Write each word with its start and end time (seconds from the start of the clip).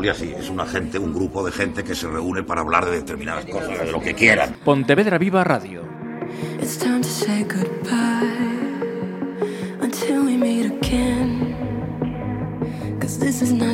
Tertulia 0.00 0.14
sí, 0.14 0.32
es 0.34 0.48
una 0.48 0.64
gente, 0.64 0.98
un 0.98 1.12
grupo 1.12 1.44
de 1.44 1.52
gente 1.52 1.84
que 1.84 1.94
se 1.94 2.08
reúne 2.08 2.42
para 2.42 2.62
hablar 2.62 2.86
de 2.86 2.92
determinadas 2.92 3.44
cosas, 3.44 3.80
de 3.80 3.92
lo 3.92 4.00
que 4.00 4.14
quieran. 4.14 4.56
Pontevedra 4.64 5.18
Viva 5.18 5.44
Radio. 5.44 5.82
It's 6.58 6.78
time 6.78 7.02
to 7.02 7.08
say 7.08 7.44
goodbye 7.44 7.90
until 9.82 10.24
we 10.24 10.38
meet 10.38 10.72
again. 10.72 11.54
Cause 12.98 13.18
this 13.18 13.42
is 13.42 13.52
not 13.52 13.69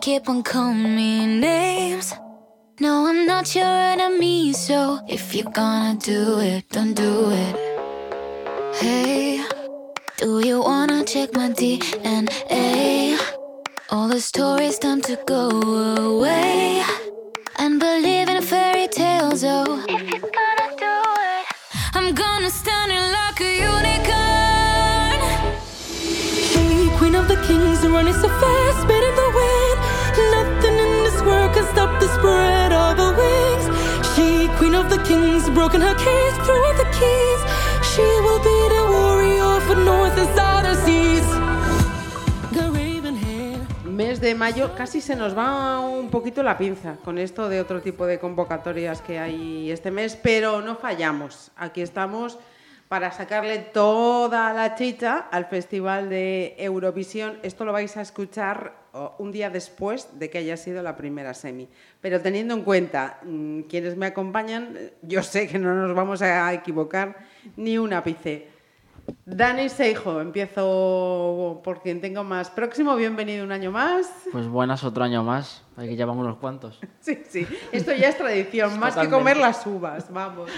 keep 0.00 0.30
on 0.30 0.42
calling 0.42 0.96
me 0.96 1.26
names. 1.26 2.14
No, 2.80 3.06
I'm 3.06 3.26
not 3.26 3.54
your 3.54 3.66
enemy, 3.66 4.54
so 4.54 4.98
if 5.06 5.34
you're 5.34 5.50
gonna 5.50 5.98
do 5.98 6.38
it, 6.38 6.64
don't 6.70 6.94
do 6.94 7.30
it. 7.30 7.54
Hey, 8.76 9.44
do 10.16 10.40
you 10.40 10.60
wanna 10.60 11.04
check 11.04 11.34
my 11.34 11.50
DNA? 11.50 13.18
All 13.90 14.08
the 14.08 14.20
stories 14.20 14.78
time 14.78 15.02
to 15.02 15.18
go 15.26 15.50
away 15.50 16.82
and 17.58 17.78
believe 17.78 18.28
in 18.30 18.40
fairy 18.42 18.88
tales, 18.88 19.44
oh. 19.44 19.84
If 19.86 20.00
you're 20.10 20.32
gonna 20.40 20.68
do 20.78 20.96
it, 21.34 21.46
I'm 21.92 22.14
gonna 22.14 22.48
stand 22.48 22.90
it 22.90 23.04
like 23.18 23.38
a 23.42 23.52
unicorn. 23.72 25.20
Hey, 26.54 26.88
queen 26.96 27.14
of 27.16 27.28
the 27.28 27.36
kings, 27.46 27.86
running 27.86 28.14
so 28.14 28.28
fast, 28.40 28.80
spinning 28.80 29.19
stop 31.80 31.98
the 31.98 32.08
spread 32.08 32.72
of 32.72 32.98
her 32.98 33.12
wings. 33.22 33.64
She, 34.12 34.48
queen 34.58 34.74
of 34.74 34.86
the 34.90 35.00
kings, 35.08 35.48
broken 35.50 35.80
her 35.80 35.94
cage, 35.94 36.36
threw 36.46 36.68
the 36.82 36.88
keys. 36.98 37.40
She 37.92 38.06
will 38.24 38.42
be 38.50 38.58
the 38.76 38.84
warrior 38.94 39.60
for 39.66 39.76
north 39.76 40.16
and 40.18 40.28
southern 40.36 40.76
seas. 40.84 41.26
Mes 43.84 44.18
de 44.20 44.34
mayo 44.34 44.74
casi 44.74 45.00
se 45.02 45.14
nos 45.14 45.36
va 45.36 45.78
un 45.80 46.08
poquito 46.08 46.42
la 46.42 46.56
pinza 46.56 46.96
con 47.04 47.18
esto 47.18 47.50
de 47.50 47.60
otro 47.60 47.82
tipo 47.82 48.06
de 48.06 48.18
convocatorias 48.18 49.02
que 49.02 49.18
hay 49.18 49.70
este 49.70 49.90
mes, 49.90 50.16
pero 50.16 50.62
no 50.62 50.76
fallamos. 50.76 51.50
Aquí 51.56 51.82
estamos 51.82 52.38
para 52.90 53.12
sacarle 53.12 53.58
toda 53.58 54.52
la 54.52 54.74
chicha 54.74 55.28
al 55.30 55.44
Festival 55.44 56.10
de 56.10 56.56
Eurovisión. 56.58 57.38
Esto 57.44 57.64
lo 57.64 57.72
vais 57.72 57.96
a 57.96 58.00
escuchar 58.00 58.74
un 59.18 59.30
día 59.30 59.48
después 59.48 60.18
de 60.18 60.28
que 60.28 60.38
haya 60.38 60.56
sido 60.56 60.82
la 60.82 60.96
primera 60.96 61.32
semi. 61.32 61.68
Pero 62.00 62.20
teniendo 62.20 62.52
en 62.52 62.62
cuenta 62.62 63.20
mm, 63.22 63.60
quienes 63.68 63.96
me 63.96 64.06
acompañan, 64.06 64.76
yo 65.02 65.22
sé 65.22 65.46
que 65.46 65.60
no 65.60 65.72
nos 65.72 65.94
vamos 65.94 66.20
a 66.20 66.52
equivocar 66.52 67.18
ni 67.56 67.78
un 67.78 67.92
ápice. 67.92 68.48
Dani 69.24 69.68
Seijo, 69.68 70.20
empiezo 70.20 71.60
por 71.64 71.82
quien 71.82 72.00
tengo 72.00 72.24
más 72.24 72.50
próximo. 72.50 72.96
Bienvenido 72.96 73.44
un 73.44 73.52
año 73.52 73.70
más. 73.70 74.12
Pues 74.32 74.46
buenas, 74.46 74.84
otro 74.84 75.04
año 75.04 75.22
más. 75.22 75.62
Aquí 75.76 75.96
ya 75.96 76.06
van 76.06 76.18
unos 76.18 76.36
cuantos. 76.38 76.78
Sí, 77.00 77.22
sí, 77.28 77.46
esto 77.72 77.92
ya 77.94 78.10
es 78.10 78.18
tradición, 78.18 78.78
más 78.78 78.94
que 78.94 79.08
comer 79.08 79.36
las 79.38 79.66
uvas, 79.66 80.12
vamos. 80.12 80.50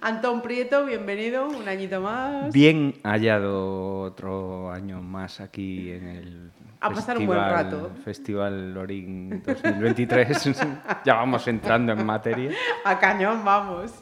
Antón 0.00 0.42
Prieto, 0.42 0.84
bienvenido, 0.84 1.46
un 1.46 1.68
añito 1.68 2.00
más. 2.00 2.52
Bien 2.52 2.94
hallado 3.04 4.00
otro 4.00 4.72
año 4.72 5.00
más 5.00 5.40
aquí 5.40 5.92
en 5.92 6.08
el 6.08 6.50
A 6.80 6.90
pasar 6.90 7.16
un 7.18 7.26
buen 7.26 7.38
festival- 7.38 7.64
rato. 7.64 7.90
Festival 8.04 8.74
Lorín 8.74 9.42
2023. 9.46 10.50
ya 11.04 11.14
vamos 11.14 11.46
entrando 11.46 11.92
en 11.92 12.04
materia. 12.04 12.50
A 12.84 12.98
cañón, 12.98 13.44
vamos. 13.44 13.92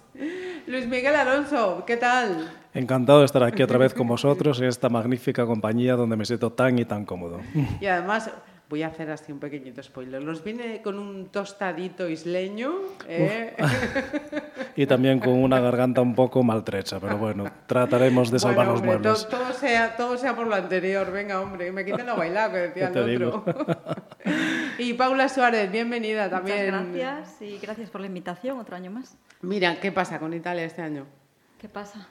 Luis 0.66 0.86
Miguel 0.86 1.16
Alonso, 1.16 1.84
¿qué 1.86 1.96
tal? 1.96 2.50
Encantado 2.72 3.20
de 3.20 3.26
estar 3.26 3.42
aquí 3.42 3.62
otra 3.62 3.78
vez 3.78 3.94
con 3.94 4.06
vosotros 4.06 4.60
en 4.60 4.68
esta 4.68 4.88
magnífica 4.88 5.44
compañía 5.44 5.96
donde 5.96 6.16
me 6.16 6.24
siento 6.24 6.52
tan 6.52 6.78
y 6.78 6.84
tan 6.84 7.04
cómodo. 7.04 7.40
Y 7.80 7.86
además, 7.86 8.30
voy 8.72 8.82
a 8.84 8.86
hacer 8.86 9.10
así 9.10 9.30
un 9.30 9.38
pequeñito 9.38 9.82
spoiler. 9.82 10.24
Nos 10.24 10.42
viene 10.42 10.80
con 10.80 10.98
un 10.98 11.26
tostadito 11.26 12.08
isleño. 12.08 12.72
¿eh? 13.06 13.54
Y 14.76 14.86
también 14.86 15.20
con 15.20 15.34
una 15.34 15.60
garganta 15.60 16.00
un 16.00 16.14
poco 16.14 16.42
maltrecha, 16.42 16.98
pero 16.98 17.18
bueno, 17.18 17.44
trataremos 17.66 18.30
de 18.30 18.38
salvar 18.38 18.64
Bueno, 18.68 18.70
los 18.72 18.80
hombre, 18.80 18.98
muebles. 18.98 19.28
to- 19.28 19.36
todo, 19.36 19.52
sea, 19.52 19.94
todo 19.98 20.16
sea 20.16 20.34
por 20.34 20.46
lo 20.46 20.54
anterior. 20.54 21.12
Venga, 21.12 21.38
hombre, 21.42 21.70
me 21.70 21.84
quiten 21.84 22.06
lo 22.06 22.16
bailado, 22.16 22.52
que 22.54 22.58
decía 22.60 22.88
el 22.94 23.24
otro. 23.24 23.44
y 24.78 24.94
Paula 24.94 25.28
Suárez, 25.28 25.70
bienvenida 25.70 26.30
también. 26.30 26.74
Muchas 26.74 26.94
gracias 26.94 27.42
y 27.42 27.58
gracias 27.58 27.90
por 27.90 28.00
la 28.00 28.06
invitación 28.06 28.58
otro 28.58 28.74
año 28.74 28.90
más. 28.90 29.18
Mira, 29.42 29.78
¿qué 29.78 29.92
pasa 29.92 30.18
con 30.18 30.32
Italia 30.32 30.64
este 30.64 30.80
año? 30.80 31.04
¿Qué 31.60 31.68
pasa? 31.68 32.08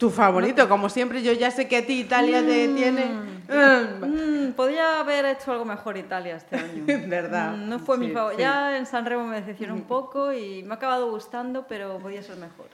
Tu 0.00 0.08
favorito, 0.08 0.66
como 0.66 0.88
siempre, 0.88 1.22
yo 1.22 1.32
ya 1.32 1.50
sé 1.50 1.68
que 1.68 1.76
a 1.76 1.86
ti 1.86 2.00
Italia 2.00 2.40
te 2.40 2.68
tiene. 2.68 3.04
Mm, 3.04 3.40
Mm, 3.50 4.52
podría 4.52 5.00
haber 5.00 5.24
hecho 5.26 5.52
algo 5.52 5.64
mejor 5.64 5.96
Italia 5.98 6.36
este 6.36 6.56
año. 6.56 6.84
¿Verdad? 7.08 7.52
Mm, 7.52 7.68
No 7.68 7.78
fue 7.80 7.98
mi 7.98 8.08
favorito. 8.10 8.38
sí. 8.38 8.42
Ya 8.42 8.78
en 8.78 8.86
Sanremo 8.86 9.26
me 9.26 9.36
decepcionó 9.40 9.74
un 9.74 9.82
poco 9.82 10.32
y 10.32 10.62
me 10.62 10.72
ha 10.72 10.76
acabado 10.76 11.10
gustando, 11.10 11.66
pero 11.68 11.98
podía 11.98 12.22
ser 12.22 12.36
mejor. 12.36 12.68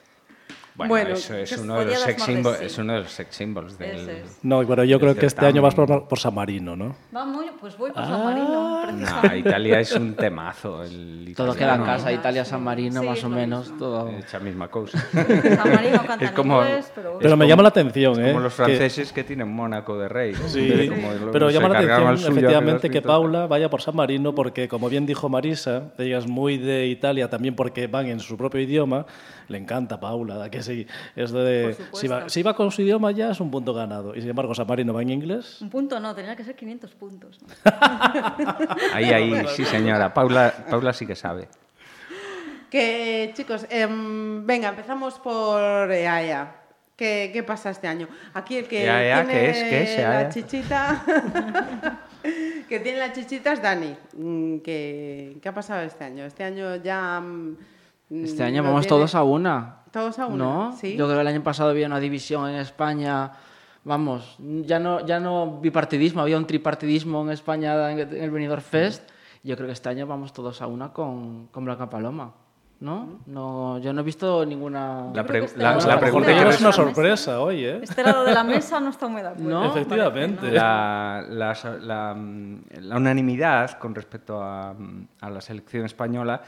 Bueno, 0.77 0.89
Bueno, 0.91 1.09
eso 1.15 1.33
es 1.35 1.55
que 1.55 1.59
uno, 1.59 1.79
de 1.79 1.85
los 1.85 1.99
sex 1.99 2.21
symbols, 2.23 2.57
sí. 2.59 2.65
es 2.65 2.77
uno 2.77 2.93
de 2.93 2.99
los 2.99 3.11
sex 3.11 3.35
symbols 3.35 3.77
del... 3.79 4.09
es. 4.09 4.39
No, 4.43 4.61
pero 4.67 4.83
yo 4.83 4.99
creo 4.99 5.15
que 5.15 5.25
este 5.25 5.43
año 5.45 5.59
vas 5.63 5.73
por, 5.73 6.07
por 6.07 6.19
San 6.19 6.35
Marino, 6.35 6.75
¿no? 6.75 6.95
Vamos, 7.11 7.45
pues 7.59 7.75
voy 7.77 7.89
por 7.91 8.03
Ah. 8.03 8.05
San 8.05 8.23
Marino, 8.23 8.91
No. 8.91 9.35
Italia 9.35 9.79
es 9.79 9.91
un 9.93 10.13
temazo. 10.13 10.83
El 10.83 11.33
Todo 11.35 11.55
queda 11.55 11.75
en 11.75 11.83
casa, 11.83 12.09
Sí, 12.09 12.13
Italia, 12.15 12.45
San 12.45 12.63
Marino, 12.63 13.01
sí, 13.01 13.07
más 13.07 13.23
o 13.23 13.29
menos, 13.29 13.61
mismo. 13.71 13.77
todo. 13.79 14.09
Es 14.09 14.31
la 14.31 14.39
misma 14.39 14.67
cosa. 14.67 14.99
San 15.11 15.73
Marino 15.73 16.05
canta 16.05 16.25
Es 16.25 16.31
como- 16.31 16.61
inglés, 16.61 16.91
pero... 16.93 17.17
Pero 17.19 17.31
me 17.37 17.43
como- 17.45 17.49
llama 17.49 17.63
la 17.63 17.69
atención, 17.69 18.23
¿eh? 18.23 18.27
Como 18.33 18.43
los 18.43 18.53
que- 18.53 18.63
franceses 18.63 19.11
que, 19.11 19.23
tienen 19.23 19.47
Mónaco 19.51 19.97
de 19.97 20.07
rey. 20.09 20.35
Sí, 20.45 20.61
De 20.67 20.89
como 20.89 21.31
pero 21.31 21.49
llama 21.49 21.69
la 21.69 21.79
atención 21.79 22.13
efectivamente 22.33 22.89
que 22.91 23.01
200 23.01 23.07
Paula 23.11 23.47
vaya 23.47 23.67
por 23.69 23.81
San 23.81 23.95
Marino 23.95 24.35
porque, 24.35 24.67
como 24.67 24.89
bien 24.89 25.07
dijo 25.07 25.27
Marisa, 25.27 25.91
ella 25.97 26.19
es 26.19 26.27
muy 26.27 26.57
de 26.59 26.85
Italia 26.85 27.29
también 27.31 27.55
porque 27.55 27.87
van 27.87 28.05
en 28.05 28.19
su 28.19 28.37
propio 28.37 28.61
idioma. 28.61 29.07
Le 29.47 29.57
encanta 29.57 29.99
Paula, 29.99 30.35
¿da 30.35 30.49
que 30.51 30.61
sí? 30.67 30.87
Es 31.15 31.31
de, 31.31 31.75
si, 31.93 32.07
va, 32.07 32.17
supuesto. 32.17 32.29
si 32.29 32.43
va 32.43 32.55
con 32.55 32.71
su 32.71 32.83
idioma 32.83 33.11
ya 33.11 33.31
es 33.31 33.39
un 33.39 33.49
punto 33.49 33.73
ganado. 33.73 34.15
Y 34.15 34.21
sin 34.21 34.29
embargo, 34.29 34.53
San 34.53 34.67
Marino 34.67 34.93
va 34.93 35.01
en 35.01 35.09
inglés. 35.09 35.61
Un 35.61 35.69
punto 35.69 35.99
no, 35.99 36.13
tenía 36.13 36.35
que 36.35 36.43
ser 36.43 36.55
500 36.55 36.93
puntos. 36.93 37.39
Ahí, 38.93 39.05
ahí, 39.05 39.45
sí 39.55 39.65
señora. 39.65 40.13
Paula, 40.13 40.53
Paula 40.69 40.93
sí 40.93 41.05
que 41.05 41.15
sabe. 41.15 41.47
Que 42.69 43.31
chicos, 43.33 43.65
em, 43.69 44.45
venga, 44.45 44.69
empezamos 44.69 45.19
por 45.19 45.91
EAEA. 45.91 46.55
¿Qué, 46.95 47.29
qué 47.31 47.43
pasa 47.43 47.69
este 47.69 47.87
año? 47.87 48.07
Aquí 48.33 48.57
el 48.57 48.67
que 48.67 48.85
EAEA, 48.85 49.25
tiene 49.25 49.39
¿qué 49.39 49.49
es? 49.49 49.57
¿Qué 49.57 49.83
es 49.83 49.99
la 49.99 50.29
chichita, 50.29 51.05
que 52.69 52.79
tiene 52.79 52.97
la 52.97 53.13
chichita 53.13 53.53
es 53.53 53.61
Dani. 53.61 53.95
Mm, 54.17 54.57
¿Qué, 54.57 55.37
qué 55.41 55.49
ha 55.49 55.53
pasado 55.53 55.83
este 55.83 56.03
año? 56.03 56.25
Este 56.25 56.43
año 56.43 56.75
ya. 56.77 57.23
Mm, 58.09 58.23
Este 58.25 58.43
año 58.43 58.61
lo 58.61 58.69
vamos 58.69 58.81
tiene- 58.87 58.97
todos 58.97 59.15
a 59.15 59.23
una. 59.23 59.75
Todos 59.91 60.19
a 60.19 60.27
una. 60.27 60.43
¿No? 60.43 60.71
Sí. 60.77 60.95
Yo 60.97 61.05
creo 61.05 61.17
que 61.17 61.21
el 61.21 61.27
año 61.27 61.43
pasado 61.43 61.69
había 61.71 61.87
una 61.87 61.99
división 61.99 62.49
en 62.49 62.55
España. 62.57 63.31
Vamos, 63.83 64.35
ya 64.39 64.79
no, 64.79 65.05
ya 65.05 65.19
no 65.19 65.59
bipartidismo, 65.61 66.21
había 66.21 66.37
un 66.37 66.45
tripartidismo 66.45 67.21
en 67.21 67.29
España 67.31 67.91
en 67.91 67.99
el 67.99 68.31
Benidorm 68.31 68.61
Fest. 68.61 69.09
Yo 69.43 69.55
creo 69.55 69.67
que 69.67 69.73
este 69.73 69.87
año 69.87 70.05
vamos 70.05 70.33
todos 70.33 70.61
a 70.61 70.67
una 70.67 70.91
con, 70.91 71.47
con 71.47 71.63
Blanca 71.63 71.89
Paloma. 71.89 72.33
¿No? 72.79 73.21
no 73.25 73.79
yo 73.79 73.91
no 73.91 74.01
he 74.01 74.03
visto 74.03 74.45
ninguna. 74.45 75.07
La, 75.11 75.23
pre- 75.25 75.45
este 75.45 75.57
la- 75.57 75.77
la 75.77 75.85
va 75.87 75.93
a 75.95 75.99
pregunta 75.99 76.27
que 76.31 76.47
es 76.49 76.61
una 76.61 76.71
sorpresa 76.71 77.39
hoy, 77.41 77.65
¿eh? 77.65 77.79
Este 77.81 78.03
lado 78.03 78.23
de 78.23 78.33
la 78.35 78.43
mesa 78.43 78.79
no 78.79 78.89
está 78.91 79.07
muy 79.07 79.23
de 79.23 79.29
acuerdo. 79.29 79.49
No, 79.49 79.65
efectivamente. 79.65 80.45
¿no? 80.45 80.51
la, 80.53 81.25
la- 81.27 81.77
la, 81.81 82.13
mm, 82.13 82.61
la 82.81 82.97
unanimidad 82.97 83.71
con 83.79 83.95
respecto 83.95 84.43
a, 84.43 84.73
mm, 84.77 85.07
a 85.21 85.29
la 85.31 85.41
selección 85.41 85.85
española 85.85 86.39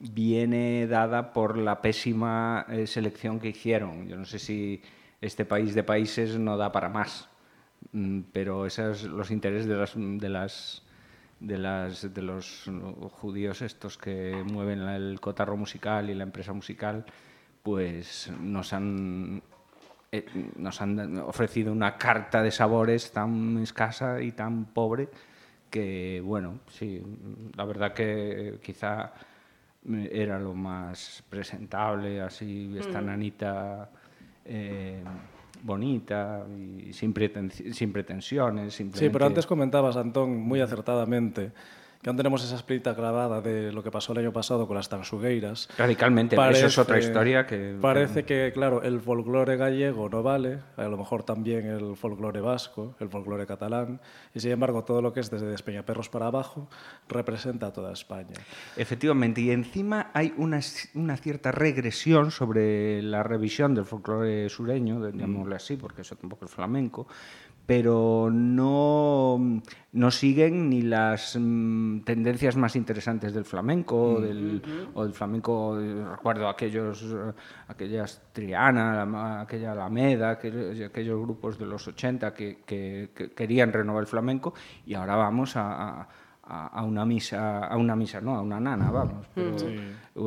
viene 0.00 0.86
dada 0.86 1.32
por 1.32 1.56
la 1.56 1.80
pésima 1.80 2.66
eh, 2.68 2.86
selección 2.86 3.40
que 3.40 3.48
hicieron. 3.48 4.08
Yo 4.08 4.16
no 4.16 4.24
sé 4.24 4.38
si 4.38 4.82
este 5.20 5.44
país 5.44 5.74
de 5.74 5.82
países 5.82 6.38
no 6.38 6.56
da 6.56 6.70
para 6.72 6.88
más, 6.88 7.28
Mm, 7.92 8.20
pero 8.32 8.66
esos 8.66 9.04
los 9.04 9.30
intereses 9.30 9.66
de 9.66 9.76
las, 9.76 9.92
de 9.96 10.28
las 10.28 10.82
de, 11.40 11.58
las, 11.58 12.14
de 12.14 12.22
los 12.22 12.70
judíos 13.12 13.62
estos 13.62 13.98
que 13.98 14.42
mueven 14.50 14.80
el 14.80 15.20
cotarro 15.20 15.56
musical 15.56 16.08
y 16.10 16.14
la 16.14 16.22
empresa 16.24 16.52
musical, 16.52 17.04
pues 17.62 18.30
nos 18.40 18.72
han, 18.72 19.42
eh, 20.12 20.24
nos 20.56 20.80
han 20.80 21.18
ofrecido 21.18 21.72
una 21.72 21.98
carta 21.98 22.42
de 22.42 22.50
sabores 22.50 23.12
tan 23.12 23.58
escasa 23.58 24.22
y 24.22 24.32
tan 24.32 24.66
pobre 24.66 25.08
que, 25.70 26.22
bueno, 26.24 26.60
sí, 26.68 27.02
la 27.56 27.64
verdad 27.64 27.92
que 27.92 28.58
quizá 28.62 29.12
era 30.10 30.38
lo 30.38 30.54
más 30.54 31.22
presentable, 31.28 32.20
así, 32.20 32.74
esta 32.78 33.00
mm. 33.00 33.06
nanita 33.06 33.90
eh, 34.44 35.02
bonita, 35.62 36.44
y 36.48 36.92
sin, 36.92 37.12
preten 37.12 37.50
sin 37.50 37.92
pretensiones. 37.92 38.74
Simplemente... 38.74 39.06
Sí, 39.06 39.10
pero 39.12 39.26
antes 39.26 39.46
comentabas, 39.46 39.96
Antón, 39.96 40.38
muy 40.38 40.60
acertadamente, 40.60 41.52
que 42.04 42.10
aún 42.10 42.18
tenemos 42.18 42.44
esa 42.44 42.56
espinita 42.56 42.92
grabada 42.92 43.40
de 43.40 43.72
lo 43.72 43.82
que 43.82 43.90
pasó 43.90 44.12
el 44.12 44.18
año 44.18 44.30
pasado 44.30 44.66
con 44.68 44.76
las 44.76 44.90
tansugueiras. 44.90 45.70
Radicalmente, 45.78 46.36
eso 46.58 46.66
es 46.66 46.76
otra 46.76 46.98
historia 46.98 47.46
que- 47.46 47.78
Parece 47.80 48.24
que, 48.26 48.50
claro, 48.52 48.82
el 48.82 49.00
folclore 49.00 49.56
gallego 49.56 50.10
no 50.10 50.22
vale, 50.22 50.58
a 50.76 50.82
lo 50.82 50.98
mejor 50.98 51.22
también 51.22 51.64
el 51.64 51.96
folclore 51.96 52.42
vasco, 52.42 52.94
el 53.00 53.08
folclore 53.08 53.46
catalán, 53.46 54.02
y 54.34 54.40
sin 54.40 54.50
embargo 54.50 54.84
todo 54.84 55.00
lo 55.00 55.14
que 55.14 55.20
es 55.20 55.30
desde 55.30 55.46
Despeñaperros 55.46 56.10
para 56.10 56.26
abajo 56.26 56.68
representa 57.08 57.68
a 57.68 57.72
toda 57.72 57.90
España. 57.94 58.34
Efectivamente, 58.76 59.40
y 59.40 59.50
encima 59.50 60.10
hay 60.12 60.34
una, 60.36 60.60
una 60.94 61.16
cierta 61.16 61.52
regresión 61.52 62.30
sobre 62.30 63.00
la 63.00 63.22
revisión 63.22 63.74
del 63.74 63.86
folclore 63.86 64.50
sureño, 64.50 65.00
de- 65.00 65.12
llamémosle 65.12 65.56
así, 65.56 65.78
porque 65.78 66.02
eso 66.02 66.16
tampoco 66.16 66.44
es 66.44 66.50
flamenco, 66.50 67.06
pero 67.66 68.28
no, 68.30 69.60
no 69.92 70.10
siguen 70.10 70.68
ni 70.68 70.82
las 70.82 71.36
mm, 71.40 72.00
tendencias 72.00 72.56
más 72.56 72.76
interesantes 72.76 73.32
del 73.32 73.44
flamenco, 73.44 73.96
o 74.14 74.20
del, 74.20 74.62
o 74.94 75.04
del 75.04 75.12
flamenco, 75.14 75.80
eh, 75.80 76.04
recuerdo 76.10 76.48
aquellos, 76.48 77.02
eh, 77.02 77.32
aquellas 77.68 78.20
Triana, 78.32 79.04
la 79.06 79.40
aquella 79.40 79.72
Alameda, 79.72 80.30
aquellos, 80.30 80.78
aquellos 80.80 81.20
grupos 81.20 81.58
de 81.58 81.66
los 81.66 81.86
80 81.88 82.34
que, 82.34 82.58
que- 82.66 83.10
que 83.14 83.32
querían 83.32 83.72
renovar 83.72 84.02
el 84.02 84.06
flamenco, 84.08 84.52
y 84.84 84.94
ahora 84.94 85.16
vamos 85.16 85.56
a- 85.56 86.00
a 86.00 86.08
a, 86.46 86.66
a 86.66 86.82
una 86.84 87.06
misa, 87.06 87.60
a 87.64 87.74
una 87.78 87.96
misa, 87.96 88.20
no, 88.20 88.34
a 88.36 88.42
una 88.42 88.60
nana, 88.60 88.90
vamos, 88.90 89.26
pero 89.34 89.56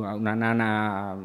a 0.09 0.15
una 0.15 0.35
nana 0.35 1.15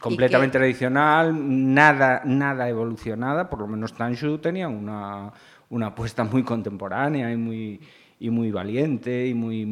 completamente 0.00 0.58
tradicional, 0.58 1.34
nada, 1.74 2.22
nada 2.24 2.68
evolucionada, 2.68 3.48
por 3.48 3.60
lo 3.60 3.66
menos 3.66 3.92
Tanshu 3.94 4.38
tenía 4.38 4.68
una, 4.68 5.32
una 5.70 5.86
apuesta 5.88 6.24
muy 6.24 6.42
contemporánea 6.42 7.32
y 7.32 7.36
muy 7.36 7.80
y 8.20 8.30
muy 8.30 8.52
valiente 8.52 9.26
y 9.26 9.34
muy 9.34 9.62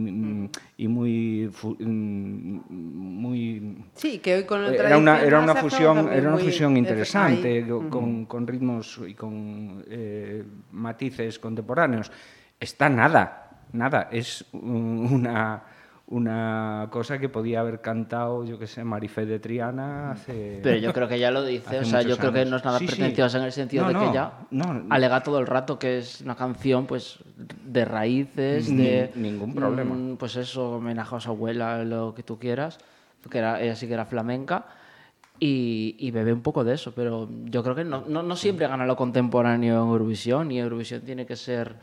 y 0.77 0.89
muy 0.89 1.51
mm, 1.79 2.61
muy 2.69 3.77
Sí, 3.95 4.19
que 4.19 4.35
hoy 4.35 4.45
con 4.45 4.65
era 4.65 4.99
una, 4.99 5.23
era 5.23 5.39
una 5.41 5.55
fusión, 5.55 5.99
era 6.13 6.29
una 6.29 6.39
fusión 6.39 6.77
interesante 6.77 7.65
con, 7.69 7.91
con- 7.91 8.25
con 8.27 8.47
ritmos 8.49 9.01
y 9.07 9.15
con 9.15 9.85
eh, 9.89 10.45
matices 10.73 11.39
contemporáneos. 11.39 12.11
Está 12.59 12.89
nada, 12.89 13.61
nada. 13.73 14.09
Es 14.11 14.45
un- 14.53 15.09
una, 15.13 15.63
una 16.11 16.89
cosa 16.91 17.19
que 17.19 17.29
podía 17.29 17.61
haber 17.61 17.81
cantado, 17.81 18.45
yo 18.45 18.59
que 18.59 18.67
sé, 18.67 18.83
Marifé 18.85 19.27
de 19.27 19.39
Triana 19.39 20.11
hace. 20.11 20.61
Pero 20.63 20.77
yo 20.79 20.93
creo 20.93 21.07
que 21.09 21.19
ya 21.19 21.31
lo 21.31 21.45
dice, 21.45 21.79
o 21.81 21.85
sea, 21.85 22.03
yo 22.03 22.09
muchos 22.09 22.19
creo 22.19 22.33
que 22.33 22.39
años. 22.41 22.51
no 22.51 22.57
es 22.57 22.65
nada 22.65 22.79
Sí, 22.81 22.87
sí. 22.89 22.95
pretenciosa 22.97 23.39
en 23.39 23.45
el 23.45 23.53
sentido 23.53 23.83
No, 23.85 23.89
de 23.89 23.95
no, 23.95 24.01
que 24.09 24.15
ya 24.15 24.33
no. 24.51 24.87
alega 24.91 25.23
todo 25.23 25.39
el 25.39 25.47
rato 25.47 25.79
que 25.79 25.99
es 25.99 26.21
una 26.21 26.35
canción 26.35 26.87
pues 26.87 27.19
de 27.65 27.85
raíces, 27.85 28.69
Ni- 28.71 28.83
de 28.83 29.13
ningún 29.15 29.55
problema. 29.55 29.95
mm, 29.95 30.17
pues 30.17 30.35
eso, 30.37 30.73
homenaje 30.73 31.15
a 31.15 31.21
su 31.21 31.31
abuela, 31.31 31.85
lo 31.85 32.13
que 32.15 32.25
tú 32.25 32.39
quieras, 32.39 32.79
que 33.31 33.39
era, 33.39 33.61
ella 33.63 33.77
sí 33.77 33.87
que 33.87 33.95
era 33.95 34.05
flamenca. 34.05 34.67
Y, 35.43 35.97
y 35.99 36.11
bebe 36.11 36.35
un 36.35 36.43
poco 36.43 36.65
de 36.65 36.75
eso, 36.75 36.93
pero 36.95 37.27
yo 37.47 37.63
creo 37.63 37.75
que 37.75 37.83
no, 37.85 38.05
no, 38.07 38.23
no 38.23 38.37
siempre 38.37 38.67
gana 38.69 38.85
lo 38.85 38.95
contemporáneo 38.95 39.83
en 39.83 39.89
Eurovisión, 39.89 40.51
y 40.51 40.59
Eurovisión 40.59 41.01
tiene 41.01 41.25
que 41.25 41.35
ser 41.35 41.77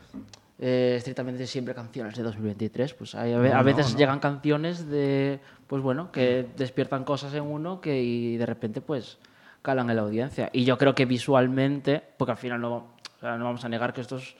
eh, 0.58 0.94
estrictamente 0.96 1.46
siempre 1.46 1.74
canciones 1.74 2.16
de 2.16 2.22
2023. 2.22 2.94
Pues 2.94 3.14
hay, 3.14 3.32
a, 3.32 3.38
No, 3.38 3.44
a 3.54 3.58
no, 3.58 3.64
veces 3.64 3.92
no. 3.92 3.98
llegan 3.98 4.18
canciones 4.20 4.88
de, 4.88 5.40
pues 5.66 5.82
bueno, 5.82 6.10
que 6.12 6.46
despiertan 6.56 7.04
cosas 7.04 7.32
en 7.34 7.42
uno 7.44 7.80
que 7.80 8.02
y 8.02 8.36
de 8.36 8.46
repente 8.46 8.80
pues 8.80 9.18
calan 9.62 9.88
en 9.90 9.96
la 9.96 10.02
audiencia. 10.02 10.50
Y 10.52 10.64
yo 10.64 10.76
creo 10.78 10.94
que 10.94 11.04
visualmente, 11.06 12.02
porque 12.16 12.32
al 12.32 12.38
final 12.38 12.60
no, 12.60 12.74
o 12.76 13.20
sea, 13.20 13.36
no 13.36 13.44
vamos 13.44 13.64
a 13.64 13.68
negar 13.68 13.92
que 13.92 14.00
esto 14.00 14.16
es 14.16 14.34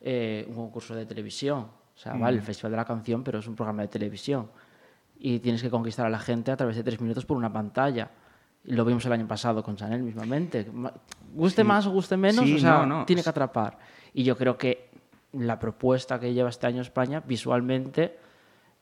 eh, 0.00 0.44
un 0.48 0.54
concurso 0.54 0.94
de 0.94 1.06
televisión. 1.06 1.58
O 1.94 2.02
sea, 2.02 2.14
vale, 2.14 2.38
el 2.38 2.42
Festival 2.42 2.70
de 2.72 2.76
la 2.78 2.84
Canción, 2.86 3.22
pero 3.22 3.40
es 3.40 3.46
un 3.46 3.54
programa 3.54 3.82
de 3.82 3.88
televisión. 3.88 4.48
Y 5.18 5.38
tienes 5.40 5.60
que 5.62 5.68
conquistar 5.68 6.06
a 6.06 6.08
la 6.10 6.18
gente 6.18 6.50
a 6.50 6.56
través 6.56 6.76
de 6.76 6.82
tres 6.82 6.98
minutos 7.00 7.26
por 7.26 7.36
una 7.36 7.52
pantalla. 7.52 8.10
Lo 8.64 8.84
vimos 8.86 9.04
el 9.04 9.12
año 9.12 9.28
pasado 9.28 9.62
con 9.62 9.76
Chanel 9.76 10.02
mismamente. 10.02 10.66
Ma- 10.72 10.92
Guste 11.34 11.60
Sí. 11.62 11.68
más 11.68 11.86
o 11.86 11.90
guste 11.90 12.16
menos, 12.16 12.44
Sí, 12.46 12.56
o 12.56 12.58
sea, 12.58 12.78
no, 12.78 12.86
no. 12.86 13.04
tiene 13.06 13.22
que 13.22 13.28
atrapar. 13.28 13.78
Y 14.14 14.24
yo 14.24 14.36
creo 14.36 14.56
que 14.56 14.89
la 15.32 15.58
propuesta 15.58 16.18
que 16.18 16.32
lleva 16.34 16.48
este 16.48 16.66
año 16.66 16.82
España, 16.82 17.22
visualmente, 17.26 18.18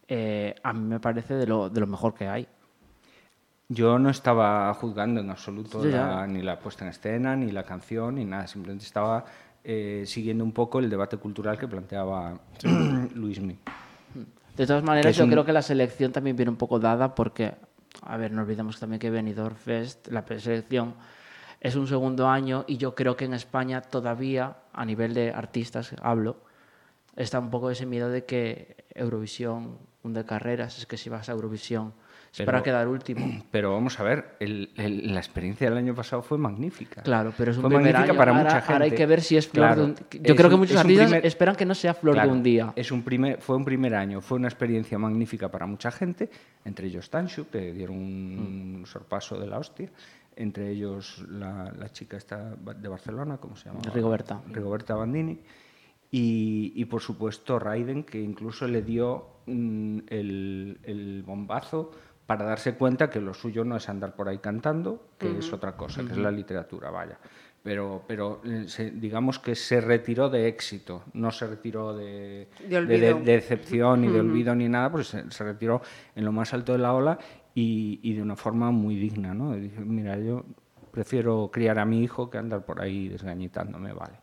eh, 0.09 0.55
a 0.63 0.73
mí 0.73 0.81
me 0.89 1.01
parece 1.01 1.35
de 1.35 1.47
lo, 1.47 1.69
de 1.71 1.81
lo 1.81 1.87
mejor 1.87 2.15
que 2.15 2.27
hay. 2.29 2.47
Yo 3.69 3.99
no 3.99 4.09
estaba 4.09 4.73
juzgando 4.75 5.21
en 5.21 5.29
absoluto 5.31 5.85
ya. 5.85 6.07
la- 6.07 6.27
ni 6.27 6.41
la 6.41 6.59
puesta 6.59 6.85
en 6.85 6.91
escena, 6.91 7.37
ni 7.37 7.51
la 7.51 7.65
canción, 7.65 8.15
ni 8.15 8.25
nada. 8.25 8.47
Simplemente 8.47 8.85
estaba 8.87 9.25
eh, 9.63 10.05
siguiendo 10.07 10.43
un 10.45 10.53
poco 10.53 10.79
el 10.79 10.89
debate 10.89 11.19
cultural 11.19 11.59
que 11.59 11.69
planteaba 11.69 12.41
Luismi. 13.15 13.59
De 14.57 14.67
todas 14.67 14.83
maneras, 14.83 15.15
yo 15.15 15.25
un- 15.25 15.31
creo 15.31 15.45
que 15.45 15.53
la 15.53 15.61
selección 15.63 16.13
también 16.13 16.35
viene 16.37 16.51
un 16.51 16.57
poco 16.57 16.79
dada 16.79 17.15
porque, 17.15 17.55
a 18.03 18.17
ver, 18.17 18.33
no 18.33 18.41
olvidemos 18.43 18.81
también 18.81 18.99
que 19.01 19.11
Benidorm 19.11 19.57
Fest, 19.57 20.09
la 20.09 20.25
selección, 20.27 20.95
es 21.61 21.75
un 21.77 21.87
segundo 21.87 22.29
año 22.29 22.65
y 22.67 22.77
yo 22.77 22.95
creo 22.95 23.17
que 23.17 23.25
en 23.25 23.35
España 23.35 23.81
todavía, 23.81 24.57
a 24.73 24.85
nivel 24.85 25.15
de 25.15 25.33
artistas, 25.33 25.95
hablo, 26.03 26.37
está 27.17 27.39
un 27.39 27.51
poco 27.51 27.71
ese 27.71 27.87
miedo 27.87 28.09
de 28.11 28.25
que 28.25 28.77
Eurovisión, 28.95 29.79
un 30.03 30.15
de 30.15 30.25
carreras, 30.25 30.79
es 30.79 30.87
que 30.87 30.97
si 30.97 31.09
vas 31.11 31.29
a 31.29 31.33
Eurovisión 31.33 31.93
es 32.33 32.43
para 32.45 32.63
quedar 32.63 32.87
último. 32.87 33.27
Pero 33.51 33.73
vamos 33.73 33.99
a 33.99 34.03
ver, 34.05 34.37
el- 34.39 34.71
el- 34.77 35.13
la 35.15 35.19
experiencia 35.19 35.69
del 35.69 35.79
año 35.79 35.95
pasado 35.95 36.23
fue 36.23 36.37
magnífica. 36.39 37.03
Claro, 37.03 37.33
pero 37.37 37.51
es 37.51 37.57
un 37.57 37.63
Fue 37.63 37.71
primer 37.71 37.93
magnífica 37.95 38.11
año. 38.13 38.19
para 38.19 38.31
ahora, 38.33 38.43
mucha 38.45 38.61
gente. 38.61 38.73
ahora 38.73 38.85
hay 38.85 38.91
que 38.93 39.07
ver 39.07 39.21
si 39.23 39.37
es 39.37 39.49
flor 39.49 39.67
Claro, 39.67 39.81
de 39.83 39.87
un... 39.89 39.97
Yo 40.23 40.37
creo 40.37 40.51
que 40.51 40.57
muchos 40.57 40.77
artistas 40.77 41.07
primer- 41.07 41.27
esperan 41.27 41.57
que 41.57 41.65
no 41.65 41.75
sea 41.75 41.95
flor 41.95 42.15
Claro, 42.15 42.31
de 42.31 42.37
un 42.37 42.43
día. 42.43 42.73
Es 42.77 42.93
un 42.93 43.03
primer, 43.03 43.41
fue 43.41 43.57
un 43.57 43.65
primer 43.65 43.95
año, 43.95 44.21
fue 44.21 44.37
una 44.39 44.47
experiencia 44.49 44.99
magnífica 44.99 45.51
para 45.51 45.67
mucha 45.67 45.91
gente, 45.91 46.29
entre 46.65 46.87
ellos 46.87 47.09
Tanshu, 47.11 47.49
que 47.49 47.73
dieron 47.73 47.97
un 47.97 48.85
sorpaso 48.87 49.39
de 49.41 49.47
la 49.47 49.59
hostia, 49.59 49.89
entre 50.41 50.71
ellos 50.71 51.25
la, 51.29 51.73
la 51.77 51.91
chica 51.91 52.17
esta 52.17 52.55
de 52.55 52.89
Barcelona, 52.89 53.39
¿cómo 53.39 53.57
se 53.57 53.69
llama? 53.69 53.81
Rigoberta. 53.93 54.41
Rigoberta 54.51 54.95
Bandini. 54.95 55.41
Y, 56.11 56.73
y, 56.75 56.85
por 56.87 57.03
supuesto 57.03 57.59
Raiden, 57.59 58.05
que 58.05 58.21
incluso 58.21 58.67
le 58.67 58.81
dio 58.83 59.27
mm, 59.47 59.99
el, 60.09 60.79
el 60.85 61.23
bombazo 61.27 61.91
para 62.27 62.45
darse 62.47 62.75
cuenta 62.77 63.11
que 63.11 63.21
lo 63.21 63.35
suyo 63.35 63.65
no 63.65 63.77
es 63.77 63.89
andar 63.89 64.15
por 64.17 64.29
ahí 64.29 64.39
cantando, 64.39 65.09
que 65.19 65.39
es 65.39 65.53
otra 65.53 65.77
cosa, 65.77 66.05
que 66.05 66.13
es 66.13 66.19
la 66.19 66.31
literatura, 66.31 66.91
vaya. 66.91 67.19
Pero, 67.63 68.05
pero 68.07 68.41
eh, 68.45 68.65
se- 68.69 68.91
digamos 68.93 69.39
que 69.39 69.55
se 69.55 69.81
retiró 69.81 70.31
de 70.31 70.47
éxito, 70.49 71.03
no 71.15 71.31
se 71.31 71.47
retiró 71.47 71.95
de, 71.95 72.49
De 72.69 72.77
olvido. 72.79 73.19
de 73.19 73.33
decepción 73.33 74.01
ni 74.03 74.09
de 74.09 74.21
olvido 74.21 74.55
ni 74.55 74.69
nada, 74.69 74.91
pues 74.93 75.09
se, 75.09 75.31
se 75.31 75.45
retiró 75.45 75.83
en 76.15 76.25
lo 76.25 76.33
más 76.33 76.55
alto 76.55 76.73
de 76.73 76.79
la 76.79 76.95
ola 76.95 77.19
y, 77.55 78.01
y 78.03 78.15
de 78.15 78.23
una 78.23 78.37
forma 78.37 78.71
muy 78.71 78.97
digna. 78.97 79.35
¿no? 79.35 79.57
Y 79.57 79.61
dije, 79.61 79.81
mira, 79.81 80.19
yo 80.19 80.45
prefiero 80.91 81.51
criar 81.53 81.79
a 81.79 81.85
mi 81.85 82.03
hijo 82.03 82.31
que 82.31 82.39
andar 82.39 82.65
por 82.65 82.81
ahí 82.81 83.09
desgañitándome, 83.09 83.93
vale. 83.93 84.15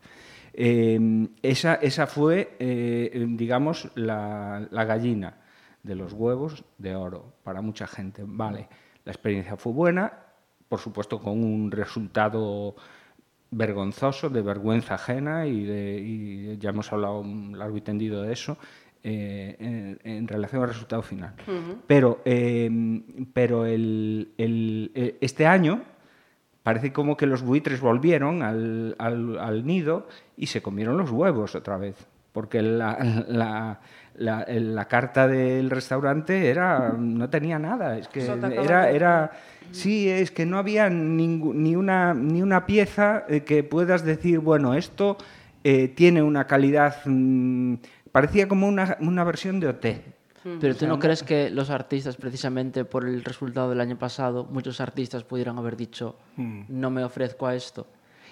Eh, 0.53 1.27
esa, 1.41 1.75
esa 1.75 2.07
fue, 2.07 2.55
eh, 2.59 3.25
digamos, 3.29 3.91
la, 3.95 4.67
la 4.71 4.85
gallina 4.85 5.37
de 5.83 5.95
los 5.95 6.13
huevos 6.13 6.63
de 6.77 6.95
oro 6.95 7.33
para 7.43 7.61
mucha 7.61 7.87
gente. 7.87 8.23
Vale, 8.25 8.67
la 9.03 9.11
experiencia 9.11 9.57
fue 9.57 9.73
buena, 9.73 10.13
por 10.67 10.79
supuesto 10.79 11.19
con 11.19 11.43
un 11.43 11.71
resultado 11.71 12.75
vergonzoso, 13.51 14.29
de 14.29 14.41
vergüenza 14.41 14.95
ajena, 14.95 15.45
y, 15.45 15.63
de- 15.65 15.99
y 16.01 16.57
ya 16.57 16.69
hemos 16.71 16.91
hablado 16.91 17.23
largo 17.51 17.77
y 17.77 17.81
tendido 17.81 18.21
de 18.23 18.33
eso, 18.33 18.57
eh, 19.07 19.55
en, 19.59 19.99
en 20.03 20.27
relación 20.27 20.63
al 20.63 20.69
resultado 20.69 21.03
final. 21.03 21.33
Pero, 21.85 22.21
eh, 22.25 22.69
pero 23.33 23.65
el- 23.67 24.29
el- 24.39 24.91
eh, 24.95 25.17
este 25.21 25.45
año 25.45 25.81
parece 26.63 26.91
como 26.91 27.15
que 27.15 27.27
los 27.27 27.43
buitres 27.43 27.79
volvieron 27.81 28.41
al, 28.41 28.95
al- 28.97 29.37
al 29.37 29.65
nido 29.67 30.07
y 30.35 30.47
se 30.47 30.63
comieron 30.63 30.97
los 30.97 31.11
huevos 31.11 31.53
otra 31.53 31.77
vez. 31.77 31.95
Porque 32.31 32.63
la, 32.63 32.97
la- 33.27 33.79
la- 34.15 34.41
el- 34.41 34.73
la 34.73 34.87
carta 34.87 35.27
del 35.27 35.69
restaurante 35.69 36.49
era 36.49 36.89
no 36.97 37.29
tenía 37.29 37.59
nada. 37.59 37.99
Es 37.99 38.07
que 38.07 38.21
era, 38.63 38.89
era 38.89 39.31
sí, 39.71 40.09
es 40.09 40.31
que 40.31 40.47
no 40.47 40.57
había 40.57 40.89
ni, 40.89 41.75
una, 41.75 42.15
ni 42.15 42.41
una 42.41 42.65
pieza 42.65 43.23
eh, 43.29 43.41
que 43.41 43.63
puedas 43.63 44.03
decir, 44.03 44.39
bueno, 44.39 44.73
esto 44.73 45.17
eh, 45.63 45.87
tiene 45.87 46.21
una 46.23 46.45
calidad, 46.45 46.97
mm, 47.05 47.75
parecía 48.15 48.47
como 48.47 48.65
una, 48.65 48.95
una 49.01 49.25
versión 49.25 49.59
de 49.59 49.67
OT. 49.67 49.85
Pero 50.61 50.73
tú 50.73 50.87
no 50.87 50.99
crees 50.99 51.21
que 51.21 51.49
los 51.49 51.69
artistas, 51.69 52.15
precisamente 52.15 52.85
por 52.85 53.03
el 53.05 53.25
resultado 53.25 53.69
del 53.71 53.81
año 53.81 53.97
pasado, 53.97 54.45
muchos 54.45 54.79
artistas 54.79 55.25
pudieran 55.25 55.57
haber 55.57 55.75
dicho, 55.75 56.15
no 56.37 56.89
me 56.89 57.03
ofrezco 57.03 57.45
a 57.45 57.55
esto? 57.55 57.87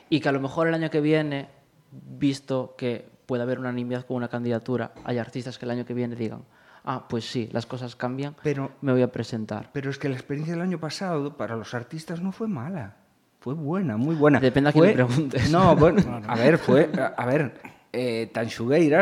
Y 0.10 0.22
que 0.22 0.30
a 0.30 0.32
lo 0.32 0.40
mejor 0.40 0.70
el 0.70 0.74
año 0.74 0.90
que 0.90 1.02
viene, 1.02 1.50
visto 1.92 2.76
que 2.78 3.06
puede 3.26 3.44
haber 3.44 3.60
unanimidad 3.60 4.06
con 4.06 4.16
una 4.16 4.30
candidatura, 4.30 4.94
hay 5.04 5.18
artistas 5.18 5.58
que 5.58 5.66
el 5.66 5.72
año 5.72 5.84
que 5.86 5.94
viene 5.94 6.16
digan, 6.16 6.44
ah, 6.86 7.06
pues 7.10 7.30
sí, 7.30 7.50
las 7.52 7.66
cosas 7.66 7.98
cambian, 7.98 8.36
Pero- 8.42 8.72
me 8.80 8.94
voy 8.94 9.02
a 9.02 9.12
presentar. 9.12 9.70
Pero 9.74 9.90
es 9.90 9.98
que 9.98 10.08
la 10.08 10.16
experiencia 10.16 10.54
del 10.54 10.62
año 10.64 10.80
pasado 10.80 11.36
para 11.36 11.58
los 11.58 11.74
artistas 11.74 12.22
no 12.22 12.32
fue 12.32 12.48
mala. 12.48 12.96
Fue 13.42 13.54
buena, 13.54 13.98
muy 13.98 14.16
buena. 14.16 14.40
Depende 14.40 14.70
a 14.70 14.72
quién 14.72 14.84
Fue- 14.86 14.96
le 14.96 15.04
preguntes. 15.04 15.52
No, 15.52 15.76
bueno, 15.76 16.22
a 16.28 16.36
ver, 16.36 16.58
fue. 16.58 16.90
A, 16.98 17.08
a 17.22 17.26
ver, 17.26 17.54
eh, 17.94 18.32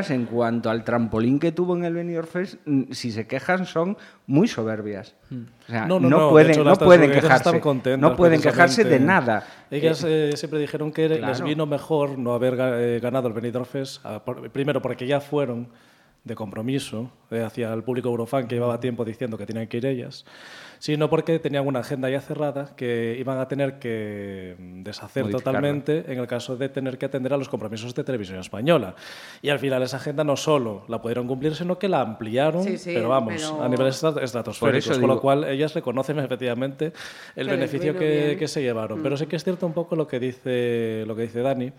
en 0.09 0.25
cuanto 0.25 0.69
al 0.69 0.83
trampolín 0.83 1.39
que 1.39 1.51
tuvo 1.51 1.75
en 1.77 1.85
el 1.85 1.93
Benidorm 1.93 2.27
Fest, 2.27 2.55
mm, 2.65 2.91
si 2.91 3.11
se 3.11 3.25
quejan, 3.25 3.65
son 3.65 3.97
muy 4.27 4.47
soberbias. 4.47 5.15
O 5.31 5.71
sea, 5.71 5.85
No, 5.85 5.99
no, 5.99 6.09
no, 6.09 6.17
no, 6.17 6.25
de 6.25 6.31
pueden, 6.31 6.51
hecho, 6.51 6.63
no 6.63 6.75
pueden 6.75 7.11
quejarse. 7.11 7.97
no 7.97 8.15
pueden 8.15 8.41
quejarse 8.41 8.83
de 8.83 8.99
nada. 8.99 9.45
Ellas 9.71 10.03
Eh, 10.03 10.31
eh, 10.33 10.37
siempre 10.37 10.59
dijeron 10.59 10.91
que 10.91 11.07
les 11.07 11.19
claro. 11.19 11.45
vino 11.45 11.65
mejor 11.65 12.17
no 12.19 12.33
haber 12.33 12.57
eh, 12.59 12.99
ganado 13.01 13.29
el 13.29 13.33
Benidorm 13.33 13.65
Fest, 13.65 14.05
primero 14.51 14.81
porque 14.81 15.07
ya 15.07 15.21
fueron 15.21 15.69
de 16.23 16.35
compromiso 16.35 17.11
eh, 17.31 17.41
hacia 17.41 17.73
el 17.73 17.83
público 17.83 18.09
eurofan 18.09 18.47
que 18.47 18.55
llevaba 18.55 18.79
tiempo 18.79 19.03
diciendo 19.03 19.37
que 19.37 19.45
tenían 19.45 19.67
que 19.67 19.77
ir 19.77 19.85
ellas, 19.85 20.25
sino 20.81 21.11
porque 21.11 21.37
tenían 21.37 21.67
una 21.67 21.81
agenda 21.81 22.09
ya 22.09 22.19
cerrada 22.21 22.75
que 22.75 23.15
iban 23.19 23.37
a 23.37 23.47
tener 23.47 23.77
que 23.77 24.55
mm, 24.57 24.81
deshacer 24.81 25.29
totalmente 25.29 26.05
en 26.11 26.17
el 26.17 26.25
caso 26.25 26.57
de 26.57 26.69
tener 26.69 26.97
que 26.97 27.05
atender 27.05 27.31
a 27.33 27.37
los 27.37 27.49
compromisos 27.49 27.93
de 27.93 28.03
televisión 28.03 28.39
española. 28.39 28.95
Y 29.43 29.49
al 29.49 29.59
final 29.59 29.83
esa 29.83 29.97
agenda 29.97 30.23
no 30.23 30.35
solo 30.35 30.83
la 30.87 30.99
pudieron 30.99 31.27
cumplir, 31.27 31.53
sino 31.53 31.77
que 31.77 31.87
la 31.87 32.01
ampliaron, 32.01 32.63
Sí, 32.63 32.79
sí, 32.79 32.93
pero 32.95 33.09
vamos, 33.09 33.35
pero- 33.37 33.61
a 33.63 33.69
niveles 33.69 34.03
estra- 34.03 34.23
estratosféricos, 34.23 34.85
Por 34.87 34.91
eso 34.93 34.99
con 35.01 35.09
lo 35.11 35.21
cual 35.21 35.43
ellas 35.43 35.75
reconocen 35.75 36.17
efectivamente 36.17 36.93
el 37.35 37.45
Que 37.45 37.51
beneficio 37.53 37.95
que, 37.95 38.35
que 38.39 38.47
se 38.47 38.63
llevaron. 38.63 39.01
Mm. 39.01 39.03
Pero 39.03 39.17
sí 39.17 39.27
que 39.27 39.35
es 39.35 39.43
cierto 39.43 39.67
un 39.67 39.73
poco 39.73 39.95
lo 39.95 40.07
que 40.07 40.19
dice, 40.19 41.03
lo 41.05 41.15
que 41.15 41.21
dice 41.21 41.41
Dani, 41.43 41.71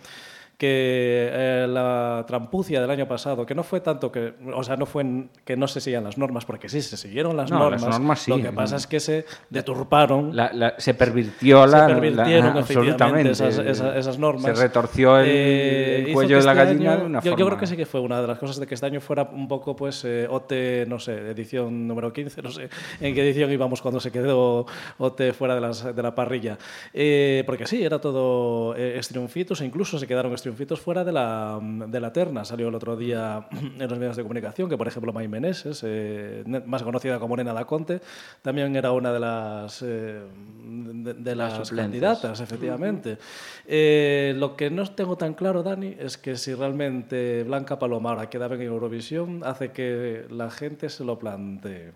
que 0.59 1.29
eh, 1.33 1.67
la 1.69 2.25
trampucia 2.29 2.81
del 2.81 2.91
año 2.91 3.09
pasado, 3.09 3.45
que 3.45 3.55
no 3.55 3.63
fue 3.65 3.81
tanto 3.81 4.13
que, 4.13 4.35
o 4.55 4.63
sea, 4.63 4.77
no 4.77 4.87
fue 4.87 5.03
en- 5.03 5.31
que 5.45 5.57
no 5.57 5.67
se 5.67 5.81
seguían 5.81 6.05
las 6.05 6.19
normas, 6.19 6.45
porque 6.45 6.69
sí, 6.69 6.81
se 6.83 6.97
siguieron 6.97 7.37
las 7.37 7.51
No, 7.51 7.59
normas. 7.59 7.83
las 7.83 7.91
normas 7.99 8.21
sí. 8.21 8.31
Lo 8.31 8.37
que 8.41 8.53
pasa 8.53 8.77
es 8.77 8.87
que 8.87 9.01
se 9.01 9.25
deturparon. 9.51 10.37
la- 10.37 10.53
la- 10.53 10.75
se 10.79 10.95
pervirtió 10.95 11.67
la. 11.67 11.81
se 11.89 11.95
pervirtieron 11.95 12.55
la- 12.55 12.61
absolutamente. 12.61 13.31
esas, 13.33 13.59
esas- 13.59 13.97
esas 13.97 14.19
normas. 14.19 14.57
Se 14.57 14.63
retorció 14.63 15.19
el, 15.19 15.27
Eh, 15.29 16.05
el 16.07 16.13
cuello 16.13 16.37
de 16.39 16.45
la 16.45 16.53
este 16.53 16.65
gallina 16.65 16.93
año- 16.93 17.01
de 17.01 17.07
una 17.07 17.19
yo, 17.21 17.31
forma. 17.33 17.39
yo 17.41 17.47
creo 17.47 17.59
que 17.59 17.67
sí 17.67 17.77
que 17.77 17.87
fue 17.87 18.01
una 18.01 18.21
de 18.21 18.29
las 18.29 18.39
cosas 18.39 18.59
de 18.61 18.67
que 18.67 18.75
este 18.75 18.87
año 18.87 19.01
fuera 19.01 19.25
un 19.33 19.49
poco, 19.49 19.75
pues, 19.75 20.05
eh, 20.05 20.27
OT, 20.31 20.87
no 20.87 20.99
sé, 21.01 21.13
edición 21.31 21.89
número 21.89 22.13
15, 22.13 22.41
no 22.41 22.51
sé 22.51 22.69
en 23.01 23.15
qué 23.15 23.23
edición 23.29 23.51
íbamos 23.51 23.83
cuando 23.83 23.99
se 23.99 24.13
quedó 24.13 24.67
OT 24.99 25.33
fuera 25.33 25.55
de, 25.57 25.61
las- 25.61 25.95
de 25.97 26.03
la 26.03 26.15
parrilla. 26.15 26.57
Eh, 26.95 27.43
porque 27.47 27.67
sí, 27.67 27.83
era 27.83 28.01
todo 28.01 28.77
eh, 28.77 28.99
estriunfitos, 28.99 29.61
e 29.61 29.65
incluso 29.65 29.99
se 29.99 30.07
quedaron 30.07 30.33
estriunfitos 30.33 30.52
fuera 30.81 31.05
de 31.05 31.13
la, 31.13 31.59
de 31.63 32.01
la 32.01 32.13
terna. 32.13 32.45
Salió 32.45 32.69
el 32.69 32.75
otro 32.75 32.97
día 32.97 33.47
en 33.79 33.89
los 33.89 33.99
medios 33.99 34.17
de 34.17 34.23
comunicación 34.23 34.69
que, 34.69 34.77
por 34.77 34.89
ejemplo, 34.89 35.13
May 35.13 35.29
Meneses, 35.29 35.83
eh, 35.85 36.45
más 36.67 36.83
conocida 36.83 37.19
como 37.19 37.37
Nena 37.37 37.53
da 37.53 37.65
Conte, 37.65 38.01
también 38.43 38.75
era 38.77 38.93
una 38.93 39.13
de 39.13 39.21
las, 39.21 39.83
eh, 39.83 40.23
de, 40.65 41.15
de 41.15 41.37
Las 41.37 41.59
las 41.59 41.71
candidatas, 41.71 42.41
efectivamente. 42.41 43.19
Eh, 43.67 44.35
lo 44.37 44.57
que 44.57 44.71
no 44.71 44.87
tengo 44.91 45.17
tan 45.17 45.35
claro, 45.35 45.63
Dani, 45.63 45.97
es 45.99 46.19
que 46.19 46.37
si 46.37 46.55
realmente 46.55 47.45
Blanca 47.45 47.79
Paloma 47.79 48.11
ahora 48.11 48.31
queda 48.31 48.47
en 48.47 48.63
Eurovisión, 48.63 49.43
hace 49.45 49.71
que 49.73 50.27
la 50.31 50.51
gente 50.51 50.89
se 50.89 51.05
lo 51.05 51.19
plantee. 51.19 51.93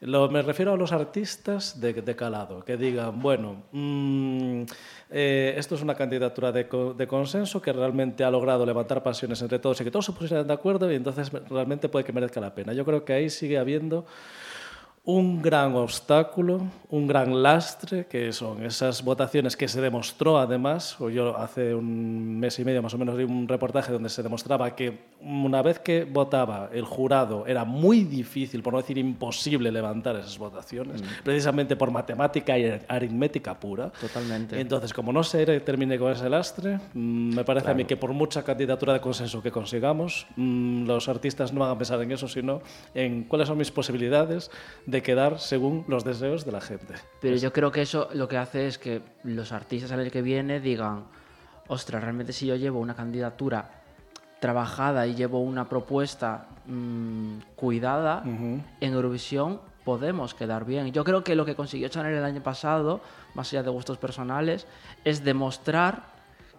Lo, 0.00 0.28
me 0.28 0.42
refiero 0.42 0.72
a 0.72 0.76
los 0.76 0.92
artistas 0.92 1.80
de, 1.80 2.16
calado, 2.16 2.64
que 2.64 2.76
digan, 2.76 3.20
bueno, 3.20 3.64
mm, 3.72 4.62
eh, 5.10 5.54
esto 5.56 5.74
es 5.74 5.82
una 5.82 5.94
candidatura 5.94 6.52
de, 6.52 6.64
de 6.64 7.06
consenso 7.06 7.62
que 7.62 7.72
realmente 7.72 8.22
ha 8.22 8.30
logrado 8.30 8.66
levantar 8.66 9.02
pasiones 9.02 9.40
entre 9.40 9.58
todos 9.58 9.80
y 9.80 9.84
que 9.84 9.90
todos 9.90 10.04
se 10.04 10.12
pusieran 10.12 10.46
de 10.46 10.52
acuerdo 10.52 10.90
y 10.92 10.96
entonces 10.96 11.32
realmente 11.48 11.88
puede 11.88 12.04
que 12.04 12.12
merezca 12.12 12.40
la 12.40 12.54
pena. 12.54 12.74
Yo 12.74 12.84
creo 12.84 13.04
que 13.04 13.14
ahí 13.14 13.30
sigue 13.30 13.58
habiendo 13.58 14.04
un 15.06 15.40
gran 15.40 15.76
obstáculo, 15.76 16.66
un 16.90 17.06
gran 17.06 17.40
lastre, 17.40 18.06
que 18.06 18.32
son 18.32 18.64
esas 18.64 19.04
votaciones 19.04 19.56
que 19.56 19.68
se 19.68 19.80
demostró 19.80 20.36
además, 20.36 21.00
o 21.00 21.08
yo 21.08 21.36
hace 21.38 21.76
un 21.76 22.40
mes 22.40 22.58
y 22.58 22.64
medio 22.64 22.82
más 22.82 22.92
o 22.92 22.98
menos 22.98 23.16
di 23.16 23.22
un 23.22 23.46
reportaje 23.46 23.92
donde 23.92 24.08
se 24.08 24.24
demostraba 24.24 24.74
que 24.74 24.98
una 25.20 25.62
vez 25.62 25.78
que 25.78 26.04
votaba 26.04 26.70
el 26.72 26.84
jurado 26.84 27.46
era 27.46 27.64
muy 27.64 28.02
difícil, 28.02 28.64
por 28.64 28.72
no 28.72 28.80
decir 28.80 28.98
imposible, 28.98 29.70
levantar 29.70 30.16
esas 30.16 30.36
votaciones, 30.38 31.04
precisamente 31.22 31.76
por 31.76 31.92
matemática 31.92 32.58
y 32.58 32.80
aritmética 32.88 33.58
pura. 33.58 33.92
Totalmente. 34.00 34.60
Entonces, 34.60 34.92
como 34.92 35.12
no 35.12 35.22
se 35.22 35.60
termine 35.60 36.00
con 36.00 36.10
ese 36.10 36.28
lastre, 36.28 36.80
mm, 36.94 37.36
me 37.36 37.44
parece 37.44 37.70
a 37.70 37.74
mí 37.74 37.84
que 37.84 37.96
por 37.96 38.12
mucha 38.12 38.42
candidatura 38.42 38.92
de 38.92 39.00
consenso 39.00 39.40
que 39.40 39.52
consigamos, 39.52 40.26
mm, 40.34 40.84
los 40.84 41.08
artistas 41.08 41.52
no 41.52 41.60
van 41.60 41.70
a 41.70 41.78
pensar 41.78 42.02
en 42.02 42.10
eso, 42.10 42.26
sino 42.26 42.60
en 42.92 43.22
cuáles 43.22 43.46
son 43.46 43.56
mis 43.56 43.70
posibilidades 43.70 44.50
de 44.84 44.95
quedar 45.02 45.38
según 45.40 45.84
los 45.88 46.04
deseos 46.04 46.44
de 46.44 46.52
la 46.52 46.60
gente. 46.60 46.94
Pero 47.20 47.36
yo 47.36 47.52
creo 47.52 47.70
que 47.72 47.82
eso 47.82 48.08
lo 48.14 48.28
que 48.28 48.36
hace 48.36 48.66
es 48.66 48.78
que 48.78 49.02
los 49.24 49.52
artistas 49.52 49.92
al 49.92 50.00
año 50.00 50.10
que 50.10 50.22
viene 50.22 50.60
digan, 50.60 51.04
ostras, 51.68 52.02
realmente 52.02 52.32
si 52.32 52.46
yo 52.46 52.56
llevo 52.56 52.80
una 52.80 52.94
candidatura 52.94 53.70
trabajada 54.40 55.06
y 55.06 55.14
llevo 55.14 55.40
una 55.40 55.68
propuesta 55.68 56.46
mm, 56.66 57.38
cuidada, 57.56 58.22
en 58.24 58.64
Eurovisión 58.92 59.60
podemos 59.84 60.34
quedar 60.34 60.64
bien. 60.64 60.92
Yo 60.92 61.04
creo 61.04 61.22
que 61.24 61.34
lo 61.36 61.44
que 61.44 61.54
consiguió 61.54 61.88
Chanel 61.88 62.14
el 62.14 62.24
año 62.24 62.42
pasado, 62.42 63.00
más 63.34 63.52
allá 63.52 63.62
de 63.62 63.70
gustos 63.70 63.98
personales, 63.98 64.66
es 65.04 65.24
demostrar 65.24 66.14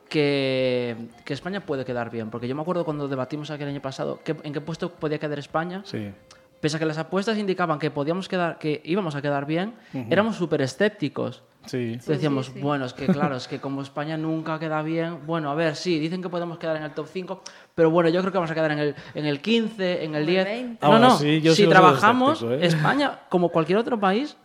que, 0.10 1.10
que 1.26 1.34
España 1.34 1.60
puede 1.60 1.84
quedar 1.86 2.10
bien. 2.10 2.30
Porque 2.30 2.48
yo 2.48 2.56
me 2.56 2.62
acuerdo 2.62 2.86
cuando 2.86 3.08
debatimos 3.08 3.52
aquí 3.52 3.64
el 3.64 3.70
año 3.70 3.82
pasado, 3.82 4.20
¿qué- 4.24 4.38
¿en 4.44 4.54
qué 4.54 4.62
puesto 4.62 4.90
podía 4.90 5.20
quedar 5.20 5.38
España? 5.40 5.82
Sí. 5.86 6.12
Pese 6.60 6.78
a 6.78 6.80
que 6.80 6.86
las 6.86 6.98
apuestas 6.98 7.38
indicaban 7.38 7.80
que 7.80 7.92
podíamos 7.92 8.28
quedar, 8.28 8.58
que 8.58 8.82
íbamos 8.84 9.16
a 9.16 9.22
quedar 9.22 9.46
bien, 9.46 9.76
éramos 10.10 10.36
súper 10.36 10.62
escépticos. 10.62 11.44
Sí. 11.66 12.00
Decíamos, 12.06 12.48
sí, 12.48 12.54
sí. 12.54 12.62
bueno, 12.62 12.86
es 12.86 12.94
que 12.94 13.08
claro, 13.08 13.36
es 13.36 13.48
que 13.48 13.60
como 13.60 13.82
España 13.82 14.18
nunca 14.18 14.58
queda 14.58 14.82
bien, 14.82 15.28
bueno, 15.28 15.52
a 15.52 15.56
ver, 15.56 15.76
sí, 15.76 16.00
dicen 16.00 16.22
que 16.22 16.30
podemos 16.30 16.58
quedar 16.58 16.78
en 16.78 16.84
el 16.84 16.92
top 16.92 17.08
5, 17.12 17.42
pero 17.76 17.92
bueno, 17.92 18.10
yo 18.10 18.22
creo 18.22 18.32
que 18.32 18.38
vamos 18.38 18.52
a 18.52 18.56
quedar 18.56 18.72
en 18.72 18.80
el, 18.80 18.96
en 19.14 19.26
el 19.26 19.42
15, 19.42 20.06
en 20.06 20.16
el 20.16 20.22
el 20.22 20.26
10. 20.28 20.46
20. 20.46 20.88
No, 20.88 21.00
no, 21.00 21.08
así, 21.08 21.42
yo 21.42 21.54
si 21.54 21.68
trabajamos, 21.68 22.42
escéptico, 22.42 22.64
¿eh? 22.64 22.68
España, 22.68 23.20
como 23.30 23.50
cualquier 23.50 23.78
otro 23.80 24.00
país, 24.00 24.38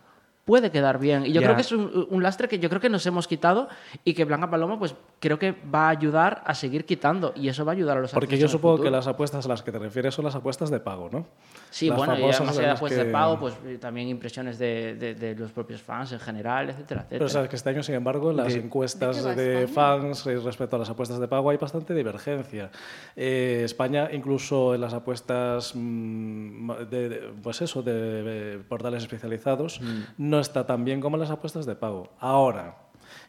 puede 0.45 0.71
quedar 0.71 0.99
bien. 0.99 1.25
Y 1.25 1.31
yo 1.31 1.39
Ya. 1.41 1.47
creo 1.47 1.55
que 1.55 1.61
es 1.61 1.71
un, 1.71 2.07
un 2.09 2.21
lastre 2.23 2.47
que 2.49 2.59
yo 2.59 2.67
creo 2.69 2.81
que 2.81 2.89
nos 2.89 3.05
hemos 3.05 3.27
quitado 3.27 3.69
y 4.03 4.13
que 4.13 4.25
Blanca 4.25 4.49
Paloma, 4.49 4.77
pues 4.77 4.93
creo 5.19 5.39
que 5.39 5.53
va 5.73 5.85
a 5.87 5.89
ayudar 5.89 6.43
a 6.45 6.53
seguir 6.53 6.83
quitando 6.85 7.31
y 7.35 7.47
eso 7.47 7.63
va 7.63 7.71
a 7.71 7.75
ayudar 7.75 7.97
a 7.97 8.01
los 8.01 8.11
Porque 8.11 8.37
yo 8.37 8.49
supongo 8.49 8.83
que 8.83 8.91
las 8.91 9.07
apuestas 9.07 9.45
a 9.45 9.49
las 9.49 9.63
que 9.63 9.71
te 9.71 9.79
refieres 9.79 10.13
son 10.13 10.25
las 10.25 10.35
apuestas 10.35 10.69
de 10.69 10.81
pago, 10.81 11.09
¿no? 11.09 11.25
Sí, 11.69 11.87
Las 11.87 11.97
bueno, 11.97 12.19
y 12.19 12.23
además 12.29 12.57
de 12.57 12.69
apuestas 12.69 13.05
de 13.05 13.11
pago, 13.11 13.39
pues 13.39 13.53
también 13.79 14.09
impresiones 14.09 14.59
de, 14.59 14.95
de- 14.95 15.15
de 15.15 15.35
los 15.35 15.51
propios 15.51 15.81
fans 15.81 16.11
en 16.11 16.19
general, 16.19 16.69
etcétera, 16.69 17.01
etcétera. 17.01 17.19
Pero 17.19 17.29
sabes 17.29 17.49
que 17.49 17.55
este 17.55 17.69
año, 17.69 17.81
sin 17.81 17.95
embargo, 17.95 18.31
en 18.31 18.37
las 18.37 18.53
De- 18.53 18.59
encuestas 18.59 19.23
¿De 19.35 19.67
fans 19.67 20.27
eh, 20.27 20.37
respecto 20.43 20.75
a 20.75 20.79
las 20.79 20.89
apuestas 20.89 21.19
de 21.19 21.27
pago 21.29 21.49
hay 21.51 21.57
bastante 21.57 21.93
divergencia. 21.95 22.69
Eh, 23.15 23.61
España, 23.63 24.09
incluso 24.11 24.75
en 24.75 24.81
las 24.81 24.93
apuestas 24.93 25.71
mm, 25.73 26.71
de, 26.91 27.09
de- 27.09 27.17
pues 27.41 27.61
eso, 27.61 27.81
de, 27.81 28.59
portales 28.67 29.03
especializados, 29.03 29.79
no 30.17 30.32
está 30.39 30.65
tan 30.65 30.85
bien 30.85 31.01
como 31.01 31.15
en 31.17 31.21
las 31.21 31.31
apuestas 31.31 31.65
de 31.65 31.75
pago. 31.75 32.09
Ahora, 32.19 32.77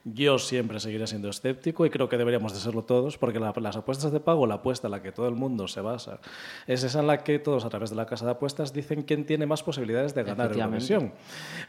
yo 0.07 0.39
siempre 0.39 0.81
seguiré 0.81 1.07
siendo 1.07 1.29
escéptico 1.31 1.85
y 1.87 1.91
creo 1.91 2.09
que 2.09 2.17
deberíamos 2.19 2.53
de 2.53 2.59
serlo 2.59 2.83
todos, 2.85 3.17
porque 3.19 3.41
la- 3.41 3.53
las 3.57 3.77
apuestas 3.77 4.13
de 4.13 4.21
pago, 4.21 4.47
la 4.47 4.57
apuesta 4.57 4.87
en 4.87 4.93
la 4.93 5.03
que 5.03 5.13
todo 5.13 5.29
el 5.29 5.35
mundo 5.35 5.67
se 5.67 5.81
basa, 5.81 6.19
es 6.67 6.85
esa 6.85 7.01
en 7.01 7.07
la 7.07 7.25
que 7.25 7.39
todos 7.39 7.65
a 7.65 7.71
través 7.71 7.89
de 7.91 7.97
la 7.97 8.05
casa 8.07 8.25
de 8.27 8.33
apuestas 8.33 8.73
dicen 8.73 9.03
quién 9.03 9.25
tiene 9.27 9.47
más 9.47 9.63
posibilidades 9.63 10.15
de 10.15 10.23
ganar 10.23 10.47
Efectivamente. 10.47 10.93
Eurovisión. 10.93 11.19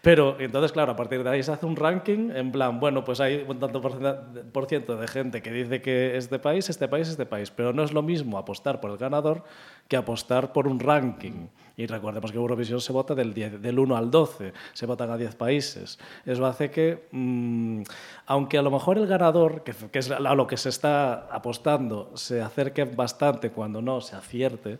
Pero 0.01 0.38
entonces, 0.39 0.72
claro, 0.74 0.92
a 0.94 0.96
partir 0.96 1.24
de 1.24 1.30
ahí 1.30 1.44
se 1.44 1.51
hace 1.51 1.65
un 1.65 1.75
ranking 1.77 2.30
en 2.36 2.51
plan, 2.51 2.80
bueno, 2.80 3.04
pues 3.04 3.20
hay 3.22 3.46
un 3.48 3.58
tanto 3.60 3.82
por 3.82 4.65
ciento 4.68 4.98
de 4.98 5.08
gente 5.08 5.42
que 5.42 5.51
dice 5.51 5.82
que 5.82 6.18
este 6.18 6.38
país, 6.39 6.70
este 6.70 6.88
país, 6.88 7.08
este 7.08 7.25
país, 7.25 7.51
pero 7.51 7.74
no 7.74 7.84
es 7.84 7.94
lo 7.94 8.01
mismo 8.01 8.38
apostar 8.38 8.80
por 8.82 8.92
el 8.92 8.98
ganador 8.98 9.44
que 9.88 9.96
apostar 9.98 10.51
por 10.54 10.68
un 10.68 10.80
ranking. 10.80 11.48
Y 11.77 11.88
recordemos 11.88 12.32
que 12.32 12.38
Eurovisión 12.38 12.79
se 12.79 12.94
vota 12.94 13.15
del, 13.15 13.34
10 13.34 13.62
del 13.62 13.79
1 13.79 13.98
al 13.98 14.10
12, 14.10 14.53
se 14.74 14.86
votan 14.86 15.12
a 15.12 15.17
10 15.17 15.36
países. 15.36 16.00
Eso 16.25 16.46
hace 16.46 16.72
que, 16.72 17.08
mm, 17.12 17.82
aunque 18.27 18.58
a 18.58 18.62
lo 18.62 18.72
mejor 18.72 18.98
el 18.98 19.08
ganador, 19.08 19.63
que, 19.63 19.74
que 19.91 20.00
es 20.00 20.10
a 20.10 20.36
lo 20.36 20.48
que 20.48 20.58
se 20.58 20.70
está 20.70 21.27
apostando, 21.27 22.12
se 22.15 22.41
acerque 22.41 22.86
bastante 22.86 23.51
cuando 23.51 23.82
no 23.82 24.00
se 24.01 24.15
acierte, 24.15 24.79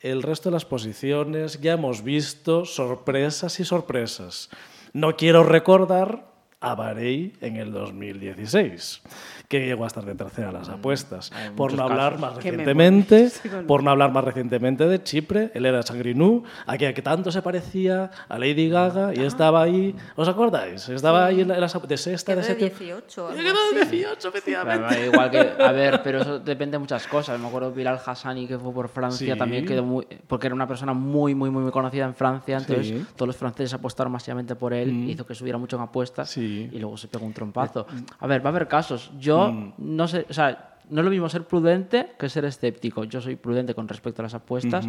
el 0.00 0.22
resto 0.22 0.50
de 0.50 0.54
las 0.54 0.64
posiciones 0.64 1.60
ya 1.60 1.72
hemos 1.72 2.04
visto 2.04 2.64
sorpresas 2.64 3.58
y 3.58 3.64
sorpresas. 3.64 4.48
No 4.92 5.16
quiero 5.16 5.42
recordar 5.42 6.28
a 6.60 6.74
Bahrein 6.74 7.32
en 7.40 7.56
el 7.56 7.72
2016, 7.72 9.02
que 9.48 9.64
llegó 9.64 9.84
a 9.84 9.86
estar 9.86 10.04
de 10.04 10.14
tercera 10.14 10.50
a 10.50 10.52
las 10.52 10.68
apuestas. 10.68 11.32
hay 11.32 11.50
Por 11.50 11.72
no 11.72 11.84
hablar 11.84 12.12
casos. 12.16 12.20
más 12.20 12.34
recientemente, 12.36 13.30
por 13.66 13.82
no 13.82 13.90
hablar 13.90 14.12
más 14.12 14.22
recientemente 14.24 14.86
de 14.86 15.02
Chipre, 15.02 15.50
él 15.54 15.64
era 15.64 15.82
Sangrinú, 15.82 16.44
aquella 16.66 16.92
que 16.92 17.00
tanto 17.00 17.32
se 17.32 17.40
parecía 17.40 18.10
a 18.28 18.38
Lady 18.38 18.68
Gaga 18.68 19.14
y 19.14 19.20
estaba 19.20 19.62
ahí, 19.62 19.96
¿os 20.16 20.28
acordáis? 20.28 20.88
Estaba 20.90 21.24
ahí 21.24 21.40
en, 21.40 21.48
la- 21.48 21.54
en 21.54 21.60
las 21.62 21.88
de 21.88 21.96
sexta, 21.96 22.32
Quedó 22.32 22.42
de 22.42 22.48
de 22.54 22.54
séptima. 22.60 22.68
18. 22.90 23.24
o 23.24 23.28
algo 23.28 23.40
Quedó 23.42 23.54
de 23.74 23.80
así. 23.82 23.96
18, 23.96 24.28
efectivamente. 24.28 24.86
Claro, 24.86 25.04
igual 25.06 25.30
que, 25.30 25.62
a 25.62 25.72
ver, 25.72 26.00
pero 26.04 26.20
eso 26.20 26.38
depende 26.40 26.72
de 26.72 26.78
muchas 26.80 27.06
cosas. 27.06 27.40
Me 27.40 27.48
acuerdo 27.48 27.72
Bilal 27.72 27.98
Hassani, 28.04 28.46
que 28.46 28.58
fue 28.58 28.72
por 28.72 28.88
Francia, 28.88 29.32
Sí. 29.32 29.38
también 29.38 29.64
quedó 29.64 29.82
muy. 29.82 30.06
Porque 30.26 30.46
era 30.48 30.54
una 30.54 30.66
persona 30.68 30.92
muy, 30.92 31.34
muy, 31.34 31.48
muy 31.48 31.70
conocida 31.70 32.04
en 32.04 32.14
Francia. 32.14 32.58
Entonces, 32.58 32.88
Sí. 32.88 33.06
todos 33.16 33.28
los 33.28 33.36
franceses 33.36 33.72
apostaron 33.74 34.12
masivamente 34.12 34.54
por 34.56 34.74
él, 34.74 34.92
Mm. 34.92 35.08
hizo 35.08 35.24
que 35.26 35.34
subiera 35.34 35.56
mucho 35.58 35.76
en 35.76 35.82
apuestas 35.82 36.28
Sí. 36.30 36.68
y 36.70 36.78
luego 36.78 36.96
se 36.98 37.08
pegó 37.08 37.24
un 37.24 37.32
trompazo. 37.32 37.86
A 38.20 38.26
ver, 38.26 38.44
va 38.44 38.46
a 38.46 38.52
haber 38.52 38.68
casos. 38.68 39.10
Yo 39.18 39.37
no 39.78 40.08
sé, 40.08 40.26
o 40.28 40.32
sea, 40.32 40.78
no 40.90 41.00
es 41.00 41.04
lo 41.04 41.10
mismo 41.10 41.28
ser 41.28 41.44
prudente 41.44 42.12
que 42.18 42.28
ser 42.28 42.44
escéptico. 42.44 43.04
Yo 43.04 43.20
soy 43.20 43.36
prudente 43.36 43.74
con 43.74 43.86
respecto 43.88 44.22
a 44.22 44.24
las 44.24 44.34
apuestas, 44.34 44.88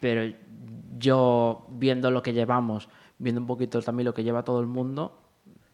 pero 0.00 0.22
yo, 0.98 1.66
viendo 1.70 2.10
lo 2.10 2.22
que 2.22 2.32
llevamos, 2.32 2.88
viendo 3.18 3.40
un 3.40 3.46
poquito 3.46 3.80
también 3.82 4.04
lo 4.06 4.14
que 4.14 4.24
lleva 4.24 4.42
todo 4.42 4.60
el 4.60 4.66
mundo. 4.66 5.20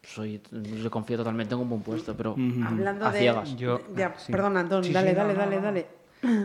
Soy, 0.03 0.43
yo 0.83 0.91
confío 0.91 1.17
totalmente 1.17 1.55
en 1.55 1.61
un 1.61 1.69
buen 1.69 1.83
puesto, 1.83 2.17
pero 2.17 2.37
Hablando 2.67 3.07
a 3.07 3.13
de, 3.13 3.19
ciegas. 3.21 3.57
Yo- 3.57 3.79
de- 3.95 4.09
sí. 4.17 4.33
Sí, 4.83 4.93
dale, 4.93 5.11
sí, 5.11 5.17
no, 5.17 5.23
dale, 5.23 5.35
no, 5.35 5.39
dale, 5.41 5.57
no. 5.57 5.63
dale. 5.63 5.87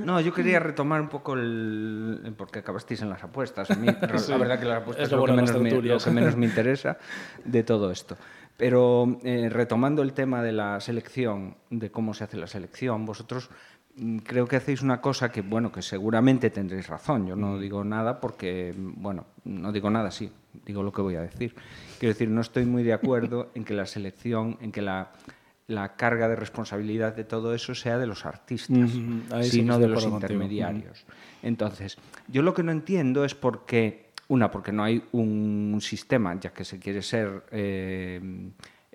No, 0.05 0.21
yo 0.21 0.33
quería 0.33 0.59
retomar 0.69 1.01
un 1.01 1.07
poco 1.09 1.33
el... 1.33 2.33
porque 2.37 2.59
acabasteis 2.59 3.01
en 3.01 3.09
las 3.09 3.23
apuestas. 3.23 3.71
A 3.71 3.75
mí, 3.75 3.87
la 4.29 4.37
verdad 4.37 4.59
que 4.59 4.65
las 4.65 4.81
apuestas 4.81 5.05
Es 5.05 5.07
es 5.07 5.11
lo 5.11 5.17
lo, 5.17 5.25
que 5.25 5.31
de 5.31 5.35
menos 5.37 5.61
me, 5.61 5.71
lo 5.81 5.97
que 5.97 6.11
menos 6.11 6.35
me 6.35 6.45
interesa 6.51 6.97
de 7.45 7.63
todo 7.63 7.91
esto. 7.91 8.15
Pero 8.57 9.19
eh, 9.23 9.49
retomando 9.49 10.01
el 10.01 10.13
tema 10.13 10.41
de 10.41 10.51
la 10.51 10.79
selección, 10.79 11.55
de 11.69 11.91
cómo 11.91 12.13
se 12.13 12.23
hace 12.23 12.37
la 12.37 12.47
selección, 12.47 13.05
vosotros 13.05 13.49
mm, 13.95 14.17
creo 14.17 14.47
que 14.47 14.55
hacéis 14.55 14.81
una 14.81 14.99
cosa 14.99 15.29
que, 15.31 15.41
bueno, 15.41 15.71
que 15.71 15.83
seguramente 15.83 16.49
tendréis 16.49 16.87
razón. 16.87 17.27
Yo 17.27 17.35
no 17.35 17.59
digo 17.59 17.83
nada 17.83 18.19
porque, 18.19 18.73
bueno, 18.75 19.25
no 19.45 19.71
digo 19.71 19.91
nada, 19.91 20.09
sí, 20.09 20.31
digo 20.65 20.81
lo 20.81 20.91
que 20.91 21.03
voy 21.03 21.15
a 21.15 21.21
decir. 21.21 21.55
Quiero 21.99 22.13
decir, 22.13 22.29
no 22.29 22.41
estoy 22.41 22.65
muy 22.65 22.81
de 22.81 22.93
acuerdo 22.93 23.51
en 23.55 23.63
que 23.63 23.75
la 23.75 23.85
selección, 23.85 24.57
en 24.59 24.71
que 24.71 24.81
la, 24.81 25.11
la 25.67 25.95
carga 25.95 26.27
de 26.29 26.35
responsabilidad 26.35 27.15
de 27.15 27.25
todo 27.25 27.53
eso 27.53 27.75
sea 27.75 27.97
de 27.97 28.07
los 28.07 28.25
artistas, 28.25 28.89
sino 29.43 29.79
de 29.79 29.87
los 29.87 30.03
intermediarios. 30.03 31.05
Entonces, 31.43 31.97
yo 32.27 32.41
lo 32.41 32.53
que 32.53 32.63
no 32.63 32.71
entiendo 32.71 33.25
es 33.25 33.35
por 33.35 33.65
qué, 33.65 34.06
una, 34.29 34.51
porque 34.51 34.71
no 34.71 34.83
hay 34.83 35.01
un 35.11 35.77
sistema, 35.81 36.39
ya 36.39 36.51
que 36.51 36.65
se 36.65 36.79
quiere 36.79 37.01
ser 37.01 37.43
eh, 37.51 38.21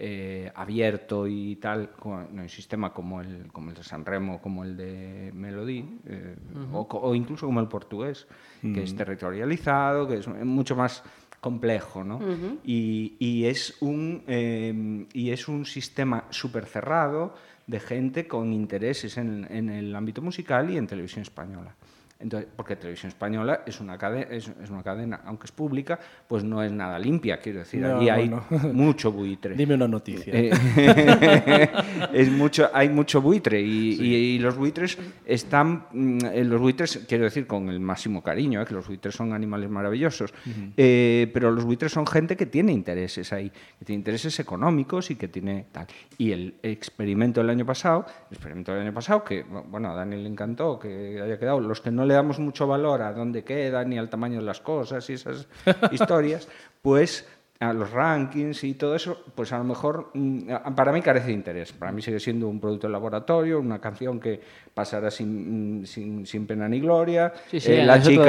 eh, 0.04 0.50
abierto 0.54 1.28
y 1.28 1.56
tal, 1.56 1.90
no 2.04 2.18
hay 2.18 2.38
un 2.40 2.48
sistema 2.48 2.92
como 2.92 3.20
el, 3.20 3.46
como 3.52 3.70
el 3.70 3.76
de 3.76 3.84
San 3.84 4.04
Remo, 4.04 4.40
como 4.40 4.64
el 4.64 4.76
de 4.76 5.30
Melody, 5.34 5.84
eh, 6.06 6.34
o, 6.72 7.14
incluso 7.14 7.46
como 7.46 7.60
el 7.60 7.68
portugués, 7.68 8.26
que 8.62 8.82
es 8.82 8.96
territorializado, 8.96 10.08
que 10.08 10.16
es 10.16 10.26
mucho 10.26 10.74
más 10.74 11.04
complejo, 11.40 12.02
¿no? 12.02 12.20
y, 12.64 13.14
y 13.18 13.44
es 13.44 13.76
un, 13.80 14.22
eh, 14.26 15.06
y 15.12 15.30
es 15.30 15.46
un 15.46 15.66
sistema 15.66 16.24
súper 16.30 16.66
cerrado 16.66 17.34
de 17.66 17.78
gente 17.78 18.26
con 18.26 18.52
intereses 18.52 19.18
en, 19.18 19.46
en 19.50 19.68
el 19.68 19.94
ámbito 19.94 20.22
musical 20.22 20.70
y 20.70 20.78
en 20.78 20.86
televisión 20.86 21.22
española. 21.22 21.76
Entonces, 22.22 22.48
porque 22.54 22.76
Televisión 22.76 23.08
Española 23.08 23.62
es 23.66 23.80
una, 23.80 23.98
cadena, 23.98 24.26
es, 24.30 24.48
es 24.62 24.70
una 24.70 24.82
cadena, 24.82 25.20
aunque 25.24 25.46
es 25.46 25.52
pública, 25.52 25.98
pues 26.28 26.44
no 26.44 26.62
es 26.62 26.70
nada 26.70 26.98
limpia, 26.98 27.38
quiero 27.40 27.58
decir, 27.58 27.80
No, 27.80 27.96
allí 27.98 28.08
hay 28.08 28.30
mucho 28.72 29.10
buitre. 29.10 29.54
Dime 29.56 29.74
una 29.74 29.88
noticia. 29.88 30.32
Eh, 30.34 30.50
es 32.12 32.30
mucho, 32.30 32.70
hay 32.72 32.88
mucho 32.88 33.20
buitre 33.20 33.60
y, 33.60 33.92
y- 34.00 34.14
y 34.34 34.38
los 34.38 34.56
buitres 34.56 34.98
están, 35.26 35.86
mm, 35.92 36.18
eh, 36.32 36.44
los 36.44 36.60
buitres, 36.60 37.04
quiero 37.08 37.24
decir 37.24 37.46
con 37.46 37.68
el 37.68 37.80
máximo 37.80 38.22
cariño, 38.22 38.62
eh, 38.62 38.64
que 38.64 38.74
los 38.74 38.86
buitres 38.86 39.14
son 39.14 39.32
animales 39.32 39.68
maravillosos, 39.70 40.32
eh, 40.76 41.30
pero 41.34 41.50
los 41.50 41.64
buitres 41.64 41.92
son 41.92 42.06
gente 42.06 42.36
que 42.36 42.46
tiene 42.46 42.72
intereses 42.72 43.32
ahí, 43.32 43.50
que 43.78 43.84
tiene 43.84 43.98
intereses 43.98 44.38
económicos 44.40 45.10
y 45.10 45.16
que 45.16 45.28
tiene 45.28 45.66
tal. 45.72 45.86
Y 46.18 46.32
el 46.32 46.54
experimento 46.62 47.40
del 47.40 47.50
año 47.50 47.66
pasado, 47.66 48.06
el 48.30 48.36
experimento 48.36 48.72
del 48.72 48.82
año 48.82 48.94
pasado, 48.94 49.24
que 49.24 49.42
bueno, 49.42 49.90
a 49.90 49.94
Dani 49.94 50.22
le 50.22 50.28
encantó 50.28 50.78
que 50.78 51.20
haya 51.20 51.38
quedado, 51.38 51.60
los 51.60 51.80
que 51.80 51.90
no 51.90 52.04
le 52.06 52.11
damos 52.12 52.38
mucho 52.38 52.66
valor 52.66 53.02
a 53.02 53.12
dónde 53.12 53.42
queda 53.44 53.84
ni 53.84 53.98
al 53.98 54.08
tamaño 54.08 54.38
de 54.38 54.44
las 54.46 54.60
cosas 54.60 55.08
y 55.10 55.14
esas 55.14 55.48
historias, 55.92 56.48
pues 56.80 57.26
a 57.60 57.72
los 57.72 57.92
rankings 57.92 58.64
y 58.64 58.74
todo 58.74 58.96
eso, 58.96 59.22
pues 59.36 59.52
a 59.52 59.58
lo 59.58 59.62
mejor 59.64 60.10
mm, 60.14 60.74
para 60.74 60.90
mí 60.90 61.00
carece 61.00 61.28
de 61.28 61.32
interés. 61.34 61.72
Para 61.72 61.92
mí 61.92 62.02
sigue 62.02 62.18
siendo 62.18 62.48
un 62.48 62.58
producto 62.58 62.88
de 62.88 62.92
laboratorio, 62.92 63.60
una 63.60 63.80
canción 63.80 64.18
que 64.18 64.40
pasará 64.74 65.12
sin, 65.12 65.82
mm, 65.82 65.86
sin, 65.86 66.26
sin 66.26 66.44
pena 66.46 66.68
ni 66.68 66.80
gloria. 66.80 67.32
Sí, 67.48 67.60
sí, 67.60 67.72
Eh, 67.74 67.84
la 67.84 67.94
chica 68.02 68.24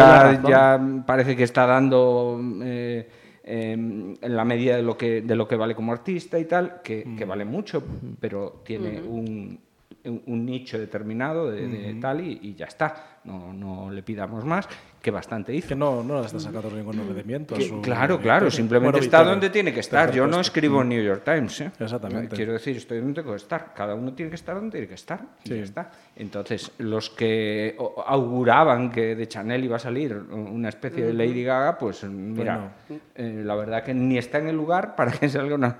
ya 0.49 1.03
parece 1.07 1.35
que 1.35 1.43
está 1.45 1.65
dando 1.65 2.39
eh, 2.63 3.09
eh, 3.43 3.71
en 3.73 4.17
la 4.21 4.45
medida 4.45 4.75
de 4.75 4.83
lo, 4.83 4.95
que, 4.95 5.23
de 5.23 5.35
lo 5.35 5.47
que 5.47 5.55
vale 5.55 5.73
como 5.73 5.91
artista 5.91 6.37
y 6.37 6.45
tal, 6.45 6.81
que, 6.83 7.03
que 7.17 7.25
vale 7.25 7.43
mucho, 7.43 7.83
pero 8.19 8.61
tiene 8.63 9.01
un, 9.01 9.59
un- 10.05 10.21
un 10.27 10.45
nicho 10.45 10.77
determinado 10.77 11.49
de, 11.49 11.67
de 11.67 11.93
tal 11.95 12.21
y, 12.21 12.39
y 12.41 12.53
ya 12.55 12.65
está. 12.65 13.12
No, 13.25 13.53
no 13.53 13.89
le 13.89 14.03
pidamos 14.03 14.43
más, 14.43 14.67
que 15.01 15.09
bastante 15.09 15.53
hizo. 15.55 15.69
que 15.69 15.75
no, 15.75 16.03
no 16.03 16.19
le 16.19 16.25
está 16.25 16.39
sacando 16.39 16.69
ningún 16.71 16.97
rendimiento. 16.97 17.55
a 17.55 17.61
su 17.61 17.81
claro, 17.81 18.19
claro, 18.19 18.51
simplemente 18.51 18.91
Bueno, 18.99 19.05
está 19.05 19.19
victoria. 19.19 19.31
donde 19.31 19.49
tiene 19.49 19.73
que 19.73 19.79
estar. 19.79 20.11
Yo 20.11 20.27
no 20.27 20.41
escribo 20.41 20.81
en 20.81 20.89
New 20.89 21.01
York 21.03 21.23
Times. 21.23 21.61
¿eh? 21.61 21.71
Exactamente. 21.79 22.35
Quiero 22.35 22.51
decir, 22.53 22.75
estoy 22.75 22.99
donde 22.99 23.21
tengo 23.21 23.31
que 23.31 23.37
estar. 23.37 23.73
Cada 23.73 23.95
uno 23.95 24.13
tiene 24.13 24.29
que 24.29 24.35
estar 24.35 24.55
donde 24.55 24.71
tiene 24.71 24.87
que 24.87 24.95
estar. 24.95 25.21
Y 25.45 25.47
Sí. 25.49 25.55
ya 25.57 25.63
está. 25.63 25.91
Entonces, 26.17 26.71
los 26.79 27.09
que 27.11 27.75
o- 27.79 28.03
auguraban 28.05 28.91
que 28.91 29.15
de 29.15 29.27
Chanel 29.27 29.63
iba 29.63 29.77
a 29.77 29.79
salir 29.79 30.13
una 30.15 30.67
especie 30.69 31.05
de 31.05 31.13
Lady 31.13 31.43
Gaga, 31.43 31.77
pues 31.77 32.03
mira, 32.03 32.73
eh, 33.15 33.41
la 33.45 33.55
verdad 33.55 33.83
que 33.83 33.93
ni 33.93 34.17
está 34.17 34.39
en 34.39 34.49
el 34.49 34.55
lugar 34.57 34.95
para 34.97 35.11
que 35.11 35.29
salga 35.29 35.55
una. 35.55 35.77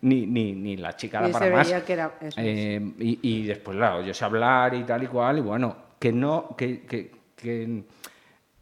ni, 0.00 0.26
ni, 0.26 0.52
ni 0.54 0.76
la 0.78 0.96
chica 0.96 1.20
da 1.20 1.26
Ni 1.26 1.32
para 1.34 1.44
se 1.46 1.52
más. 1.52 1.66
veía 1.68 1.84
que 1.84 1.92
era 1.92 2.12
eso. 2.22 2.40
Eh, 2.42 2.92
y, 3.00 3.18
y 3.22 3.46
después, 3.46 3.76
claro, 3.76 4.02
yo 4.02 4.14
sé 4.14 4.24
hablar 4.24 4.72
y 4.74 4.82
tal 4.84 5.02
y 5.02 5.06
cual, 5.08 5.38
y 5.38 5.40
bueno, 5.42 5.85
que 5.98 6.12
no, 6.12 6.54
que, 6.56 6.82
que- 6.82 7.12
que 7.36 7.84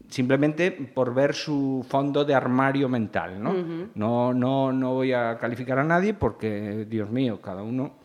simplemente 0.09 0.71
por 0.71 1.15
ver 1.15 1.35
su 1.35 1.85
fondo 1.89 2.25
de 2.25 2.35
armario 2.35 2.89
mental, 2.89 3.43
¿no? 3.43 3.55
no, 3.95 4.33
no, 4.35 4.73
no 4.73 4.95
voy 4.95 5.13
a 5.13 5.39
calificar 5.39 5.79
a 5.79 5.85
nadie 5.85 6.15
porque, 6.15 6.87
Dios 6.89 7.11
mío, 7.11 7.41
cada 7.41 7.63
uno... 7.63 8.03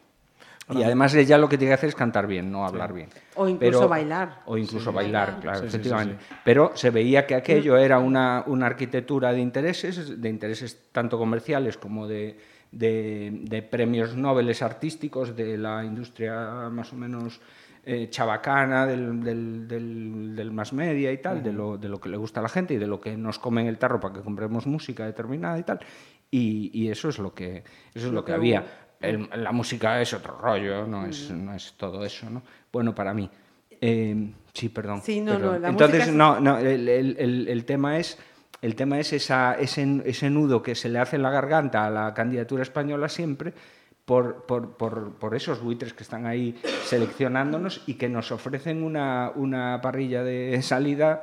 Y 0.71 0.83
además 0.83 1.15
ella 1.15 1.39
lo 1.39 1.49
que 1.49 1.57
tiene 1.57 1.71
que 1.71 1.73
hacer 1.75 1.89
es 1.89 1.95
cantar 1.95 2.27
bien, 2.27 2.51
no 2.51 2.63
hablar 2.63 2.93
bien. 2.93 3.09
O 3.33 3.47
incluso 3.47 3.79
Pero- 3.79 3.89
bailar. 3.89 4.41
O 4.45 4.55
incluso 4.55 4.93
bailar, 4.93 5.39
claro, 5.41 5.61
Sí, 5.61 5.65
sí, 5.65 5.71
sí, 5.71 5.77
efectivamente. 5.77 6.23
sí. 6.29 6.35
Pero 6.45 6.71
se 6.75 6.91
veía 6.91 7.25
que 7.25 7.33
aquello 7.33 7.75
era 7.75 7.97
una, 7.97 8.43
una 8.45 8.67
arquitectura 8.67 9.31
de 9.33 9.39
intereses, 9.41 10.21
de 10.21 10.29
intereses 10.29 10.79
tanto 10.91 11.17
comerciales 11.17 11.75
como 11.75 12.07
de, 12.07 12.37
de, 12.71 13.39
de 13.45 13.63
premios 13.63 14.15
nobeles 14.15 14.61
artísticos 14.61 15.35
de 15.35 15.57
la 15.57 15.83
industria 15.83 16.69
más 16.71 16.93
o 16.93 16.95
menos 16.95 17.41
eh, 17.91 18.07
chabacana 18.09 18.85
del, 18.85 19.23
del, 19.23 19.67
del, 19.67 20.35
del 20.35 20.51
mass 20.51 20.73
media 20.73 21.11
y 21.11 21.17
tal, 21.17 21.41
de, 21.41 21.51
lo, 21.51 21.77
de 21.77 21.89
lo 21.89 21.99
que 21.99 22.07
le 22.09 22.17
gusta 22.17 22.39
a 22.39 22.43
la 22.43 22.49
gente 22.49 22.75
y 22.75 22.77
de 22.77 22.85
lo 22.85 23.01
que 23.01 23.17
nos 23.17 23.39
come 23.39 23.61
en 23.61 23.67
el 23.67 23.77
tarro 23.79 23.99
para 23.99 24.13
que 24.13 24.21
compremos 24.21 24.67
música 24.67 25.05
determinada 25.05 25.57
y 25.57 25.63
tal. 25.63 25.79
Y, 26.29 26.69
y 26.73 26.89
eso 26.89 27.09
es 27.09 27.17
lo 27.17 27.33
que, 27.33 27.63
eso 27.95 28.07
es 28.07 28.13
lo 28.13 28.23
que 28.23 28.33
había. 28.33 28.63
El- 29.01 29.27
la 29.35 29.51
música 29.51 29.99
es 30.01 30.13
otro 30.13 30.37
rollo, 30.37 30.85
no 30.85 31.05
es, 31.07 31.31
no 31.31 31.55
es 31.55 31.73
todo 31.77 32.05
eso, 32.05 32.29
¿no? 32.29 32.43
Bueno, 32.71 32.93
para 32.93 33.13
mí. 33.13 33.27
Eh, 33.81 34.33
sí, 34.53 34.69
perdón. 34.69 35.01
Sí, 35.01 35.21
no, 35.21 35.31
perdón. 35.33 35.53
no, 35.53 35.59
la 35.59 35.69
Entonces, 35.69 35.99
música 36.01 36.15
no, 36.17 36.39
no, 36.39 36.57
el, 36.59 36.87
el- 36.87 37.15
el- 37.17 37.47
el 37.47 37.65
tema 37.65 37.97
es, 37.97 38.19
el 38.61 38.75
tema 38.75 38.99
es 38.99 39.13
esa, 39.13 39.53
ese, 39.55 40.01
ese 40.05 40.29
nudo 40.29 40.61
que 40.61 40.75
se 40.75 40.89
le 40.89 40.99
hace 40.99 41.15
en 41.15 41.23
la 41.23 41.31
garganta 41.31 41.85
a 41.85 41.89
la 41.89 42.13
candidatura 42.13 42.61
española 42.61 43.09
siempre 43.09 43.53
por, 44.09 44.41
por, 44.47 44.71
por, 44.75 45.11
por 45.19 45.35
esos 45.35 45.61
buitres 45.61 45.93
que 45.93 46.01
están 46.01 46.25
ahí 46.25 46.59
seleccionándonos 46.85 47.83
y 47.85 47.93
que 47.93 48.09
nos 48.09 48.31
ofrecen 48.31 48.81
una, 48.81 49.31
una 49.35 49.81
parrilla 49.83 50.23
de 50.23 50.59
salida 50.63 51.21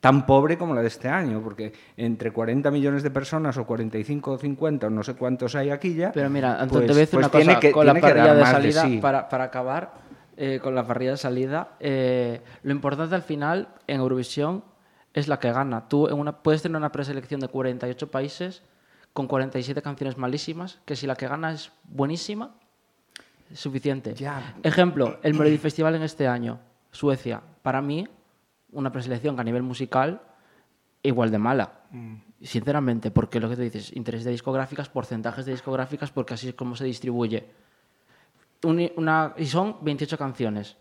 tan 0.00 0.26
pobre 0.26 0.58
como 0.58 0.74
la 0.74 0.82
de 0.82 0.88
este 0.88 1.08
año, 1.08 1.40
porque 1.42 1.72
entre 1.96 2.30
40 2.30 2.70
millones 2.70 3.02
de 3.02 3.10
personas 3.10 3.56
o 3.56 3.64
45 3.64 4.32
o 4.32 4.36
50 4.36 4.88
o 4.88 4.90
no 4.90 5.02
sé 5.02 5.14
cuántos 5.14 5.54
hay 5.54 5.70
aquí 5.70 5.94
ya, 5.94 6.12
Pero 6.12 6.28
mira, 6.28 6.60
Antón, 6.60 6.68
pues- 6.68 6.86
te 6.88 6.92
voy 6.92 6.96
a 6.98 7.00
decir 7.06 7.20
pues 7.20 7.26
una 7.26 7.44
cosa. 7.46 7.58
que- 7.60 7.72
con 7.72 7.86
la 7.86 7.94
parrilla 7.94 8.34
de 8.34 8.44
salida, 8.44 8.82
sí. 8.82 8.98
para, 8.98 9.26
para 9.26 9.44
acabar 9.44 9.94
eh, 10.36 10.60
con 10.62 10.74
la 10.74 10.86
parrilla 10.86 11.12
de 11.12 11.16
salida, 11.16 11.76
eh, 11.80 12.42
lo 12.64 12.72
importante 12.72 13.14
al 13.14 13.22
final 13.22 13.68
en 13.86 14.00
Eurovisión 14.00 14.62
es 15.14 15.26
la 15.26 15.38
que 15.38 15.50
gana. 15.52 15.88
Tú 15.88 16.06
en 16.06 16.18
una, 16.18 16.42
puedes 16.42 16.60
tener 16.60 16.76
una 16.76 16.92
preselección 16.92 17.40
de 17.40 17.48
48 17.48 18.10
países 18.10 18.62
con 19.12 19.26
47 19.26 19.82
canciones 19.82 20.16
malísimas, 20.16 20.80
que 20.84 20.96
si 20.96 21.06
la 21.06 21.16
que 21.16 21.28
gana 21.28 21.52
es 21.52 21.72
buenísima, 21.84 22.54
es 23.50 23.58
suficiente. 23.58 24.14
Ya. 24.14 24.56
Ejemplo, 24.62 25.18
el 25.22 25.34
Melody 25.34 25.58
Festival 25.58 25.94
en 25.96 26.02
este 26.02 26.28
año, 26.28 26.60
Suecia. 26.90 27.42
Para 27.62 27.82
mí, 27.82 28.06
una 28.72 28.92
preselección 28.92 29.34
que 29.34 29.40
a 29.40 29.44
nivel 29.44 29.62
musical 29.62 30.22
igual 31.02 31.30
de 31.30 31.38
mala. 31.38 31.80
Sinceramente, 32.42 33.10
porque 33.10 33.40
lo 33.40 33.48
que 33.48 33.56
tú 33.56 33.62
dices, 33.62 33.94
interés 33.94 34.24
de 34.24 34.30
discográficas, 34.30 34.88
porcentajes 34.88 35.44
de 35.44 35.52
discográficas, 35.52 36.10
porque 36.10 36.34
así 36.34 36.48
es 36.48 36.54
como 36.54 36.76
se 36.76 36.84
distribuye. 36.84 37.46
Una, 38.62 39.34
y 39.36 39.46
son 39.46 39.78
28 39.82 40.16
canciones. 40.16 40.76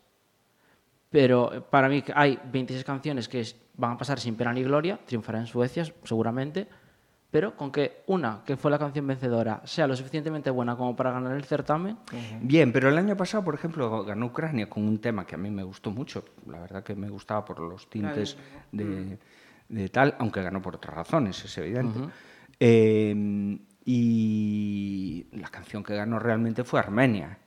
Pero 1.09 1.53
eh, 1.53 1.61
para 1.61 1.89
mí 1.89 2.03
hay 2.13 2.39
26 2.51 2.83
canciones 2.83 3.27
que 3.27 3.43
van 3.75 3.93
a 3.93 3.97
pasar 3.97 4.19
sin 4.19 4.35
pena 4.35 4.53
ni 4.53 4.63
gloria, 4.63 4.99
triunfará 5.05 5.39
en 5.39 5.47
Suecia 5.47 5.85
seguramente, 6.03 6.67
pero 7.31 7.55
con 7.55 7.71
que 7.71 8.03
una, 8.07 8.41
que 8.45 8.57
fue 8.57 8.71
la 8.71 8.79
canción 8.79 9.05
vencedora, 9.05 9.61
sea 9.63 9.85
lo 9.87 9.95
suficientemente 9.95 10.49
buena 10.49 10.75
como 10.75 10.95
para 10.95 11.11
ganar 11.11 11.35
el 11.35 11.43
certamen, 11.43 11.97
Bien, 12.41 12.71
pero 12.71 12.89
el 12.89 12.97
año 12.97 13.15
pasado, 13.15 13.43
por 13.43 13.55
ejemplo, 13.55 14.03
ganó 14.03 14.27
Ucrania 14.27 14.69
con 14.69 14.87
un 14.87 14.99
tema 14.99 15.25
que 15.25 15.35
a 15.35 15.37
mí 15.37 15.49
me 15.51 15.63
gustó 15.63 15.91
mucho. 15.91 16.25
La 16.47 16.59
verdad 16.59 16.83
que 16.83 16.95
me 16.95 17.09
gustaba 17.09 17.45
por 17.45 17.59
los 17.59 17.89
tintes 17.89 18.37
de, 18.71 19.19
de 19.67 19.89
tal, 19.89 20.15
aunque 20.19 20.41
ganó 20.41 20.61
por 20.61 20.75
otras 20.75 20.95
razones, 20.95 21.43
es 21.45 21.57
evidente. 21.57 21.99
Eh, 22.59 23.59
y 23.85 25.25
la 25.31 25.47
canción 25.49 25.83
que 25.83 25.95
ganó 25.95 26.19
realmente 26.19 26.63
fue 26.63 26.79
Armenia, 26.79 27.39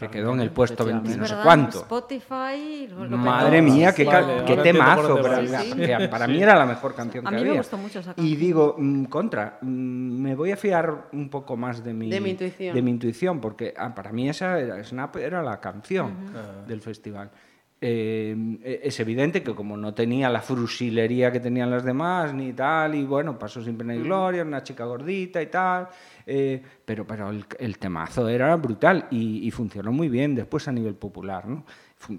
que 0.00 0.08
quedó 0.08 0.32
en 0.32 0.40
el 0.40 0.50
puesto 0.50 0.84
20 0.84 1.10
Es 1.10 1.16
no 1.18 1.26
sé 1.26 1.34
cuánto. 1.42 1.78
Spotify. 1.80 2.88
lo- 2.88 3.16
Madre 3.16 3.62
mía, 3.62 3.92
qué, 3.94 4.04
Vale, 4.04 4.56
temazo. 4.62 5.20
Para, 5.20 5.40
vas. 5.40 5.62
Sí, 5.62 5.72
sí. 5.72 5.78
que 5.80 6.08
para 6.10 6.26
mí 6.26 6.42
era 6.42 6.54
la 6.56 6.66
mejor 6.66 6.94
canción 6.94 7.26
A 7.26 7.30
que 7.30 7.36
mí 7.36 7.42
me 7.42 7.48
había. 7.50 7.60
gustó 7.60 7.76
mucho 7.76 8.00
esa 8.00 8.12
Y 8.12 8.14
canción. 8.14 8.40
digo, 8.40 8.74
mm, 8.78 9.04
contra, 9.04 9.58
mm, 9.60 9.66
me 9.66 10.34
voy 10.34 10.52
a 10.52 10.56
fiar 10.56 11.08
un 11.12 11.28
poco 11.28 11.56
más 11.56 11.84
de 11.84 11.92
mi, 11.94 12.10
De 12.10 12.20
mi 12.20 12.30
intuición. 12.30 12.74
de 12.74 12.82
mi 12.82 12.90
intuición, 12.90 13.40
porque 13.40 13.74
ah, 13.76 13.94
para 13.94 14.12
mí 14.12 14.28
esa 14.28 14.58
era, 14.58 14.82
Snap 14.82 15.16
era 15.16 15.42
la 15.42 15.60
canción 15.60 16.12
del 16.66 16.80
festival. 16.80 17.30
Eh, 17.82 18.36
eh, 18.62 18.80
es 18.84 19.00
evidente 19.00 19.42
que 19.42 19.54
como 19.54 19.74
no 19.74 19.94
tenía 19.94 20.28
la 20.28 20.42
frusilería 20.42 21.32
que 21.32 21.40
tenían 21.40 21.70
las 21.70 21.82
demás, 21.82 22.34
ni 22.34 22.52
tal, 22.52 22.94
y 22.94 23.04
bueno, 23.04 23.38
pasó 23.38 23.62
sin 23.62 23.78
pena 23.78 23.94
y 23.94 24.02
gloria, 24.02 24.42
una 24.42 24.62
chica 24.62 24.84
gordita 24.84 25.40
y 25.40 25.46
tal, 25.46 25.88
eh, 26.32 26.62
pero, 26.84 27.04
pero 27.06 27.30
el, 27.30 27.44
el 27.58 27.78
temazo 27.78 28.28
era 28.28 28.54
brutal 28.56 29.06
y, 29.10 29.46
y 29.46 29.50
funcionó 29.50 29.90
muy 29.92 30.08
bien 30.08 30.34
después 30.34 30.68
a 30.68 30.72
nivel 30.72 30.94
popular, 30.94 31.46
¿no? 31.48 31.64
Fun- 31.98 32.18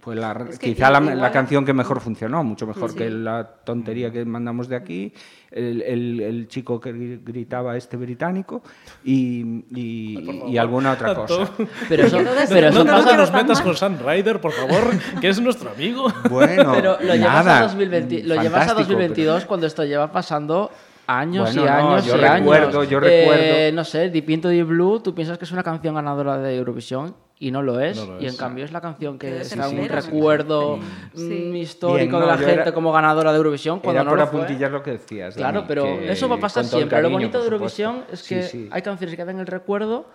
Fue 0.00 0.16
la, 0.16 0.46
Es 0.48 0.58
que 0.58 0.72
quizá 0.74 0.90
la, 0.90 1.30
canción 1.30 1.62
que 1.66 1.74
mejor 1.74 2.00
funcionó, 2.00 2.42
mucho 2.42 2.66
mejor 2.66 2.92
Sí. 2.92 2.96
que 2.96 3.10
la 3.10 3.46
tontería 3.62 4.10
que 4.10 4.24
mandamos 4.24 4.68
de 4.68 4.76
aquí, 4.76 5.12
el, 5.50 5.82
el- 5.82 6.20
el 6.20 6.48
chico 6.48 6.80
que 6.80 6.94
gri- 6.94 7.20
gritaba 7.22 7.76
este 7.76 7.98
británico 7.98 8.62
y, 9.04 9.64
y- 9.70 10.44
y 10.48 10.56
alguna 10.56 10.92
otra 10.92 11.14
cosa. 11.14 11.50
pero 11.90 12.04
eso, 12.06 12.18
pero 12.48 12.68
eso 12.68 12.84
no, 12.84 13.02
no 13.02 13.16
nos 13.18 13.30
metas 13.32 13.60
con 13.60 13.76
Sam 13.76 13.98
Ryder, 14.02 14.40
por 14.40 14.52
favor, 14.52 14.92
que 15.20 15.28
es 15.28 15.38
nuestro 15.42 15.70
amigo. 15.72 16.10
Bueno, 16.30 16.72
Pero 16.74 16.92
lo 16.98 17.14
llevas, 17.14 17.44
nada, 17.44 17.58
a 17.58 17.62
2020 17.64 18.22
lo 18.22 18.34
llevas 18.36 18.46
a 18.46 18.66
fantástico, 18.68 18.92
2022 18.98 19.44
cuando 19.44 19.66
esto 19.66 19.84
lleva 19.84 20.10
pasando 20.10 20.70
años 21.08 21.54
Bueno, 21.54 21.62
y 21.62 21.64
no, 21.66 21.88
años 21.90 22.04
yo 22.06 22.16
y 22.16 22.20
recuerdo, 22.20 22.78
años. 22.80 22.90
yo 22.90 22.98
Eh, 22.98 23.00
recuerdo. 23.00 23.76
no 23.76 23.84
sé, 23.84 24.10
Di 24.10 24.22
Pinto 24.22 24.48
Di 24.50 24.62
Blue, 24.62 25.00
tú 25.00 25.14
piensas 25.14 25.38
que 25.38 25.44
es 25.46 25.52
una 25.52 25.62
canción 25.62 25.94
ganadora 25.94 26.36
de 26.38 26.56
Eurovisión 26.56 27.16
y 27.40 27.50
no 27.50 27.62
lo 27.62 27.80
es. 27.80 27.96
No 27.96 28.14
lo 28.14 28.20
y 28.20 28.24
en 28.24 28.30
es. 28.30 28.36
cambio 28.36 28.64
es 28.64 28.72
la 28.72 28.80
canción 28.82 29.18
que 29.18 29.28
un 29.32 29.38
desespera. 29.38 30.00
recuerdo 30.02 30.76
mm, 30.76 30.82
Sí. 31.16 31.32
histórico 31.56 32.18
Bien, 32.18 32.20
de 32.20 32.26
la 32.26 32.36
gente 32.38 32.52
era- 32.62 32.72
como 32.72 32.92
ganadora 32.92 33.30
de 33.32 33.38
Eurovisión 33.38 33.80
cuando 33.80 34.02
Era 34.02 34.04
no 34.04 34.10
por 34.10 34.18
lo 34.18 34.26
fue. 34.26 34.40
apuntillar 34.42 34.70
lo 34.70 34.82
que 34.82 34.90
decías. 34.92 35.34
Claro, 35.34 35.64
pero 35.66 35.86
eso 35.86 36.28
va 36.28 36.36
a 36.36 36.40
pasar 36.40 36.64
siempre. 36.64 37.00
lo 37.00 37.08
bonito 37.10 37.38
de 37.38 37.44
Eurovisión 37.44 38.04
es 38.12 38.22
que 38.28 38.42
Sí, 38.42 38.48
sí. 38.64 38.68
hay 38.70 38.82
canciones 38.82 39.12
que 39.12 39.16
quedan 39.22 39.36
en 39.36 39.40
el 39.40 39.46
recuerdo, 39.46 40.06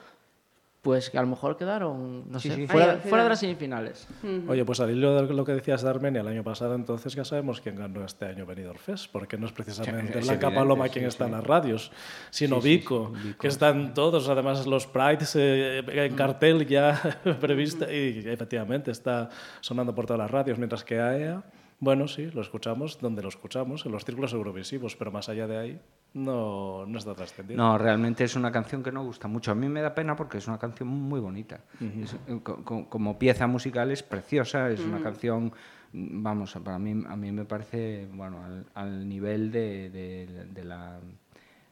pues 0.84 1.10
que 1.10 1.17
a 1.17 1.22
lo 1.22 1.28
mejor 1.28 1.56
quedaron, 1.56 2.30
no 2.30 2.39
Sí, 2.41 2.50
sé, 2.50 2.56
sí. 2.58 2.67
fuera, 2.67 2.98
fuera 2.98 3.24
de 3.24 3.30
las 3.30 3.39
semifinales. 3.39 4.06
Oye, 4.50 4.65
pues 4.65 4.82
al 4.82 4.91
hilo 4.91 5.15
de 5.26 5.34
lo 5.34 5.46
que 5.46 5.54
decías 5.54 5.82
de 5.82 5.89
Armenia 5.89 6.19
el 6.19 6.28
año 6.28 6.43
pasado, 6.43 6.76
entonces 6.76 7.13
ya 7.15 7.24
sabemos 7.24 7.62
quién 7.62 7.78
ganó 7.78 8.04
este 8.04 8.26
año 8.26 8.46
Benidorm 8.46 8.78
Fest, 8.78 9.10
porque 9.10 9.38
no 9.38 9.46
es 9.46 9.54
precisamente 9.54 10.12
Sí, 10.13 10.19
es 10.19 10.26
Blanca 10.26 10.48
evidente, 10.48 10.56
Paloma 10.60 10.89
quien 10.89 11.06
sí. 11.06 11.08
está 11.08 11.26
en 11.26 11.32
las 11.32 11.43
radios, 11.46 11.89
sino 12.30 12.58
Sí, 12.58 12.62
sí, 12.63 12.78
Vico, 12.78 13.13
sí, 13.15 13.28
Vico. 13.30 13.39
que 13.39 13.48
están 13.48 13.93
todos, 13.93 14.28
además 14.28 14.67
los 14.67 14.86
Prides 14.86 15.36
eh, 15.38 15.80
en 15.88 16.15
cartel 16.15 16.67
ya 16.67 17.02
prevista, 17.39 17.89
y 17.89 18.22
efectivamente 18.28 18.91
está 18.91 19.30
sonando 19.62 19.96
por 19.96 20.06
todas 20.06 20.19
las 20.19 20.30
radios, 20.32 20.58
mientras 20.58 20.84
que 20.84 21.00
AEA, 21.00 21.43
bueno, 21.80 22.10
sí, 22.10 22.30
lo 22.34 22.41
escuchamos 22.41 23.00
donde 23.00 23.22
lo 23.24 23.30
escuchamos, 23.30 23.86
en 23.86 23.93
los 23.93 24.04
círculos 24.04 24.34
eurovisivos, 24.34 24.98
pero 24.98 25.12
más 25.13 25.30
allá 25.30 25.48
de 25.48 25.58
ahí 25.58 25.80
no, 26.13 26.86
no 26.86 26.97
está 26.99 27.13
trascendido. 27.15 27.58
No, 27.62 27.78
realmente 27.78 28.23
es 28.23 28.36
una 28.36 28.52
canción 28.52 28.84
que 28.84 28.91
no 28.91 29.04
gusta 29.04 29.28
mucho. 29.28 29.52
A 29.52 29.56
mí 29.56 29.67
me 29.69 29.82
da 29.82 29.95
pena 29.95 30.15
porque 30.15 30.38
es 30.38 30.47
una 30.47 30.58
canción 30.60 30.88
muy 30.88 31.19
bonita. 31.19 31.60
Eh, 31.82 32.39
co- 32.43 32.63
co- 32.63 32.88
como 32.89 33.17
pieza 33.17 33.47
musical 33.47 33.89
es 33.91 34.04
preciosa, 34.04 34.69
es 34.69 34.80
una 34.82 35.02
canción, 35.02 35.52
vamos, 35.93 36.54
para 36.63 36.78
mí, 36.80 37.04
a 37.08 37.15
mí 37.15 37.32
me 37.32 37.45
parece, 37.45 38.08
bueno, 38.13 38.43
al, 38.43 38.65
al 38.76 39.08
nivel 39.10 39.52
de, 39.52 39.89
de- 39.89 40.45
de 40.52 40.63
la 40.63 40.99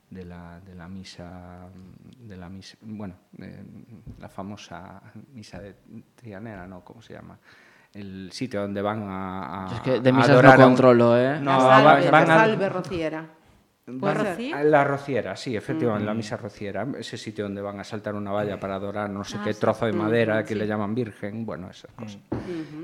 de 0.10 0.25
la, 0.25 0.60
de 0.60 0.75
la 0.75 0.89
misa 0.89 1.69
de 2.19 2.36
la 2.36 2.49
misa 2.49 2.75
bueno 2.82 3.13
eh, 3.39 3.63
la 4.19 4.27
famosa 4.27 5.01
misa 5.34 5.58
de 5.62 5.73
Trianera 6.15 6.67
no 6.67 6.84
cómo 6.84 7.01
se 7.01 7.13
llama 7.13 7.39
el 7.93 8.30
sitio 8.34 8.60
donde 8.62 8.82
van 8.82 9.04
a, 9.04 9.67
a- 9.69 9.73
Es 9.73 9.80
que 9.80 10.01
de 10.01 10.12
misas 10.12 10.43
no 10.43 10.56
controlo, 10.65 11.17
¿eh? 11.17 11.39
no, 11.39 11.51
la 11.51 11.58
van- 11.82 11.84
salve, 12.04 12.12
van 12.12 12.27
la 12.27 12.65
a- 12.65 12.69
rociera. 12.69 13.25
La 14.63 14.84
rociera, 14.84 15.36
sí, 15.36 15.56
efectivamente, 15.56 16.06
la 16.06 16.13
misa 16.13 16.38
rociera, 16.38 16.88
ese 16.98 17.17
sitio 17.17 17.46
donde 17.46 17.62
van 17.62 17.80
a 17.80 17.84
saltar 17.84 18.15
una 18.15 18.32
valla 18.32 18.60
para 18.60 18.76
adorar 18.76 19.10
no 19.10 19.24
sé 19.24 19.38
Ah, 19.39 19.41
qué 19.44 19.54
trozo 19.54 19.86
de 19.86 19.94
madera 19.94 20.44
que 20.44 20.56
le 20.56 20.67
llaman 20.67 20.94
virgen, 20.96 21.46
bueno, 21.46 21.70
esa 21.70 21.88
cosa. 21.89 22.20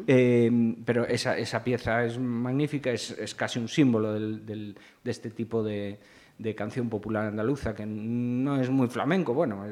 Eh, 0.07 0.75
pero 0.85 1.05
esa, 1.05 1.37
esa 1.37 1.63
pieza 1.63 2.03
es 2.03 2.17
magnífica, 2.19 2.91
es, 2.91 3.11
es 3.11 3.35
casi 3.35 3.59
un 3.59 3.67
símbolo 3.67 4.13
del- 4.13 4.45
del- 4.45 4.75
de 5.03 5.11
este 5.11 5.29
tipo 5.29 5.61
de, 5.63 5.99
de 6.37 6.55
canción 6.55 6.87
popular 6.89 7.25
andaluza, 7.25 7.73
que 7.75 7.85
no 7.85 8.59
es 8.59 8.69
muy 8.69 8.87
flamenco, 8.87 9.33
bueno, 9.33 9.63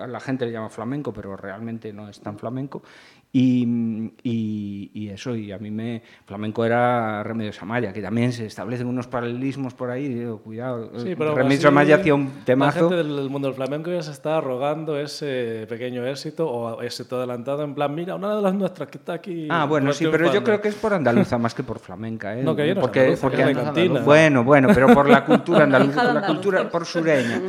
a 0.00 0.06
la 0.06 0.20
gente 0.20 0.46
le 0.46 0.52
llama 0.52 0.68
flamenco, 0.68 1.12
pero 1.12 1.36
realmente 1.36 1.92
no 1.92 2.08
es 2.08 2.20
tan 2.20 2.38
flamenco. 2.38 2.82
Y, 3.30 4.10
y- 4.22 4.90
y 4.94 5.08
eso, 5.10 5.36
y 5.36 5.52
a 5.52 5.58
mí 5.58 5.70
me. 5.70 6.02
Flamenco 6.24 6.64
era 6.64 7.22
Remedios 7.22 7.60
Amaya, 7.62 7.92
que 7.92 8.00
también 8.00 8.32
se 8.32 8.46
establecen 8.46 8.86
unos 8.86 9.06
paralelismos 9.06 9.74
por 9.74 9.90
ahí. 9.90 10.08
digo, 10.08 10.38
cuidado, 10.38 10.90
Sí, 10.98 11.14
pero 11.16 11.30
aún 11.30 11.38
Remedios 11.38 11.60
así, 11.60 11.68
Amaya 11.68 11.96
hacía 11.96 12.14
un 12.14 12.24
La 12.38 12.44
temazo. 12.46 12.78
gente 12.88 12.96
del 12.96 13.28
mundo 13.28 13.48
del 13.48 13.54
flamenco 13.54 13.90
ya 13.92 14.02
se 14.02 14.12
está 14.12 14.40
rogando 14.40 14.98
ese 14.98 15.66
pequeño 15.68 16.06
éxito 16.06 16.48
o 16.50 16.80
éxito 16.82 17.16
adelantado 17.18 17.62
en 17.64 17.74
plan, 17.74 17.94
mira, 17.94 18.14
una 18.14 18.34
de 18.34 18.40
las 18.42 18.54
nuestras 18.54 18.88
que 18.88 18.96
está 18.98 19.12
aquí. 19.14 19.46
Ah, 19.50 19.66
bueno, 19.66 19.92
sí, 19.92 20.04
pero 20.06 20.24
yo 20.24 20.30
triunfando". 20.30 20.44
creo 20.44 20.60
que 20.62 20.68
es 20.68 20.74
por 20.76 20.94
andaluza 20.94 21.36
más 21.36 21.54
que 21.54 21.62
por 21.62 21.80
flamenca. 21.80 22.34
¿eh? 22.38 22.42
No, 22.42 22.56
que 22.56 22.64
ella 22.64 22.74
no 22.74 22.80
es 22.80 22.86
porque, 22.86 23.00
andaluza, 23.00 23.20
porque 23.22 23.42
andaluza-. 23.42 24.04
Bueno, 24.04 24.44
bueno, 24.44 24.68
pero 24.74 24.86
por 24.94 25.06
la 25.08 25.24
cultura 25.26 25.64
andaluza, 25.64 26.02
por 26.02 26.14
la 26.14 26.26
cultura 26.26 26.70
por 26.70 26.86
sureña. 26.86 27.40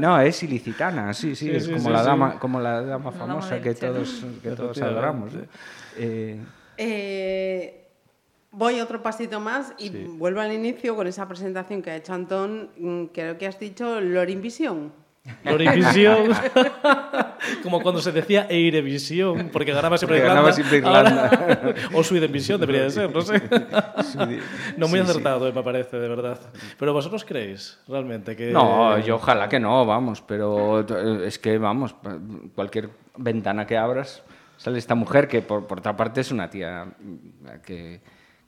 No, 0.00 0.20
es 0.20 0.42
ilicitana, 0.42 1.14
sí, 1.14 1.36
sí, 1.36 1.46
Sí, 1.46 1.50
es 1.56 1.64
sí, 1.66 1.72
como, 1.72 1.84
sí, 1.84 1.90
la 1.92 2.00
sí. 2.00 2.06
dama, 2.06 2.38
como 2.40 2.60
la 2.60 2.82
dama 2.82 3.12
famosa 3.12 3.60
que 3.60 3.74
todos, 3.74 4.24
que 4.42 4.50
todos 4.50 4.80
adoramos. 4.82 5.19
¿Eh? 5.28 5.48
Eh, 5.96 6.40
Eh, 6.76 7.86
voy 8.52 8.80
otro 8.80 9.02
pasito 9.02 9.38
más 9.40 9.74
y 9.78 9.90
vuelvo 9.90 10.40
al 10.40 10.52
inicio 10.52 10.96
con 10.96 11.06
esa 11.06 11.28
presentación 11.28 11.82
que 11.82 11.90
ha 11.90 11.96
hecho 11.96 12.14
Antón. 12.14 12.70
mm, 12.78 13.04
Creo 13.06 13.36
que 13.38 13.46
has 13.46 13.58
dicho 13.58 14.00
Lorinvisión. 14.00 14.92
Lorivisión. 15.44 16.30
Como 17.62 17.82
cuando 17.82 18.00
se 18.00 18.10
decía 18.10 18.46
Eirevisión, 18.48 19.50
porque 19.52 19.72
ganaba 19.72 19.98
siempre 19.98 20.18
Porque 20.18 20.26
Irlanda. 20.32 20.34
ganaba 20.40 20.52
siempre 20.52 20.78
Irlanda. 20.78 21.28
Ahora- 21.28 21.74
o 21.94 22.02
Swedenvisión 22.02 22.58
debería 22.58 22.82
de 22.84 22.90
ser, 22.90 23.14
no 23.14 23.20
sé. 23.20 23.40
No 24.78 24.88
muy 24.88 24.98
Sí, 24.98 25.04
acertado, 25.04 25.52
me 25.52 25.62
parece, 25.62 25.98
de 25.98 26.08
verdad. 26.08 26.40
Pero 26.78 26.94
vosotros 26.94 27.24
creéis 27.26 27.78
realmente 27.86 28.34
que. 28.34 28.50
No, 28.50 28.98
yo 28.98 29.16
ojalá 29.16 29.48
que 29.48 29.60
no, 29.60 29.84
vamos, 29.84 30.22
pero 30.22 30.80
es 31.22 31.38
que, 31.38 31.58
vamos, 31.58 31.94
cualquier 32.54 32.88
ventana 33.16 33.66
que 33.66 33.76
abras 33.76 34.22
sale 34.60 34.78
esta 34.78 34.94
mujer 34.94 35.26
que 35.26 35.40
por, 35.40 35.66
por 35.66 35.78
otra 35.78 35.96
parte 35.96 36.20
es 36.20 36.30
una 36.30 36.50
tía 36.50 36.84
mm, 36.84 37.46
que, 37.64 38.00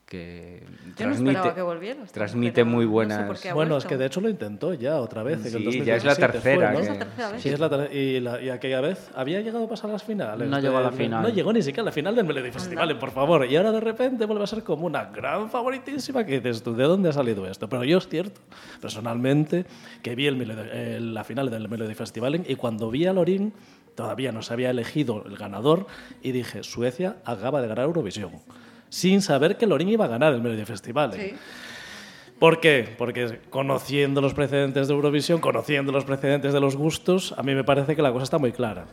que 0.05 0.61
Yo 0.97 1.07
no 1.07 1.13
esperaba 1.13 1.55
que 1.55 1.61
volviera 1.63 2.03
transmite 2.11 2.63
muy 2.63 2.85
no 2.85 2.89
sé 2.89 2.93
buenas... 2.93 3.41
qué 3.41 3.49
ha 3.49 3.53
Bueno, 3.55 3.77
es 3.77 3.85
que 3.85 3.97
de 3.97 4.05
hecho 4.05 4.21
lo 4.21 4.29
intentó 4.29 4.73
ya 4.75 4.99
otra 4.99 5.23
vez. 5.23 5.39
en 5.43 5.55
el 5.65 5.71
Sí, 5.71 5.81
ya 5.83 5.95
es 5.95 6.03
la 6.03 6.13
2017 6.13 6.31
tercera 6.33 6.71
fue, 6.71 6.73
¿no? 6.73 6.79
Es 6.81 6.87
la 6.87 6.93
que- 6.93 6.99
tercera 7.05 7.29
vez. 7.31 7.41
Sí, 7.41 7.49
es 7.49 7.59
la 7.59 7.69
ter- 7.69 7.95
y, 7.95 8.19
la- 8.19 8.41
y 8.41 8.49
aquella 8.49 8.81
vez 8.81 9.09
había 9.15 9.41
llegado 9.41 9.65
a 9.65 9.69
pasar 9.69 9.89
las 9.89 10.03
finales. 10.03 10.47
No 10.47 10.59
llegó 10.59 10.77
a 10.77 10.81
la 10.81 10.91
de- 10.91 10.97
final. 10.97 11.23
No 11.23 11.29
llegó 11.29 11.51
ni 11.51 11.61
siquiera 11.63 11.81
a 11.81 11.85
la 11.85 11.91
final 11.91 12.15
del 12.15 12.25
Melody 12.25 12.51
Festival, 12.51 12.99
por 12.99 13.09
favor. 13.11 13.45
Y 13.49 13.55
ahora 13.55 13.71
de 13.71 13.79
repente 13.79 14.25
vuelve 14.25 14.43
a 14.43 14.47
ser 14.47 14.63
como 14.63 14.85
una 14.85 15.05
gran 15.05 15.49
favoritísima 15.49 16.23
que 16.25 16.41
dices 16.41 16.61
tú, 16.61 16.75
¿de 16.75 16.83
dónde 16.83 17.09
ha 17.09 17.13
salido 17.13 17.47
esto? 17.47 17.67
Pero 17.67 17.83
yo 17.83 17.97
es 17.97 18.07
cierto, 18.07 18.39
personalmente, 18.81 19.65
que 20.03 20.13
vi 20.15 20.27
el 20.27 20.35
Melody- 20.37 20.69
eh, 20.71 20.99
la 21.01 21.23
final 21.23 21.49
del 21.49 21.67
Melody 21.69 21.95
Festival 21.95 22.43
y 22.47 22.55
cuando 22.55 22.91
vi 22.91 23.07
a 23.07 23.13
Lorín 23.13 23.51
todavía 23.95 24.31
no 24.31 24.41
se 24.41 24.53
había 24.53 24.69
elegido 24.69 25.23
el 25.25 25.37
ganador 25.37 25.87
y 26.21 26.31
dije, 26.31 26.63
Suecia 26.63 27.17
acaba 27.25 27.61
de 27.61 27.67
ganar 27.67 27.85
Eurovisión. 27.85 28.31
Sin 28.89 29.21
saber 29.21 29.57
que 29.57 29.65
Lorín 29.65 29.89
iba 29.89 30.05
a 30.05 30.07
ganar 30.07 30.33
el 30.33 30.41
Melody 30.41 30.65
Festival. 30.65 31.13
Sí. 31.13 31.33
¿Por 32.39 32.59
qué? 32.59 32.93
Porque 32.97 33.39
conociendo 33.49 34.21
los 34.21 34.33
precedentes 34.33 34.87
de 34.87 34.93
Eurovisión, 34.93 35.39
conociendo 35.39 35.91
los 35.91 36.03
precedentes 36.03 36.53
de 36.53 36.59
los 36.59 36.75
gustos, 36.75 37.33
a 37.37 37.43
mí 37.43 37.55
me 37.55 37.63
parece 37.63 37.95
que 37.95 38.01
la 38.01 38.11
cosa 38.11 38.23
está 38.23 38.37
muy 38.37 38.51
clara. 38.51 38.85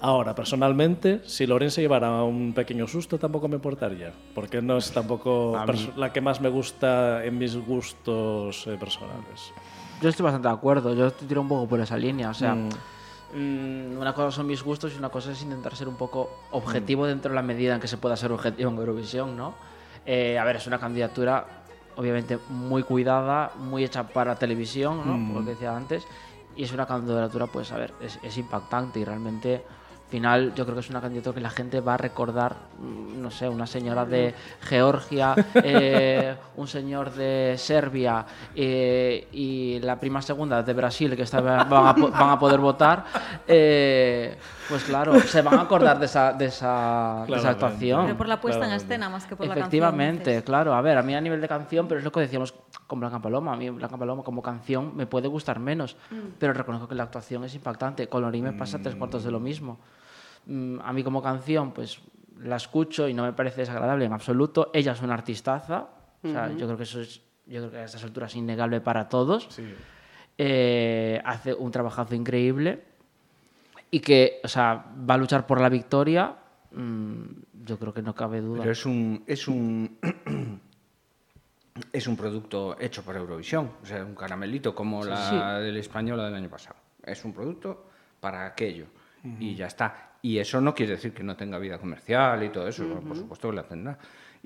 Ahora, 0.00 0.34
personalmente, 0.34 1.20
si 1.24 1.46
Loren 1.46 1.70
se 1.70 1.80
llevara 1.80 2.22
un 2.22 2.52
pequeño 2.52 2.86
susto, 2.86 3.18
tampoco 3.18 3.48
me 3.48 3.56
importaría, 3.56 4.12
porque 4.34 4.60
no 4.60 4.76
es 4.76 4.92
tampoco 4.92 5.58
la 5.96 6.12
que 6.12 6.20
más 6.20 6.40
me 6.40 6.48
gusta 6.50 7.24
en 7.24 7.38
mis 7.38 7.56
gustos 7.56 8.66
eh, 8.66 8.76
personales. 8.78 9.52
Yo 10.02 10.10
estoy 10.10 10.24
bastante 10.24 10.48
de 10.48 10.54
acuerdo, 10.54 10.94
yo 10.94 11.10
te 11.10 11.24
tiro 11.24 11.40
un 11.40 11.48
poco 11.48 11.66
por 11.66 11.80
esa 11.80 11.96
línea, 11.96 12.30
o 12.30 12.34
sea, 12.34 12.54
Mm. 12.54 12.68
Mm, 13.34 13.98
una 13.98 14.12
cosa 14.12 14.30
son 14.30 14.46
mis 14.46 14.62
gustos 14.62 14.92
y 14.94 14.98
una 14.98 15.08
cosa 15.08 15.32
es 15.32 15.42
intentar 15.42 15.74
ser 15.76 15.88
un 15.88 15.96
poco 15.96 16.30
objetivo 16.50 17.06
dentro 17.06 17.30
de 17.30 17.36
la 17.36 17.42
medida 17.42 17.74
en 17.74 17.80
que 17.80 17.88
se 17.88 17.96
pueda 17.96 18.16
ser 18.16 18.32
objetivo 18.32 18.70
en 18.70 18.76
Eurovisión, 18.76 19.36
¿no? 19.36 19.54
Eh, 20.04 20.38
a 20.38 20.44
ver, 20.44 20.56
es 20.56 20.66
una 20.66 20.78
candidatura 20.78 21.46
obviamente 21.96 22.38
muy 22.50 22.82
cuidada, 22.82 23.52
muy 23.58 23.84
hecha 23.84 24.04
para 24.08 24.36
televisión, 24.36 24.98
¿no? 25.06 25.32
Por 25.32 25.40
lo 25.40 25.46
que 25.46 25.52
decía 25.52 25.74
antes, 25.74 26.06
y 26.54 26.64
es 26.64 26.72
una 26.72 26.86
candidatura, 26.86 27.46
pues, 27.46 27.72
a 27.72 27.78
ver, 27.78 27.92
es, 28.00 28.18
es 28.22 28.36
impactante 28.38 29.00
y 29.00 29.04
realmente... 29.04 29.64
Al 30.06 30.10
final, 30.10 30.54
yo 30.54 30.64
creo 30.64 30.76
que 30.76 30.82
es 30.82 30.90
una 30.90 31.00
candidatura 31.00 31.34
que 31.34 31.40
la 31.40 31.50
gente 31.50 31.80
va 31.80 31.94
a 31.94 31.96
recordar, 31.96 32.54
mm, 32.78 33.20
no 33.20 33.28
sé, 33.28 33.48
una 33.48 33.66
señora 33.66 34.04
de 34.04 34.32
Georgia, 34.62 35.34
eh, 35.64 36.36
un 36.54 36.68
señor 36.68 37.12
de 37.12 37.56
Serbia 37.58 38.24
eh, 38.54 39.26
y 39.32 39.80
la 39.80 39.98
prima 39.98 40.22
segunda 40.22 40.62
de 40.62 40.72
Brasil 40.74 41.16
que 41.16 41.22
está, 41.22 41.40
van, 41.40 41.58
a, 41.68 41.92
van 41.92 42.30
a 42.30 42.38
poder 42.38 42.60
votar, 42.60 43.04
eh, 43.48 44.36
pues 44.68 44.84
claro, 44.84 45.18
se 45.20 45.42
van 45.42 45.58
a 45.58 45.62
acordar 45.62 45.98
de 45.98 46.06
esa, 46.06 46.32
de 46.32 46.46
esa, 46.46 47.24
de 47.28 47.36
esa 47.36 47.50
actuación. 47.50 48.04
Pero 48.06 48.16
por 48.16 48.28
la 48.28 48.40
puesta 48.40 48.58
en 48.58 48.68
Claramente. 48.70 48.84
escena 48.94 49.08
más 49.08 49.26
que 49.26 49.36
por 49.36 49.46
la 49.46 49.54
canción. 49.54 49.64
Efectivamente, 49.66 50.42
claro. 50.44 50.74
A 50.74 50.80
ver, 50.80 50.98
a 50.98 51.02
mí 51.02 51.14
a 51.14 51.20
nivel 51.20 51.40
de 51.40 51.48
canción, 51.48 51.86
pero 51.88 51.98
es 51.98 52.04
lo 52.04 52.12
que 52.12 52.20
decíamos 52.20 52.54
con 52.86 53.00
Blanca 53.00 53.20
Paloma. 53.20 53.52
A 53.52 53.56
mí 53.56 53.68
Blanca 53.70 53.96
Paloma 53.96 54.22
como 54.22 54.42
canción 54.42 54.96
me 54.96 55.06
puede 55.06 55.28
gustar 55.28 55.58
menos, 55.60 55.96
pero 56.38 56.52
reconozco 56.52 56.88
que 56.88 56.94
la 56.94 57.04
actuación 57.04 57.44
es 57.44 57.54
impactante. 57.54 58.08
Con 58.08 58.22
Lorín 58.22 58.44
me 58.44 58.52
pasa 58.52 58.78
tres 58.82 58.94
cuartos 58.96 59.24
de 59.24 59.30
lo 59.30 59.40
mismo. 59.40 59.78
Mm, 60.46 60.80
A 60.84 60.92
mí 60.92 61.02
como 61.04 61.22
canción, 61.22 61.72
pues 61.72 62.00
la 62.40 62.56
escucho 62.56 63.08
y 63.08 63.14
no 63.14 63.22
me 63.24 63.32
parece 63.32 63.62
desagradable 63.62 64.04
en 64.04 64.12
absoluto. 64.12 64.70
Ella 64.74 64.92
es 64.92 65.02
una 65.02 65.14
artistaza. 65.14 65.86
O 66.22 66.28
sea, 66.28 66.48
yo 66.50 66.66
creo 66.66 66.76
que 66.76 66.82
eso 66.82 67.00
es, 67.00 67.20
yo 67.46 67.60
creo 67.60 67.70
que 67.70 67.78
a 67.78 67.84
estas 67.84 68.02
alturas 68.04 68.30
es 68.32 68.36
innegable 68.36 68.80
para 68.80 69.08
todos. 69.08 69.46
Sí. 69.50 69.62
Eh, 70.38 71.20
hace 71.24 71.54
un 71.54 71.70
trabajazo 71.70 72.14
increíble 72.14 72.84
y 73.96 74.00
que, 74.00 74.40
o 74.44 74.48
sea, 74.48 74.84
va 75.08 75.14
a 75.14 75.16
luchar 75.16 75.46
por 75.46 75.58
la 75.58 75.70
victoria. 75.70 76.36
mm, 76.70 77.22
yo 77.64 77.78
creo 77.78 77.94
que 77.94 78.02
no 78.02 78.14
cabe 78.14 78.42
duda. 78.42 78.58
Pero 78.60 78.72
es 78.72 78.84
un, 78.84 79.24
es 79.26 79.48
un 79.48 79.98
es 81.92 82.06
un 82.06 82.14
producto 82.14 82.76
hecho 82.78 83.02
por 83.02 83.16
Eurovisión, 83.16 83.70
o 83.82 83.86
sea, 83.86 84.04
un 84.04 84.14
caramelito 84.14 84.74
como 84.74 85.02
la 85.02 85.60
del 85.60 85.78
española 85.78 86.26
del 86.26 86.34
año 86.34 86.50
pasado. 86.50 86.76
Es 87.02 87.24
un 87.24 87.32
producto 87.32 87.88
para 88.20 88.44
aquello 88.44 88.84
y 89.40 89.54
ya 89.54 89.66
está. 89.66 90.18
Y 90.20 90.36
eso 90.38 90.60
no 90.60 90.74
quiere 90.74 90.92
decir 90.92 91.14
que 91.14 91.22
no 91.22 91.34
tenga 91.34 91.58
vida 91.58 91.78
comercial 91.78 92.42
y 92.44 92.50
todo 92.50 92.68
eso, 92.68 92.84
por 93.00 93.16
supuesto 93.16 93.48
que 93.48 93.56
la 93.56 93.62
tendrá. 93.62 93.98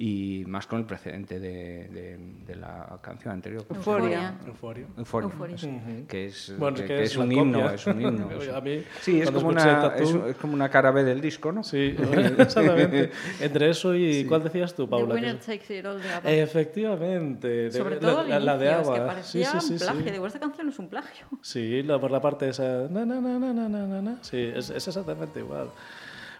Y 0.02 0.44
más 0.46 0.66
con 0.66 0.78
el 0.78 0.86
precedente 0.86 1.38
de, 1.38 1.86
de- 1.88 2.18
de 2.46 2.56
la 2.56 2.98
canción 3.02 3.34
anterior. 3.34 3.66
Euforia. 3.68 4.32
Euforia. 4.46 4.86
Euforia, 4.96 5.28
Euforia. 5.30 5.56
eso, 5.56 5.68
que 6.08 6.24
es, 6.24 6.54
Bueno, 6.58 6.76
que, 6.78 6.82
es 6.84 6.88
que 6.88 7.02
es 7.02 7.10
es 7.10 7.16
la 7.18 7.24
un 7.24 7.32
himno, 7.32 7.58
copia. 7.60 7.74
es 7.74 7.86
un 7.86 8.00
himno. 8.00 8.30
eso. 8.40 8.56
A 8.56 8.60
mí, 8.62 8.82
sí, 9.02 9.20
es 9.20 9.30
como, 9.30 9.48
una, 9.50 9.88
es, 9.96 10.08
es 10.14 10.36
como 10.36 10.54
una 10.54 10.70
cara 10.70 10.90
B 10.90 11.04
del 11.04 11.20
disco, 11.20 11.52
¿no? 11.52 11.62
Sí, 11.62 11.94
exactamente. 12.38 13.10
Entre 13.40 13.68
eso 13.68 13.94
y 13.94 14.24
¿cuál 14.24 14.42
decías 14.42 14.74
tú, 14.74 14.86
The 14.86 14.90
Paula? 14.90 15.14
winner 15.16 15.36
Que- 15.38 15.58
takes 15.58 15.78
it 15.78 15.84
all 15.84 16.00
de 16.00 16.08
ABBA. 16.08 16.30
Efectivamente. 16.32 17.48
de- 17.48 17.70
Sobre 17.70 17.96
la- 17.96 18.00
todo 18.00 18.18
al 18.20 18.28
la, 18.30 18.38
la 18.40 18.56
de 18.56 18.66
es 18.68 18.72
que 18.72 18.78
agua. 18.80 19.06
parecía 19.06 19.50
sí, 19.52 19.60
sí, 19.60 19.66
sí, 19.66 19.72
un 19.74 19.78
plagio. 19.80 20.04
sí. 20.04 20.10
Digo, 20.12 20.26
esta 20.26 20.40
canción 20.40 20.68
es 20.70 20.78
un 20.78 20.88
plagio. 20.88 21.26
Sí, 21.42 21.82
la, 21.82 22.00
por 22.00 22.10
la 22.10 22.22
parte 22.22 22.48
esa. 22.48 22.88
Na, 22.88 23.04
na, 23.04 23.20
na, 23.20 23.38
na, 23.38 23.52
na, 23.68 24.00
na. 24.00 24.18
Sí, 24.22 24.38
es, 24.38 24.70
es 24.70 24.88
exactamente 24.88 25.40
igual. 25.40 25.68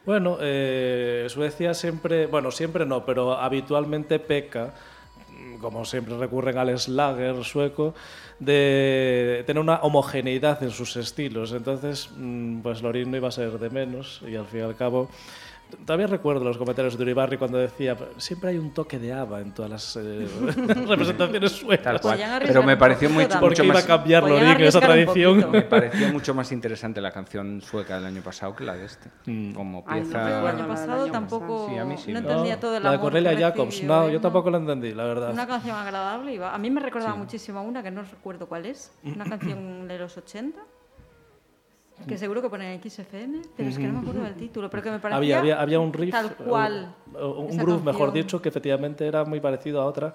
Bueno, 0.07 0.39
eh, 0.41 1.27
Suecia 1.29 1.75
siempre, 1.75 2.27
bueno, 2.27 2.51
siempre 2.51 2.87
no, 2.87 3.05
pero 3.05 3.35
habitualmente 3.35 4.19
peca, 4.19 4.73
como 5.61 5.85
siempre 5.85 6.17
recurren 6.17 6.57
al 6.57 6.79
slager 6.79 7.45
sueco, 7.45 7.95
de 8.39 9.45
tener 9.47 9.61
una 9.61 9.77
homogeneidad 9.83 10.63
en 10.63 10.71
sus 10.71 10.97
estilos. 10.97 11.53
Entonces, 11.53 12.11
mm, 12.17 12.61
pues 12.61 12.81
Lorin 12.81 13.11
no 13.11 13.19
iba 13.19 13.29
a 13.29 13.33
ser 13.33 13.59
de 13.59 13.69
menos 13.69 14.23
y 14.27 14.37
al 14.37 14.47
fin 14.47 14.61
y 14.61 14.63
al 14.63 14.77
cabo. 14.77 15.11
Todavía 15.85 16.06
recuerdo 16.06 16.44
los 16.44 16.56
comentarios 16.59 16.96
de 16.96 17.02
Uribarri 17.02 17.37
cuando 17.37 17.59
decía 17.59 17.96
siempre 18.18 18.50
hay 18.50 18.59
un 18.59 18.72
toque 18.72 18.98
de 18.98 19.12
ABBA 19.12 19.40
en 19.40 19.52
todas 19.54 19.70
las 19.70 19.96
eh, 19.96 20.28
representaciones 20.87 21.52
suecas. 21.52 22.00
Pero 22.46 22.62
me 22.62 22.76
pareció 22.76 23.09
poquito 23.09 23.28
mucho. 23.28 23.40
Porque 23.40 23.62
mucho 23.62 23.64
iba 23.64 23.72
a 23.72 23.76
más 23.76 23.85
cambiar 23.87 24.24
esa 24.62 24.80
tradición. 24.80 25.50
Me 25.50 25.62
pareció 25.62 26.12
mucho 26.12 26.35
más 26.35 26.52
interesante 26.52 27.00
la 27.00 27.11
canción 27.11 27.61
sueca 27.61 27.96
del 27.96 28.06
año 28.06 28.22
pasado 28.22 28.54
que 28.54 28.64
la 28.64 28.74
de 28.76 28.85
este. 28.87 29.09
Mm. 29.26 29.52
Como 29.54 29.85
Ay, 29.87 30.00
no 30.00 30.06
pieza. 30.06 30.18
El 30.20 30.35
recuerdo. 30.35 30.48
año 30.48 30.56
la 30.56 30.62
del 30.62 30.66
pasado 30.68 31.02
año 31.04 31.12
tampoco 31.12 31.68
Sí, 31.70 31.78
a 31.78 31.85
mí 31.85 31.96
sí, 31.98 32.12
no 32.12 32.20
¿no? 32.20 32.28
entendía 32.30 32.61
todo 32.61 32.76
el 32.76 32.83
la 32.83 32.92
de 32.92 32.98
Cornelia 33.00 33.38
Jacobs, 33.38 33.83
no, 33.83 34.09
yo 34.09 34.20
tampoco 34.20 34.50
la 34.50 34.59
entendí, 34.59 34.92
la 34.94 35.04
verdad. 35.04 35.33
Una 35.33 35.46
canción 35.46 35.76
agradable. 35.76 36.35
iba- 36.35 36.54
A 36.54 36.59
mí 36.59 36.70
me 36.70 36.80
recordaba 36.80 37.14
muchísimo 37.14 37.59
a 37.59 37.62
una 37.62 37.83
que 37.83 37.90
no 37.90 38.02
recuerdo 38.02 38.46
cuál 38.48 38.66
es. 38.66 38.92
Una 39.04 39.24
canción 39.24 39.88
de 39.88 39.98
los 39.98 40.16
80. 40.16 40.61
Que 42.07 42.19
seguro 42.19 42.43
que 42.43 42.49
ponen 42.49 42.69
en 42.69 42.91
XFM, 42.91 43.43
pero 43.57 43.69
es 43.69 43.79
que 43.79 43.87
no 43.87 43.95
me 43.95 43.99
acuerdo 44.01 44.23
del 44.23 44.35
título. 44.35 44.71
Pero 44.71 44.83
que 44.83 44.91
me 44.91 44.99
parecía 44.99 45.17
había, 45.19 45.39
había, 45.39 45.61
había 45.61 45.81
un 45.81 45.93
riff, 45.93 46.13
tal 46.13 46.35
cual. 46.35 46.95
un 47.15 47.51
esa 47.51 47.63
groove, 47.63 47.85
mejor 47.85 48.07
canción. 48.09 48.25
dicho, 48.25 48.43
que 48.43 48.49
efectivamente 48.49 49.07
era 49.07 49.25
muy 49.25 49.41
parecido 49.41 49.81
a 49.81 49.87
otra. 49.87 50.15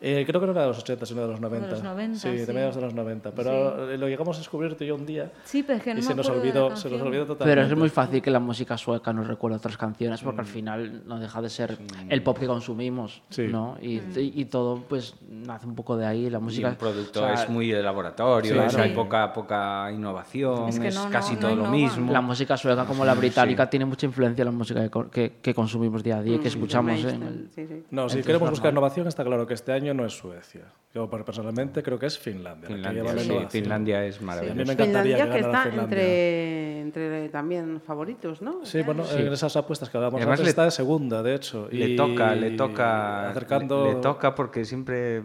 Eh, 0.00 0.22
creo 0.26 0.40
que 0.40 0.46
no 0.46 0.52
era 0.52 0.62
de 0.62 0.68
los 0.68 0.78
80, 0.78 1.06
sino 1.06 1.22
de 1.22 1.26
los 1.28 1.40
90. 1.40 1.70
los 1.70 1.82
90, 1.82 2.18
sí, 2.20 2.28
sí. 2.38 2.46
de 2.46 2.52
mediados 2.52 2.76
de 2.76 2.82
los 2.82 2.94
90. 2.94 3.32
Pero 3.32 3.90
eh, 3.90 3.98
lo 3.98 4.06
llegamos 4.08 4.36
a 4.36 4.38
descubrir 4.38 4.76
tú 4.76 4.84
y 4.84 4.86
yo 4.86 4.94
un 4.94 5.04
día 5.04 5.32
Sí, 5.44 5.64
pero 5.64 5.78
es 5.78 5.82
que 5.82 5.92
no 5.92 5.98
y 5.98 6.02
se 6.04 6.14
nos, 6.14 6.26
de 6.28 6.32
olvidó, 6.34 6.76
se 6.76 6.88
nos 6.88 7.00
olvidó 7.02 7.26
totalmente. 7.26 7.44
Pero 7.62 7.62
es 7.72 7.76
muy 7.76 7.88
fácil 7.88 8.22
que 8.22 8.30
la 8.30 8.38
música 8.38 8.78
sueca 8.78 9.12
nos 9.12 9.26
recuerde 9.26 9.56
otras 9.56 9.76
canciones 9.76 10.22
porque 10.22 10.40
al 10.40 10.46
final 10.46 11.02
no 11.06 11.18
deja 11.18 11.42
de 11.42 11.50
ser 11.50 11.76
el 12.08 12.22
pop 12.22 12.38
que 12.38 12.46
consumimos, 12.46 13.22
Sí. 13.30 13.48
¿no? 13.48 13.76
Y, 13.82 14.00
y 14.16 14.44
todo 14.44 14.84
pues 14.88 15.16
nace 15.28 15.66
un 15.66 15.74
poco 15.74 15.96
de 15.96 16.06
ahí, 16.06 16.30
la 16.30 16.38
Y 16.38 16.42
música... 16.42 16.68
un 16.68 16.76
producto 16.76 17.20
o 17.20 17.24
sea, 17.26 17.34
es 17.44 17.48
muy 17.50 17.68
de 17.68 17.82
laboratorio, 17.82 18.62
hay 18.62 18.90
Sí. 18.90 18.94
poca, 18.94 19.32
poca 19.32 19.90
innovación, 19.92 20.68
Es 20.68 20.78
que 20.78 20.90
no- 20.92 21.06
no- 21.06 21.10
casi 21.10 21.34
no 21.34 21.40
todo 21.40 21.56
lo 21.56 21.66
mismo. 21.70 22.12
La 22.12 22.20
música 22.20 22.56
sueca 22.56 22.84
como 22.84 23.04
la 23.04 23.14
británica 23.14 23.68
tiene 23.68 23.84
mucha 23.84 24.06
influencia 24.06 24.42
en 24.42 24.46
la 24.46 24.52
música 24.52 24.88
que, 24.88 25.04
que- 25.10 25.32
que 25.42 25.54
consumimos 25.54 26.04
día 26.04 26.18
a 26.18 26.22
día 26.22 26.36
y 26.36 26.38
que 26.38 26.48
escuchamos 26.48 27.02
en 27.04 27.22
el... 27.22 27.48
Sí, 27.52 27.66
sí. 27.66 27.82
No, 27.90 28.08
si 28.08 28.22
queremos 28.22 28.48
buscar 28.50 28.70
innovación, 28.70 29.08
está 29.08 29.24
claro 29.24 29.44
que 29.46 29.54
este 29.54 29.72
año 29.72 29.87
no 29.94 30.04
es 30.06 30.12
Suecia. 30.12 30.62
Yo 30.94 31.08
per- 31.08 31.22
personalmente 31.22 31.82
creo 31.82 31.98
que 31.98 32.06
es 32.06 32.18
Finlandia. 32.18 32.62
la 32.62 32.68
que 32.68 32.74
Finlandia, 32.76 33.02
lleva 33.02 33.14
la 33.14 33.20
sí, 33.20 33.26
innovación. 33.28 33.50
Finlandia 33.62 34.04
es 34.06 34.16
A 34.16 34.20
mí 34.22 34.30
me 34.30 34.62
encantaría 34.72 35.16
Finlandia 35.16 35.30
que 35.30 35.38
está 35.38 35.62
Finlandia. 35.64 35.82
entre, 35.82 36.80
entre 36.80 37.28
también 37.28 37.80
favoritos, 37.86 38.40
¿no? 38.40 38.64
Sí, 38.64 38.80
bueno, 38.82 39.04
en 39.14 39.30
esas 39.30 39.54
apuestas 39.56 39.90
que 39.90 39.98
hablábamos 39.98 40.18
Además 40.22 40.40
antes 40.40 40.44
le- 40.46 40.50
está 40.50 40.64
de 40.64 40.70
segunda, 40.70 41.22
de 41.22 41.34
hecho. 41.34 41.68
Le 41.70 41.88
y 41.90 41.96
toca, 41.96 42.34
le 42.34 42.52
toca, 42.52 43.28
Acercando... 43.30 43.84
le, 43.84 43.94
le 43.96 44.00
toca 44.00 44.34
porque 44.34 44.64
siempre 44.64 45.22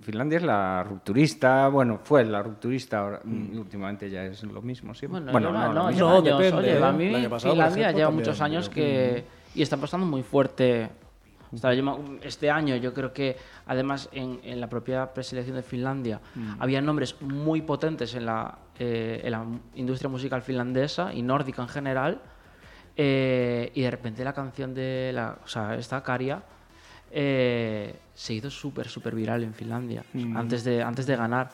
Finlandia 0.00 0.38
es 0.38 0.42
la 0.44 0.82
rupturista, 0.88 1.68
bueno, 1.68 2.00
fue 2.02 2.24
la 2.24 2.42
rupturista, 2.42 3.00
ahora, 3.00 3.20
mm, 3.24 3.58
últimamente 3.58 4.08
ya 4.08 4.24
es 4.24 4.42
lo 4.42 4.62
mismo, 4.62 4.94
sí. 4.94 5.06
Bueno, 5.06 5.30
Bueno, 5.32 5.48
lleva- 5.52 5.66
no, 5.68 5.74
no, 5.74 5.90
lleva 5.90 6.10
No, 6.12 6.16
años. 6.16 6.38
depende, 6.38 6.56
Oye, 6.62 6.78
¿eh? 6.78 6.82
a 6.82 6.92
mí 6.92 7.14
año 7.14 7.28
pasado, 7.30 7.54
por 7.54 7.62
Finlandia 7.62 7.82
ejemplo, 7.82 7.98
lleva 7.98 8.08
también, 8.08 8.26
muchos 8.28 8.40
años 8.40 8.68
que... 8.70 9.24
Y 9.54 9.62
está 9.62 9.76
apostando 9.76 10.06
muy 10.06 10.22
fuerte. 10.22 10.88
Yo 11.62 11.82
me- 11.82 12.18
este 12.26 12.50
año 12.50 12.76
yo 12.76 12.92
creo 12.92 13.12
que 13.12 13.36
además 13.66 14.08
en, 14.12 14.40
en 14.42 14.60
la 14.60 14.68
propia 14.68 15.12
preselección 15.12 15.56
de 15.56 15.62
Finlandia 15.62 16.20
había 16.58 16.80
nombres 16.80 17.20
muy 17.22 17.62
potentes 17.62 18.14
en 18.14 18.26
la, 18.26 18.58
eh, 18.78 19.20
en 19.24 19.30
la 19.30 19.44
industria 19.74 20.08
musical 20.08 20.42
finlandesa 20.42 21.12
y 21.14 21.22
nórdica 21.22 21.62
en 21.62 21.68
general. 21.68 22.20
eh, 22.96 23.72
y 23.74 23.82
de 23.82 23.90
repente 23.90 24.22
la 24.24 24.32
canción 24.32 24.72
de 24.74 25.10
la, 25.12 25.36
o 25.44 25.48
sea, 25.48 25.74
esta 25.74 26.02
Caria 26.02 26.42
eh, 27.10 27.94
se 28.14 28.34
hizo 28.34 28.50
súper, 28.50 28.88
súper 28.88 29.14
viral 29.14 29.42
en 29.42 29.54
Finlandia 29.54 30.04
antes, 30.36 30.64
de, 30.64 30.82
antes 30.82 31.06
de 31.06 31.16
ganar. 31.16 31.50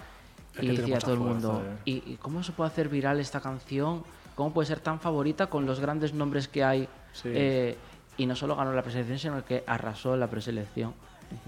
Es 0.56 0.64
Y 0.64 0.66
decía 0.76 0.98
todo 0.98 1.14
el 1.14 1.20
mundo, 1.20 1.62
eh. 1.64 1.76
¿y, 1.84 2.12
y 2.12 2.16
cómo 2.16 2.42
se 2.42 2.52
puede 2.52 2.68
hacer 2.68 2.88
viral 2.88 3.20
esta 3.20 3.40
canción? 3.40 4.02
¿Cómo 4.34 4.52
puede 4.52 4.66
ser 4.66 4.80
tan 4.80 4.98
favorita 5.00 5.46
con 5.48 5.64
los 5.66 5.80
grandes 5.80 6.12
nombres 6.14 6.48
que 6.48 6.64
hay? 6.64 6.88
Sí. 7.12 7.28
Eh, 7.32 7.76
y 8.16 8.27
no 8.27 8.37
solo 8.37 8.57
ganó 8.57 8.73
la 8.73 8.83
preselección, 8.83 9.18
sino 9.18 9.44
que 9.44 9.62
arrasó 9.66 10.16
la 10.16 10.29
preselección. 10.29 10.92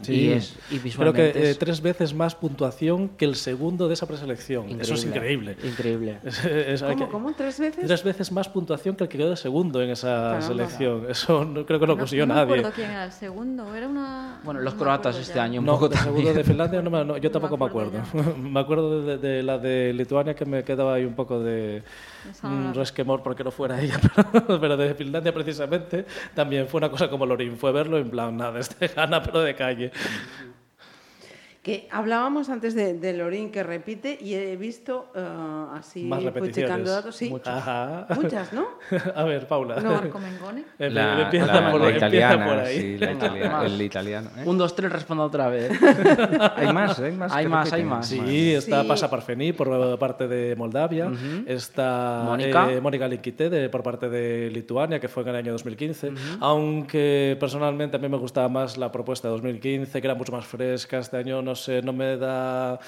Sí. 0.00 0.12
Y, 0.14 0.28
es, 0.32 0.52
y 0.70 0.78
Creo 0.78 0.82
visualmente 0.84 1.32
que 1.32 1.38
eh, 1.40 1.50
es 1.50 1.58
tres 1.58 1.80
veces 1.82 2.14
más 2.14 2.36
puntuación 2.36 3.08
que 3.08 3.24
el 3.24 3.34
segundo 3.34 3.88
de 3.88 3.94
esa 3.94 4.06
preselección. 4.06 4.80
Eso 4.80 4.94
es 4.94 5.04
increíble. 5.04 5.56
Increíble. 5.64 6.20
Es- 6.24 6.44
es- 6.44 6.82
¿Cómo, 6.84 6.96
que- 6.96 7.08
cómo? 7.08 7.32
¿Tres 7.34 7.58
veces? 7.58 7.84
Tres 7.88 8.04
veces 8.04 8.30
más 8.30 8.48
puntuación 8.48 8.94
que 8.94 9.02
el 9.02 9.10
que 9.10 9.18
quedó 9.18 9.30
de 9.30 9.36
segundo 9.36 9.82
en 9.82 9.90
esa 9.90 10.06
Caramba. 10.06 10.40
selección. 10.42 11.06
Eso 11.10 11.44
no, 11.44 11.66
creo 11.66 11.80
que 11.80 11.86
no, 11.88 11.98
consiguió 11.98 12.26
no 12.26 12.34
nadie. 12.34 12.44
acuerdo 12.60 12.70
quién 12.76 12.92
era 12.92 13.06
el 13.06 13.10
segundo. 13.12 13.74
Era 13.74 13.88
una. 13.88 14.40
Bueno, 14.44 14.60
los 14.60 14.74
no 14.74 14.78
croatas 14.78 15.16
acuerdo 15.16 15.20
este 15.20 15.34
ya. 15.34 15.42
año 15.42 15.58
un 15.58 15.66
No, 15.66 15.72
poco 15.72 15.88
de 15.88 15.96
segundo 15.96 16.32
de 16.32 16.44
Finlandia 16.44 16.80
no, 16.80 16.88
me- 16.90 17.04
no, 17.04 17.16
yo 17.16 17.28
No 17.28 17.32
tampoco 17.32 17.56
me 17.56 17.64
me 17.64 17.68
acuerdo 17.70 17.98
acuerdo. 17.98 18.38
me 18.38 18.60
acuerdo 18.60 19.02
de, 19.04 19.18
de 19.18 19.42
la 19.42 19.58
de 19.58 19.92
Lituania 19.94 20.34
que 20.36 20.44
me 20.44 20.62
quedaba 20.62 20.94
ahí 20.94 21.04
un 21.04 21.14
poco 21.16 21.40
de 21.40 21.82
un 22.44 22.64
la- 22.66 22.72
resquemor 22.72 23.22
porque 23.22 23.44
no 23.44 23.50
fuera 23.50 23.80
ella, 23.80 23.98
pero, 24.32 24.60
pero 24.60 24.76
de 24.76 24.94
Finlandia 24.94 25.32
precisamente 25.34 26.06
también 26.34 26.68
fue 26.68 26.78
una 26.78 26.90
cosa 26.90 27.08
como 27.08 27.26
Lorin, 27.26 27.56
fue 27.56 27.72
verlo 27.72 27.98
en 27.98 28.10
plan, 28.10 28.36
nada, 28.36 28.58
este 28.60 28.88
gana 28.88 29.22
pero 29.22 29.40
de 29.40 29.54
calle. 29.54 29.90
Que 31.62 31.86
hablábamos 31.92 32.48
antes 32.48 32.74
de, 32.74 32.94
de 32.94 33.12
Lorín 33.12 33.52
que 33.52 33.62
repite 33.62 34.18
y 34.20 34.34
he 34.34 34.56
visto 34.56 35.12
eh, 35.14 35.24
así 35.74 36.02
Más 36.02 36.20
repeticiones. 36.24 36.88
datos, 36.88 37.14
sí, 37.14 37.30
Muchas. 37.30 38.52
¿no? 38.52 38.66
A 39.14 39.22
ver, 39.22 39.46
Paula. 39.46 39.76
No, 39.80 39.92
Marco 39.92 40.18
Mengone. 40.18 40.64
Empe- 40.80 40.90
La, 40.90 41.22
empieza, 41.22 41.46
la- 41.46 41.70
por, 41.70 41.80
la 41.80 41.86
empieza 41.86 42.06
italiana, 42.08 42.46
por 42.46 42.58
ahí. 42.58 42.78
sí, 42.80 42.98
la 42.98 43.12
italiana- 43.12 43.64
el 43.64 43.80
italiano. 43.80 44.30
¿eh? 44.38 44.42
Un, 44.44 44.58
dos, 44.58 44.74
tres, 44.74 44.90
responda 44.90 45.22
otra 45.22 45.48
vez. 45.50 45.70
Hay 46.56 46.72
más, 46.72 46.98
hay 46.98 47.12
más. 47.12 47.32
Hay 47.32 47.46
más, 47.46 47.72
hay 47.72 47.84
más. 47.84 48.08
Sí, 48.08 48.54
está 48.54 48.82
Sí. 48.82 48.88
Pasa 48.88 49.08
Parfení 49.08 49.52
por 49.52 49.98
parte 50.00 50.26
de 50.26 50.56
Moldavia, 50.56 51.12
está 51.46 52.22
Mónica. 52.24 52.72
eh, 52.72 52.80
Mónica 52.80 53.06
Linkite 53.06 53.68
por 53.68 53.84
parte 53.84 54.08
de 54.08 54.50
Lituania, 54.50 54.98
que 54.98 55.06
fue 55.06 55.22
en 55.22 55.28
el 55.28 55.36
año 55.36 55.52
2015, 55.52 56.10
aunque 56.40 57.36
personalmente 57.38 57.96
a 57.96 58.00
mí 58.00 58.08
me 58.08 58.16
gustaba 58.16 58.48
más 58.48 58.76
la 58.76 58.90
propuesta 58.90 59.28
de 59.28 59.32
2015, 59.34 60.00
que 60.00 60.06
era 60.06 60.14
mucho 60.16 60.32
más 60.32 60.44
fresca, 60.44 60.98
este 60.98 61.16
año 61.18 61.40
no 61.40 61.51
menos 61.52 61.68
eh, 61.68 61.82
nome 61.82 62.16
da 62.16 62.78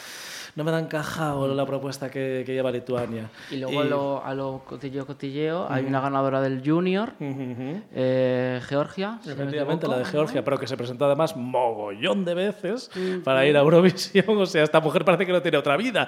no 0.56 0.64
me 0.64 0.70
da 0.70 0.78
encajado 0.78 1.52
la 1.54 1.66
propuesta 1.66 2.10
que, 2.10 2.42
que 2.46 2.52
lleva 2.54 2.70
Lituania. 2.70 3.28
Y 3.50 3.56
luego 3.56 3.80
a 3.80 3.84
lo, 3.84 4.24
a 4.24 4.34
lo 4.34 4.62
cotilleo, 4.66 5.06
cotilleo, 5.06 5.66
hay 5.70 5.84
una 5.84 6.00
ganadora 6.00 6.40
del 6.40 6.62
Junior, 6.64 7.12
eh, 7.20 8.60
Georgia. 8.68 9.18
si 9.22 9.30
Efectivamente, 9.30 9.86
la 9.88 9.98
de. 9.98 10.04
Georgia, 10.04 10.44
pero 10.44 10.58
que 10.58 10.66
se 10.66 10.76
presentó 10.76 11.06
además 11.06 11.36
mogollón 11.36 12.24
de 12.24 12.34
veces 12.34 12.90
para 13.24 13.46
ir 13.46 13.56
a 13.56 13.60
Eurovisión. 13.60 14.24
O 14.44 14.46
sea, 14.46 14.62
esta 14.62 14.80
mujer 14.80 15.04
parece 15.04 15.24
que 15.26 15.32
no 15.32 15.40
tiene 15.42 15.56
otra 15.58 15.76
vida 15.76 16.06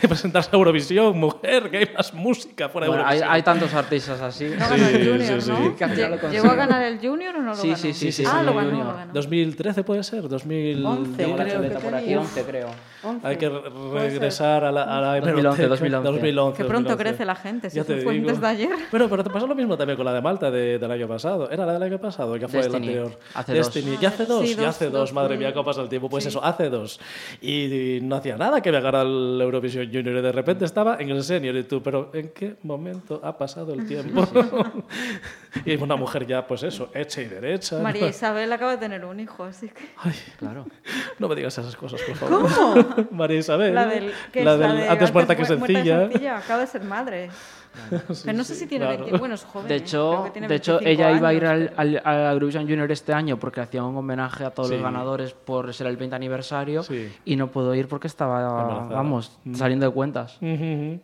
que 0.00 0.08
presentarse 0.08 0.50
a 0.52 0.56
Eurovisión. 0.58 1.16
Mujer, 1.18 1.70
que 1.70 1.78
hay 1.78 1.88
más 1.96 2.12
música 2.14 2.68
fuera 2.68 2.86
de 2.86 2.90
Bueno, 2.90 3.04
hay, 3.06 3.16
Eurovisión. 3.18 3.34
hay 3.34 3.42
tantos 3.42 3.74
artistas 3.74 4.20
así. 4.20 4.46
¿Llegó 6.30 6.48
a 6.50 6.54
ganar 6.54 6.82
el 6.82 6.98
Junior 6.98 7.36
o 7.36 7.42
no 7.42 7.50
lo 7.50 7.54
Sí, 7.56 7.68
ganó? 7.68 7.76
sí, 7.78 7.92
sí, 7.92 8.12
sí, 8.12 8.24
Ah, 8.26 8.38
sí, 8.40 8.46
lo 8.46 8.54
ganó, 8.54 8.70
lo 8.84 8.94
ganó. 8.94 9.12
2013 9.12 9.84
puede 9.84 10.02
ser, 10.02 10.28
2000... 10.28 10.84
Once. 10.84 11.16
Tengo 11.16 11.36
la 11.36 11.44
creo 11.44 11.56
chuleta 11.56 11.78
que 11.78 11.84
por 11.84 11.94
aquí, 11.94 12.04
tenía. 12.04 12.20
11 12.20 12.44
creo. 12.44 12.68
Hay 13.22 13.36
que 13.36 13.46
regresar 13.92 14.64
a 14.64 14.72
la, 14.72 14.82
a 14.84 15.00
la 15.00 15.14
2011, 15.20 15.38
hemeroteca. 15.64 15.68
2011. 15.68 16.12
2011, 16.12 16.56
Qué 16.56 16.64
pronto 16.68 16.88
2011. 16.90 17.04
crece 17.04 17.24
la 17.24 17.34
gente, 17.36 17.70
si 17.70 17.76
Ya 17.76 17.82
eso 17.82 17.92
te 17.94 18.00
fue 18.02 18.14
digo. 18.14 18.28
antes 18.28 18.40
de 18.40 18.46
ayer. 18.46 18.76
Pero, 18.90 19.08
pero 19.08 19.24
te 19.24 19.30
pasó 19.30 19.46
lo 19.46 19.54
mismo 19.54 19.76
también 19.76 19.96
con 19.96 20.04
la 20.06 20.12
de 20.12 20.20
Malta 20.20 20.50
de- 20.50 20.78
del 20.78 20.90
año 20.90 21.08
pasado. 21.08 21.50
¿Era 21.50 21.66
la 21.66 21.72
del 21.74 21.82
año 21.82 21.98
pasado? 21.98 22.34
que 22.38 22.48
fue 22.48 22.60
Destiny. 22.62 22.88
el 22.88 22.98
anterior? 23.02 23.20
Hace 23.34 23.54
dos. 23.54 23.72
Destiny. 23.74 23.96
Ya 24.00 24.08
hace 24.08 24.26
dos, 24.26 24.42
Sí, 24.46 24.54
ya 24.54 24.56
dos, 24.62 24.68
hace 24.68 24.84
dos. 24.86 24.92
dos, 24.92 25.12
Madre 25.12 25.36
mm. 25.36 25.38
mía, 25.38 25.52
cómo 25.52 25.64
pasa 25.64 25.82
el 25.82 25.88
tiempo. 25.88 26.08
Pues 26.08 26.26
eso, 26.26 26.42
hace 26.44 26.68
dos. 26.70 27.00
Y, 27.40 27.96
y 27.96 28.00
no 28.00 28.16
hacía 28.16 28.36
nada 28.36 28.60
que 28.60 28.70
viajara 28.70 29.00
al 29.02 29.40
Eurovision 29.40 29.86
Junior 29.86 30.16
y 30.16 30.22
de 30.22 30.32
repente 30.32 30.64
estaba 30.64 30.96
en 30.98 31.10
el 31.10 31.22
senior 31.22 31.54
y 31.56 31.64
tú, 31.64 31.82
pero 31.82 32.10
¿en 32.14 32.30
qué 32.30 32.56
momento 32.62 33.20
ha 33.22 33.36
pasado 33.36 33.72
el 33.74 33.86
tiempo? 33.88 34.26
y 35.64 35.74
una 35.76 35.96
mujer 35.96 36.26
ya, 36.26 36.46
pues 36.46 36.62
eso, 36.62 36.90
hecha 36.94 37.20
y 37.22 37.26
derecha. 37.26 37.78
María 37.80 38.08
Isabel 38.08 38.52
acaba 38.52 38.72
de 38.72 38.78
tener 38.78 39.04
un 39.04 39.18
hijo, 39.20 39.44
así 39.44 39.68
que... 39.68 39.84
Claro. 40.38 40.66
No 41.18 41.28
me 41.28 41.34
digas 41.34 41.56
esas 41.58 41.76
cosas, 41.76 42.00
por 42.02 42.16
favor. 42.16 42.50
¿Cómo? 42.52 43.08
María 43.10 43.38
Isabel. 43.38 43.72
La 43.76 43.86
del, 43.86 44.12
que 44.32 44.44
la 44.44 44.54
es 44.54 44.58
la 44.60 44.66
del 44.68 44.76
de 44.78 44.88
antes 44.88 45.12
muerta 45.12 45.36
que 45.36 45.42
mu- 45.42 45.58
muerta 45.58 45.66
sencilla. 45.82 46.36
Acaba 46.38 46.60
de 46.60 46.66
ser 46.66 46.84
madre. 46.84 47.30
Pero 47.90 48.32
no 48.38 48.42
sé 48.42 48.54
si 48.54 48.66
tiene 48.66 48.86
claro. 48.86 49.02
20... 49.04 49.18
Bueno, 49.18 49.34
es 49.34 49.44
joven. 49.44 49.68
De 49.68 49.74
¿eh? 49.74 49.76
Hecho, 49.76 50.30
de 50.34 50.54
hecho 50.54 50.78
25 50.78 50.80
ella 50.88 51.12
iba 51.12 51.28
a 51.28 51.34
ir 51.34 51.44
años, 51.46 51.70
al, 51.76 51.96
al, 52.04 52.26
a 52.28 52.32
Eurovision 52.32 52.62
Junior 52.66 52.90
este 52.90 53.12
año 53.12 53.38
porque 53.38 53.60
hacía 53.60 53.84
un 53.84 53.94
homenaje 53.96 54.44
a 54.46 54.50
todos 54.50 54.68
Sí. 54.70 54.74
los 54.76 54.82
ganadores 54.82 55.34
por 55.34 55.74
ser 55.74 55.86
el 55.88 55.98
20 55.98 56.16
aniversario 56.16 56.82
Sí. 56.82 57.12
y 57.26 57.36
no 57.36 57.50
pudo 57.50 57.74
ir 57.74 57.86
porque 57.86 58.06
estaba, 58.06 58.40
Embarazada. 58.62 58.94
vamos, 58.94 59.38
saliendo 59.52 59.84
de 59.86 59.92
cuentas. 59.92 60.38
Ujú. 60.40 61.00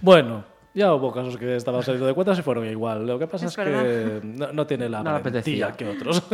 Bueno, 0.00 0.44
ya 0.74 0.92
hubo 0.94 1.12
casos 1.12 1.36
que 1.36 1.54
estaban 1.54 1.84
saliendo 1.84 2.06
de 2.08 2.14
cuentas 2.14 2.36
y 2.40 2.42
fueron 2.42 2.66
igual. 2.66 3.06
Lo 3.06 3.20
que 3.20 3.28
pasa 3.28 3.46
es, 3.46 3.52
Es 3.52 3.64
que 3.64 4.20
no, 4.24 4.52
no 4.52 4.66
tiene 4.66 4.88
la 4.88 5.04
No 5.04 5.12
le 5.16 5.22
valentía 5.22 5.68
apetecía. 5.68 5.72
que 5.76 5.88
otros. 5.90 6.24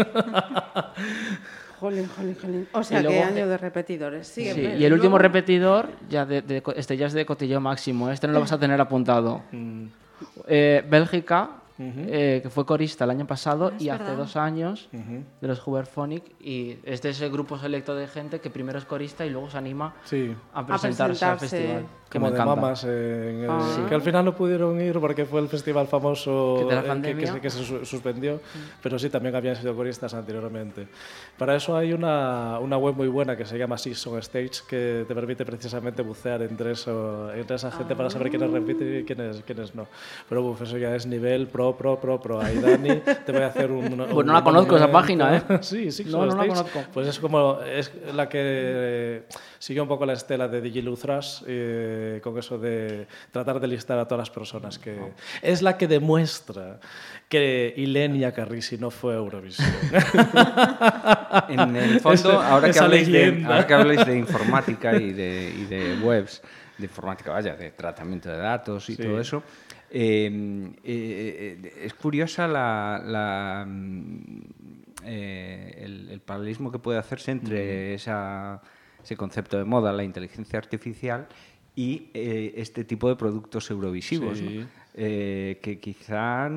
Jolín, 1.83 2.07
jolín, 2.16 2.37
jolín. 2.40 2.68
O 2.73 2.85
sea, 2.85 3.03
luego- 3.03 3.16
qué 3.18 3.23
año 3.25 3.49
de 3.49 3.59
repetidores. 3.59 4.29
Sí, 4.29 4.42
y 4.45 4.85
el 4.85 4.92
último 4.92 5.18
luego- 5.18 5.18
repetidor, 5.18 5.88
ya 6.09 6.25
de, 6.25 6.40
de 6.40 6.62
co- 6.62 6.71
este 6.73 6.97
ya 6.97 7.07
es 7.07 7.12
de 7.12 7.27
cotilleo 7.27 7.61
máximo, 7.61 8.09
este 8.09 8.29
no 8.29 8.35
lo 8.35 8.40
vas 8.40 8.53
a 8.53 8.59
tener 8.61 8.81
apuntado. 8.81 9.42
Mm. 9.51 9.87
Eh, 10.47 10.85
Bélgica, 10.88 11.51
eh, 11.81 12.38
que 12.40 12.49
fue 12.51 12.64
corista 12.64 13.03
el 13.03 13.11
año 13.11 13.27
pasado 13.27 13.73
y 13.81 13.88
hace 13.88 14.14
dos 14.14 14.37
años 14.37 14.88
de 14.92 15.49
los 15.49 15.66
Huberphonic 15.66 16.23
y 16.40 16.77
este 16.85 17.09
es 17.09 17.21
el 17.21 17.33
grupo 17.33 17.59
selecto 17.59 17.97
de 17.97 18.07
gente 18.07 18.38
que 18.40 18.49
primero 18.51 18.79
es 18.79 18.85
corista 18.85 19.27
y 19.27 19.31
luego 19.31 19.51
se 19.51 19.59
anima 19.59 19.92
Sí. 20.05 20.33
a 20.55 20.64
presentarse, 20.64 21.25
al 21.25 21.38
presentarse. 21.38 21.49
festival. 21.49 21.87
Que 22.12 22.18
Como 22.18 22.31
me 22.31 22.38
de 22.38 22.44
mamas, 22.44 22.85
en 22.85 22.90
el- 23.44 23.46
Ah. 23.48 23.87
que 23.88 23.94
al 23.94 24.03
final 24.03 24.27
no 24.27 24.35
pudieron 24.37 24.79
ir 24.83 25.01
porque 25.01 25.25
fue 25.25 25.40
el 25.40 25.48
festival 25.48 25.87
famoso 25.87 26.57
Que 26.59 26.64
de 26.66 26.83
la 26.83 27.01
que- 27.01 27.16
que, 27.16 27.27
se- 27.27 27.40
que 27.40 27.48
se 27.48 27.64
su- 27.64 27.87
suspendió, 27.87 28.38
pero 28.83 28.98
sí 28.98 29.09
también 29.09 29.35
habían 29.35 29.57
sido 29.57 29.75
coristas 29.75 30.12
anteriormente. 30.12 30.87
Para 31.38 31.57
eso 31.57 31.75
hay 31.75 31.94
una, 31.94 32.59
una 32.59 32.77
web 32.77 32.94
muy 32.96 33.09
buena 33.09 33.35
que 33.35 33.46
se 33.46 33.57
llama 33.57 33.79
Season 33.79 34.18
Stage 34.18 34.61
que 34.68 35.07
te 35.09 35.14
permite 35.14 35.46
precisamente 35.46 36.03
bucear 36.03 36.42
entre, 36.42 36.72
eso, 36.72 37.33
entre 37.33 37.57
esa 37.57 37.70
gente 37.70 37.96
para 37.96 38.11
saber 38.11 38.29
quiénes 38.29 38.51
repiten 38.51 39.01
y 39.01 39.05
quiénes, 39.05 39.42
quiénes 39.46 39.75
no. 39.75 39.87
Pero 40.29 40.42
uf, 40.44 40.61
eso 40.61 40.77
ya 40.77 40.94
es 40.94 41.07
nivel 41.07 41.46
pro, 41.46 41.75
pro, 41.79 41.98
pro, 41.98 42.20
pro. 42.20 42.42
Ahí, 42.42 42.59
Dani, 42.59 43.01
te 43.25 43.33
voy 43.33 43.40
a 43.40 43.46
hacer 43.46 43.70
un. 43.70 43.85
un- 44.03 44.09
Pues 44.11 44.27
no 44.27 44.35
la 44.35 44.44
conozco 44.44 44.77
esa 44.77 44.92
página, 44.92 45.35
¿eh? 45.35 45.42
sí, 45.62 45.90
Season 45.90 46.12
No, 46.12 46.27
no 46.27 46.37
la 46.42 46.46
conozco. 46.46 46.79
Pues 46.92 47.09
es 47.09 47.18
como 47.18 47.59
es 47.62 47.90
la 48.14 48.29
que 48.29 48.38
eh, 48.42 49.22
siguió 49.59 49.83
un 49.85 49.88
poco 49.88 50.05
la 50.05 50.12
estela 50.12 50.46
de 50.46 50.61
Digiluzras 50.61 51.42
eh, 51.46 52.01
con 52.23 52.38
eso 52.38 52.59
de 52.59 53.07
tratar 53.31 53.61
de 53.61 53.67
listar 53.69 53.99
a 53.99 54.05
todas 54.07 54.21
las 54.29 54.31
personas 54.31 54.79
que 54.79 54.99
es 55.43 55.62
la 55.62 55.77
que 55.77 55.87
demuestra 55.88 56.81
que 57.29 57.73
Ilenia 57.77 58.33
Carrisi 58.33 58.77
no 58.79 58.91
fue 58.91 59.15
Eurovisión. 59.15 59.69
En 61.49 61.77
el 61.77 62.01
fondo, 62.01 62.41
ahora, 62.41 62.71
que 62.71 62.81
de, 62.81 62.88
leyenda. 62.88 63.49
ahora 63.49 63.67
que 63.67 63.75
habléis 63.75 64.07
de 64.07 64.19
informática 64.19 64.97
y 64.97 65.12
de, 65.12 65.53
y 65.57 65.65
de 65.65 65.99
webs, 66.03 66.43
de 66.79 66.85
informática, 66.85 67.33
vaya, 67.33 67.55
de 67.57 67.71
tratamiento 67.71 68.29
de 68.31 68.37
datos 68.38 68.88
y 68.91 68.95
Sí. 68.97 69.03
todo 69.03 69.21
eso, 69.21 69.43
eh, 69.91 70.31
eh, 70.85 71.59
eh, 71.65 71.83
es 71.85 71.95
curiosa 71.95 72.47
la, 72.49 73.03
la, 73.05 73.65
mm, 73.67 74.41
eh, 75.05 75.75
el, 75.85 76.09
el 76.11 76.21
paralelismo 76.21 76.71
que 76.71 76.79
puede 76.79 76.99
hacerse 76.99 77.31
entre 77.33 77.95
esa- 77.95 78.61
ese 79.03 79.17
concepto 79.17 79.59
de 79.59 79.65
moda, 79.65 79.93
la 79.93 80.05
inteligencia 80.05 80.59
artificial, 80.59 81.27
y 81.74 82.11
eh, 82.14 82.54
este 82.56 82.85
tipo 82.85 83.08
de 83.08 83.16
productos 83.16 83.70
eurovisivos. 83.70 84.40
Eh, 84.94 85.58
que 85.62 85.78
quizá 85.80 86.50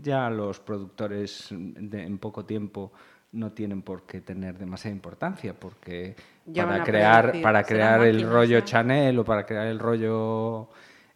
ya 0.00 0.30
los 0.30 0.60
productores 0.60 1.48
de- 1.50 2.04
en 2.04 2.18
poco 2.18 2.44
tiempo 2.44 2.92
no 3.32 3.50
tienen 3.50 3.82
por 3.82 4.04
qué 4.06 4.20
tener 4.20 4.56
demasiada 4.56 4.94
importancia, 4.94 5.54
porque 5.58 6.14
Ya 6.46 6.66
para 6.66 6.84
crear, 6.84 7.32
para 7.42 7.64
crear 7.64 8.00
el 8.02 8.12
máquinas, 8.14 8.32
rollo 8.32 8.58
¿no? 8.60 8.64
Chanel 8.64 9.18
o 9.18 9.24
para 9.24 9.44
crear 9.44 9.66
el 9.66 9.80
rollo 9.80 10.68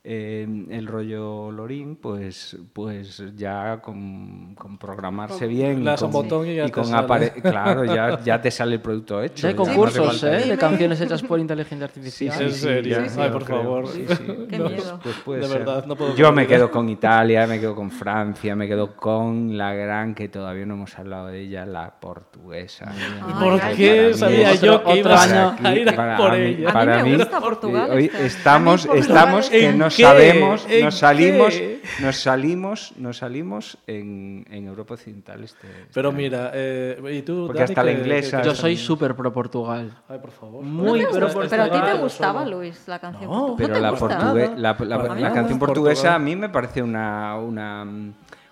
eh, 0.04 0.46
el 0.70 0.86
rollo 0.86 1.50
Lorín, 1.50 1.96
pues, 1.96 2.56
pues 2.72 3.22
ya 3.36 3.80
con, 3.82 4.54
con 4.54 4.78
programarse 4.78 5.46
bien. 5.46 5.84
Le 5.84 5.92
y 5.92 5.96
con- 5.96 6.10
botón 6.12 6.46
y 6.46 6.54
ya 6.54 6.64
te 6.66 6.72
con 6.72 6.84
sale. 6.86 7.32
Claro, 7.42 7.84
ya, 7.84 8.18
ya 8.22 8.40
te 8.40 8.50
sale 8.50 8.76
el 8.76 8.80
producto 8.80 9.22
hecho. 9.22 9.42
Ya 9.42 9.48
hay 9.48 9.54
no 9.54 9.64
concursos 9.64 10.20
falta- 10.20 10.38
¿eh? 10.40 10.48
de 10.48 10.56
canciones 10.58 11.00
hechas 11.00 11.22
por 11.22 11.38
inteligencia 11.40 11.84
artificial. 11.86 12.40
¿En 12.42 12.52
serio? 12.52 12.96
ya, 12.96 13.02
Ay, 13.02 13.26
yo 13.28 13.32
por 13.32 13.44
creo. 13.44 13.58
favor. 13.62 13.88
Sí, 13.88 14.04
sí. 14.08 14.24
Qué 14.48 14.58
No, 14.58 14.68
miedo. 14.70 15.00
Pues 15.02 15.16
puede 15.16 15.40
De 15.40 15.46
ser. 15.48 15.58
verdad, 15.58 15.84
no 15.84 15.96
puedo 15.96 16.14
Yo 16.14 16.32
me 16.32 16.46
quedo 16.46 16.70
con 16.70 16.88
Italia, 16.88 17.46
me 17.46 17.60
quedo 17.60 17.74
con 17.74 17.90
Francia, 17.90 18.54
me 18.56 18.66
quedo 18.66 18.94
con 18.96 19.58
la 19.58 19.74
gran, 19.74 20.14
que 20.14 20.28
todavía 20.28 20.64
no 20.64 20.74
hemos 20.74 20.96
hablado 20.98 21.26
de 21.26 21.40
ella, 21.40 21.66
la 21.66 21.98
portuguesa. 22.00 22.92
¿Por 23.40 23.60
Ay, 23.62 23.76
qué 23.76 23.94
para 23.96 24.08
mí 24.08 24.14
sabía 24.14 24.54
yo 24.54 24.82
que 24.84 24.90
año 24.92 25.56
a 25.62 25.74
ir 25.76 25.94
por 26.16 26.32
mí- 26.32 26.38
ella? 26.46 26.72
para 26.72 26.96
mí 26.98 27.02
me 27.02 27.10
mí, 27.10 27.16
gusta 27.16 27.40
Portugal, 27.40 27.90
hoy 27.90 28.10
estamos, 28.20 28.88
estamos 28.94 29.50
que 29.50 29.66
¿En 29.68 29.78
nos 29.88 29.96
qué? 29.96 30.02
sabemos, 30.02 30.66
¿En 30.68 30.84
nos 30.84 30.98
salimos, 30.98 31.54
qué? 31.54 31.82
nos 32.00 32.16
salimos, 32.16 32.92
nos 32.96 33.16
salimos 33.18 33.78
en, 33.86 34.46
en 34.50 34.66
Europa 34.66 34.94
Occidental 34.94 35.42
este. 35.44 35.66
Pero 35.92 36.10
este 36.10 36.22
mira, 36.22 36.50
eh, 36.54 37.00
¿y 37.18 37.22
tú, 37.22 37.46
Porque 37.46 37.60
Dani, 37.62 37.70
hasta 37.72 37.84
la 37.84 37.92
inglesa- 37.92 38.42
Yo 38.42 38.54
soy 38.54 38.76
súper 38.76 39.14
pro 39.14 39.32
Portugal. 39.32 39.92
Ay, 40.08 40.18
por 40.18 40.30
favor. 40.30 40.62
Muy 40.62 41.00
pero, 41.10 41.28
pro 41.28 41.48
pero 41.48 41.62
a 41.62 41.66
ti 41.66 41.70
Portugal. 41.72 41.96
te 41.96 42.02
gustaba. 42.02 42.44
Luis, 42.44 42.82
la 42.86 42.98
canción. 42.98 43.30
No, 43.30 43.48
¿No 43.48 43.56
Pero 43.56 43.74
te 43.74 43.80
la, 43.80 43.92
portugue- 43.92 44.56
la, 44.56 44.76
canción 44.76 45.58
Portugal. 45.58 45.58
portuguesa 45.58 46.14
a 46.14 46.18
mí 46.18 46.36
me 46.36 46.48
parece 46.48 46.82
una, 46.82 47.36
una, 47.36 47.86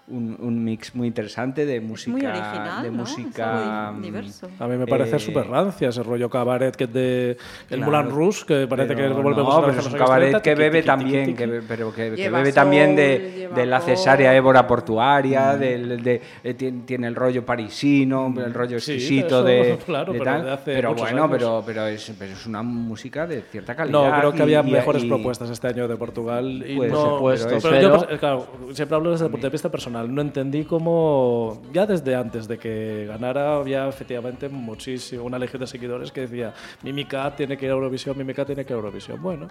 un, 0.09 0.37
un 0.38 0.62
mix 0.62 0.95
muy 0.95 1.09
interesante 1.09 1.66
de 1.66 1.81
música. 1.81 2.12
muy 2.16 2.24
original, 2.24 2.83
de 2.85 2.91
¿no? 2.91 2.97
Música 2.99 3.91
di- 3.93 3.99
mm, 3.99 4.03
diverso. 4.03 4.49
A 4.59 4.66
mí 4.68 4.76
me 4.76 4.87
parece 4.87 5.16
Eh, 5.16 5.18
súper 5.18 5.49
rancia 5.49 5.89
ese 5.89 6.03
rollo 6.03 6.31
cabaret 6.31 6.74
que 6.76 6.85
es 6.85 6.93
de 6.93 7.31
el 7.70 7.81
Claro. 7.81 7.91
Moulin 7.93 8.11
Rouge, 8.11 8.45
que 8.47 8.66
parece 8.68 8.95
que 8.95 9.03
Pero 9.03 9.14
volvemos 9.22 9.53
no, 9.53 9.59
otra 9.61 9.68
pero 9.70 9.81
es 9.81 9.87
a 9.87 9.91
un 9.91 9.99
cabaret 9.99 10.28
30, 10.31 10.43
que 10.43 10.55
bebe 10.55 10.83
también, 10.83 11.35
que, 11.35 11.49
pero 11.66 11.93
que, 11.93 12.12
que 12.14 12.31
bebe 12.31 12.53
también 12.53 12.95
de, 12.95 13.47
sol, 13.47 13.55
de 13.57 13.66
la 13.66 13.81
cesárea 13.81 14.35
ébora 14.37 14.66
portuaria, 14.66 15.57
del, 15.57 16.03
de, 16.03 16.20
eh, 16.45 16.55
tiene, 16.55 16.83
tiene 16.87 17.07
el 17.09 17.14
rollo 17.16 17.45
parisino, 17.45 18.33
el 18.37 18.55
rollo 18.55 18.78
Sí, 18.78 18.93
exquisito 18.93 19.26
eso, 19.41 19.43
de, 19.45 19.78
claro, 19.87 20.12
de 20.12 20.18
pero 20.20 20.31
tal. 20.31 20.45
de 20.45 20.51
hace 20.53 20.72
pero 20.74 20.95
bueno, 20.95 21.24
años. 21.24 21.37
pero, 21.37 21.62
pero, 21.66 21.87
es, 21.89 22.12
pero 22.18 22.33
es 22.33 22.47
una 22.47 22.62
música 22.62 23.26
de 23.26 23.43
cierta 23.43 23.74
calidad. 23.74 24.11
No, 24.12 24.18
creo 24.20 24.33
que 24.33 24.39
y- 24.39 24.43
había 24.43 24.61
y- 24.61 24.70
mejores 24.70 25.03
y- 25.05 25.09
propuestas 25.09 25.51
este 25.51 25.66
año 25.68 25.89
de 25.89 25.97
Portugal. 25.97 26.64
Y 26.66 26.76
Pues, 26.76 26.93
no, 26.93 26.99
por 27.18 27.37
supuesto, 27.39 27.68
pero 27.68 27.81
yo, 27.81 28.07
pero- 28.07 28.18
claro, 28.20 28.47
siempre 28.72 28.95
hablo 28.97 29.11
desde 29.11 29.24
el 29.24 29.31
punto 29.33 29.47
de 29.47 29.51
vista 29.51 29.68
personal. 29.68 29.95
Personal. 29.97 30.14
No 30.14 30.20
entendí 30.22 30.64
cómo, 30.64 31.62
ya 31.72 31.86
desde 31.86 32.14
antes 32.14 32.47
de 32.49 32.59
que 32.59 33.07
ganara, 33.09 33.57
había 33.57 33.88
efectivamente 33.88 34.49
muchísimo, 34.49 35.24
una 35.24 35.38
legión 35.38 35.61
de 35.61 35.66
seguidores 35.66 36.12
que 36.12 36.22
decía, 36.22 36.53
Mimicat 36.82 37.36
tiene 37.36 37.57
que 37.57 37.66
ir 37.66 37.70
a 37.70 37.74
Eurovisión, 37.74 38.16
Mimicat 38.16 38.47
tiene 38.47 38.64
que 38.64 38.72
ir 38.72 38.76
a 38.76 38.80
Eurovisión. 38.80 39.20
Bueno, 39.22 39.49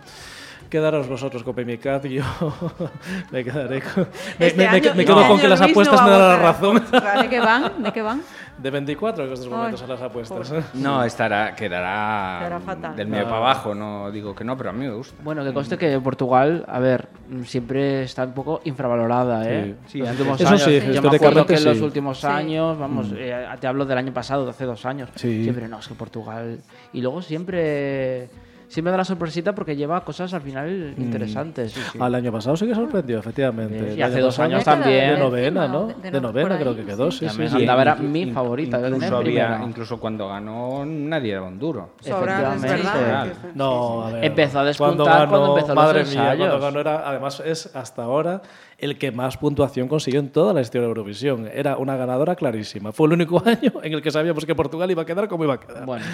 quedaros 0.69 1.07
vosotros 1.07 1.43
con 1.43 1.55
Mimicat 1.55 2.05
y 2.05 2.15
yo 2.15 2.23
me 3.31 3.43
quedaré 3.43 3.81
con... 3.81 4.07
me- 4.39 4.47
Este 4.47 4.57
me, 4.57 4.69
me- 4.71 4.77
año- 4.77 4.81
me 4.95 5.01
este 5.01 5.05
quedo 5.05 5.15
con 5.15 5.23
año 5.25 5.41
que 5.41 5.47
las 5.47 5.59
no 5.61 5.65
apuestas 5.67 5.99
va 5.99 6.05
me 6.05 6.11
dan 6.11 6.19
la 6.21 6.37
razón. 6.37 6.83
¿De 7.21 7.29
qué 7.29 7.39
van? 7.39 7.83
¿De 7.83 7.91
qué 7.93 8.01
van? 8.01 8.21
De 8.58 8.72
24 8.72 9.26
en 9.26 9.34
estos 9.34 9.49
momentos 9.49 9.82
Ay, 9.82 9.86
a 9.89 9.93
las 9.93 10.01
apuestas. 10.01 10.53
No, 10.76 11.03
estará, 11.03 11.53
quedará 11.56 12.38
Quedará 12.39 12.60
fatal. 12.62 12.95
del 12.95 13.08
medio 13.08 13.24
No. 13.26 13.30
para 13.32 13.38
abajo, 13.41 13.76
no 13.76 14.10
digo 14.12 14.34
que 14.34 14.45
no, 14.45 14.56
pero 14.56 14.70
a 14.70 14.74
mí 14.74 14.86
me 14.86 14.93
gusta. 14.93 15.22
Bueno, 15.24 15.43
que 15.43 15.51
conste 15.53 15.78
que 15.78 15.99
Portugal, 15.99 16.64
a 16.68 16.80
ver, 16.80 17.10
mm, 17.30 17.41
siempre 17.43 18.03
está 18.03 18.24
un 18.24 18.32
poco 18.34 18.62
infravalorada, 18.64 19.43
¿eh? 19.49 19.76
Sí, 19.88 19.91
sí, 19.93 19.97
los 19.99 20.10
últimos 20.12 20.39
Eso 20.39 20.49
años. 20.49 20.62
sí, 20.64 20.80
Yo 20.93 21.01
me 21.01 21.16
acuerdo 21.18 21.45
que 21.45 21.56
en 21.56 21.66
los 21.66 21.82
últimos 21.82 22.20
Sí. 22.22 22.28
años, 22.28 22.80
vamos, 22.80 23.08
eh, 23.18 23.45
te 23.60 23.68
hablo 23.68 23.86
del 23.86 23.97
año 23.97 24.14
pasado, 24.14 24.45
de 24.45 24.51
hace 24.51 24.64
dos 24.66 24.86
años. 24.86 25.10
Sí. 25.16 25.43
Siempre, 25.43 25.68
no, 25.68 25.80
es 25.80 25.88
que 25.89 25.93
Portugal. 25.95 26.60
Y 26.93 27.01
luego 27.01 27.22
siempre. 27.22 28.30
Siempre 28.68 28.91
da 28.91 28.97
la 28.97 29.05
sorpresita 29.05 29.53
porque 29.53 29.76
lleva 29.76 30.03
cosas 30.03 30.34
al 30.34 30.41
final 30.41 30.93
interesantes. 30.97 31.76
Al 31.99 32.16
año 32.16 32.32
pasado 32.32 32.57
sí 32.57 32.66
que 32.68 32.76
sorprendió, 32.76 33.20
efectivamente. 33.20 33.93
Sí, 33.93 33.99
y 33.99 34.01
hace 34.01 34.16
año 34.16 34.26
dos 34.26 34.39
años 34.39 34.63
también. 34.63 35.13
De 35.16 35.20
novena, 35.20 35.68
¿no? 35.68 35.88
de 35.88 36.11
De 36.11 36.11
no- 36.11 36.28
novena 36.28 36.57
creo 36.57 36.76
que 36.76 36.84
quedó, 36.84 37.11
sí. 37.11 37.28
sí, 37.30 37.36
sí. 37.36 37.47
Sí. 37.49 37.55
andaba, 37.57 37.82
era 37.84 37.95
mi 37.95 38.32
favorita. 38.32 38.80
yo 38.82 38.88
Incluso, 38.88 39.18
había, 39.18 39.61
incluso 39.63 39.99
cuando 39.99 40.28
ganó, 40.28 40.84
nadie 40.86 41.32
era 41.34 41.43
un 41.43 41.59
duro. 41.59 41.91
Efectivamente. 42.01 42.68
verdad. 42.68 43.28
No, 43.53 44.03
a 44.03 44.11
ver. 44.11 44.26
Empezó 44.26 44.59
a 44.59 44.66
despuntar 44.66 45.30
cuando 45.30 45.49
empezó 45.57 45.68
los 45.74 45.76
madre 45.76 45.99
mía, 46.03 46.11
ensayos. 46.34 46.38
cuando 46.47 46.59
ganó 46.59 46.80
era, 46.80 47.09
además 47.09 47.39
es 47.45 47.76
hasta 47.76 48.03
ahora 48.03 48.41
el 48.78 48.97
que 48.97 49.11
más 49.11 49.38
puntuación 49.38 49.88
consiguió 49.88 50.19
en 50.19 50.30
toda 50.30 50.53
la 50.53 50.61
historia 50.61 50.82
de 50.82 50.88
Eurovisión. 50.89 51.49
Era 51.53 51.78
una 51.78 51.95
ganadora 51.95 52.36
clarísima. 52.36 52.91
Fue 52.91 53.07
el 53.07 53.13
único 53.13 53.41
año 53.45 53.71
en 53.82 53.93
el 53.93 54.01
que 54.01 54.11
sabíamos 54.11 54.45
que 54.45 54.55
Portugal 54.55 54.89
iba 54.91 55.03
a 55.03 55.05
quedar 55.05 55.28
como 55.28 55.43
iba 55.43 55.55
a 55.55 55.59
quedar. 55.59 55.86
Bueno, 55.86 56.05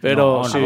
Pero 0.00 0.44
sí, 0.44 0.58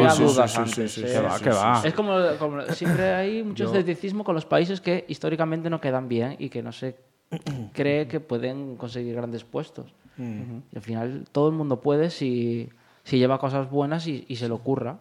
va. 1.50 1.82
Es 1.84 1.94
como, 1.94 2.14
como 2.38 2.62
siempre 2.72 3.14
hay 3.14 3.42
mucho 3.42 3.64
escepticismo 3.64 4.24
con 4.24 4.34
los 4.34 4.44
países 4.44 4.80
que 4.80 5.04
históricamente 5.08 5.70
no 5.70 5.80
quedan 5.80 6.08
bien 6.08 6.36
y 6.38 6.48
que 6.48 6.62
no 6.62 6.72
se 6.72 6.96
cree 7.72 8.08
que 8.08 8.20
pueden 8.20 8.76
conseguir 8.76 9.14
grandes 9.14 9.44
puestos. 9.44 9.94
Y 10.16 10.76
al 10.76 10.82
final 10.82 11.24
todo 11.32 11.48
el 11.48 11.54
mundo 11.54 11.80
puede 11.80 12.08
si, 12.08 12.68
si 13.02 13.18
lleva 13.18 13.38
cosas 13.38 13.68
buenas 13.68 14.06
y, 14.06 14.24
y 14.28 14.36
se 14.36 14.46
le 14.46 14.54
ocurra. 14.54 14.98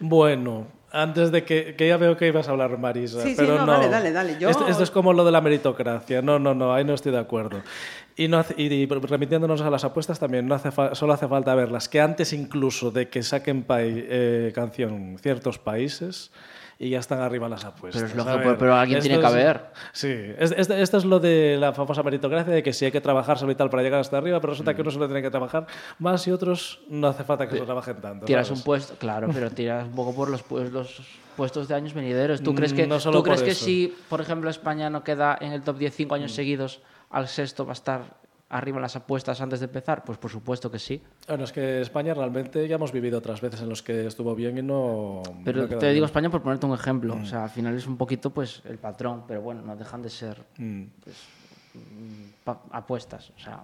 Bueno, 0.00 0.66
antes 0.94 1.30
de 1.32 1.44
que, 1.44 1.74
que 1.76 1.88
ya 1.88 1.96
veo 1.96 2.16
que 2.16 2.26
ibas 2.28 2.48
a 2.48 2.52
hablar, 2.52 2.78
Marisa. 2.78 3.20
Sí, 3.20 3.30
sí, 3.30 3.34
pero 3.36 3.56
no, 3.58 3.66
no, 3.66 3.72
dale, 3.72 3.88
dale, 3.88 4.12
dale. 4.12 4.36
Yo- 4.38 4.48
Esto, 4.48 4.66
esto 4.68 4.82
es 4.82 4.90
como 4.90 5.12
lo 5.12 5.24
de 5.24 5.32
la 5.32 5.40
meritocracia. 5.40 6.22
No, 6.22 6.38
no, 6.38 6.54
no, 6.54 6.72
ahí 6.72 6.84
no 6.84 6.94
estoy 6.94 7.12
de 7.12 7.18
acuerdo. 7.18 7.60
Y, 8.16 8.28
no 8.28 8.38
hace- 8.38 8.54
y 8.56 8.86
remitiéndonos 8.86 9.60
a 9.62 9.70
las 9.70 9.82
apuestas 9.84 10.20
también, 10.20 10.46
no 10.46 10.54
hace 10.54 10.70
solo 10.94 11.12
hace 11.12 11.26
falta 11.26 11.54
verlas, 11.54 11.88
que 11.88 12.00
antes 12.00 12.32
incluso 12.32 12.90
de 12.92 13.08
que 13.08 13.22
saquen 13.24 13.64
eh, 13.68 14.52
canción 14.54 15.16
ciertos 15.20 15.58
países 15.58 16.30
y 16.78 16.90
ya 16.90 16.98
están 17.00 17.20
arriba 17.20 17.48
las 17.48 17.64
apuestas. 17.64 18.02
Pero 18.02 18.12
es 18.22 18.26
lógico, 18.26 18.48
ver, 18.48 18.58
pero- 18.58 18.74
alguien 18.76 18.98
esto 18.98 19.08
tiene 19.08 19.20
que 19.20 19.26
es- 19.26 19.32
haber. 19.32 19.60
Sí, 19.92 20.12
es- 20.38 20.52
es- 20.56 20.70
esto 20.70 20.96
es 20.98 21.04
lo 21.04 21.18
de 21.18 21.56
la 21.58 21.72
famosa 21.72 22.02
meritocracia, 22.04 22.52
de 22.52 22.62
que 22.62 22.72
sí 22.72 22.84
hay 22.84 22.92
que 22.92 23.00
trabajárselo 23.00 23.50
y 23.50 23.54
tal 23.56 23.68
para 23.70 23.82
llegar 23.82 24.00
hasta 24.00 24.16
arriba, 24.18 24.40
pero 24.40 24.52
resulta 24.52 24.74
que 24.74 24.82
unos 24.82 24.94
se 24.94 25.00
lo 25.00 25.06
tienen 25.06 25.22
que 25.24 25.30
trabajar 25.30 25.66
más 25.98 26.24
y 26.28 26.30
otros 26.30 26.80
no 26.88 27.08
hace 27.08 27.24
falta 27.24 27.46
que 27.48 27.54
se 27.54 27.60
lo 27.60 27.64
trabajen 27.66 27.96
tanto. 28.00 28.26
Tiras 28.26 28.46
¿sabes? 28.46 28.60
un 28.60 28.64
puesto, 28.64 28.94
claro, 28.96 29.28
pero 29.32 29.50
tiras 29.50 29.86
un 29.86 29.94
poco 29.94 30.14
por 30.14 30.30
los, 30.30 30.42
pues- 30.44 30.70
los 30.70 31.00
puestos 31.36 31.66
de 31.66 31.74
años 31.74 31.94
venideros. 31.94 32.42
¿Tú 32.42 32.54
crees 32.54 32.72
Mm, 32.72 32.76
que, 32.76 32.86
no 32.86 33.00
solo 33.00 33.18
¿tú 33.18 33.24
crees 33.24 33.42
que. 33.42 33.50
Mm. 33.52 33.54
si, 33.54 33.94
por 34.08 34.20
ejemplo, 34.20 34.48
España 34.50 34.88
no 34.90 35.02
queda 35.02 35.36
en 35.40 35.50
el 35.52 35.62
top 35.62 35.78
10 35.78 35.94
cinco 35.96 36.14
años 36.14 36.32
seguidos, 36.32 36.80
al 37.10 37.28
sexto 37.28 37.64
va 37.64 37.72
a 37.72 37.74
estar 37.74 38.24
arriba 38.50 38.76
en 38.78 38.82
las 38.82 38.94
apuestas 38.94 39.40
antes 39.40 39.58
de 39.60 39.66
empezar? 39.66 40.04
Pues 40.04 40.16
por 40.18 40.30
supuesto 40.30 40.70
que 40.70 40.78
sí. 40.78 41.02
Bueno, 41.26 41.44
es 41.44 41.52
que 41.52 41.80
España 41.80 42.14
realmente 42.14 42.68
ya 42.68 42.76
hemos 42.76 42.92
vivido 42.92 43.18
otras 43.18 43.40
veces 43.40 43.60
en 43.62 43.68
los 43.68 43.82
que 43.82 44.06
estuvo 44.06 44.34
bien 44.34 44.58
y 44.58 44.62
no. 44.62 45.22
Pero 45.44 45.62
no 45.62 45.68
te 45.68 45.74
digo 45.76 45.92
bien. 45.92 46.04
España 46.04 46.30
por 46.30 46.42
ponerte 46.42 46.66
un 46.66 46.74
ejemplo. 46.74 47.16
O 47.20 47.24
sea, 47.26 47.44
al 47.44 47.50
final 47.50 47.74
es 47.76 47.86
un 47.86 47.96
poquito 47.96 48.30
pues 48.30 48.62
el 48.66 48.78
patrón, 48.78 49.24
pero 49.26 49.40
bueno, 49.42 49.62
no 49.62 49.74
dejan 49.76 50.02
de 50.02 50.10
ser 50.10 50.44
Mm. 50.58 50.84
pa- 52.44 52.62
apuestas. 52.70 53.30
O 53.36 53.40
sea, 53.40 53.62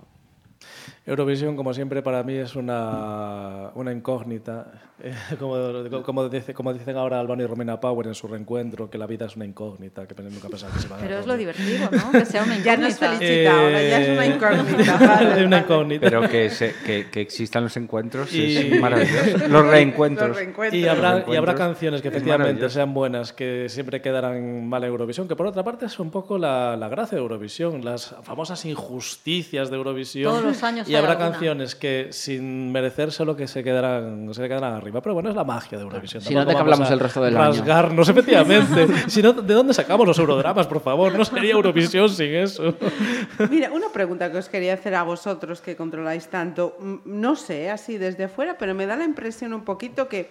Eurovisión, 1.07 1.57
como 1.57 1.73
siempre, 1.75 2.03
para 2.03 2.23
mí 2.23 2.35
es 2.35 2.55
una, 2.57 3.71
una 3.75 3.93
incógnita. 3.93 4.73
Eh, 5.03 5.15
como, 5.39 6.03
como, 6.03 6.29
dice, 6.29 6.53
como 6.55 6.73
dicen 6.75 6.97
ahora 6.97 7.19
Albano 7.19 7.43
y 7.43 7.47
Romina 7.47 7.81
Power 7.81 8.07
en 8.07 8.15
su 8.15 8.29
reencuentro, 8.29 8.91
que 8.91 8.99
la 8.99 9.07
vida 9.07 9.27
es 9.27 9.35
una 9.37 9.47
incógnita, 9.47 10.07
que 10.07 10.15
nunca 10.23 10.49
pensaba 10.49 10.73
que 10.75 10.81
se 10.81 10.87
iba 10.87 10.97
a 10.97 10.99
dar. 10.99 11.09
Pero 11.09 11.21
es 11.21 11.27
lo 11.27 11.37
divertido, 11.37 11.89
¿no? 11.91 12.13
Que 12.13 12.25
sea 12.27 12.43
una 12.45 12.59
Ya 12.63 12.77
no 12.77 12.87
es 12.87 12.97
incógnita. 12.97 13.19
felicita, 13.19 13.53
ahora 13.61 13.83
ya 13.83 14.01
es 14.03 14.09
una 14.11 14.27
Eh, 14.27 14.29
incógnita. 14.29 14.97
Vale, 15.07 15.47
una 15.47 15.59
incógnita. 15.61 16.01
Pero 16.11 16.29
que, 16.29 16.51
se- 16.51 16.75
que, 16.85 17.09
que 17.11 17.21
existan 17.23 17.65
los 17.65 17.77
encuentros 17.77 18.33
Y- 18.35 18.57
es 18.57 18.81
maravilloso. 18.81 19.49
Los 19.49 19.67
reencuentros. 19.67 20.29
Los 20.29 20.37
reencuentros. 20.37 20.81
Y 20.83 20.87
habrá, 20.87 21.09
y 21.09 21.19
Encuentros. 21.21 21.37
habrá 21.39 21.55
canciones 21.55 22.03
que 22.03 22.09
efectivamente 22.09 22.69
sean 22.69 22.93
buenas, 22.93 23.33
que 23.33 23.69
siempre 23.69 24.01
quedarán 24.03 24.69
mal 24.69 24.85
en 24.85 24.91
Eurovisión, 24.91 25.27
que 25.27 25.35
por 25.37 25.47
otra 25.47 25.65
parte 25.65 25.87
es 25.87 25.99
un 25.99 26.11
poco 26.11 26.37
la, 26.39 26.77
la 26.77 26.89
gracia 26.89 27.17
de 27.17 27.23
Eurovisión, 27.23 27.85
las 27.85 28.15
famosas 28.23 28.65
injusticias 28.67 29.71
de 29.71 29.77
Eurovisión. 29.77 30.31
Todos 30.33 30.50
los 30.51 30.63
años 30.63 30.89
Y 30.89 30.95
habrá 30.95 31.13
alguna. 31.13 31.31
canciones 31.33 31.75
que 31.75 32.09
sin 32.13 32.71
merecérselo 32.73 33.37
que 33.37 33.49
se 33.49 33.65
quedarán, 33.65 34.33
se 34.35 34.43
quedarán 34.49 34.75
arriba. 34.75 35.01
Pero 35.01 35.15
bueno, 35.15 35.31
es 35.31 35.35
la 35.37 35.45
magia 35.45 35.79
de 35.79 35.85
Eurovisión. 35.85 36.23
Si 36.23 36.35
no, 36.35 36.41
¿de 36.41 36.47
vamos 36.47 36.61
hablamos 36.61 36.91
el 36.91 37.01
resto 37.01 37.23
del 37.23 37.37
año? 37.37 37.53
rasgarnos, 37.53 38.09
efectivamente. 38.11 38.87
si 39.09 39.23
no, 39.23 39.33
¿de 39.33 39.55
dónde 39.55 39.75
sacamos 39.75 40.07
los 40.07 40.19
eurodramas, 40.19 40.67
por 40.67 40.81
favor? 40.81 41.17
No 41.17 41.25
sería 41.25 41.53
Eurovisión 41.53 42.09
sin 42.09 42.35
eso. 42.35 42.75
Mira, 43.51 43.71
una 43.73 43.89
pregunta 43.93 44.31
que 44.31 44.39
os 44.39 44.49
quería 44.49 44.75
hacer 44.75 44.95
a 44.95 45.03
vosotros 45.03 45.61
que 45.61 45.77
controláis 45.77 46.29
tanto. 46.29 46.77
Mm, 46.81 46.97
No 47.07 47.37
sé, 47.37 47.71
así 47.71 47.99
desde 47.99 48.29
fuera, 48.29 48.57
pero 48.59 48.75
me 48.75 48.87
da 48.87 48.97
la 48.97 49.05
impresión 49.05 49.55
un 49.55 49.65
poquito 49.65 50.09
que 50.09 50.31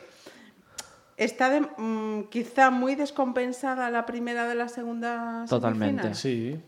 está 1.18 1.50
de- 1.50 1.62
mm, 1.62 2.30
quizá 2.30 2.70
muy 2.70 2.96
descompensada 2.96 3.90
la 3.90 4.06
primera 4.06 4.48
de 4.48 4.56
la 4.56 4.70
segunda 4.70 5.46
Totalmente. 5.50 6.14
semifinal. 6.14 6.16
Sí, 6.16 6.60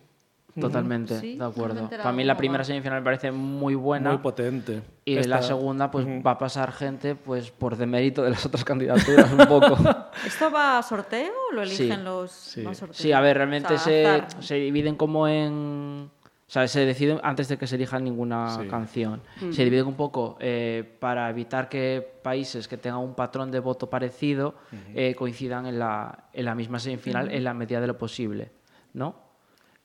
totalmente, 0.60 1.20
Sí, 1.20 1.34
de 1.34 1.38
no 1.38 1.46
acuerdo. 1.46 1.90
Para 1.90 2.12
mí 2.12 2.24
la 2.24 2.36
primera 2.38 2.64
semifinal 2.64 3.00
me 3.00 3.06
parece 3.06 3.32
muy 3.32 3.76
buena. 3.76 4.10
muy 4.12 4.20
potente. 4.20 4.82
y 5.06 5.18
Esta- 5.18 5.30
la 5.38 5.42
segunda, 5.42 5.90
pues 5.92 6.06
va 6.06 6.32
a 6.32 6.38
pasar 6.38 6.72
gente 6.72 7.16
pues 7.16 7.50
por 7.52 7.76
demérito 7.76 8.22
de 8.24 8.30
las 8.32 8.46
otras 8.46 8.64
candidaturas 8.64 9.32
un 9.32 9.46
poco. 9.48 9.78
¿Esto 10.26 10.52
va 10.52 10.78
a 10.78 10.84
sorteo 10.84 11.32
o 11.50 11.54
lo 11.56 11.64
eligen 11.64 11.98
Sí. 12.00 12.04
los 12.04 12.32
Sí. 12.32 12.64
sorteo? 12.76 12.94
Sí, 12.94 13.12
a 13.12 13.20
ver, 13.22 13.38
realmente 13.38 13.74
O 13.74 13.78
se, 13.78 14.04
sea, 14.04 14.28
se 14.42 14.56
dividen 14.56 14.96
como 14.96 15.28
en... 15.28 16.10
O 16.48 16.54
sea, 16.54 16.68
se 16.68 16.86
deciden 16.86 17.18
antes 17.24 17.48
de 17.48 17.58
que 17.58 17.66
se 17.66 17.76
elija 17.78 17.98
ninguna 17.98 18.58
Sí. 18.62 18.68
canción. 18.68 19.22
Se 19.52 19.64
dividen 19.64 19.88
un 19.88 19.94
poco 19.96 20.36
eh, 20.42 20.98
para 21.00 21.30
evitar 21.30 21.70
que 21.70 22.06
países 22.22 22.68
que 22.68 22.76
tengan 22.76 23.00
un 23.00 23.14
patrón 23.16 23.52
de 23.52 23.62
voto 23.62 23.90
parecido 23.90 24.56
eh, 24.94 25.16
coincidan 25.16 25.66
en 25.66 25.80
la, 25.80 26.26
en 26.34 26.44
la 26.44 26.54
misma 26.54 26.78
semifinal 26.80 27.32
en 27.32 27.46
la 27.46 27.54
medida 27.54 27.80
de 27.80 27.88
lo 27.88 27.98
posible, 27.98 28.52
¿no? 28.94 29.16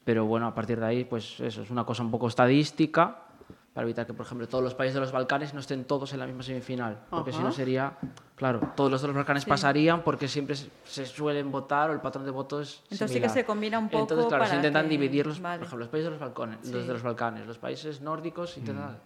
Pero 0.06 0.24
bueno, 0.24 0.46
a 0.46 0.54
partir 0.54 0.78
de 0.78 0.86
ahí, 0.86 1.04
pues 1.04 1.40
eso 1.40 1.62
es 1.62 1.70
una 1.72 1.84
cosa 1.84 2.04
un 2.04 2.12
poco 2.12 2.28
estadística 2.28 3.22
para 3.74 3.84
evitar 3.84 4.06
que, 4.06 4.14
por 4.14 4.24
ejemplo, 4.24 4.46
todos 4.46 4.62
los 4.62 4.72
países 4.72 4.94
de 4.94 5.00
los 5.00 5.10
Balcanes 5.10 5.52
no 5.52 5.58
estén 5.58 5.84
todos 5.84 6.12
en 6.12 6.20
la 6.20 6.26
misma 6.28 6.44
semifinal. 6.44 7.00
Porque 7.10 7.32
si 7.32 7.40
no 7.42 7.50
sería, 7.50 7.94
claro, 8.36 8.60
todos 8.76 8.88
los 8.88 9.02
de 9.02 9.08
los 9.08 9.16
Balcanes 9.16 9.44
pasarían 9.44 10.02
porque 10.04 10.28
siempre 10.28 10.54
se, 10.54 10.70
se 10.84 11.06
suelen 11.06 11.50
votar 11.50 11.90
o 11.90 11.92
el 11.92 11.98
patrón 12.00 12.24
de 12.24 12.30
voto 12.30 12.60
es 12.60 12.82
Entonces 12.84 13.10
sí 13.10 13.20
que 13.20 13.28
se 13.28 13.44
combina 13.44 13.80
un 13.80 13.88
poco 13.88 14.02
Entonces, 14.02 14.26
claro, 14.28 14.46
se 14.46 14.54
intentan 14.54 14.84
que- 14.84 14.90
dividir 14.90 15.26
los, 15.26 15.40
vale. 15.42 15.58
por 15.58 15.66
ejemplo, 15.66 15.84
los 15.84 15.88
países 15.90 16.04
de 16.04 16.10
los, 16.12 16.20
Balcanes, 16.20 16.70
los 16.70 16.86
de 16.86 16.92
los 16.92 17.02
Balcanes, 17.02 17.46
los 17.48 17.58
países 17.58 18.00
nórdicos, 18.00 18.56
intentan- 18.58 18.96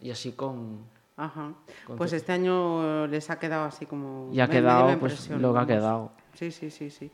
y 0.00 0.10
así 0.10 0.32
con... 0.32 0.86
Ajá. 1.18 1.52
Con 1.86 1.96
Pues 1.98 2.14
este 2.14 2.32
año 2.32 3.06
les 3.06 3.28
ha 3.30 3.38
quedado 3.38 3.64
así 3.66 3.86
como. 3.86 4.30
Y 4.32 4.40
ha 4.40 4.48
quedado, 4.48 4.98
pues, 4.98 5.30
lo 5.30 5.52
que 5.54 5.58
ha 5.60 5.66
quedado. 5.66 6.12
Sí, 6.38 6.50
sí, 6.50 6.70
sí, 6.70 6.90
sí. 6.90 7.10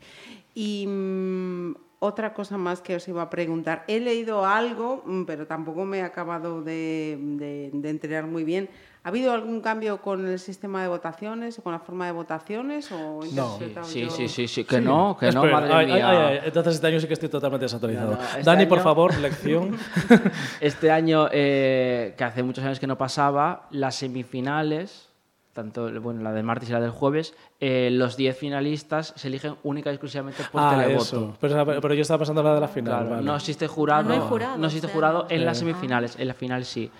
Y 0.53 0.85
mm, 0.87 1.75
otra 1.99 2.33
cosa 2.33 2.57
más 2.57 2.81
que 2.81 2.95
os 2.97 3.07
iba 3.07 3.21
a 3.21 3.29
preguntar. 3.29 3.85
He 3.87 3.99
leído 3.99 4.45
algo, 4.45 5.01
mm, 5.05 5.23
pero 5.23 5.47
tampoco 5.47 5.85
me 5.85 5.99
he 5.99 6.01
acabado 6.01 6.61
de, 6.61 7.17
de- 7.19 7.69
de 7.73 7.89
enterar 7.89 8.25
muy 8.27 8.43
bien. 8.43 8.69
¿Ha 9.05 9.09
habido 9.09 9.33
algún 9.33 9.59
cambio 9.59 10.01
con 10.01 10.25
el 10.25 10.39
sistema 10.39 10.81
de 10.81 10.87
votaciones 10.87 11.59
o 11.59 11.61
con 11.63 11.73
la 11.73 11.79
forma 11.79 12.05
de 12.05 12.13
votaciones? 12.13 12.89
O 12.91 13.19
No. 13.33 13.57
Sí, 13.83 14.01
yo- 14.01 14.09
sí, 14.09 14.27
sí, 14.29 14.47
sí, 14.47 14.63
que 14.63 14.79
no, 14.79 15.15
que 15.19 15.29
no, 15.31 15.43
madre 15.45 15.85
mía. 15.85 16.09
ay, 16.09 16.17
ay, 16.37 16.39
Entonces 16.45 16.75
este 16.75 16.87
año 16.87 16.99
sí 17.01 17.07
que 17.07 17.13
estoy 17.13 17.27
totalmente 17.29 17.65
desactualizado. 17.65 18.11
No, 18.11 18.17
no, 18.17 18.23
este 18.23 18.43
Dani, 18.43 18.65
por 18.65 18.79
favor, 18.81 19.17
lección. 19.17 19.77
Este 20.61 20.89
año, 20.91 21.27
eh, 21.31 22.13
que 22.17 22.23
hace 22.23 22.43
muchos 22.43 22.63
años 22.63 22.79
que 22.79 22.87
no 22.87 22.97
pasaba, 22.97 23.67
las 23.71 23.95
semifinales, 23.95 25.09
tanto 25.53 25.89
bueno, 26.01 26.21
la 26.21 26.31
del 26.33 26.43
martes 26.43 26.69
y 26.69 26.73
la 26.73 26.81
del 26.81 26.89
jueves, 26.91 27.35
eh, 27.59 27.89
los 27.91 28.17
10 28.17 28.35
finalistas 28.37 29.13
se 29.15 29.27
eligen 29.27 29.55
única 29.63 29.91
y 29.91 29.93
exclusivamente 29.93 30.43
por 30.51 30.61
ah, 30.61 30.71
televoto. 30.71 31.01
eso. 31.03 31.37
Pero, 31.39 31.65
pero 31.81 31.93
yo 31.93 32.01
estaba 32.01 32.17
pensando 32.19 32.41
en 32.41 32.47
la 32.47 32.53
de 32.55 32.59
la 32.59 32.67
final. 32.67 32.93
Claro, 32.93 33.09
vale. 33.11 33.23
no 33.23 33.35
existe 33.35 33.67
jurado, 33.67 34.01
Ah, 34.01 34.03
no 34.03 34.13
hay 34.13 34.19
jurado 34.29 34.55
existe 34.65 34.87
este 34.87 34.93
jurado 34.95 35.27
en 35.29 35.39
Sí. 35.39 35.45
las 35.45 35.57
semifinales, 35.59 36.19
en 36.19 36.27
la 36.27 36.33
final 36.33 36.65
sí. 36.65 36.91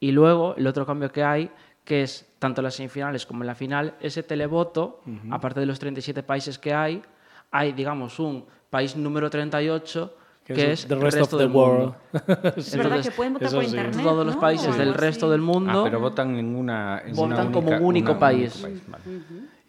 Y 0.00 0.12
luego 0.12 0.54
el 0.56 0.66
otro 0.66 0.86
cambio 0.86 1.10
que 1.10 1.24
hay, 1.24 1.50
que 1.84 2.02
es 2.02 2.26
tanto 2.38 2.60
en 2.60 2.64
las 2.64 2.74
semifinales 2.74 3.26
como 3.26 3.42
en 3.42 3.48
la 3.48 3.54
final, 3.54 3.94
ese 4.00 4.22
televoto, 4.22 5.00
aparte 5.30 5.58
de 5.60 5.66
los 5.66 5.78
37 5.78 6.22
países 6.22 6.58
que 6.58 6.72
hay, 6.72 7.02
hay, 7.50 7.72
digamos, 7.72 8.18
un 8.20 8.44
país 8.70 8.94
número 8.94 9.28
38 9.30 10.14
que 10.54 10.72
es 10.72 10.86
The 10.86 10.94
el 10.94 11.00
Rest 11.02 11.16
resto 11.18 11.36
of 11.36 11.40
the 11.40 11.44
del 11.44 11.48
mundo. 11.52 11.96
Es 12.56 12.76
verdad 12.76 12.86
Entonces, 12.98 13.10
que 13.10 13.16
pueden 13.16 13.32
votar 13.34 13.48
eso 13.48 13.56
por 13.56 13.64
sí. 13.64 13.70
internet. 13.70 14.02
Todos 14.02 14.26
los 14.26 14.36
países 14.36 14.76
del 14.78 14.94
resto 14.94 15.30
del 15.30 15.40
mundo 15.40 15.80
Ah, 15.80 15.84
pero 15.84 16.00
votan 16.00 16.36
en 16.36 16.54
una. 16.56 17.02
En 17.04 17.14
Votan 17.14 17.46
una 17.46 17.52
como 17.52 17.68
única- 17.68 17.84
único 17.84 18.10
una- 18.12 18.20
país. 18.20 18.64
único 18.64 18.80
vale. 18.88 19.04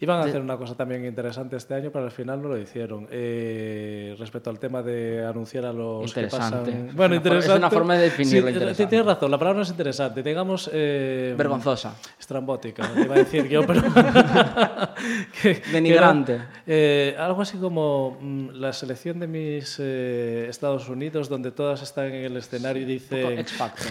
Iban 0.02 0.22
a 0.22 0.24
hacer 0.24 0.39
una 0.39 0.56
cosa 0.56 0.76
también 0.76 1.04
interesante 1.04 1.58
este 1.58 1.74
año, 1.74 1.89
pero 1.91 2.06
al 2.06 2.12
final 2.12 2.41
no 2.41 2.47
lo 2.47 2.58
hicieron. 2.58 3.06
Eh, 3.12 4.16
respecto 4.18 4.50
al 4.50 4.58
tema 4.58 4.82
de 4.82 5.26
anunciar 5.26 5.66
a 5.66 5.74
los 5.74 6.14
que 6.14 6.22
Interesante. 6.22 6.72
pasan... 6.72 6.88
Es 6.89 6.95
Bueno, 6.95 6.95
for- 6.95 7.14
es 7.14 7.18
interesante. 7.18 7.58
una 7.58 7.70
forma 7.70 7.93
de 7.95 8.04
definirlo 8.04 8.47
Sí, 8.47 8.54
interesante. 8.54 8.88
Tienes 8.88 9.06
razón, 9.06 9.32
la 9.32 9.38
palabra 9.38 9.58
no 9.58 9.64
es 9.64 9.70
interesante. 9.70 10.24
Digamos... 10.24 10.70
eh, 10.72 11.36
vergonzosa. 11.38 11.95
Estrambótica, 12.18 12.89
iba 12.97 13.14
a 13.14 13.18
decir 13.18 13.47
yo, 13.50 13.66
pero... 13.68 13.82
que- 15.41 15.62
que 15.62 15.70
Denigrante. 15.72 16.34
era, 16.36 16.50
eh, 16.66 17.16
algo 17.18 17.41
así 17.41 17.58
como 17.58 18.18
mm, 18.22 18.50
la 18.54 18.72
selección 18.74 19.20
de 19.20 19.28
mis 19.28 19.78
eh, 19.80 20.47
Estados 20.50 20.88
Unidos, 20.88 21.28
donde 21.28 21.52
todas 21.52 21.82
están 21.82 22.06
en 22.06 22.24
el 22.26 22.38
escenario 22.38 22.84
y 22.84 22.86
dicen... 22.86 23.45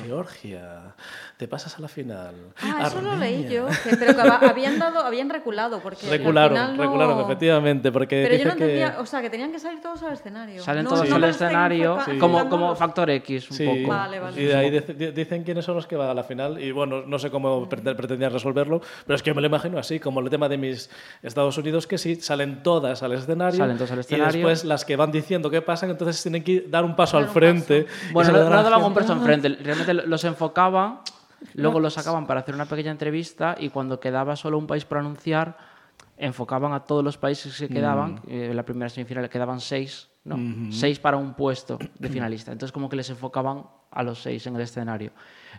Georgia, 0.06 0.94
te 1.38 1.46
pasas 1.46 1.78
a 1.78 1.80
la 1.80 1.86
final. 1.86 2.34
Ah, 2.60 2.82
eso 2.88 3.00
lo 3.00 3.14
leí 3.14 3.34
Armenia". 3.44 3.48
yo. 3.48 3.66
que- 3.68 3.96
pero 3.96 4.12
que 4.16 4.46
habían, 4.46 4.76
dado, 4.76 4.98
habían 4.98 5.30
reculado. 5.30 5.78
Porque 5.78 6.04
al 6.06 6.10
Recularon, 6.18 6.56
final 6.58 6.76
no- 6.76 6.82
recularon, 6.82 7.20
efectivamente, 7.20 7.92
porque 7.92 8.24
Pero 8.28 8.36
yo 8.42 8.44
no 8.46 8.52
entendía, 8.54 8.94
que... 8.96 9.00
o 9.02 9.06
sea, 9.06 9.22
que 9.22 9.30
tenían 9.30 9.52
que 9.52 9.60
salir 9.60 9.80
todos 9.80 10.02
al 10.02 10.14
escenario. 10.14 10.60
Salen 10.64 10.82
No- 10.82 10.90
todos 10.90 11.08
no 11.08 11.14
al 11.14 11.22
escenario 11.24 11.96
como, 12.18 12.48
como 12.48 12.74
factor 12.74 13.08
X 13.10 13.52
un 13.52 13.56
Sí, 13.56 13.64
poco. 13.66 13.88
Vale, 13.96 14.18
vale. 14.18 14.42
y 14.42 14.46
de 14.46 14.56
ahí 14.56 14.70
dice- 14.70 14.94
di- 14.94 15.12
dicen 15.12 15.44
quiénes 15.44 15.64
son 15.64 15.76
los 15.76 15.86
que 15.86 15.94
van 15.94 16.08
a 16.08 16.14
la 16.14 16.24
final 16.24 16.60
y 16.60 16.72
bueno, 16.72 17.02
no 17.06 17.18
sé 17.20 17.30
cómo 17.30 17.68
prete- 17.68 17.94
pretendían 17.94 18.32
resolverlo, 18.32 18.80
pero 19.06 19.14
es 19.14 19.22
que 19.22 19.32
me 19.32 19.40
lo 19.40 19.46
imagino 19.46 19.78
así, 19.78 20.00
como 20.00 20.18
el 20.18 20.28
tema 20.30 20.48
de 20.48 20.58
mis 20.58 20.90
Estados 21.22 21.56
Unidos, 21.56 21.86
que 21.86 21.98
sí, 21.98 22.16
salen 22.16 22.64
todas 22.64 23.04
al 23.04 23.12
escenario, 23.12 23.58
Salen 23.58 23.76
todas 23.76 23.92
al 23.92 23.98
y 23.98 24.00
escenario. 24.00 24.32
después 24.38 24.64
las 24.64 24.84
que 24.84 24.96
van 24.96 25.12
diciendo 25.12 25.50
qué 25.50 25.62
pasa, 25.62 25.86
entonces 25.86 26.20
tienen 26.20 26.42
que 26.42 26.62
dar 26.68 26.84
un 26.84 26.96
paso 26.96 27.16
Dar 27.16 27.28
al 27.28 27.32
frente. 27.32 27.86
y 28.10 28.12
Bueno, 28.12 28.32
no, 28.32 28.38
daban 28.40 28.82
un 28.82 28.92
paso 28.92 29.12
enfrente, 29.12 29.48
realmente 29.50 29.94
los 29.94 30.24
enfocaban, 30.24 30.98
luego 31.54 31.80
los 31.80 31.94
sacaban 31.94 32.26
para 32.26 32.40
hacer 32.40 32.54
una 32.54 32.66
pequeña 32.66 32.90
entrevista 32.90 33.56
y 33.58 33.70
cuando 33.70 34.00
quedaba 34.00 34.36
solo 34.36 34.58
un 34.58 34.66
país 34.66 34.84
por 34.84 34.98
anunciar, 34.98 35.56
enfocaban 36.16 36.72
a 36.72 36.80
todos 36.80 37.04
los 37.04 37.16
países 37.16 37.58
que 37.58 37.68
quedaban. 37.68 38.14
Mm. 38.14 38.30
eh, 38.30 38.50
En 38.50 38.56
la 38.56 38.64
primera 38.64 38.88
semifinal 38.88 39.28
quedaban 39.28 39.60
seis, 39.60 40.08
¿no? 40.24 40.72
Seis 40.72 40.98
para 40.98 41.16
un 41.16 41.34
puesto 41.34 41.78
de 41.98 42.08
finalista. 42.08 42.52
Entonces 42.52 42.72
como 42.72 42.88
que 42.88 42.96
les 42.96 43.08
enfocaban 43.10 43.64
a 43.90 44.02
los 44.02 44.20
seis 44.20 44.46
en 44.46 44.56
el 44.56 44.62
escenario. 44.62 45.12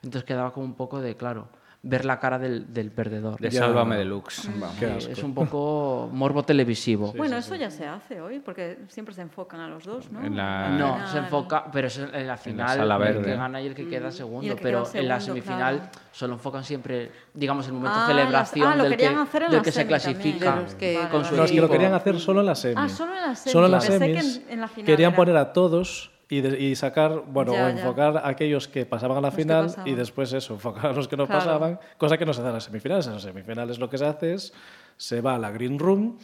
Entonces 0.03 0.23
quedaba 0.23 0.51
como 0.53 0.65
un 0.65 0.75
poco 0.75 0.99
de, 1.01 1.15
claro, 1.15 1.47
ver 1.81 2.03
la 2.03 2.19
cara 2.19 2.37
del, 2.37 2.73
del 2.73 2.91
perdedor. 2.91 3.39
De. 3.39 3.49
Sálvame 3.51 3.95
Deluxe. 3.95 4.49
asco. 4.49 4.85
Es 5.11 5.23
un 5.23 5.33
poco 5.33 6.09
morbo 6.11 6.43
televisivo. 6.43 7.13
Bueno, 7.15 7.37
eso 7.37 7.55
ya 7.55 7.71
se 7.71 7.85
hace 7.87 8.19
hoy, 8.19 8.39
porque 8.39 8.79
siempre 8.89 9.15
se 9.15 9.21
enfocan 9.21 9.61
a 9.61 9.69
los 9.69 9.85
dos, 9.85 10.11
¿no? 10.11 10.21
En 10.25 10.35
la- 10.35 10.69
No, 10.71 10.93
final. 10.95 11.07
se 11.09 11.17
enfoca, 11.19 11.65
pero 11.71 11.87
es 11.87 11.97
en 11.97 12.27
la 12.27 12.35
final 12.35 12.77
sala 12.77 12.95
el 12.95 13.01
verde. 13.01 13.23
que 13.31 13.35
gana 13.37 13.61
y 13.61 13.67
el 13.67 13.75
que 13.75 13.87
queda 13.87 14.11
segundo. 14.11 14.55
que 14.55 14.61
pero 14.61 14.83
queda 14.83 14.99
en 15.01 15.07
la 15.07 15.19
segundo, 15.21 15.43
semifinal 15.45 15.75
claro. 15.77 15.91
solo 16.11 16.33
enfocan 16.33 16.63
siempre, 16.65 17.11
digamos, 17.33 17.65
el 17.67 17.73
momento 17.73 17.97
Ah, 17.97 18.07
de 18.09 18.13
las- 18.13 18.23
celebración 18.51 18.67
ah, 18.67 18.83
del 18.83 18.97
que, 18.97 19.07
hacer 19.07 19.41
en 19.43 19.47
del 19.51 19.57
la 19.57 19.63
que 19.63 19.71
se 19.71 19.79
semi 19.81 19.89
también. 19.93 20.19
clasifica 20.35 20.77
que- 20.77 20.97
Vale, 20.97 21.09
con 21.09 21.21
vale. 21.21 21.29
su 21.29 21.35
No, 21.37 21.43
es 21.45 21.51
que 21.51 21.57
lo 21.57 21.63
equipo. 21.63 21.73
querían 21.73 21.93
hacer 21.93 22.19
solo 22.19 22.39
en 22.41 22.45
la 22.45 22.55
semi. 22.55 22.75
Ah, 22.77 22.89
solo 22.89 23.15
en 23.15 23.21
la 23.21 23.35
semi. 23.35 23.51
Solo 23.53 23.65
en 23.67 23.71
semis. 23.99 24.37
en- 24.47 24.51
en 24.53 24.59
la 24.61 24.67
final 24.67 24.85
querían 24.85 25.11
era. 25.11 25.15
poner 25.15 25.37
a 25.37 25.53
todos 25.53 26.11
y, 26.29 26.41
de- 26.41 26.59
y 26.59 26.75
sacar, 26.75 27.23
bueno, 27.27 27.53
Ya, 27.53 27.65
o 27.65 27.69
ya. 27.69 27.79
enfocar 27.81 28.17
a 28.17 28.27
aquellos 28.27 28.67
que 28.67 28.85
pasaban 28.85 29.17
a 29.17 29.21
la 29.21 29.27
Los 29.29 29.35
final 29.35 29.75
y 29.85 29.93
después 29.95 30.31
eso, 30.33 30.53
enfocar 30.53 30.87
a 30.87 30.93
los 30.93 31.07
que 31.07 31.17
no 31.17 31.25
Claro. 31.25 31.39
pasaban, 31.39 31.79
cosa 31.97 32.17
que 32.17 32.25
no 32.25 32.33
se 32.33 32.41
hace 32.41 32.47
en 32.49 32.53
las 32.53 32.63
semifinales. 32.65 33.07
En 33.07 33.13
las 33.13 33.23
semifinales 33.23 33.79
lo 33.79 33.89
que 33.89 33.97
se 33.97 34.05
hace 34.05 34.33
es, 34.35 34.53
se 34.97 35.21
va 35.21 35.35
a 35.35 35.39
la 35.39 35.49
green 35.51 35.79
room 35.79 36.17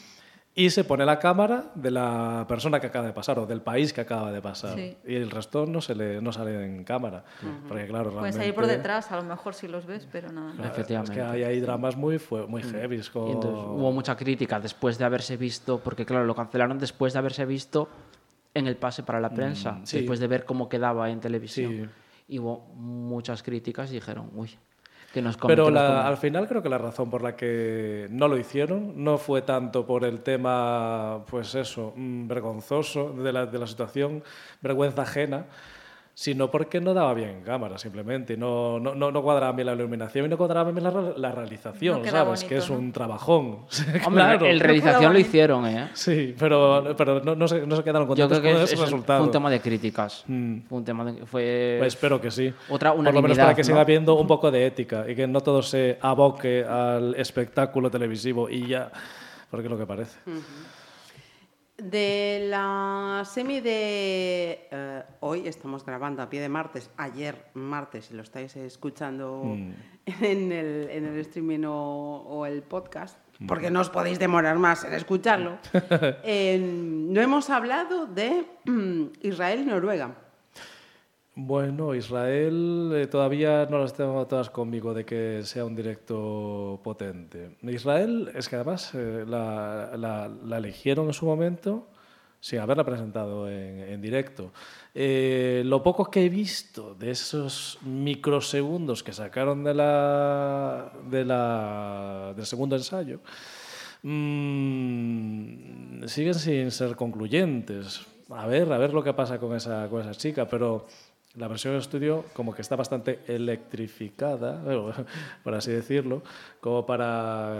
y 0.58 0.70
se 0.70 0.84
pone 0.86 1.06
la 1.06 1.20
cámara 1.20 1.72
de 1.76 1.92
la 1.92 2.46
persona 2.48 2.80
que 2.80 2.88
acaba 2.88 3.06
de 3.08 3.12
pasar 3.14 3.40
o 3.40 3.46
del 3.46 3.62
país 3.62 3.92
que 3.92 4.00
acaba 4.02 4.32
de 4.32 4.42
pasar. 4.42 4.76
Sí. 4.78 4.96
Y 5.06 5.16
el 5.16 5.30
resto 5.30 5.66
no, 5.66 5.82
se 5.82 5.96
le, 5.96 6.22
no 6.22 6.32
sale 6.32 6.64
en 6.64 6.84
cámara. 6.86 7.26
Porque 7.68 7.88
claro, 7.88 8.12
Pueden 8.12 8.32
salir 8.32 8.54
por 8.54 8.64
realmente- 8.64 8.78
detrás, 8.88 9.12
a 9.12 9.18
lo 9.18 9.24
mejor 9.24 9.54
si 9.54 9.68
los 9.68 9.86
ves, 9.86 10.08
pero 10.10 10.32
nada. 10.32 10.54
Claro, 10.54 10.72
Efectivamente. 10.72 11.12
Es 11.12 11.18
que 11.18 11.24
hay, 11.24 11.44
hay 11.44 11.60
dramas 11.60 11.98
muy, 11.98 12.22
muy 12.48 12.62
heavy. 12.64 12.96
Y 12.98 13.00
entonces 13.00 13.66
hubo 13.68 13.92
mucha 13.92 14.16
crítica 14.16 14.60
después 14.62 14.98
de 14.98 15.04
haberse 15.04 15.36
visto, 15.36 15.80
porque 15.80 16.06
claro, 16.06 16.24
lo 16.26 16.36
cancelaron 16.36 16.78
después 16.80 17.12
de 17.14 17.20
haberse 17.20 17.44
visto 17.46 17.90
en 18.56 18.66
el 18.68 18.76
pase 18.78 19.04
para 19.04 19.20
la 19.20 19.30
prensa, 19.30 19.74
Mm, 19.74 19.86
sí. 19.86 19.98
después 19.98 20.20
de 20.20 20.26
ver 20.28 20.46
cómo 20.46 20.68
quedaba 20.68 21.12
en 21.12 21.20
televisión. 21.20 21.72
Sí. 22.28 22.34
Y 22.36 22.40
hubo 22.40 22.62
muchas 22.76 23.44
críticas 23.44 23.92
y 23.92 23.96
dijeron, 23.96 24.32
uy, 24.34 24.50
que 25.14 25.22
nos 25.22 25.38
comen, 25.38 25.56
Pero 25.56 25.66
que 25.68 25.72
nos 25.74 25.82
la- 25.84 25.88
comen". 25.90 26.06
al 26.08 26.18
final 26.18 26.48
creo 26.48 26.64
que 26.64 26.70
la 26.70 26.78
razón 26.78 27.10
por 27.10 27.22
la 27.22 27.36
que 27.36 28.08
no 28.10 28.28
lo 28.28 28.38
hicieron 28.38 29.04
no 29.04 29.18
fue 29.18 29.42
tanto 29.44 29.86
por 29.86 30.04
el 30.06 30.22
tema, 30.22 31.24
pues 31.30 31.54
eso, 31.56 31.94
mm, 31.96 32.28
vergonzoso 32.28 33.12
de 33.14 33.32
la, 33.32 33.46
de 33.46 33.60
la 33.60 33.68
situación, 33.68 34.24
vergüenza 34.62 35.04
ajena, 35.04 35.46
sino 36.18 36.50
porque 36.50 36.80
no 36.80 36.94
daba 36.94 37.14
bien 37.14 37.30
en 37.30 37.42
cámara, 37.42 37.78
simplemente. 37.78 38.34
y 38.36 38.38
No, 38.38 38.80
no, 38.80 38.96
no, 38.96 39.12
no 39.12 39.22
cuadraba 39.22 39.52
bien 39.52 39.66
la 39.66 39.74
iluminación 39.74 40.26
y 40.26 40.30
no 40.30 40.38
cuadraba 40.38 40.72
bien 40.72 40.82
la, 40.82 40.92
la 41.18 41.32
realización, 41.34 42.06
¿sabes? 42.06 42.46
que 42.46 42.56
es 42.58 42.70
¿no? 42.70 42.78
un 42.78 42.94
trabajón. 42.94 43.66
Hombre, 44.06 44.24
claro. 44.24 44.46
en 44.46 44.60
realización 44.62 45.12
lo 45.12 45.20
hicieron, 45.20 45.68
¿eh? 45.68 45.90
Sí, 45.94 46.34
pero, 46.40 46.96
pero 46.98 47.20
no, 47.22 47.36
no, 47.36 47.48
se, 47.50 47.68
no 47.68 47.76
se 47.76 47.84
quedaron 47.84 48.04
Yo 48.04 48.08
contentos 48.08 48.40
creo 48.40 48.42
que 48.54 48.54
con 48.54 48.64
es- 48.64 48.72
ese 48.72 48.76
es- 48.76 48.80
resultado. 48.80 49.20
fue 49.20 49.26
un 49.28 49.32
tema 49.34 49.50
de 49.50 49.60
críticas. 49.60 50.24
Mm. 50.28 50.60
Fue 50.70 50.78
un 50.78 50.86
tema 50.86 51.04
de, 51.04 51.26
fue 51.26 51.76
Pues 51.80 51.94
espero 51.94 52.22
que 52.22 52.32
sí. 52.32 52.54
Otra 52.70 52.94
Por 52.94 53.04
lo 53.14 53.22
menos 53.22 53.38
para 53.38 53.54
que 53.54 53.66
siga 53.66 53.82
habiendo 53.82 54.16
un 54.16 54.26
poco 54.26 54.50
de 54.52 54.66
ética 54.68 55.04
y 55.10 55.16
que 55.16 55.28
no 55.28 55.42
todo 55.42 55.62
se 55.62 55.98
aboque 56.00 56.64
al 56.64 57.14
espectáculo 57.16 57.92
televisivo 57.92 58.50
y 58.50 58.68
ya, 58.68 58.90
porque 59.52 59.66
es 59.68 59.72
lo 59.72 59.78
que 59.78 59.86
parece. 59.86 60.18
De 61.90 62.48
la 62.50 63.22
semi 63.26 63.62
de 63.62 64.68
eh, 64.72 65.04
hoy, 65.20 65.48
estamos 65.48 65.86
grabando 65.86 66.24
a 66.24 66.30
pie 66.30 66.42
de 66.42 66.50
martes, 66.50 66.90
ayer 66.98 67.46
martes, 67.54 68.06
si 68.06 68.16
lo 68.16 68.24
estáis 68.24 68.56
escuchando 68.56 69.44
en, 69.44 70.52
el, 70.52 70.90
en 70.90 71.06
el 71.06 71.20
streaming 71.20 71.66
o, 71.66 72.24
o 72.28 72.46
el 72.48 72.64
podcast, 72.64 73.20
porque 73.48 73.70
no 73.70 73.82
os 73.82 73.92
podéis 73.92 74.18
demorar 74.18 74.58
más 74.58 74.84
en 74.84 74.94
escucharlo, 74.94 75.60
eh, 76.24 76.58
no 76.60 77.22
hemos 77.22 77.52
hablado 77.52 78.08
de 78.08 78.46
mm, 78.66 79.04
Israel 79.22 79.60
y 79.62 79.66
Noruega. 79.66 80.16
Bueno, 81.38 81.94
Israel 81.94 82.94
eh, 82.96 83.08
todavía 83.08 83.68
no 83.70 83.80
las 83.80 83.94
tengo 83.94 84.26
todas 84.26 84.50
conmigo 84.50 84.94
de 84.94 85.04
que 85.04 85.42
sea 85.44 85.66
un 85.66 85.76
directo 85.76 86.80
potente. 86.82 87.58
Israel 87.64 88.32
es 88.34 88.48
que 88.48 88.56
además 88.56 88.92
eh, 88.94 89.26
la, 89.28 90.32
eligieron 90.56 91.08
en 91.08 91.14
su 91.14 91.26
momento 91.26 91.90
sin 92.40 92.60
haberla 92.60 92.86
presentado 92.86 93.50
en, 93.50 93.82
en 93.82 94.02
directo. 94.02 94.54
Eh, 94.94 95.64
lo 95.66 95.84
poco 95.84 96.10
que 96.10 96.26
he 96.26 96.30
visto 96.30 96.96
de 96.96 97.12
esos 97.12 97.80
microsegundos 97.82 99.04
que 99.04 99.12
sacaron 99.12 99.62
de 99.66 99.74
la, 99.74 100.94
de 101.10 101.26
la, 101.26 102.34
del 102.34 102.46
segundo 102.46 102.78
ensayo 102.78 103.20
mm, 104.04 106.06
siguen 106.06 106.36
sin 106.36 106.72
ser 106.72 106.96
concluyentes. 106.96 108.06
A 108.30 108.48
ver, 108.48 108.72
a 108.72 108.78
ver 108.78 108.94
lo 108.94 109.04
que 109.04 109.14
pasa 109.14 109.38
con 109.38 109.54
esa, 109.54 109.90
con 109.90 110.02
esa 110.02 110.14
chica, 110.14 110.48
pero 110.48 110.86
la 111.38 111.48
versión 111.48 111.74
de 111.74 111.80
estudio 111.80 112.26
como 112.34 112.54
que 112.56 112.62
está 112.62 112.76
bastante 112.76 113.20
electrificada, 113.28 114.62
bueno, 114.64 114.94
por 115.44 115.54
así 115.54 115.72
decirlo, 115.72 116.22
como 116.62 116.86
para 116.86 117.60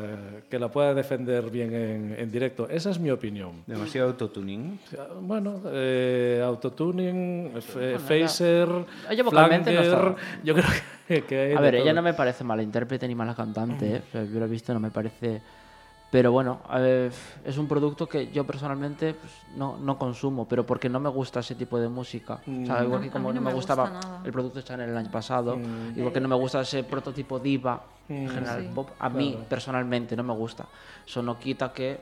que 0.50 0.58
la 0.60 0.70
pueda 0.70 0.94
defender 0.94 1.50
bien 1.50 1.74
en, 1.74 2.16
en 2.18 2.32
directo. 2.32 2.68
Esa 2.70 2.90
es 2.90 3.00
mi 3.00 3.10
opinión. 3.12 3.64
Demasiado 3.68 4.10
autotuning. 4.10 4.80
Bueno, 5.22 5.62
eh, 5.68 6.42
autotuning, 6.46 7.52
f- 7.58 8.00
phaser, 8.00 8.68
Ella 9.10 9.24
no 9.24 9.30
flanger, 9.32 9.68
está- 9.68 10.16
yo 10.44 10.54
creo 10.54 10.66
que, 11.08 11.22
que 11.24 11.40
hay 11.40 11.54
A 11.54 11.60
ver, 11.62 11.76
ella 11.76 11.84
todo. 11.86 11.94
no 11.96 12.02
me 12.02 12.14
parece 12.14 12.44
mala 12.44 12.64
intérprete 12.64 13.08
ni 13.08 13.16
mala 13.16 13.36
cantante, 13.36 13.96
¿eh? 13.98 14.02
O 14.08 14.12
sea, 14.12 14.24
yo 14.24 14.40
lo 14.40 14.46
he 14.46 14.50
visto, 14.50 14.74
no 14.74 14.80
me 14.80 14.92
parece... 14.92 15.42
Pero 16.16 16.32
bueno, 16.32 16.62
eh, 16.74 17.12
es 17.44 17.58
un 17.58 17.68
producto 17.68 18.08
que 18.08 18.32
yo 18.32 18.46
personalmente 18.46 19.16
pues, 19.16 19.34
no, 19.54 19.76
no 19.78 19.98
consumo, 19.98 20.48
pero 20.48 20.66
porque 20.66 20.88
no 20.88 20.98
me 21.02 21.10
gusta 21.10 21.42
ese 21.42 21.56
tipo 21.56 21.78
de 21.78 21.90
música. 21.90 22.36
O 22.48 22.66
sea, 22.66 22.86
igual 22.86 23.02
A- 23.02 23.04
que 23.04 23.10
como 23.12 23.34
no 23.34 23.42
no 23.42 23.50
me 23.50 23.54
gustaba 23.54 23.90
gusta 23.90 24.22
el 24.24 24.32
producto 24.32 24.62
Chanel 24.62 24.92
el 24.92 24.96
año 24.96 25.12
pasado, 25.12 25.60
igual 25.94 26.14
que 26.14 26.22
no 26.22 26.30
me 26.30 26.36
gusta 26.36 26.62
ese 26.62 26.86
prototipo 26.86 27.38
diva 27.38 27.84
en 28.08 28.30
general 28.30 28.62
Sí. 28.62 28.72
pop, 28.74 28.92
a 28.98 29.10
mí 29.10 29.38
personalmente 29.50 30.16
no 30.16 30.24
me 30.24 30.32
gusta. 30.34 30.68
Eso 31.06 31.22
no 31.22 31.38
quita 31.38 31.74
que 31.74 32.00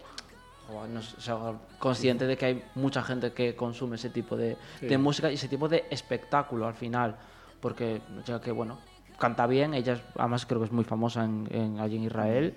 o 0.69 0.85
no 0.85 1.01
sea 1.01 1.35
consciente 1.79 2.27
de 2.27 2.37
que 2.37 2.45
hay 2.45 2.63
mucha 2.75 3.01
gente 3.01 3.33
que 3.33 3.55
consume 3.55 3.95
ese 3.95 4.11
tipo 4.11 4.37
de, 4.37 4.59
de 4.79 4.97
música 4.99 5.31
y 5.31 5.33
ese 5.33 5.47
tipo 5.47 5.67
de 5.67 5.87
espectáculo 5.89 6.67
al 6.67 6.75
final. 6.75 7.15
Porque, 7.59 7.99
ya 8.25 8.39
que 8.39 8.51
bueno, 8.51 8.77
canta 9.17 9.47
bien, 9.47 9.73
ella 9.73 9.93
es- 9.93 10.03
además 10.19 10.45
creo 10.45 10.59
que 10.59 10.65
es 10.67 10.71
muy 10.71 10.83
famosa 10.83 11.25
en, 11.25 11.47
en- 11.49 11.79
allí 11.79 11.95
en 11.95 12.03
Israel. 12.03 12.55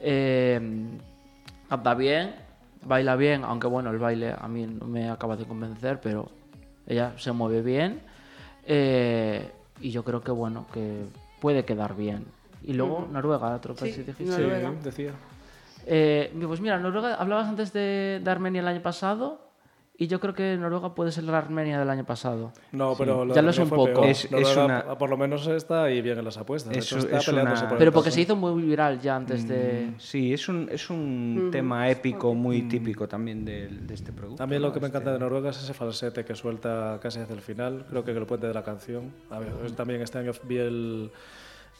Eh, 0.00 0.60
canta 1.68 1.94
bien, 1.94 2.34
baila 2.84 3.16
bien, 3.16 3.44
aunque 3.44 3.66
bueno, 3.66 3.90
el 3.90 3.98
baile 3.98 4.34
a 4.38 4.48
mí 4.48 4.66
no 4.66 4.86
me 4.86 5.10
acaba 5.10 5.36
de 5.36 5.44
convencer, 5.44 6.00
pero 6.00 6.28
ella 6.86 7.12
se 7.16 7.32
mueve 7.32 7.62
bien. 7.62 8.00
Eh, 8.64 9.50
y 9.80 9.90
yo 9.90 10.04
creo 10.04 10.22
que 10.22 10.30
bueno, 10.30 10.66
que 10.72 11.04
puede 11.40 11.64
quedar 11.64 11.96
bien. 11.96 12.24
Y 12.62 12.72
luego 12.72 13.06
Noruega, 13.10 13.54
otro 13.54 13.74
país 13.74 13.94
Sí, 13.94 14.00
dijiste. 14.02 14.24
Sí, 14.24 14.30
Noruega. 14.42 14.72
decía. 14.82 15.12
Eh, 15.86 16.34
pues 16.46 16.60
mira, 16.60 16.78
Noruega, 16.78 17.14
hablabas 17.14 17.46
antes 17.46 17.72
de, 17.72 18.20
de 18.22 18.30
Armenia 18.30 18.60
el 18.60 18.68
año 18.68 18.82
pasado 18.82 19.45
Y 19.98 20.08
yo 20.08 20.20
creo 20.20 20.34
que 20.34 20.58
Noruega 20.58 20.94
puede 20.94 21.10
ser 21.10 21.24
la 21.24 21.38
Armenia 21.38 21.78
del 21.78 21.88
año 21.88 22.04
pasado. 22.04 22.52
No, 22.72 22.94
pero 22.98 23.26
Ya 23.34 23.40
lo 23.40 23.48
es 23.50 23.58
un 23.58 23.70
poco. 23.70 24.04
Es- 24.04 24.26
es 24.30 24.56
una- 24.56 24.98
Por 24.98 25.08
lo 25.08 25.16
menos 25.16 25.46
está 25.46 25.84
ahí 25.84 26.02
bien 26.02 26.18
en 26.18 26.24
las 26.26 26.36
apuestas. 26.36 26.76
Es- 26.76 26.84
hecho, 26.92 26.98
está 26.98 27.16
es 27.16 27.28
una- 27.28 27.68
por 27.68 27.78
Pero 27.78 27.92
porque 27.92 28.10
se 28.10 28.20
hizo 28.20 28.36
muy 28.36 28.60
viral 28.62 29.00
ya 29.00 29.16
antes 29.16 29.48
de... 29.48 29.92
Sí, 29.96 30.34
es 30.34 30.48
un, 30.50 30.68
es 30.70 30.90
un 30.90 31.48
tema 31.50 31.88
épico 31.88 32.34
muy 32.34 32.62
típico 32.68 33.08
también 33.08 33.44
de, 33.46 33.68
de 33.68 33.94
este 33.94 34.12
producto. 34.12 34.36
También 34.36 34.60
lo 34.60 34.70
que 34.72 34.80
me 34.80 34.86
Este- 34.88 34.98
encanta 34.98 35.12
de 35.14 35.18
Noruega 35.18 35.48
es 35.50 35.62
ese 35.62 35.72
falsete 35.72 36.26
que 36.26 36.34
suelta 36.34 36.98
casi 37.02 37.20
hacia 37.20 37.34
el 37.34 37.40
final. 37.40 37.86
Creo 37.88 38.04
que 38.04 38.10
el 38.10 38.26
puente 38.26 38.46
de 38.48 38.54
la 38.54 38.62
canción. 38.62 39.12
A 39.30 39.38
ver, 39.38 39.48
también 39.76 40.02
este 40.02 40.18
año 40.18 40.32
vi 40.42 40.58
el 40.58 41.10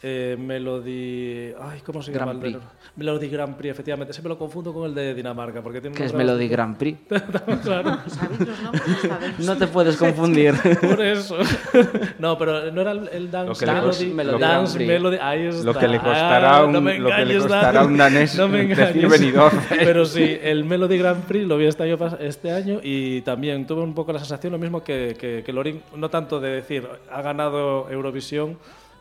eh, 0.03 0.35
Melody. 0.39 1.53
Ay, 1.59 1.81
¿cómo 1.83 2.01
se 2.03 2.11
Grand 2.11 2.31
llama? 2.33 2.39
Prix. 2.39 2.57
Melody 2.97 3.29
Grand 3.29 3.55
Prix, 3.55 3.71
efectivamente. 3.71 4.13
Siempre 4.13 4.29
lo 4.29 4.37
confundo 4.37 4.73
con 4.73 4.85
el 4.85 4.93
de 4.93 5.13
Dinamarca. 5.15 5.61
Porque 5.61 5.81
tiene 5.81 5.95
que 5.95 6.05
es 6.05 6.13
Melody 6.13 6.47
Grand 6.47 6.77
Prix. 6.77 6.99
claro, 7.63 7.97
¿Sabéis 8.07 8.39
los 8.41 8.61
nombres? 8.61 8.83
¿Sabéis? 9.07 9.39
No 9.39 9.57
te 9.57 9.67
puedes 9.67 9.97
confundir. 9.97 10.53
por 10.81 11.01
eso. 11.01 11.37
no, 12.19 12.37
pero 12.37 12.71
no 12.71 12.81
era 12.81 12.91
el, 12.91 13.31
Dance 13.31 13.49
Lo 13.49 13.55
que 13.55 13.65
le 13.65 13.73
Melody. 13.73 14.05
Melody 14.13 14.39
Dance 14.39 14.47
Grand 14.47 14.73
Prix. 14.75 14.87
Melody. 14.87 15.17
Ahí 15.21 15.45
está. 15.47 15.63
Lo 15.63 15.73
que 15.73 15.87
le 15.87 15.97
Ah, 15.97 16.01
costará 16.03 16.63
un- 16.65 16.71
no 16.73 16.81
me 16.81 16.99
lo 16.99 17.09
que 17.09 17.15
le 17.15 17.21
engañes, 17.23 17.41
costará 17.43 17.83
un 17.85 17.97
danés 17.97 18.37
No 18.37 18.47
me 18.47 18.65
decir 18.65 18.79
engañes. 19.03 19.09
Benidorm. 19.09 19.59
Pero 19.69 20.05
sí, 20.05 20.37
el 20.41 20.63
Melody 20.63 20.97
Grand 20.97 21.23
Prix 21.23 21.45
lo 21.47 21.57
vi 21.57 21.65
este 21.65 21.83
año, 21.83 21.97
este 22.19 22.51
año 22.51 22.79
y 22.83 23.21
también 23.21 23.65
tuve 23.65 23.81
un 23.81 23.93
poco 23.95 24.13
la 24.13 24.19
sensación, 24.19 24.53
lo 24.53 24.59
mismo 24.59 24.83
que, 24.83 25.15
que, 25.19 25.43
que 25.43 25.53
Lorin, 25.53 25.81
no 25.95 26.09
tanto 26.09 26.39
de 26.39 26.49
decir, 26.51 26.87
ha 27.11 27.21
ganado 27.21 27.89
Eurovisión, 27.89 28.57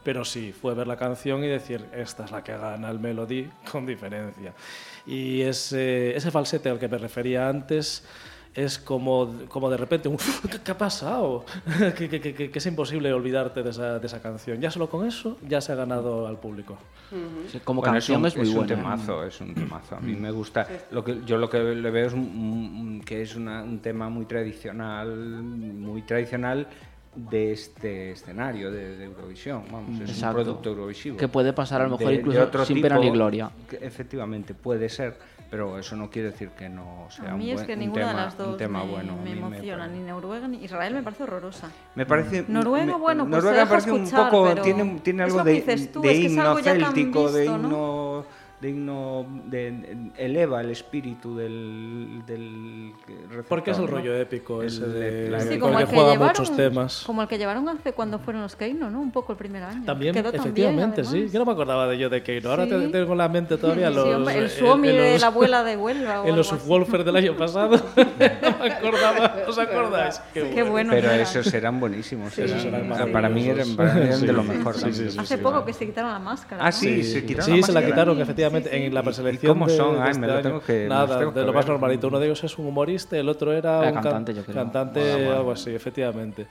pero 0.07 0.25
sí, 0.25 0.53
fue 0.53 0.73
ver 0.75 0.87
la 0.87 0.97
canción 0.97 1.43
y 1.43 1.49
decir, 1.49 1.85
esta 1.93 2.27
es 2.27 2.31
la 2.31 2.45
que 2.45 2.53
gana 2.57 2.89
el 2.91 3.01
Melody 3.01 3.49
con 3.73 3.85
diferencia. 3.85 4.53
Y 5.05 5.41
ese, 5.41 6.17
ese 6.17 6.31
falsete 6.31 6.69
al 6.71 6.79
que 6.79 6.87
me 6.87 6.97
refería 6.97 7.49
antes 7.49 8.05
es 8.55 8.79
como, 8.79 9.35
como 9.49 9.69
de 9.69 9.77
repente, 9.77 10.09
un, 10.09 10.17
¿qué, 10.17 10.61
qué 10.65 10.71
ha 10.71 10.79
pasado? 10.79 11.45
que, 11.99 12.09
que- 12.09 12.21
que- 12.21 12.35
que- 12.51 12.51
es 12.57 12.67
imposible 12.67 13.13
olvidarte 13.13 13.65
de 13.65 13.71
esa, 13.71 13.99
de 13.99 14.07
esa 14.07 14.23
canción. 14.23 14.61
Ya 14.61 14.71
solo 14.71 14.89
con 14.89 15.05
eso 15.09 15.39
ya 15.47 15.61
se 15.61 15.73
ha 15.73 15.75
ganado 15.75 16.29
al 16.29 16.39
público. 16.39 16.79
Como 17.65 17.81
Bueno, 17.81 17.95
canción 17.95 18.25
es, 18.27 18.35
un, 18.37 18.41
muy 18.43 18.49
un 18.51 18.55
buena. 18.55 18.77
temazo, 18.77 19.25
es 19.25 19.41
un 19.41 19.55
temazo. 19.55 19.97
A 19.97 20.01
mí 20.01 20.15
me 20.15 20.31
gusta. 20.31 20.69
Lo 20.93 21.03
que, 21.03 21.21
yo 21.27 21.37
lo 21.37 21.51
que 21.51 21.59
le 21.59 21.91
veo 21.91 22.07
es 22.07 22.13
un- 22.13 22.21
un- 22.21 23.03
que 23.05 23.23
es 23.23 23.35
una- 23.35 23.65
un 23.65 23.81
tema 23.81 24.09
muy 24.09 24.25
tradicional, 24.27 25.09
muy 25.17 26.03
tradicional 26.03 26.69
de 27.17 27.53
este 27.53 28.12
escenario 28.12 28.71
de, 28.71 28.97
de 28.97 29.05
Eurovisión. 29.07 29.64
Vamos, 29.73 30.01
es 30.01 30.11
Exacto. 30.11 30.39
un 30.39 30.45
producto 30.45 30.69
eurovisivo. 30.71 31.17
Que 31.17 31.29
puede 31.29 31.53
pasar 31.53 31.81
a 31.81 31.85
lo 31.85 31.91
mejor 31.91 32.07
De- 32.07 32.12
de 32.12 32.19
incluso 32.21 32.43
otro 32.43 32.64
sin 32.64 32.83
pena 32.83 32.97
ni 32.97 33.03
tipo, 33.03 33.14
gloria. 33.14 33.51
que 33.69 33.77
efectivamente, 33.77 34.53
puede 34.55 34.89
ser, 34.91 35.19
pero 35.51 35.79
eso 35.79 35.97
no 35.97 36.11
quiere 36.11 36.31
decir 36.33 36.51
que 36.51 36.69
no 36.69 37.07
sea 37.09 37.31
A 37.31 37.35
un, 37.35 37.39
mí 37.39 37.51
es 37.51 37.57
buen- 37.57 37.67
que 37.67 37.73
un 37.73 37.79
ninguna 37.81 38.01
tema, 38.09 38.11
de 38.21 38.25
las 38.27 38.33
un 38.35 38.39
dos 38.39 38.57
tema 38.59 38.85
me, 38.85 38.91
bueno. 38.91 39.17
Me 39.25 39.33
emociona, 39.33 39.85
pare- 39.87 39.99
ni 39.99 40.05
Noruega 40.07 40.49
ni 40.49 40.64
Israel 40.64 40.95
me 40.95 41.03
parece 41.03 41.23
horrorosa. 41.23 41.71
Me 41.95 42.05
parece. 42.05 42.45
Noruega, 42.49 42.85
me- 42.87 42.93
bueno, 42.99 43.25
pues 43.25 43.31
se 43.35 43.37
Noruega 43.37 43.59
deja 43.61 43.69
parece 43.71 43.93
un 43.93 44.03
escuchar, 44.05 44.31
poco. 44.31 44.49
pero 44.49 44.62
Tiene, 44.62 45.01
tiene 45.03 45.25
es 45.25 45.31
algo 45.33 45.45
de, 45.45 45.61
tú, 45.93 46.01
de 46.03 46.11
es 46.11 46.19
que 46.19 46.27
es 46.27 46.33
himno 46.33 46.43
han 46.51 46.62
céltico, 46.62 47.33
de 47.33 47.41
visto, 47.43 47.59
¿no? 47.59 48.25
De 48.61 48.73
de- 49.51 50.11
eleva 50.17 50.63
el 50.63 50.71
espíritu 50.71 51.37
del. 51.37 52.23
del 52.27 52.93
Porque 53.49 53.73
es 53.73 53.79
el 53.79 53.87
rollo 53.87 54.17
épico 54.17 54.63
El- 54.63 54.69
ese 54.69 54.87
de, 54.87 55.29
la- 55.31 55.41
Sí, 55.41 55.59
como 55.59 55.79
el 55.79 55.85
que 55.85 55.91
que 55.91 55.97
juega 55.97 56.13
llevaron, 56.15 56.37
muchos 56.41 56.57
temas. 56.57 57.03
como 57.05 57.21
el 57.23 57.29
que 57.29 57.37
llevaron 57.37 57.69
hace 57.69 57.93
cuando 57.93 58.19
fueron 58.19 58.41
los 58.43 58.57
Keino, 58.57 58.91
¿no? 58.91 59.01
Un 59.03 59.11
poco 59.11 59.33
el 59.33 59.39
primer 59.39 59.63
año. 59.63 59.85
También, 59.85 60.15
Quedó 60.15 60.31
efectivamente, 60.31 61.05
sí. 61.05 61.29
Yo 61.31 61.39
no 61.39 61.45
me 61.45 61.53
acordaba 61.53 61.87
de 61.87 61.99
yo 61.99 62.09
de 62.09 62.23
Keino. 62.23 62.49
Ahora 62.51 62.65
Sí. 62.65 62.71
te- 62.71 62.89
tengo 62.89 63.13
en 63.13 63.19
la 63.19 63.29
mente 63.29 63.59
todavía 63.59 63.89
Sí, 63.91 63.95
los. 63.95 64.09
hombre, 64.09 64.39
el 64.39 64.45
eh, 64.45 64.49
Suomi 64.49 64.89
en 64.89 64.97
de 64.97 65.13
los- 65.13 65.21
la 65.21 65.27
abuela 65.27 65.63
de 65.63 65.77
Huelva. 65.77 66.23
o 66.23 66.27
En 66.29 66.37
los 66.37 66.47
subwoofers 66.47 67.05
del 67.05 67.17
año 67.17 67.37
pasado. 67.37 67.77
no 67.97 68.59
me 68.59 68.73
acordaba. 68.73 69.37
¿Os 69.47 69.59
acordáis? 69.59 70.19
Qué 70.33 70.63
bueno. 70.63 70.93
Pero 70.95 71.11
era. 71.11 71.23
esos 71.23 71.53
eran 71.53 71.79
buenísimos. 71.79 72.37
eran- 72.39 72.59
eran 72.59 73.13
para 73.13 73.29
mí 73.29 73.45
eran, 73.49 73.77
maravillosos. 73.77 73.77
para 73.77 73.95
mí 73.95 74.01
eran 74.07 74.21
de 74.23 74.33
lo 74.33 74.43
Sí. 74.43 74.49
mejor. 74.49 74.75
Sí, 74.77 74.93
sí, 74.93 75.11
sí, 75.11 75.19
Hace 75.19 75.37
sí, 75.37 75.43
poco 75.43 75.63
que 75.65 75.73
se 75.75 75.85
quitaron 75.87 76.11
la 76.11 76.19
máscara. 76.19 76.65
Ah, 76.65 76.73
sí, 76.73 77.03
se 77.05 77.25
quitaron 77.25 77.45
Sí, 77.55 77.61
la 77.61 77.67
se 77.67 77.73
la 77.73 77.85
quitaron 77.85 78.17
Sí, 78.17 78.23
efectivamente 78.59 78.71
sí, 78.71 78.77
sí. 78.77 78.87
en 78.87 78.95
la 78.95 79.01
¿Y 79.01 79.03
preselección. 79.05 79.53
cómo 79.55 79.67
de- 79.67 79.77
son? 79.77 79.95
de 79.97 80.01
Ay, 80.03 80.09
este 80.11 80.21
me 80.21 80.27
lo 80.27 80.33
año. 80.35 80.43
tengo 80.43 80.61
que- 80.61 80.89
Nada, 80.89 81.19
tengo 81.19 81.31
de 81.33 81.41
que 81.41 81.47
lo 81.47 81.53
más 81.53 81.65
ver. 81.65 81.73
normalito. 81.73 82.09
Uno 82.09 82.19
de 82.21 82.27
ellos 82.27 82.45
es 82.45 82.59
un 82.59 82.67
humorista, 82.67 83.17
el 83.17 83.29
otro 83.29 83.53
era 83.53 83.85
Eh, 83.85 83.89
un 83.89 83.95
can- 83.95 84.03
cantante, 84.03 84.35
yo 84.35 84.43
creo. 84.45 84.55
cantante, 84.55 85.01
Mola, 85.01 85.25
mola. 85.25 85.37
algo 85.39 85.53
así, 85.53 85.75
efectivamente. 85.75 86.47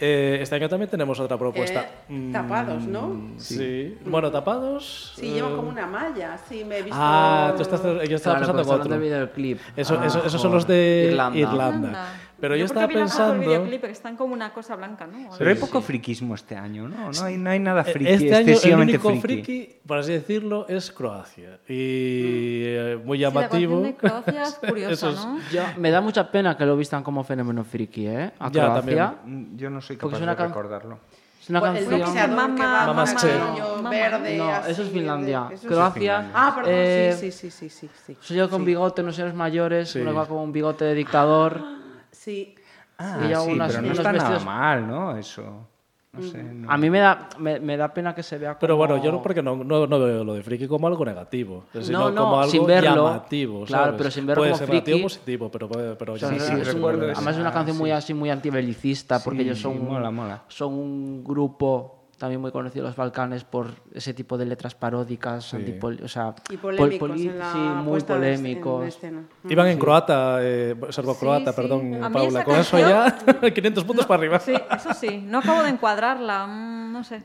Eh, 0.00 0.38
este 0.42 0.54
año 0.56 0.68
también 0.68 0.90
tenemos 0.90 1.18
otra 1.20 1.36
propuesta. 1.38 1.86
Eh, 2.08 2.30
tapados, 2.32 2.82
¿no? 2.84 3.30
Sí. 3.38 3.96
Bueno, 4.04 4.30
tapados. 4.30 5.12
Sí, 5.16 5.26
eh, 5.30 5.34
llevan 5.34 5.56
como 5.56 5.68
una 5.68 5.86
malla, 5.86 6.36
sí, 6.48 6.64
me 6.64 6.78
he 6.78 6.82
visto... 6.82 6.98
Ah, 7.00 7.52
tú 7.56 7.62
estás, 7.62 7.80
yo 7.82 8.16
estaba 8.16 8.38
Claro, 8.38 8.52
pensando 8.54 8.84
en 8.96 9.22
otro. 9.22 9.54
Eso, 9.76 9.98
Ah, 10.00 10.06
eso- 10.06 10.24
esos 10.24 10.40
son 10.40 10.52
los 10.52 10.66
de 10.66 11.08
Irlanda. 11.10 11.38
Irlanda. 11.38 12.06
Pero 12.44 12.56
yo, 12.56 12.66
porque 12.66 12.78
estaba 12.80 12.92
pensando. 12.92 13.40
videoclip, 13.40 13.80
que 13.80 13.90
están 13.90 14.16
como 14.16 14.34
una 14.34 14.52
cosa 14.52 14.76
blanca, 14.76 15.06
¿no? 15.06 15.30
Pero 15.38 15.48
hay 15.48 15.56
poco 15.56 15.80
sí. 15.80 15.86
friquismo 15.86 16.34
este 16.34 16.56
año, 16.56 16.86
¿no? 16.88 17.10
No 17.10 17.22
hay, 17.24 17.38
no 17.38 17.48
hay 17.48 17.58
nada 17.58 17.80
Eh, 17.80 17.84
friki, 17.92 18.10
Este 18.10 18.34
año 18.34 18.36
el 18.42 18.48
excesivamente 18.50 18.92
único 18.98 19.08
friki. 19.08 19.20
friki, 19.54 19.76
por 19.86 19.96
así 19.98 20.12
decirlo, 20.12 20.66
es 20.68 20.92
Croacia. 20.92 21.58
Y 21.66 22.64
eh, 22.66 23.00
muy 23.02 23.16
Sí, 23.16 23.22
la 23.24 23.30
llamativo. 23.30 23.80
de 23.80 23.94
Croacia 23.96 24.42
es 24.42 24.54
curiosa, 24.68 25.08
es- 25.08 25.16
¿no? 25.16 25.38
Yo- 25.50 25.62
me 25.78 25.90
da 25.90 26.02
mucha 26.02 26.30
pena 26.30 26.54
que 26.54 26.66
lo 26.66 26.76
vistan 26.76 27.02
como 27.02 27.24
fenómeno 27.24 27.64
friki, 27.64 28.06
¿eh? 28.08 28.32
A 28.38 28.50
Ya, 28.50 28.64
Croacia. 28.64 29.14
Mm, 29.24 29.56
Yo 29.56 29.70
no 29.70 29.80
soy 29.80 29.96
capaz 29.96 30.18
de 30.18 30.26
can- 30.26 30.48
recordarlo. 30.48 30.98
Es 31.40 31.48
una 31.50 31.60
Pues 31.60 31.72
el 31.72 31.78
canción... 31.88 32.00
boxeador 32.00 32.30
que 32.30 32.36
Mamá- 32.36 32.86
Mamá 32.86 33.04
Mamá- 33.04 33.90
verde, 33.90 34.36
No, 34.38 34.48
así, 34.50 34.70
eso 34.72 34.82
es 34.82 34.88
Finlandia. 34.90 35.44
eso 35.52 35.54
es- 35.54 35.66
Croacia. 35.72 36.30
Ah, 36.34 36.52
perdón, 36.54 36.72
eh, 36.74 37.16
sí, 37.18 37.30
sí, 37.32 37.50
sí, 37.50 37.68
sí, 37.68 37.88
sí. 38.06 38.16
Soy 38.20 38.36
yo 38.38 38.48
con 38.50 38.60
sí. 38.60 38.66
bigote, 38.66 39.02
unos 39.02 39.14
señores 39.16 39.34
mayores, 39.34 39.90
Sí. 39.90 40.00
uno 40.00 40.14
va 40.14 40.26
con 40.26 40.38
un 40.38 40.52
bigote 40.52 40.84
de 40.84 40.94
dictador. 40.94 41.60
Sí, 42.14 42.54
Ah, 42.96 43.18
Y 43.28 43.34
sí, 43.34 43.50
unas- 43.52 43.72
pero 43.72 43.82
no 43.86 43.92
está 43.92 44.12
nada 44.12 44.12
vestidos- 44.30 44.44
mal, 44.44 44.86
¿no? 44.86 45.16
Eso. 45.16 45.66
No 46.12 46.22
sé. 46.22 46.40
no. 46.44 46.70
A 46.70 46.76
mí 46.78 46.88
me 46.90 47.00
da, 47.00 47.28
me, 47.40 47.58
me 47.58 47.76
da 47.76 47.92
pena 47.92 48.14
que 48.14 48.22
se 48.22 48.38
vea 48.38 48.50
como... 48.50 48.60
Pero 48.60 48.76
bueno, 48.76 49.02
yo 49.02 49.10
no, 49.10 49.20
porque 49.20 49.42
no, 49.42 49.56
no, 49.56 49.84
no 49.88 49.98
veo 49.98 50.22
lo 50.22 50.34
de 50.34 50.44
friki 50.44 50.68
como 50.68 50.86
algo 50.86 51.04
negativo, 51.04 51.64
sino 51.82 51.98
No, 51.98 52.10
no, 52.12 52.22
como 52.22 52.38
algo 52.38 52.52
sin 52.52 52.64
verlo. 52.66 52.94
llamativo. 53.08 53.64
Claro, 53.64 53.84
¿sabes? 53.86 53.98
pero 53.98 54.10
sin 54.12 54.26
verlo 54.26 54.40
Puede 54.42 54.52
como 54.52 54.58
ser 54.60 54.68
negativo 54.68 54.94
o 54.94 54.98
friki. 55.00 55.02
positivo, 55.18 55.50
pero, 55.50 55.68
puede- 55.68 55.96
pero 55.96 56.12
O 56.12 56.16
sea, 56.18 56.28
Sí, 56.28 56.36
es- 56.36 56.44
sí, 56.44 56.52
es 56.60 56.74
un- 56.74 56.84
además 56.84 57.34
es 57.34 57.40
una 57.40 57.48
Ah, 57.48 57.52
canción 57.52 57.76
muy 57.78 57.90
sí. 57.90 57.92
así, 57.94 58.14
muy 58.14 58.30
antibelicista, 58.30 59.18
porque 59.24 59.40
Sí, 59.40 59.44
ellos 59.46 59.58
son, 59.58 59.84
mola, 59.84 60.12
mola. 60.12 60.42
son 60.46 60.72
un 60.74 61.24
grupo 61.24 62.03
también 62.24 62.40
muy 62.40 62.50
conocido 62.52 62.84
en 62.84 62.88
los 62.88 62.96
Balcanes 62.96 63.44
por 63.44 63.66
ese 63.92 64.14
tipo 64.14 64.38
de 64.38 64.46
letras 64.46 64.74
paródicas, 64.74 65.52
antipol- 65.52 66.02
o 66.02 66.08
sea, 66.08 66.34
y 66.50 66.56
pol- 66.56 66.74
polémicos 66.76 67.20
en 67.20 67.38
la 67.38 67.52
sí, 67.52 67.58
muy 67.58 68.00
en 68.00 68.06
polémicos. 68.06 68.86
escena. 68.86 69.22
Iban 69.46 69.66
en 69.68 69.78
croata, 69.78 70.38
eh, 70.40 70.74
serbo-croata, 70.88 71.52
Sí, 71.52 71.56
sí. 71.56 71.62
perdón, 71.62 72.02
A 72.02 72.10
Paula. 72.10 72.42
Con 72.42 72.56
eso 72.56 72.78
ya, 72.78 73.14
500 73.54 73.84
puntos 73.84 74.06
para 74.06 74.20
arriba. 74.20 74.40
Sí, 74.40 74.54
eso 74.74 74.94
sí. 74.94 75.22
No 75.26 75.40
acabo 75.40 75.62
de 75.62 75.68
encuadrarla, 75.68 76.46
mm, 76.46 76.92
no 76.92 77.04
sé. 77.04 77.22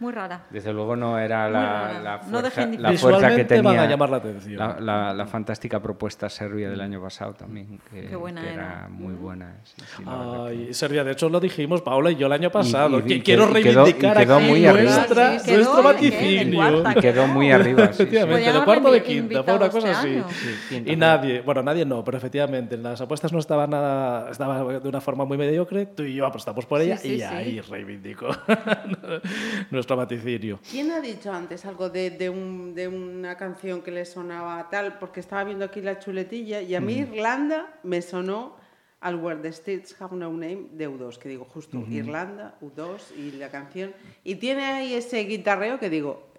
Muy 0.00 0.12
rara. 0.12 0.44
Desde 0.50 0.72
luego 0.72 0.96
no 0.96 1.18
era 1.18 1.48
la, 1.48 2.00
la 2.02 2.16
No 2.16 2.40
fuerza, 2.40 2.66
dejen 2.66 2.82
la 2.82 2.92
fuerza 2.94 3.36
que 3.36 3.44
tenía 3.44 3.62
van 3.70 3.78
a 3.78 3.86
llamar 3.86 4.10
la 4.10 4.16
atención. 4.16 4.56
la, 4.58 4.76
la- 4.80 5.14
la 5.14 5.26
fantástica 5.26 5.80
propuesta 5.80 6.28
serbia 6.28 6.68
del 6.68 6.80
año 6.80 7.00
pasado 7.00 7.32
también, 7.34 7.78
que, 7.90 8.08
Qué 8.08 8.16
buena 8.16 8.40
que 8.42 8.48
era. 8.52 8.62
era 8.80 8.88
muy 8.90 9.14
buena. 9.14 9.54
sí, 9.62 9.74
sí, 9.96 10.02
que- 10.04 10.10
Ay, 10.10 10.74
Serbia, 10.74 11.04
de 11.04 11.12
hecho 11.12 11.28
lo 11.28 11.38
dijimos 11.40 11.80
Paula 11.82 12.10
y 12.10 12.16
yo 12.16 12.26
el 12.26 12.32
año 12.32 12.50
pasado. 12.50 12.98
y- 12.98 13.02
que 13.02 13.14
y 13.14 13.20
quiero 13.22 13.46
quedó- 13.48 13.58
y 13.58 13.62
quedó- 13.62 13.84
reivindicar 13.84 14.16
y 14.16 14.20
quedó 14.24 14.36
aquí 14.36 14.46
muy 14.48 14.66
arriba. 14.66 14.90
nuestra, 14.96 15.38
Sí, 15.38 15.46
quedó 15.46 15.56
nuestro 15.58 15.82
vaticinio. 15.82 16.82
Y 16.90 16.94
quedó 17.00 17.26
muy 17.28 17.50
arriba. 17.52 17.84
Efectivamente, 17.84 18.52
de 18.52 18.64
cuarto 18.64 18.90
de 18.90 19.02
quinta, 19.02 19.42
fue 19.44 19.54
una 19.56 19.68
cosa 19.70 19.90
este 19.92 20.20
así. 20.20 20.82
Y 20.86 20.96
nadie, 20.96 21.40
bueno, 21.42 21.62
nadie 21.62 21.84
no, 21.86 22.02
pero 22.04 22.18
efectivamente, 22.18 22.76
las 22.76 23.00
apuestas 23.00 23.32
no 23.32 23.38
estaban 23.38 23.70
nada, 23.70 24.30
estaba 24.30 24.64
de 24.80 24.88
una 24.88 25.00
forma 25.00 25.24
muy 25.24 25.38
mediocre, 25.38 25.86
tú 25.86 26.02
y 26.02 26.14
yo 26.14 26.26
apostamos 26.26 26.66
por 26.66 26.80
ella 26.80 26.96
Sí, 26.96 27.08
sí, 27.08 27.14
y 27.14 27.18
sí. 27.18 27.24
ahí 27.24 27.60
reivindico 27.60 28.26
nuestro 29.84 29.96
vaticinio. 29.96 30.58
¿Quién 30.70 30.90
ha 30.92 31.00
dicho 31.00 31.30
antes 31.30 31.64
algo 31.66 31.90
de, 31.90 32.08
de 32.10 32.30
un- 32.30 32.74
de 32.74 32.88
una 32.88 33.36
canción 33.36 33.82
que 33.82 33.90
le 33.90 34.04
sonaba 34.06 34.68
tal? 34.70 34.98
Porque 34.98 35.20
estaba 35.20 35.44
viendo 35.44 35.64
aquí 35.66 35.82
la 35.82 35.98
chuletilla 35.98 36.62
y 36.62 36.74
a 36.74 36.80
mí 36.80 36.94
Irlanda 37.00 37.78
me 37.82 38.00
sonó 38.00 38.56
al 39.00 39.16
Where 39.16 39.40
the 39.42 39.48
States 39.48 39.94
Have 40.00 40.16
No 40.16 40.30
Name 40.30 40.68
de 40.72 40.88
U2, 40.88 41.18
que 41.18 41.28
digo 41.28 41.44
justo 41.44 41.76
Irlanda, 41.90 42.56
U2 42.62 43.14
y 43.18 43.32
la 43.32 43.50
canción. 43.50 43.92
Y 44.24 44.36
tiene 44.36 44.64
ahí 44.64 44.94
ese 44.94 45.18
guitarreo 45.24 45.78
que 45.78 45.90
digo, 45.90 46.30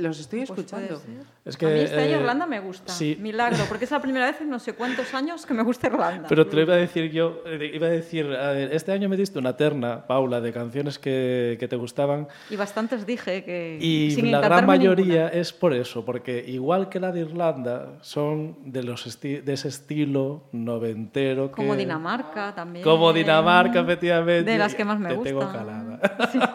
los 0.00 0.18
estoy 0.20 0.40
Pues 0.46 0.48
puede 0.50 0.60
escuchando. 0.62 0.96
ser. 1.00 1.24
Es 1.44 1.56
que, 1.56 1.66
a 1.66 1.68
mí 1.70 1.78
este 1.80 2.00
año 2.00 2.16
eh, 2.16 2.20
Irlanda 2.20 2.46
me 2.46 2.60
gusta. 2.60 2.92
sí. 2.92 3.16
Milagro, 3.20 3.64
porque 3.68 3.84
es 3.84 3.90
la 3.90 4.00
primera 4.02 4.26
vez 4.26 4.40
en 4.40 4.50
no 4.50 4.58
sé 4.58 4.72
cuántos 4.74 5.12
años 5.14 5.46
que 5.46 5.54
me 5.54 5.62
gusta 5.62 5.86
Irlanda. 5.88 6.28
Pero 6.28 6.46
te 6.46 6.56
lo 6.56 6.62
iba 6.62 6.74
a 6.74 6.76
decir 6.76 7.10
yo, 7.10 7.42
eh, 7.46 7.70
iba 7.74 7.86
a 7.86 7.90
decir, 7.90 8.26
a 8.26 8.52
ver, 8.52 8.72
este 8.74 8.92
año 8.92 9.08
me 9.08 9.16
diste 9.16 9.38
una 9.38 9.56
terna, 9.56 10.06
Paula, 10.06 10.40
de 10.40 10.52
canciones 10.52 10.98
que, 10.98 11.56
que 11.58 11.68
te 11.68 11.76
gustaban 11.76 12.28
Y 12.50 12.56
bastantes 12.56 13.06
dije 13.06 13.44
que. 13.44 13.78
Y 13.80 14.10
sin 14.12 14.30
la 14.30 14.40
gran 14.40 14.66
mayoría 14.66 15.04
ninguna. 15.24 15.28
es 15.28 15.52
por 15.52 15.72
eso, 15.72 16.04
porque 16.04 16.44
igual 16.46 16.88
que 16.88 17.00
la 17.00 17.12
de 17.12 17.20
Irlanda, 17.20 17.98
son 18.02 18.56
de, 18.72 18.82
los 18.82 19.06
esti- 19.06 19.42
de 19.42 19.52
ese 19.54 19.68
estilo 19.68 20.44
noventero. 20.52 21.50
Como 21.52 21.72
que- 21.72 21.78
Dinamarca 21.78 22.54
también. 22.54 22.84
Como 22.84 23.12
Dinamarca, 23.12 23.80
efectivamente. 23.80 24.50
De 24.50 24.58
las 24.58 24.74
que 24.74 24.84
más 24.84 24.98
me 24.98 25.08
Te 25.08 25.16
tengo 25.18 25.40
gustan. 25.40 25.66
calada. 25.66 26.28
Sí, 26.32 26.38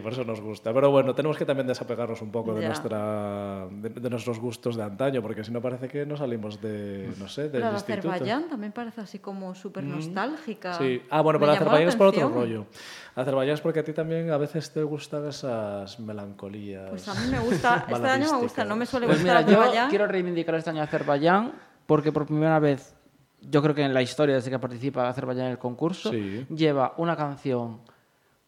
por 0.00 0.12
eso 0.12 0.24
nos 0.24 0.40
gusta. 0.40 0.72
Pero 0.72 0.90
bueno, 0.90 1.14
tenemos 1.14 1.36
que 1.36 1.44
también 1.44 1.66
desapegarnos 1.66 2.20
un 2.22 2.30
poco 2.30 2.54
de, 2.54 2.66
nuestra, 2.66 3.66
de, 3.70 3.88
de 3.88 4.10
nuestros 4.10 4.38
gustos 4.38 4.76
de 4.76 4.82
antaño, 4.82 5.20
porque 5.22 5.42
si 5.44 5.50
no 5.50 5.60
parece 5.60 5.88
que 5.88 6.06
no 6.06 6.16
salimos 6.16 6.60
de, 6.60 7.10
no 7.18 7.28
sé, 7.28 7.48
del 7.48 7.62
de 7.62 7.70
instituto. 7.70 8.10
Azerbaiyán 8.10 8.48
también 8.48 8.72
parece 8.72 9.00
así 9.00 9.18
como 9.18 9.54
súper 9.54 9.84
nostálgica. 9.84 10.74
Sí. 10.74 11.02
Ah, 11.10 11.20
bueno, 11.20 11.38
pero 11.40 11.52
Azerbaiyán 11.52 11.88
es 11.88 11.96
por 11.96 12.06
otro 12.08 12.28
rollo. 12.28 12.66
Azerbaiyán 13.14 13.54
es 13.54 13.60
porque 13.60 13.80
a 13.80 13.84
ti 13.84 13.92
también 13.92 14.30
a 14.30 14.36
veces 14.38 14.72
te 14.72 14.82
gustan 14.82 15.26
esas 15.26 15.98
melancolías. 15.98 16.90
Pues 16.90 17.08
a 17.08 17.14
mí 17.14 17.30
me 17.30 17.40
gusta, 17.40 17.86
este 17.88 18.06
año 18.06 18.32
me 18.32 18.38
gusta, 18.38 18.64
no 18.64 18.76
me 18.76 18.86
suele 18.86 19.06
Pues 19.06 19.22
gustar 19.22 19.44
mira, 19.44 19.72
yo 19.84 19.88
quiero 19.88 20.06
reivindicar 20.06 20.54
este 20.54 20.70
año 20.70 20.80
a 20.80 20.84
Azerbaiyán 20.84 21.52
porque 21.86 22.12
por 22.12 22.26
primera 22.26 22.58
vez, 22.58 22.94
yo 23.40 23.62
creo 23.62 23.74
que 23.74 23.82
en 23.82 23.94
la 23.94 24.02
historia 24.02 24.34
desde 24.34 24.50
que 24.50 24.58
participa 24.58 25.08
Azerbaiyán 25.08 25.46
en 25.46 25.52
el 25.52 25.58
concurso, 25.58 26.10
Sí. 26.10 26.46
lleva 26.50 26.94
una 26.98 27.16
canción 27.16 27.80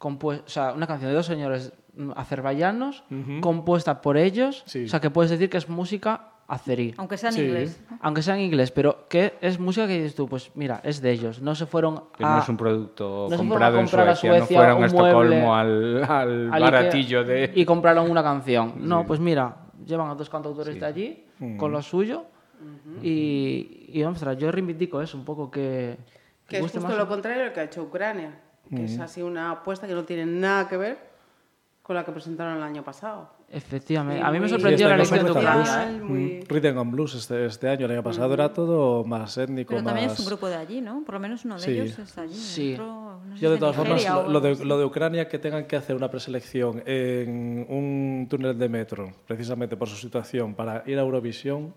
o 0.03 0.42
sea, 0.46 0.72
una 0.72 0.86
canción 0.86 1.11
de 1.11 1.14
dos 1.16 1.26
señores 1.26 1.72
mm, 1.94 2.12
azerbaiyanos 2.16 3.05
compuesta 3.40 4.01
por 4.01 4.16
ellos, 4.16 4.62
Sí. 4.66 4.84
o 4.84 4.88
sea, 4.88 5.01
que 5.01 5.11
puedes 5.11 5.30
decir 5.30 5.51
que 5.51 5.59
es 5.59 5.68
música 5.68 6.28
azerí. 6.48 6.94
Aunque 6.96 7.16
sea 7.16 7.28
en 7.30 7.34
Sí. 7.36 7.42
inglés. 7.42 7.80
Aunque 8.01 8.22
sea 8.22 8.34
en 8.34 8.40
inglés, 8.40 8.72
pero 8.72 9.07
que 9.09 9.34
es 9.40 9.61
música 9.61 9.86
que 9.86 9.94
dices 9.98 10.14
tú, 10.16 10.28
pues 10.28 10.51
mira, 10.57 10.80
es 10.82 11.01
de 11.01 11.12
ellos. 11.12 11.40
No 11.40 11.55
se 11.55 11.64
fueron 11.66 12.05
Que 12.16 12.24
a... 12.24 12.34
no 12.36 12.38
es 12.42 12.48
un 12.48 12.57
producto 12.57 13.26
no 13.30 13.36
se 13.36 13.36
fueron 13.36 13.40
a 13.44 13.48
comprado 13.51 13.78
en 13.78 13.84
comprar 13.84 14.09
a 14.09 14.16
Suecia, 14.16 14.38
Suecia 14.38 14.57
no 14.57 14.62
fueron 14.62 14.76
un 14.78 14.82
a 14.82 14.86
Estocolmo 14.86 15.46
mueble 15.46 16.03
al, 16.03 16.05
al 16.05 16.53
al 16.55 16.61
baratillo 16.62 17.20
Ikea 17.20 17.34
de... 17.36 17.53
Y 17.55 17.64
compraron 17.64 18.11
una 18.11 18.22
canción. 18.22 18.74
No, 18.88 19.07
pues 19.07 19.20
mira, 19.20 19.57
llevan 19.86 20.11
a 20.11 20.14
dos 20.16 20.28
cantautores 20.28 20.80
de 20.80 20.86
allí 20.86 21.24
con 21.57 21.70
lo 21.72 21.80
suyo 21.82 22.24
y, 23.03 23.86
y 23.92 24.03
ostras, 24.05 24.36
yo 24.36 24.51
reivindico 24.51 25.01
eso 25.01 25.16
un 25.16 25.24
poco 25.24 25.51
que... 25.51 25.96
Que 26.48 26.57
es 26.57 26.62
justo 26.62 26.80
más- 26.80 26.96
lo 26.96 27.07
contrario 27.07 27.42
de 27.42 27.46
lo 27.48 27.53
que 27.53 27.61
ha 27.61 27.64
hecho 27.64 27.82
Ucrania, 27.84 28.40
que 28.74 28.84
es 28.84 28.98
así 29.00 29.20
una 29.22 29.50
apuesta 29.50 29.86
que 29.86 29.94
no 29.94 30.04
tiene 30.04 30.26
nada 30.26 30.68
que 30.68 30.76
ver 30.76 31.10
con 31.82 31.96
la 31.96 32.04
que 32.04 32.12
presentaron 32.12 32.56
el 32.56 32.62
año 32.62 32.84
pasado. 32.84 33.30
Efectivamente. 33.52 34.20
Sí, 34.22 34.28
a 34.28 34.30
mí 34.30 34.38
me 34.38 34.48
sorprendió 34.48 34.88
la 34.88 34.94
Sí, 34.96 35.02
este 35.02 35.14
elección 35.16 35.34
de 35.34 35.40
Ucrania. 35.40 36.02
muy- 36.04 36.40
Rhythm 36.48 36.78
and 36.78 36.92
Blues 36.92 37.14
este, 37.16 37.46
este 37.46 37.68
año, 37.68 37.86
el 37.86 37.90
año 37.92 38.02
pasado 38.04 38.32
era 38.32 38.52
todo 38.52 39.02
más 39.02 39.36
étnico, 39.38 39.70
Pero 39.70 39.82
también 39.82 40.06
más... 40.06 40.14
es 40.14 40.20
un 40.20 40.26
grupo 40.26 40.48
de 40.48 40.54
allí, 40.54 40.80
¿no? 40.80 41.02
Por 41.04 41.14
lo 41.14 41.20
menos 41.20 41.44
uno 41.44 41.56
de 41.56 41.62
Sí. 41.62 41.70
ellos 41.72 41.98
es 41.98 42.16
allí. 42.16 42.34
Sí. 42.34 42.74
Otro, 42.74 43.20
no 43.26 43.36
sé 43.36 43.42
Yo 43.42 43.50
de 43.50 43.58
todas 43.58 43.74
formas, 43.74 44.08
o 44.08 44.22
lo, 44.22 44.28
lo 44.28 44.40
de, 44.40 44.64
lo 44.64 44.78
de 44.78 44.84
Ucrania, 44.84 45.26
que 45.28 45.40
tengan 45.40 45.64
que 45.64 45.74
hacer 45.74 45.96
una 45.96 46.08
preselección 46.08 46.80
en 46.86 47.66
un 47.68 48.28
túnel 48.30 48.56
de 48.56 48.68
metro, 48.68 49.10
precisamente 49.26 49.76
por 49.76 49.88
su 49.88 49.96
situación, 49.96 50.54
para 50.54 50.84
ir 50.86 50.96
a 50.96 51.02
Eurovisión, 51.02 51.74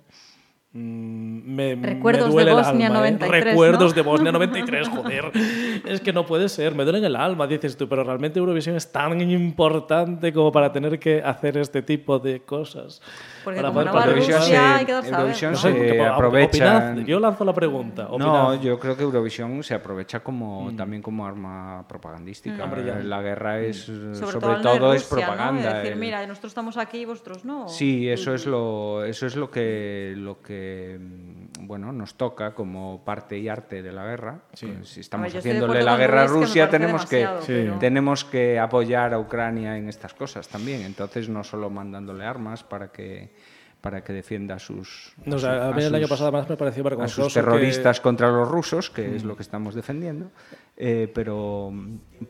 mm, 0.73 1.55
me, 1.55 1.75
me 1.75 1.87
Recuerdos 1.87 2.25
de 2.25 2.31
duele 2.31 2.51
el 2.51 2.57
Bosnia 2.57 2.87
alma, 2.87 3.07
¿eh? 3.07 3.11
93, 3.11 3.43
Recuerdos 3.45 3.91
¿no? 3.91 3.95
de 3.95 4.01
Bosnia 4.01 4.31
93, 4.33 4.89
joder. 4.89 5.31
es 5.85 6.01
que 6.01 6.13
no 6.13 6.25
puede 6.25 6.49
ser, 6.49 6.75
me 6.75 6.83
duele 6.83 6.99
en 6.99 7.05
el 7.05 7.15
alma, 7.15 7.47
dices 7.47 7.77
tú, 7.77 7.87
pero 7.87 8.03
realmente 8.03 8.39
Eurovisión 8.39 8.75
es 8.75 8.91
tan 8.91 9.19
importante 9.21 10.33
como 10.33 10.51
para 10.51 10.71
tener 10.71 10.99
que 10.99 11.21
hacer 11.21 11.57
este 11.57 11.81
tipo 11.81 12.19
de 12.19 12.41
cosas. 12.41 13.01
Porque 13.43 13.61
Para 13.61 13.73
como 13.73 13.91
poder 13.91 14.07
no. 14.09 14.15
Rusia, 14.15 14.41
se- 14.41 14.57
hay 14.57 14.85
que 14.85 14.91
dar. 14.93 15.05
Eurovisión 15.05 15.51
No 15.53 15.57
se 15.57 15.73
que- 15.73 16.01
aprovecha... 16.01 16.47
opinad, 16.47 16.97
yo 17.05 17.19
lanzo 17.19 17.43
la 17.45 17.53
pregunta. 17.53 18.03
No, 18.03 18.15
opinad. 18.15 18.61
yo 18.61 18.79
creo 18.79 18.95
que 18.95 19.03
Eurovisión 19.03 19.61
se 19.63 19.73
aprovecha 19.73 20.21
como 20.21 20.71
también 20.77 21.01
como 21.01 21.25
arma 21.25 21.85
propagandística. 21.87 22.69
Ya. 22.83 22.95
La 23.03 23.21
guerra 23.21 23.59
es 23.59 23.89
eh, 23.89 24.15
Sobre, 24.15 24.31
sobre, 24.31 24.39
todo, 24.39 24.51
no 24.57 24.61
todo, 24.61 24.91
de 24.91 24.97
es 24.97 25.09
Rusia, 25.09 25.27
¿no? 25.27 25.33
propaganda. 25.33 25.69
De 25.69 25.75
decir, 25.79 25.91
el- 25.93 25.99
mira, 25.99 26.25
nosotros 26.27 26.51
estamos 26.51 26.77
aquí 26.77 26.99
y 26.99 27.05
vosotros 27.05 27.43
no. 27.45 27.67
Sí, 27.67 28.09
eso 28.09 28.33
es 28.33 28.45
lo, 28.45 29.03
eso 29.03 29.25
es 29.25 29.35
lo 29.35 29.49
que, 29.51 30.13
lo 30.17 30.41
que 30.41 30.97
mm, 30.99 31.52
bueno, 31.67 31.91
nos 31.91 32.15
toca 32.15 32.53
como 32.53 33.03
parte 33.03 33.37
y 33.37 33.47
arte 33.49 33.81
de 33.81 33.91
la 33.91 34.05
guerra. 34.05 34.39
Pues, 34.59 34.87
Si 34.89 34.99
estamos 34.99 35.25
A 35.25 35.27
ver, 35.29 35.37
haciéndole 35.39 35.83
la 35.83 35.97
guerra 35.97 36.21
a 36.23 36.25
que 36.25 36.31
Rusia, 36.31 36.65
parece 36.69 36.77
tenemos 36.79 37.05
que, 37.05 37.15
demasiado, 37.17 37.43
pero- 37.47 37.79
tenemos 37.79 38.25
que 38.25 38.59
apoyar 38.59 39.13
a 39.13 39.19
Ucrania 39.19 39.77
en 39.77 39.89
estas 39.89 40.13
cosas 40.13 40.47
también. 40.47 40.81
Entonces, 40.81 41.29
no 41.29 41.43
solo 41.43 41.69
mandándole 41.69 42.25
armas 42.25 42.63
para 42.63 42.91
que 42.91 43.31
para 43.81 44.01
que 44.01 44.13
defienda 44.13 44.55
a 44.55 44.59
sus, 44.59 45.13
No, 45.25 45.35
o 45.35 45.39
sea, 45.39 45.67
a 45.67 45.71
mí 45.73 45.83
el 45.83 45.93
año 45.93 46.07
pasado 46.07 46.29
además 46.29 46.49
me 46.49 46.55
pareció 46.55 46.87
a 47.01 47.07
sus 47.09 47.27
que- 47.27 47.33
terroristas 47.33 47.99
contra 47.99 48.31
los 48.31 48.47
rusos, 48.49 48.89
que 48.89 49.13
es 49.13 49.25
lo 49.25 49.35
que 49.35 49.41
estamos 49.41 49.75
defendiendo. 49.75 50.31
Eh, 50.77 51.11
pero, 51.13 51.69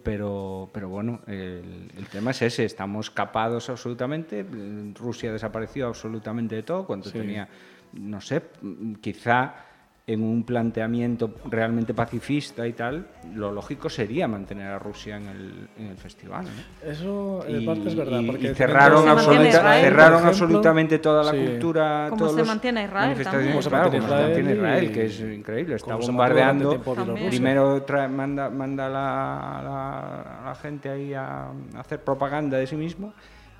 pero, 0.02 0.72
pero 0.74 0.90
bueno, 0.90 1.22
el, 1.28 1.92
el 1.96 2.08
tema 2.12 2.32
es 2.32 2.42
ese, 2.42 2.66
estamos 2.66 3.12
capados 3.12 3.70
absolutamente. 3.70 4.44
Rusia 4.96 5.32
desapareció 5.32 5.86
absolutamente 5.88 6.56
de 6.56 6.64
todo 6.64 6.88
cuando 6.88 7.12
tenía, 7.12 7.48
no 7.94 8.22
sé, 8.22 8.41
quizá 9.02 9.56
en 10.06 10.22
un 10.22 10.44
planteamiento 10.44 11.34
realmente 11.46 11.94
pacifista 11.94 12.68
y 12.68 12.74
tal, 12.74 13.08
lo 13.36 13.54
lógico 13.54 13.89
sería 13.89 14.28
mantener 14.28 14.68
a 14.68 14.78
Rusia 14.78 15.16
en 15.16 15.28
el, 15.30 15.70
en 15.78 15.86
el 15.91 15.96
festival. 15.98 16.44
¿no? 16.44 16.91
Eso 16.91 17.46
en 17.48 17.62
Y, 17.62 17.66
parte 17.66 17.88
es 17.88 17.96
verdad. 17.96 18.20
y- 18.20 18.26
Porque 18.28 18.52
y 18.52 18.54
cerraron, 18.54 19.08
absoluta- 19.08 19.48
Israel, 19.48 19.82
cerraron 19.86 20.14
ejemplo. 20.20 20.30
absolutamente 20.30 21.00
toda 21.00 21.24
la 21.24 21.32
Sí. 21.32 21.46
cultura. 21.46 22.08
Como 22.10 22.20
todos 22.20 22.32
se 22.34 22.38
los 22.39 22.48
mantiene 22.50 22.84
Israel 22.84 23.02
manifestaciones, 23.12 23.32
también. 23.32 23.52
Como 23.54 23.62
se 23.62 23.70
claro, 23.70 23.84
mantiene 23.84 24.06
como 24.06 24.18
se 24.18 24.24
mantiene 24.26 24.52
Israel 24.54 24.84
Israel, 24.84 24.84
y- 24.84 24.94
que 24.94 25.06
es 25.06 25.20
increíble. 25.39 25.76
Está 25.76 25.96
bombardeando. 25.96 26.82
Primero 27.30 27.86
trae- 27.86 28.10
manda, 28.10 28.50
manda 28.50 28.88
a 28.88 28.89
la, 28.89 29.62
la- 29.64 30.41
a 30.41 30.46
la 30.50 30.56
gente 30.56 30.89
ahí 30.89 31.14
a, 31.14 31.46
a 31.46 31.80
hacer 31.80 32.04
propaganda 32.04 32.58
de 32.58 32.68
sí 32.68 32.76
mismo 32.76 33.14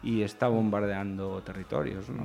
y 0.04 0.22
está 0.22 0.48
bombardeando 0.50 1.42
territorios. 1.42 2.10
¿no? 2.10 2.24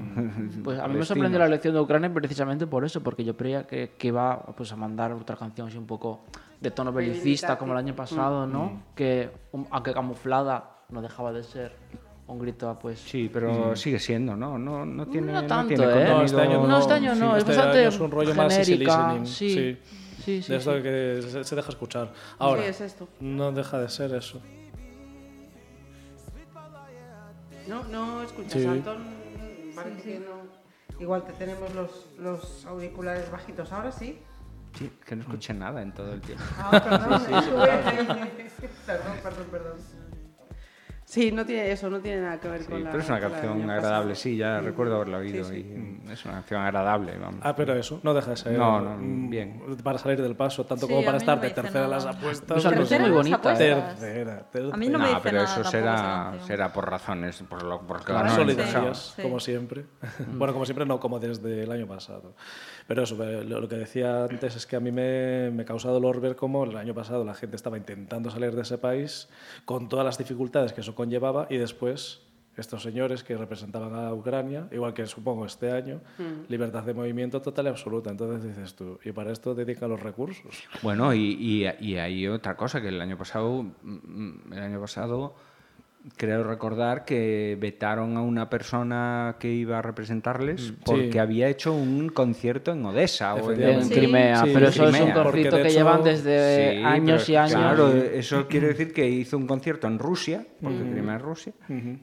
Pues 0.64 0.78
a 0.78 0.88
mí 0.88 0.96
me 0.98 1.04
sorprendió 1.04 1.38
la 1.38 1.46
elección 1.46 1.74
de 1.74 1.80
Ucrania 1.80 2.12
precisamente 2.12 2.66
por 2.66 2.84
eso, 2.84 3.02
porque 3.02 3.24
yo 3.24 3.36
creía 3.36 3.66
que, 3.66 3.92
que 3.96 4.08
iba 4.08 4.44
pues, 4.56 4.72
a 4.72 4.76
mandar 4.76 5.12
otra 5.12 5.36
canción 5.36 5.68
así 5.68 5.78
un 5.78 5.86
poco 5.86 6.20
de 6.60 6.70
tono 6.70 6.92
belicista 6.92 7.56
como 7.56 7.72
el 7.72 7.78
año 7.78 7.94
pasado, 7.94 8.46
¿no? 8.46 8.82
Que 8.94 9.30
um, 9.52 9.64
aunque 9.70 9.92
camuflada 9.92 10.78
no 10.90 11.00
dejaba 11.00 11.32
de 11.32 11.44
ser 11.44 11.72
un 12.26 12.38
grito 12.38 12.68
a 12.68 12.78
pues... 12.78 12.98
Sí, 12.98 13.30
pero 13.32 13.74
sigue 13.76 13.98
siendo, 13.98 14.36
¿no? 14.36 14.58
No, 14.58 14.84
no 14.84 15.06
tiene, 15.06 15.32
no 15.32 15.42
no 15.42 15.46
tanto, 15.46 15.68
tiene 15.74 15.84
¿eh? 15.84 16.04
No, 16.08 16.22
este 16.22 16.40
año 16.40 16.58
contenido- 16.60 16.66
No, 16.68 16.78
este 16.78 16.92
año 16.94 17.14
sí, 17.14 17.20
no, 17.20 17.36
es 17.36 17.38
este 17.38 17.56
bastante 17.56 17.78
año 17.78 17.88
es 17.88 18.00
un 18.00 18.10
rollo 18.10 18.34
más 18.34 18.58
easy 18.58 18.72
genérica, 18.72 19.12
listening, 19.14 19.26
sí. 19.26 19.50
sí. 19.54 19.78
Sí, 20.18 20.42
sí, 20.42 20.52
de 20.52 20.58
esto 20.58 20.76
sí. 20.76 20.82
que 20.82 21.20
se, 21.22 21.44
se 21.44 21.56
deja 21.56 21.68
escuchar. 21.70 22.12
Ahora, 22.38 22.62
Sí, 22.62 22.68
es 22.68 22.80
esto. 22.82 23.08
no 23.20 23.50
deja 23.52 23.78
de 23.78 23.88
ser 23.88 24.12
eso. 24.14 24.42
No, 27.68 27.84
no 27.84 28.22
escuchas, 28.22 28.52
Sí. 28.52 28.66
Antón. 28.66 29.04
Parece 29.74 30.02
que 30.02 30.18
no. 30.20 30.98
Igual 31.00 31.24
te 31.24 31.32
tenemos 31.34 31.72
los, 31.74 32.08
los 32.18 32.64
auriculares 32.66 33.30
bajitos. 33.30 33.70
Ahora 33.72 33.92
sí. 33.92 34.20
Sí, 34.74 34.90
que 35.04 35.16
no 35.16 35.22
escuché 35.22 35.54
nada 35.54 35.82
en 35.82 35.92
todo 35.92 36.12
el 36.12 36.20
tiempo. 36.20 36.42
Ah, 36.58 36.70
perdón, 36.70 37.22
perdón, 38.86 39.16
perdón, 39.22 39.46
perdón. 39.50 39.78
Sí, 41.10 41.32
no 41.32 41.46
tiene 41.46 41.72
eso, 41.72 41.88
no 41.88 42.00
tiene 42.00 42.20
nada 42.20 42.38
que 42.38 42.48
ver 42.48 42.60
Sí, 42.64 42.68
con 42.68 42.84
la. 42.84 42.90
pero 42.90 43.02
es 43.02 43.08
una 43.08 43.18
canción 43.20 43.62
agradable, 43.70 44.10
pasado. 44.10 44.14
sí, 44.14 44.36
ya 44.36 44.60
recuerdo 44.60 44.96
haberla 44.96 45.16
oído 45.16 45.42
sí. 45.42 45.54
y 46.06 46.12
es 46.12 46.22
una 46.26 46.34
canción 46.34 46.60
agradable, 46.60 47.16
vamos. 47.16 47.40
Ah, 47.42 47.56
pero 47.56 47.72
eso, 47.74 47.98
no 48.02 48.12
deja 48.12 48.32
de 48.32 48.36
ser. 48.36 48.52
No, 48.58 48.78
no, 48.82 48.98
mm, 48.98 49.30
bien. 49.30 49.62
Para 49.82 49.98
salir 49.98 50.20
del 50.20 50.36
paso, 50.36 50.66
tanto 50.66 50.86
Sí, 50.86 50.92
como 50.92 51.00
a 51.00 51.04
para 51.06 51.16
estar 51.16 51.36
no 51.38 51.42
me 51.42 51.48
de 51.48 51.54
tercera 51.54 51.84
en 51.86 51.90
las 51.92 52.04
apuestas. 52.04 52.62
Pues 52.62 52.74
Tercera 52.74 53.00
muy 53.00 53.08
en 53.08 53.14
las 53.14 53.16
bonita. 53.16 53.36
apuestas. 53.38 53.58
Tercera, 53.98 54.50
tercera. 54.50 54.74
A 54.74 54.76
mí 54.76 54.88
no 54.90 54.98
me 54.98 55.04
No, 55.04 55.08
dice 55.08 55.20
pero 55.22 55.38
nada 55.38 55.60
eso 55.60 55.64
será, 55.70 56.34
será 56.46 56.72
por 56.74 56.90
razones, 56.90 57.42
por 57.48 57.62
lo, 57.62 57.80
porque 57.86 58.04
Claro, 58.04 58.28
solidarias, 58.28 59.14
como 59.22 59.40
siempre. 59.40 59.86
bueno, 60.34 60.52
como 60.52 60.66
siempre 60.66 60.84
no, 60.84 61.00
como 61.00 61.18
desde 61.18 61.62
el 61.62 61.72
año 61.72 61.86
pasado. 61.86 62.34
Pero 62.86 63.04
eso, 63.04 63.22
eh, 63.24 63.44
lo 63.44 63.60
lo 63.62 63.68
que 63.68 63.76
decía 63.76 64.24
antes 64.24 64.56
es 64.56 64.66
que 64.66 64.76
a 64.76 64.80
mí 64.80 64.92
me, 64.92 65.50
me 65.52 65.64
causa 65.64 65.88
dolor 65.88 66.20
ver 66.20 66.36
cómo 66.36 66.64
el 66.64 66.76
año 66.76 66.92
pasado 66.94 67.24
la 67.24 67.34
gente 67.34 67.56
estaba 67.56 67.78
intentando 67.78 68.28
salir 68.30 68.54
de 68.54 68.60
ese 68.60 68.76
país 68.76 69.28
con 69.64 69.88
todas 69.88 70.04
las 70.04 70.18
dificultades 70.18 70.72
que 70.74 70.82
eso 70.82 70.94
conllevaba 70.98 71.46
y 71.48 71.58
después 71.58 72.22
estos 72.56 72.82
señores 72.82 73.22
que 73.22 73.36
representaban 73.36 73.94
a 73.94 74.12
Ucrania, 74.12 74.66
igual 74.72 74.92
que 74.94 75.06
supongo 75.06 75.46
este 75.46 75.70
año, 75.70 76.00
libertad 76.48 76.82
de 76.82 76.92
movimiento 76.92 77.40
total 77.40 77.66
y 77.66 77.68
absoluta. 77.68 78.10
Entonces 78.10 78.42
dices 78.42 78.74
tú, 78.74 78.98
y 79.04 79.12
para 79.12 79.30
esto 79.30 79.54
dedica 79.54 79.86
los 79.86 80.02
recursos. 80.02 80.64
Bueno, 80.82 81.14
y, 81.14 81.36
y, 81.38 81.68
y 81.78 81.98
hay 81.98 82.26
otra 82.26 82.56
cosa 82.56 82.80
que 82.80 82.88
el 82.88 83.00
año 83.00 83.16
pasado, 83.16 83.62
mm, 83.62 84.52
el 84.52 84.58
año 84.58 84.80
pasado 84.80 85.36
creo 86.16 86.42
recordar 86.44 87.04
que 87.04 87.56
vetaron 87.60 88.16
a 88.16 88.22
una 88.22 88.48
persona 88.48 89.36
que 89.38 89.52
iba 89.52 89.78
a 89.78 89.82
representarles 89.82 90.72
porque 90.84 91.20
había 91.20 91.48
hecho 91.48 91.72
un 91.74 92.08
concierto 92.08 92.72
en 92.72 92.84
Odessa 92.86 93.34
o 93.34 93.52
en. 93.52 93.88
Crimea, 93.88 94.44
Sí, 94.44 94.50
pero 94.54 94.68
eso 94.68 94.88
es 94.88 95.00
un 95.00 95.10
conflicto 95.12 95.56
que 95.56 95.62
hecho, 95.62 95.78
llevan 95.78 96.02
desde 96.04 96.76
Sí, 96.78 96.82
años 96.84 97.28
y 97.28 97.36
años. 97.36 97.52
Claro, 97.52 97.92
eso 97.92 98.46
quiere 98.48 98.68
decir 98.68 98.92
que 98.92 99.08
hizo 99.08 99.36
un 99.36 99.46
concierto 99.46 99.86
en 99.86 99.98
Rusia, 99.98 100.46
porque 100.62 100.78
Crimea 100.90 101.16
es 101.16 101.22
Rusia, 101.22 101.52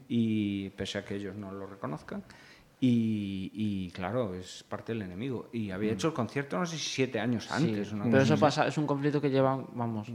y 0.08 0.70
pese 0.70 0.98
a 0.98 1.04
que 1.04 1.16
ellos 1.16 1.34
no 1.36 1.52
lo 1.52 1.66
reconozcan. 1.66 2.22
Y, 2.78 3.50
y, 3.54 3.90
claro, 3.92 4.34
es 4.34 4.62
parte 4.68 4.92
del 4.92 5.00
enemigo. 5.00 5.48
Y 5.50 5.70
había 5.70 5.92
hecho 5.92 6.08
el 6.08 6.14
concierto, 6.14 6.58
no 6.58 6.66
sé 6.66 6.76
si 6.76 6.84
siete 6.90 7.18
años 7.18 7.44
Sí, 7.44 7.50
antes. 7.70 7.90
una 7.90 8.04
pero 8.04 8.12
cosa 8.18 8.22
eso 8.24 8.34
así. 8.34 8.40
pasa, 8.42 8.66
es 8.68 8.76
un 8.76 8.86
conflicto 8.86 9.18
que 9.18 9.30
llevan, 9.30 9.66
vamos, 9.74 10.08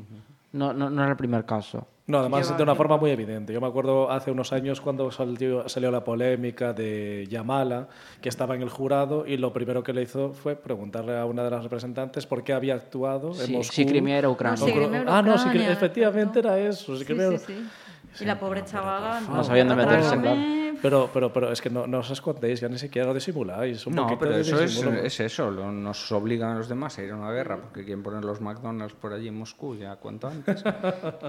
no, 0.53 0.73
no, 0.73 0.89
no 0.89 1.01
era 1.01 1.11
el 1.11 1.17
primer 1.17 1.45
caso. 1.45 1.87
No, 2.07 2.17
además 2.19 2.41
Lleva 2.47 2.57
de 2.57 2.63
una 2.63 2.71
tiempo. 2.73 2.77
forma 2.83 2.97
muy 2.97 3.11
evidente. 3.11 3.53
Yo 3.53 3.61
me 3.61 3.67
acuerdo 3.67 4.11
hace 4.11 4.31
unos 4.31 4.51
años 4.51 4.81
cuando 4.81 5.11
salió, 5.11 5.69
salió 5.69 5.91
la 5.91 6.03
polémica 6.03 6.73
de 6.73 7.25
Yamala, 7.29 7.87
que 8.21 8.27
estaba 8.27 8.55
en 8.55 8.63
el 8.63 8.69
jurado, 8.69 9.25
y 9.25 9.37
lo 9.37 9.53
primero 9.53 9.81
que 9.83 9.93
le 9.93 10.01
hizo 10.01 10.33
fue 10.33 10.55
preguntarle 10.57 11.17
a 11.17 11.25
una 11.25 11.43
de 11.43 11.51
las 11.51 11.63
representantes 11.63 12.25
por 12.25 12.43
qué 12.43 12.51
había 12.53 12.73
actuado 12.75 13.29
en 13.29 13.35
Sí, 13.35 13.53
Moscú. 13.53 13.73
si 13.73 13.85
Crimea 13.85 14.17
era 14.17 14.29
Ucrania. 14.29 14.59
No, 14.59 14.65
sí, 14.65 14.73
Crimea 14.73 15.01
era 15.01 15.17
ah, 15.17 15.21
no, 15.21 15.37
sí, 15.37 15.47
Ucrania, 15.47 15.71
efectivamente 15.71 16.39
era 16.39 16.59
eso. 16.59 16.93
sí, 16.93 16.99
Sí, 16.99 17.05
Crimea 17.05 17.29
sí, 17.29 17.33
era- 17.35 17.45
sí. 17.45 18.23
Y 18.23 18.25
la 18.25 18.37
pobre 18.37 18.65
chavala 18.65 19.21
No 19.21 19.41
sabían 19.43 19.69
de 19.69 19.75
meterse, 19.75 20.17
Trágame. 20.17 20.60
Pero, 20.81 21.09
pero, 21.13 21.31
pero 21.31 21.51
es 21.51 21.61
que 21.61 21.69
no, 21.69 21.85
no 21.85 21.99
os 21.99 22.09
escondéis, 22.09 22.59
ya 22.59 22.67
ni 22.67 22.77
siquiera 22.79 23.07
lo 23.07 23.13
disimuláis. 23.13 23.85
Un 23.85 23.93
No, 23.95 24.03
poquito 24.03 24.19
pero 24.21 24.35
eso 24.37 24.59
es, 24.63 24.75
es 24.81 25.19
eso, 25.19 25.51
lo- 25.51 25.71
nos 25.71 26.11
obligan 26.11 26.51
a 26.51 26.55
los 26.55 26.67
demás 26.67 26.97
a 26.97 27.03
ir 27.03 27.11
a 27.11 27.15
una 27.15 27.31
guerra 27.31 27.57
porque 27.57 27.83
quieren 27.85 28.01
poner 28.01 28.23
los 28.25 28.41
McDonald's 28.41 28.95
por 28.95 29.13
allí 29.13 29.27
en 29.27 29.37
Moscú 29.37 29.75
ya 29.75 29.95
cuanto 29.97 30.27
antes. 30.27 30.63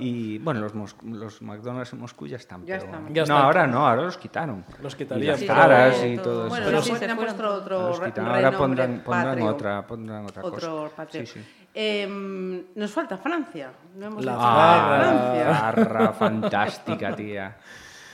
Y 0.01 0.39
bueno, 0.39 0.61
los, 0.61 0.75
mos- 0.75 0.97
los 1.05 1.43
McDonald's 1.43 1.93
en 1.93 1.99
Moscú 2.01 2.27
ya 2.27 2.37
están. 2.37 2.65
Ya 2.65 2.79
pero- 2.79 2.87
están. 2.87 3.07
Ya 3.15 3.21
no, 3.21 3.23
están. 3.25 3.37
ahora 3.43 3.67
no, 3.67 3.87
ahora 3.87 4.03
los 4.03 4.17
quitaron. 4.17 4.65
Los 4.83 4.95
Y 4.95 4.97
quitarían. 4.97 5.31
las 5.33 5.41
Sí, 5.41 5.47
caras 5.47 5.97
sí, 5.97 6.07
y 6.07 6.17
todo. 6.17 6.25
todo 6.25 6.41
eso. 6.47 6.49
Bueno, 6.49 6.65
Pero 6.67 6.77
no 6.79 6.83
sí, 6.83 6.91
han 6.93 6.99
se 6.99 7.15
puesto 7.17 7.55
otro 7.55 7.81
Los 7.89 7.99
renombre 7.99 8.35
Ahora 8.47 8.57
pondrán, 8.59 9.03
pondrán 9.05 9.43
otra, 9.43 9.87
pondrán 9.87 10.25
otra 10.25 10.43
cosa. 10.43 10.57
Otro 10.57 10.93
patrio. 10.97 11.27
Sí, 11.27 11.41
sí. 11.41 11.47
Em, 11.75 12.65
nos 12.75 12.91
falta 12.91 13.17
Francia. 13.19 13.71
No 13.97 14.07
hemos 14.07 14.25
La 14.25 14.37
Ah, 14.39 14.99
Francia. 15.01 15.45
la 15.45 15.55
farra 15.55 16.13
fantástica, 16.13 17.15
tía. 17.17 17.57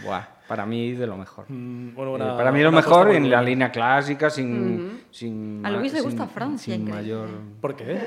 Buah, 0.04 0.22
para 0.48 0.64
mí 0.66 0.92
de 0.92 1.06
lo 1.06 1.16
mejor. 1.16 1.44
Mm, 1.48 1.94
bueno, 1.94 2.12
Eh, 2.12 2.14
una- 2.24 2.36
para 2.36 2.50
mí 2.50 2.62
lo 2.62 2.72
mejor 2.72 3.10
en 3.10 3.28
la 3.30 3.42
línea 3.42 3.70
clásica, 3.70 4.30
sin, 4.30 5.02
sin 5.10 5.64
A 5.64 5.70
Luis 5.70 5.92
le 5.92 6.00
sin- 6.00 6.08
gusta 6.10 6.26
Francia, 6.26 6.74
sin 6.74 6.82
increíble. 6.88 7.14
mayor... 7.14 7.28
¿Por 7.60 7.76
qué? 7.76 8.00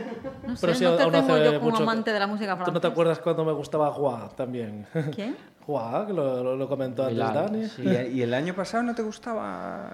No 0.48 0.56
sé, 0.56 0.62
Pero 0.62 0.74
sí, 0.76 0.84
no 0.84 0.96
te 0.96 1.04
aún 1.04 1.12
tengo 1.12 1.34
hace 1.36 1.46
yo 1.46 1.60
como 1.60 1.72
mucho- 1.72 1.84
amante 1.84 2.12
de 2.12 2.20
la 2.20 2.28
música 2.28 2.54
¿Tú 2.54 2.58
no 2.60 2.66
te 2.66 2.72
francesa. 2.72 2.88
acuerdas 2.92 3.20
cuando 3.20 3.46
me 3.46 3.52
gustaba 3.54 3.92
Juá 3.92 4.30
también? 4.36 4.88
¿Quién? 5.16 5.36
Juá, 5.66 6.06
que 6.08 6.14
lo, 6.14 6.44
lo- 6.44 6.56
lo 6.58 6.68
comentó 6.68 7.04
antes 7.04 7.18
Dani. 7.20 7.66
sí. 7.66 7.84
¿Y, 7.84 8.18
y 8.18 8.22
el 8.24 8.34
año 8.34 8.56
pasado 8.56 8.82
no 8.82 8.96
te 8.96 9.04
gustaba 9.04 9.94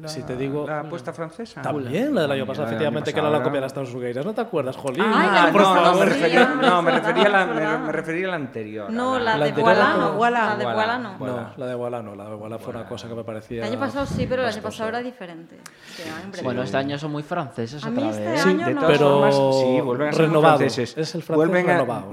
la, 0.00 0.08
Si 0.08 0.22
te 0.22 0.36
digo- 0.36 0.66
la 0.66 0.80
apuesta 0.80 1.12
francesa? 1.12 1.60
También 1.62 2.14
la 2.14 2.22
del 2.22 2.32
año 2.32 2.46
pasado, 2.46 2.66
efectivamente, 2.68 3.10
año 3.10 3.14
que 3.14 3.20
era 3.20 3.30
la 3.30 3.38
copia 3.42 3.54
de 3.56 3.60
las 3.62 3.74
Tansugueiras. 3.74 4.24
¿No 4.24 4.32
te 4.34 4.40
acuerdas, 4.40 4.76
Jolín? 4.76 5.02
Ah, 5.04 5.46
Ah, 5.48 5.52
por 5.52 5.60
no, 5.62 5.74
favor, 5.74 6.06
me 6.06 6.12
sí, 6.12 6.18
refería, 6.18 6.42
es 6.42 6.48
no, 6.48 6.82
me 6.82 6.90
verdad, 6.92 7.06
refería 7.08 7.26
a 7.26 7.46
la, 7.46 7.78
me, 7.78 7.92
refería 7.92 8.26
a 8.26 8.30
la 8.30 8.36
anterior. 8.36 8.90
No, 8.90 9.18
la, 9.18 9.36
la 9.36 9.44
de 9.44 9.50
anterior 9.50 9.64
Boala 9.64 9.80
era 9.84 9.94
no. 9.98 10.04
como- 10.06 10.18
Boala. 10.18 10.44
La 10.46 10.56
de. 10.56 10.64
Boala 10.64 10.98
no. 10.98 11.52
La 11.56 11.66
de 11.66 11.74
Boala 11.74 12.02
no, 12.02 12.14
la 12.14 12.24
de 12.28 12.34
Boala 12.34 12.58
fue 12.58 12.74
una 12.74 12.86
cosa 12.88 13.08
que 13.08 13.14
me 13.14 13.24
parecía... 13.24 13.62
El 13.64 13.72
año 13.72 13.80
pasado 13.80 14.06
sí, 14.06 14.26
pero 14.28 14.42
el 14.42 14.48
año 14.48 14.62
pasado 14.62 14.88
era 14.88 15.00
diferente. 15.00 15.58
Sí. 15.96 16.02
Bueno, 16.42 16.62
este 16.62 16.76
año 16.76 16.98
son 16.98 17.12
muy 17.12 17.22
franceses 17.22 17.82
A 17.84 17.90
mí 17.90 17.98
otra 17.98 18.10
este 18.10 18.30
vez. 18.30 18.46
año 18.46 18.66
de 18.66 18.74
no. 18.74 18.80
todas 18.80 18.96
Pero 18.98 19.08
formas, 19.10 19.34
sí, 19.60 19.80
vuelven 19.80 20.08
a 20.08 20.12
ser 20.12 20.30
franceses. 20.30 20.96
Es 20.98 21.14
el 21.14 21.22
francés 21.22 21.36
vuelven 21.48 21.70
a, 21.70 21.72
renovado, 21.78 22.10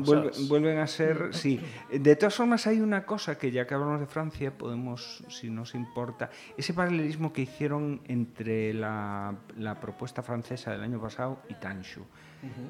vuelven 0.49 0.79
a 0.79 0.87
ser, 0.87 1.29
sí. 1.31 1.59
De 1.91 2.15
todas 2.15 2.33
formas, 2.35 2.65
hay 2.67 2.79
una 2.81 3.05
cosa 3.05 3.37
que 3.37 3.51
ya 3.51 3.65
que 3.67 3.73
hablamos 3.73 3.99
de 3.99 4.05
Francia, 4.07 4.51
podemos, 4.57 5.23
si 5.29 5.49
nos 5.49 5.75
importa, 5.75 6.29
ese 6.57 6.73
paralelismo 6.73 7.31
que 7.33 7.41
hicieron 7.41 7.74
entre 8.05 8.73
la, 8.73 9.33
la 9.57 9.79
propuesta 9.79 10.21
francesa 10.21 10.71
del 10.71 10.81
año 10.81 10.99
pasado 10.99 11.39
y 11.49 11.53
Tanshu. 11.55 12.01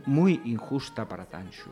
Muy 0.06 0.42
injusta 0.46 1.08
para 1.08 1.26
Tanshu. 1.26 1.70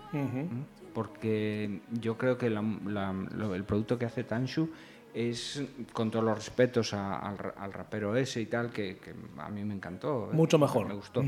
¿m? 0.52 0.66
Porque 0.94 1.82
yo 2.02 2.18
creo 2.18 2.38
que 2.38 2.50
la- 2.50 2.62
la- 2.86 3.14
lo- 3.14 3.56
el 3.56 3.64
producto 3.64 3.98
que 3.98 4.06
hace 4.06 4.24
Tanshu 4.24 4.70
es, 5.14 5.64
con 5.94 6.10
todos 6.12 6.26
los 6.26 6.36
respetos 6.36 6.94
a- 6.94 7.20
al, 7.20 7.38
al 7.58 7.72
rapero 7.74 8.16
ese 8.16 8.42
y 8.42 8.46
tal, 8.48 8.72
que, 8.72 8.98
que 8.98 9.14
a 9.38 9.50
mí 9.50 9.64
me 9.64 9.74
encantó. 9.74 10.30
¿eh? 10.32 10.36
Mucho 10.36 10.58
mejor. 10.60 10.88
Me 10.88 10.96
gustó. 10.96 11.24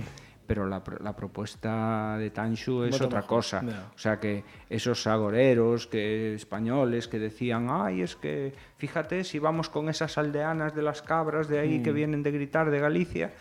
Pero 0.47 0.67
la, 0.67 0.83
pro- 0.83 0.99
la 1.03 1.15
propuesta 1.15 2.17
de 2.19 2.29
Tanshu 2.29 2.83
es 2.83 2.91
Mucho 2.91 3.05
otra 3.05 3.21
mejor, 3.21 3.37
cosa. 3.37 3.63
O 3.95 3.97
sea 3.97 4.19
que 4.19 4.43
esos 4.69 5.07
agoreros 5.07 5.87
que, 5.87 6.35
españoles 6.35 7.07
que 7.07 7.17
decían, 7.17 7.67
ay, 7.69 8.01
es 8.01 8.15
que 8.15 8.53
fíjate, 8.77 9.23
si 9.23 9.39
vamos 9.39 9.69
con 9.69 9.89
esas 9.89 10.17
aldeanas 10.19 10.75
de 10.75 10.81
las 10.83 11.01
cabras 11.01 11.47
de 11.47 11.59
ahí 11.59 11.81
que 11.81 11.91
Mm. 11.91 11.95
vienen 11.95 12.23
de 12.23 12.31
gritar 12.31 12.69
de 12.69 12.79
Galicia, 12.79 13.33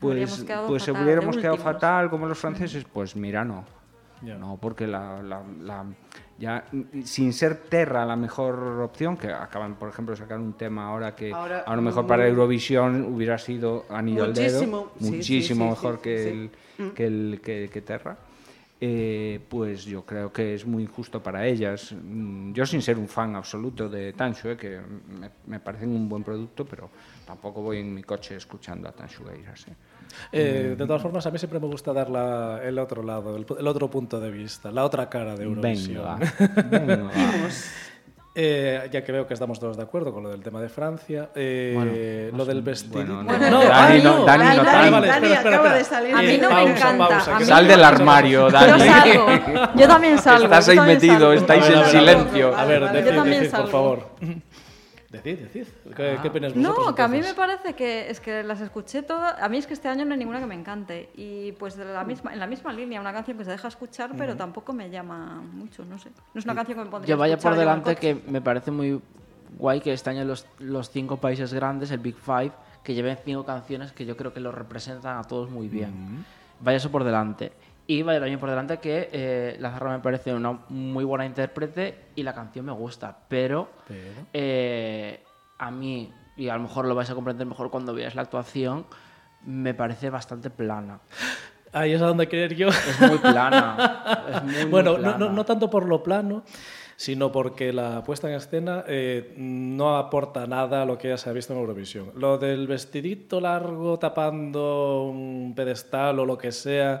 pues, 0.00 0.44
pues 0.66 0.82
se 0.82 0.90
hubiéramos 0.92 1.36
quedado 1.36 1.56
fatal 1.58 2.10
como 2.10 2.26
los 2.26 2.38
franceses. 2.38 2.84
Pues 2.92 3.14
mira, 3.14 3.44
no. 3.44 3.64
No, 4.22 4.58
porque 4.60 4.86
la, 4.86 5.22
la- 5.22 5.42
la- 5.60 5.84
ya 6.38 6.64
mm, 6.72 7.02
sin 7.02 7.32
ser 7.32 7.56
Terra 7.68 8.04
la 8.04 8.16
mejor 8.16 8.58
opción, 8.82 9.16
que 9.16 9.28
acaban, 9.32 9.74
por 9.76 9.88
ejemplo, 9.88 10.14
de 10.14 10.20
sacar 10.20 10.38
un 10.38 10.54
tema 10.54 10.86
ahora 10.88 11.14
que 11.14 11.32
Ahora, 11.32 11.60
a 11.60 11.76
lo 11.76 11.82
mejor 11.82 12.02
muy- 12.04 12.08
para 12.08 12.26
Eurovisión 12.26 13.04
hubiera 13.14 13.38
sido 13.38 13.84
anillo 13.90 14.24
al 14.24 14.34
dedo, 14.34 14.60
Muchísimo, 14.60 14.90
sí, 14.98 15.04
sí, 15.04 15.12
muchísimo 15.16 15.64
sí, 15.64 15.70
mejor 15.70 15.94
sí, 15.96 16.02
que. 16.02 16.28
El, 16.30 16.50
que, 16.94 17.06
el, 17.06 17.40
que, 17.42 17.70
que 17.72 17.80
Terra. 17.82 18.16
eh, 18.80 19.40
pues 19.48 19.84
yo 19.84 20.04
creo 20.06 20.32
que 20.32 20.54
es 20.54 20.64
muy 20.64 20.84
injusto 20.84 21.20
para 21.20 21.44
ellas. 21.46 21.92
Mm, 21.92 22.52
Yo 22.52 22.64
sin 22.66 22.80
ser 22.82 22.96
un 22.98 23.08
fan 23.08 23.34
absoluto 23.34 23.88
de 23.88 24.12
Tanshu, 24.12 24.50
eh, 24.50 24.56
que 24.56 24.78
me, 24.80 25.30
me 25.46 25.58
parecen 25.60 25.90
un 25.90 26.08
buen 26.08 26.22
producto, 26.22 26.64
pero 26.64 26.88
tampoco 27.26 27.60
voy 27.62 27.78
en 27.78 27.92
mi 27.92 28.02
coche 28.04 28.36
escuchando 28.36 28.88
a 28.88 28.92
Tanshu 28.92 29.24
Gueiras. 29.24 29.66
eh. 29.68 29.72
Eh, 30.32 30.74
de 30.76 30.86
todas 30.86 31.00
formas, 31.02 31.26
a 31.26 31.30
mí 31.30 31.38
siempre 31.38 31.58
me 31.60 31.66
gusta 31.66 31.92
dar 31.92 32.10
la- 32.10 32.60
el 32.62 32.78
otro 32.78 33.02
lado, 33.02 33.36
el, 33.36 33.66
otro 33.66 33.88
punto 33.90 34.20
de 34.20 34.30
vista, 34.30 34.70
la 34.70 34.84
otra 34.84 35.08
cara 35.08 35.34
de 35.36 35.44
Eurovisión. 35.44 36.18
Venga, 36.70 36.86
venga. 36.86 37.10
Eh, 38.40 38.88
ya 38.92 39.02
que 39.02 39.10
veo 39.10 39.26
que 39.26 39.34
estamos 39.34 39.58
todos 39.58 39.76
de 39.76 39.82
acuerdo 39.82 40.12
con 40.12 40.22
lo 40.22 40.28
del 40.30 40.40
tema 40.44 40.60
de 40.60 40.68
Francia, 40.68 41.30
eh, 41.34 42.30
lo 42.32 42.44
del 42.44 42.62
bueno, 42.62 43.20
no, 43.24 43.32
no, 43.32 43.64
Dani, 43.64 43.68
Dani, 43.68 44.02
no, 44.04 44.24
Dani, 44.24 44.44
Dani, 44.44 44.56
no, 44.56 44.62
Dani, 44.64 44.64
Dani. 44.64 44.90
vale, 44.92 45.08
Dani 45.08 45.26
espera, 45.26 45.34
espera, 45.38 45.56
acaba 45.56 45.74
de 45.74 45.84
salir. 45.84 46.14
A 46.14 46.22
mí 46.22 46.38
no 46.40 46.50
me 46.52 46.62
encanta, 46.70 47.08
pausa, 47.08 47.34
a 47.34 47.38
que 47.38 47.44
mí 47.44 47.48
Sal 47.48 47.64
no- 47.64 47.70
del 47.72 47.84
armario, 47.84 48.48
Dani. 48.50 48.68
Yo 48.70 48.78
salgo. 48.78 49.26
Yo 49.74 49.88
también 49.88 50.18
salgo. 50.18 50.44
Estás 50.44 50.68
ahí 50.68 50.78
metido, 50.80 51.14
salgo. 51.18 51.32
estáis 51.32 51.62
ver, 51.64 51.72
en 51.72 51.78
a 51.78 51.82
ver, 51.82 51.90
silencio. 51.90 52.56
A 52.56 52.64
ver, 52.64 52.80
Vale, 52.82 52.92
decid, 52.98 53.10
Yo 53.10 53.16
también 53.16 53.42
decid, 53.42 53.56
por 53.56 53.68
favor. 53.70 54.08
Decid, 55.10 55.38
decid. 55.38 55.66
¿Qué, 55.96 56.18
qué 56.20 56.28
opináis 56.28 56.54
vosotros, 56.54 56.86
No, 56.86 56.94
que 56.94 57.00
a 57.00 57.08
mí 57.08 57.20
me 57.20 57.32
parece 57.32 57.72
que 57.72 58.10
es 58.10 58.20
que 58.20 58.42
las 58.42 58.60
escuché 58.60 59.02
todas. 59.02 59.40
A 59.40 59.48
mí 59.48 59.56
es 59.56 59.66
que 59.66 59.72
este 59.72 59.88
año 59.88 60.04
no 60.04 60.12
hay 60.12 60.18
ninguna 60.18 60.38
que 60.38 60.46
me 60.46 60.54
encante. 60.54 61.08
Y 61.16 61.52
pues 61.52 61.76
de 61.76 61.86
la 61.86 62.04
misma, 62.04 62.34
en 62.34 62.38
la 62.38 62.46
misma 62.46 62.74
línea, 62.74 63.00
una 63.00 63.12
canción 63.12 63.38
que 63.38 63.44
se 63.44 63.50
deja 63.52 63.68
escuchar, 63.68 64.10
pero 64.18 64.36
tampoco 64.36 64.74
me 64.74 64.90
llama 64.90 65.40
mucho, 65.52 65.84
no 65.86 65.96
sé. 65.98 66.10
No 66.34 66.38
es 66.38 66.44
una 66.44 66.54
canción 66.54 66.76
que 66.78 66.84
me 66.84 66.90
pondría 66.90 67.08
Yo 67.08 67.18
vaya 67.18 67.34
escuchar 67.34 67.52
por 67.52 67.58
delante 67.58 67.96
que 67.96 68.22
me 68.26 68.42
parece 68.42 68.70
muy 68.70 69.00
guay 69.58 69.80
que 69.80 69.94
este 69.94 70.10
año 70.10 70.24
los, 70.24 70.46
los 70.58 70.90
cinco 70.90 71.16
países 71.16 71.54
grandes, 71.54 71.90
el 71.90 72.00
Big 72.00 72.16
Five, 72.16 72.52
que 72.82 72.92
lleven 72.92 73.16
cinco 73.24 73.46
canciones 73.46 73.92
que 73.92 74.04
yo 74.04 74.14
creo 74.14 74.34
que 74.34 74.40
los 74.40 74.54
representan 74.54 75.16
a 75.16 75.22
todos 75.22 75.50
muy 75.50 75.68
bien. 75.68 76.24
Vaya 76.60 76.76
eso 76.76 76.90
por 76.90 77.04
delante. 77.04 77.52
Y 77.90 78.02
vaya 78.02 78.20
también 78.20 78.38
por 78.38 78.50
delante 78.50 78.76
que 78.78 79.08
eh, 79.10 79.56
La 79.60 79.70
Zarra 79.70 79.92
me 79.92 80.00
parece 80.00 80.34
una 80.34 80.52
muy 80.68 81.04
buena 81.04 81.24
intérprete 81.24 82.10
y 82.16 82.22
la 82.22 82.34
canción 82.34 82.66
me 82.66 82.72
gusta, 82.72 83.16
pero, 83.28 83.70
eh, 84.34 85.24
a 85.58 85.70
mí, 85.70 86.12
y 86.36 86.50
a 86.50 86.56
lo 86.56 86.64
mejor 86.64 86.84
lo 86.84 86.94
vais 86.94 87.08
a 87.08 87.14
comprender 87.14 87.46
mejor 87.46 87.70
cuando 87.70 87.94
veáis 87.94 88.14
la 88.14 88.20
actuación, 88.22 88.84
me 89.46 89.72
parece 89.72 90.10
bastante 90.10 90.50
plana. 90.50 91.00
Ahí 91.72 91.94
es 91.94 92.02
a 92.02 92.06
donde 92.06 92.28
querer 92.28 92.54
yo. 92.54 92.68
Es 92.68 93.00
muy 93.00 93.18
plana. 93.18 94.24
es 94.34 94.42
muy, 94.44 94.52
muy 94.52 94.64
bueno, 94.64 94.92
no, 94.92 94.98
plana. 94.98 95.18
no, 95.18 95.32
no 95.32 95.44
tanto 95.46 95.70
por 95.70 95.86
lo 95.86 96.02
plano, 96.02 96.44
sino 96.96 97.30
porque 97.32 97.72
la 97.72 98.02
puesta 98.02 98.28
en 98.28 98.34
escena 98.34 98.84
eh, 98.86 99.32
no 99.38 99.96
aporta 99.96 100.46
nada 100.46 100.82
a 100.82 100.84
lo 100.84 100.98
que 100.98 101.08
ya 101.08 101.16
se 101.16 101.30
ha 101.30 101.32
visto 101.32 101.52
en 101.52 101.60
Eurovisión. 101.60 102.10
Lo 102.16 102.36
del 102.36 102.66
vestidito 102.66 103.40
largo 103.40 103.98
tapando 103.98 105.04
un 105.04 105.54
pedestal 105.54 106.18
o 106.18 106.26
lo 106.26 106.36
que 106.36 106.52
sea, 106.52 107.00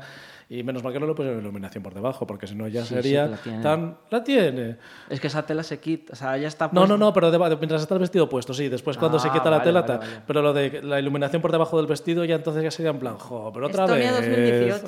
y 0.50 0.62
menos 0.62 0.82
mal 0.82 0.92
que 0.94 1.00
no 1.00 1.06
le 1.06 1.14
pusieron 1.14 1.40
iluminación 1.40 1.82
por 1.82 1.92
debajo, 1.92 2.26
porque 2.26 2.46
si 2.46 2.54
no 2.54 2.66
ya 2.68 2.80
Sí, 2.82 2.88
sí 2.88 2.94
sería 2.94 3.24
que 3.24 3.30
la 3.32 3.36
tiene. 3.36 3.62
tan... 3.62 3.98
¡La 4.10 4.24
tiene! 4.24 4.76
Es 5.10 5.20
que 5.20 5.26
esa 5.26 5.44
tela 5.44 5.62
se 5.62 5.78
quita, 5.78 6.14
o 6.14 6.16
sea, 6.16 6.38
ya 6.38 6.48
está 6.48 6.66
No, 6.66 6.72
puesta- 6.72 6.88
no, 6.88 6.96
no, 6.96 7.12
pero 7.12 7.30
deba- 7.30 7.48
mientras 7.56 7.82
está 7.82 7.94
el 7.94 8.00
vestido 8.00 8.28
puesto, 8.30 8.54
sí. 8.54 8.68
Después 8.70 8.96
cuando 8.96 9.18
se 9.18 9.28
Ah, 9.28 9.32
quita 9.34 9.50
la 9.50 9.58
vale, 9.58 9.64
tela, 9.64 9.80
vale, 9.82 9.92
ta- 9.92 9.98
vale. 9.98 10.22
pero 10.26 10.40
lo 10.40 10.52
de 10.54 10.80
la 10.82 10.98
iluminación 10.98 11.42
por 11.42 11.52
debajo 11.52 11.76
del 11.76 11.86
vestido 11.86 12.24
ya 12.24 12.36
entonces 12.36 12.62
ya 12.62 12.70
sería 12.70 12.90
en 12.92 12.98
plan, 12.98 13.18
jo, 13.18 13.50
pero 13.52 13.66
otra 13.66 13.84
Estonia 13.84 14.12
vez. 14.12 14.26
2018. 14.26 14.86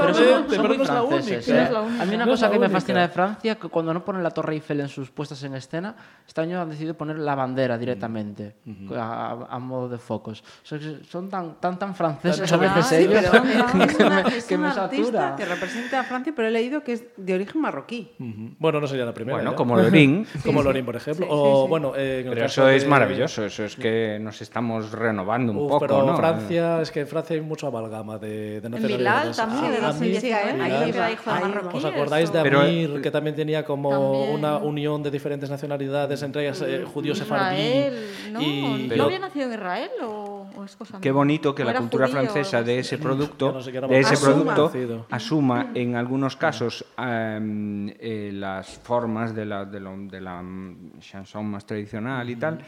Pero 0.00 0.14
son, 0.14 0.24
son 0.24 0.44
pero 0.48 0.62
no 0.62 0.82
es 0.82 0.88
la 0.88 1.02
única. 1.02 1.34
¿eh? 1.34 1.42
No 1.46 1.54
es 1.62 1.70
la 1.70 1.80
única. 1.82 2.02
A 2.02 2.06
mí 2.06 2.14
una 2.14 2.24
No 2.24 2.30
cosa 2.32 2.46
la 2.46 2.52
que 2.52 2.58
me 2.58 2.64
única. 2.66 2.80
fascina 2.80 3.00
de 3.02 3.08
Francia 3.08 3.54
que 3.56 3.68
cuando 3.68 3.92
no 3.92 4.04
ponen 4.04 4.22
la 4.22 4.30
Torre 4.30 4.54
Eiffel 4.54 4.80
en 4.80 4.88
sus 4.88 5.10
puestas 5.10 5.42
en 5.42 5.54
escena, 5.54 5.94
este 6.26 6.40
año 6.40 6.60
han 6.60 6.70
decidido 6.70 6.94
poner 6.94 7.18
la 7.18 7.34
bandera 7.34 7.76
directamente, 7.76 8.56
a, 8.96 9.46
a 9.50 9.58
modo 9.58 9.88
de 9.90 9.98
focos. 9.98 10.40
O 10.40 10.66
sea, 10.66 10.78
que 10.78 11.00
son 11.10 11.28
tan 11.28 11.56
tan, 11.60 11.78
tan 11.78 11.94
franceses 11.94 12.50
a 12.50 12.54
Ah, 12.54 12.58
veces 12.58 12.86
sí, 12.86 12.94
ellos 12.96 13.22
Es 14.36 14.44
que 14.46 14.56
me, 14.58 14.61
un 14.62 14.78
artista 14.78 15.34
que 15.36 15.44
representa 15.44 16.00
a 16.00 16.04
Francia, 16.04 16.32
pero 16.34 16.48
he 16.48 16.50
leído 16.50 16.82
que 16.82 16.92
es 16.92 17.04
de 17.16 17.34
origen 17.34 17.60
marroquí. 17.60 18.10
Bueno, 18.58 18.80
no 18.80 18.86
sería 18.86 19.04
la 19.04 19.14
primera. 19.14 19.36
Bueno, 19.36 19.50
ya. 19.50 19.56
como 19.56 19.76
Lorín. 19.76 20.26
como 20.44 20.62
Lorín, 20.62 20.84
por 20.84 20.96
ejemplo. 20.96 21.26
Sí, 21.26 21.30
sí, 21.32 21.36
o 21.38 21.62
sí. 21.64 21.68
bueno, 21.68 21.92
eh, 21.96 22.24
Pero 22.28 22.44
eso 22.46 22.68
es 22.68 22.82
de- 22.84 22.88
maravilloso, 22.88 23.44
eso 23.44 23.64
es 23.64 23.76
que 23.76 24.18
nos 24.20 24.40
estamos 24.42 24.92
renovando 24.92 25.52
un 25.52 25.58
Uf, 25.58 25.68
poco, 25.70 25.80
pero 25.80 26.04
¿no? 26.06 26.16
Francia, 26.16 26.80
es 26.82 26.90
que 26.90 27.00
en 27.00 27.06
Francia 27.06 27.34
hay 27.34 27.42
mucho 27.42 27.66
amalgama 27.66 28.18
de, 28.18 28.60
de 28.60 28.66
En 28.66 28.72
nacionalidades. 28.72 29.36
Bilal 29.36 29.36
también, 29.36 29.64
Ah, 29.64 29.70
de 29.70 29.76
a 29.78 29.88
los 29.88 30.00
mí- 30.00 30.08
19, 30.08 30.52
Bilal, 30.52 30.60
ahí 30.82 30.88
era 30.90 31.10
hijo 31.12 31.30
de 31.30 31.36
ahí, 31.36 31.42
marroquíes. 31.42 31.74
¿Os 31.74 31.84
acordáis 31.84 32.32
de 32.32 32.38
Amir, 32.40 32.90
eh, 32.96 33.00
que 33.02 33.10
también 33.10 33.36
tenía 33.36 33.64
como 33.64 33.90
También. 33.90 34.34
una 34.34 34.58
unión 34.58 35.02
de 35.02 35.10
diferentes 35.10 35.50
nacionalidades, 35.50 36.22
entre 36.22 36.42
ellas 36.42 36.62
eh, 36.66 36.84
judíos 36.92 37.18
sefardí? 37.18 37.86
¿no? 38.32 38.40
y- 38.40 38.62
¿No 38.84 38.88
Pero- 38.88 39.04
había 39.04 39.18
nacido 39.18 39.46
en 39.46 39.52
Israel 39.54 39.90
o, 40.04 40.46
es 40.64 40.76
cosa 40.76 40.98
Qué 41.00 41.10
bonito 41.10 41.54
que 41.54 41.62
¿O 41.62 41.66
la 41.66 41.74
cultura 41.74 42.06
francesa 42.08 42.58
algo 42.58 42.66
de 42.68 42.78
ese 42.78 42.98
producto, 42.98 43.52
de 43.52 43.98
ese 44.00 44.14
Asuma. 44.14 44.51
Producto 44.54 44.72
asuma 45.10 45.70
en 45.74 45.94
algunos 45.96 46.36
casos 46.36 46.84
em, 46.98 47.88
eh, 47.98 48.30
las 48.32 48.78
formas 48.78 49.34
de 49.34 49.44
la, 49.46 49.64
de, 49.64 49.80
lo- 49.80 49.96
de 49.96 50.20
la 50.20 50.42
mm, 50.42 50.98
chanson 51.00 51.46
más 51.46 51.66
tradicional 51.66 52.28
y 52.30 52.36
tal, 52.36 52.58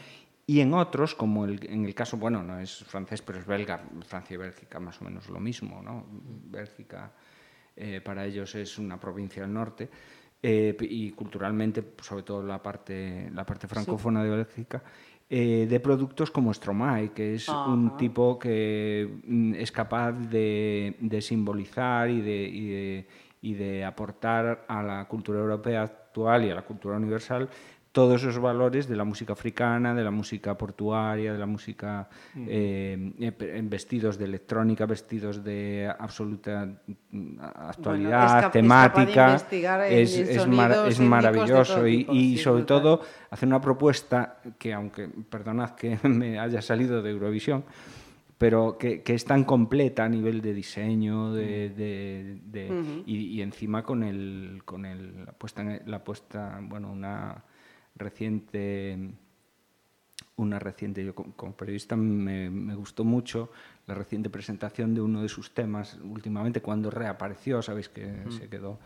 y 0.47 0.59
en 0.59 0.73
otros, 0.73 1.15
como 1.15 1.45
el- 1.45 1.65
en 1.69 1.85
el 1.85 1.93
caso, 1.95 2.17
bueno, 2.17 2.43
no 2.43 2.59
es 2.59 2.83
francés, 2.83 3.21
pero 3.21 3.39
es 3.39 3.45
belga, 3.45 3.81
Francia 4.05 4.35
y 4.35 4.37
Bélgica 4.37 4.79
más 4.79 5.01
o 5.01 5.05
menos 5.05 5.27
lo 5.29 5.39
mismo, 5.39 5.81
¿no? 5.81 6.05
Bélgica 6.11 7.11
eh, 7.75 7.99
para 8.01 8.25
ellos 8.25 8.53
es 8.55 8.77
una 8.77 8.99
provincia 8.99 9.41
del 9.43 9.53
norte. 9.53 9.89
eh, 10.47 10.77
y 10.81 11.09
culturalmente, 11.11 11.83
sobre 12.03 12.21
todo 12.21 12.43
la 12.43 12.61
parte, 12.61 13.31
la 13.33 13.43
parte 13.43 13.67
francófona 13.67 14.23
de 14.23 14.29
Bélgica, 14.29 14.83
eh, 15.27 15.65
de 15.67 15.79
productos 15.79 16.29
como 16.29 16.53
Stromae, 16.53 17.11
que 17.11 17.33
es 17.33 17.49
un 17.49 17.97
tipo 17.97 18.37
que 18.37 19.21
mm, 19.25 19.55
es 19.55 19.71
capaz 19.71 20.11
de, 20.11 20.95
de 20.99 21.21
simbolizar 21.21 22.09
y 22.09 22.21
de, 22.21 22.43
y, 22.43 22.67
de, 22.67 23.07
y 23.41 23.53
de 23.55 23.85
aportar 23.85 24.65
a 24.67 24.83
la 24.83 25.07
cultura 25.07 25.39
europea 25.39 25.81
actual 25.81 26.45
y 26.45 26.51
a 26.51 26.55
la 26.55 26.61
cultura 26.61 26.97
universal 26.97 27.49
todos 27.95 28.21
esos 28.21 28.39
valores 28.39 28.89
de 28.89 28.97
la 28.97 29.05
música 29.05 29.31
africana, 29.31 29.95
de 29.95 30.03
la 30.03 30.11
música 30.11 30.57
portuaria, 30.57 31.31
de 31.31 31.39
la 31.39 31.45
música 31.45 32.09
eh, 32.35 33.13
eh, 33.17 33.33
en 33.55 33.69
vestidos 33.69 34.17
de 34.17 34.25
electrónica, 34.25 34.85
vestidos 34.85 35.45
de 35.45 35.89
absoluta 35.97 36.67
mm, 37.11 37.37
actualidad, 37.39 38.47
es 38.47 38.51
temática. 38.51 39.35
es, 39.87 40.99
maravilloso 40.99 41.75
todo 41.75 41.87
y, 41.87 41.97
tipo, 41.99 42.13
y 42.13 42.37
sí, 42.37 42.43
sobre 42.43 42.63
brutal. 42.63 42.81
todo 42.83 43.01
hace 43.31 43.45
una 43.45 43.61
propuesta 43.61 44.39
que, 44.59 44.73
aunque 44.73 45.07
perdonad 45.29 45.69
que 45.71 45.97
me 46.03 46.37
haya 46.37 46.61
salido 46.61 47.01
de 47.01 47.11
Eurovisión, 47.11 47.63
pero 48.37 48.77
que, 48.77 49.03
que 49.03 49.13
es 49.13 49.23
tan 49.23 49.45
completa 49.45 50.03
a 50.03 50.09
nivel 50.09 50.41
de 50.41 50.53
diseño 50.53 51.31
de, 51.31 51.69
de- 51.69 52.39
de- 52.43 53.03
y, 53.05 53.15
y 53.37 53.41
encima 53.41 53.83
con 53.83 54.03
el 54.03 54.63
con 54.65 54.85
el, 54.85 55.23
la 55.25 55.31
puesta 55.31 55.61
en- 55.61 55.81
la 55.89 56.03
puesta 56.03 56.59
bueno 56.61 56.91
una 56.91 57.41
reciente 57.95 59.13
una 60.37 60.59
reciente 60.59 61.03
yo 61.03 61.15
como, 61.15 61.55
periodista 61.55 61.95
me, 61.95 62.49
me 62.49 62.75
gustó 62.75 63.03
mucho 63.03 63.51
la 63.87 63.95
reciente 63.95 64.29
presentación 64.29 64.93
de 64.93 65.01
uno 65.01 65.21
de 65.21 65.29
sus 65.29 65.53
temas 65.53 65.97
últimamente 66.03 66.61
cuando 66.61 66.91
reapareció 66.91 67.61
sabéis 67.61 67.89
que 67.89 68.13
se 68.29 68.49
quedó 68.49 68.79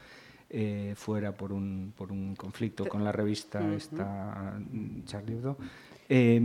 eh, 0.52 0.94
fuera 0.96 1.36
por 1.36 1.52
un, 1.52 1.94
por 1.96 2.12
un 2.12 2.36
conflicto 2.36 2.88
con 2.88 3.04
la 3.04 3.12
revista 3.12 3.60
esta 3.74 4.60
mm, 4.60 5.04
Charlie 5.06 5.36
Hebdo 5.36 5.58
eh, 6.12 6.42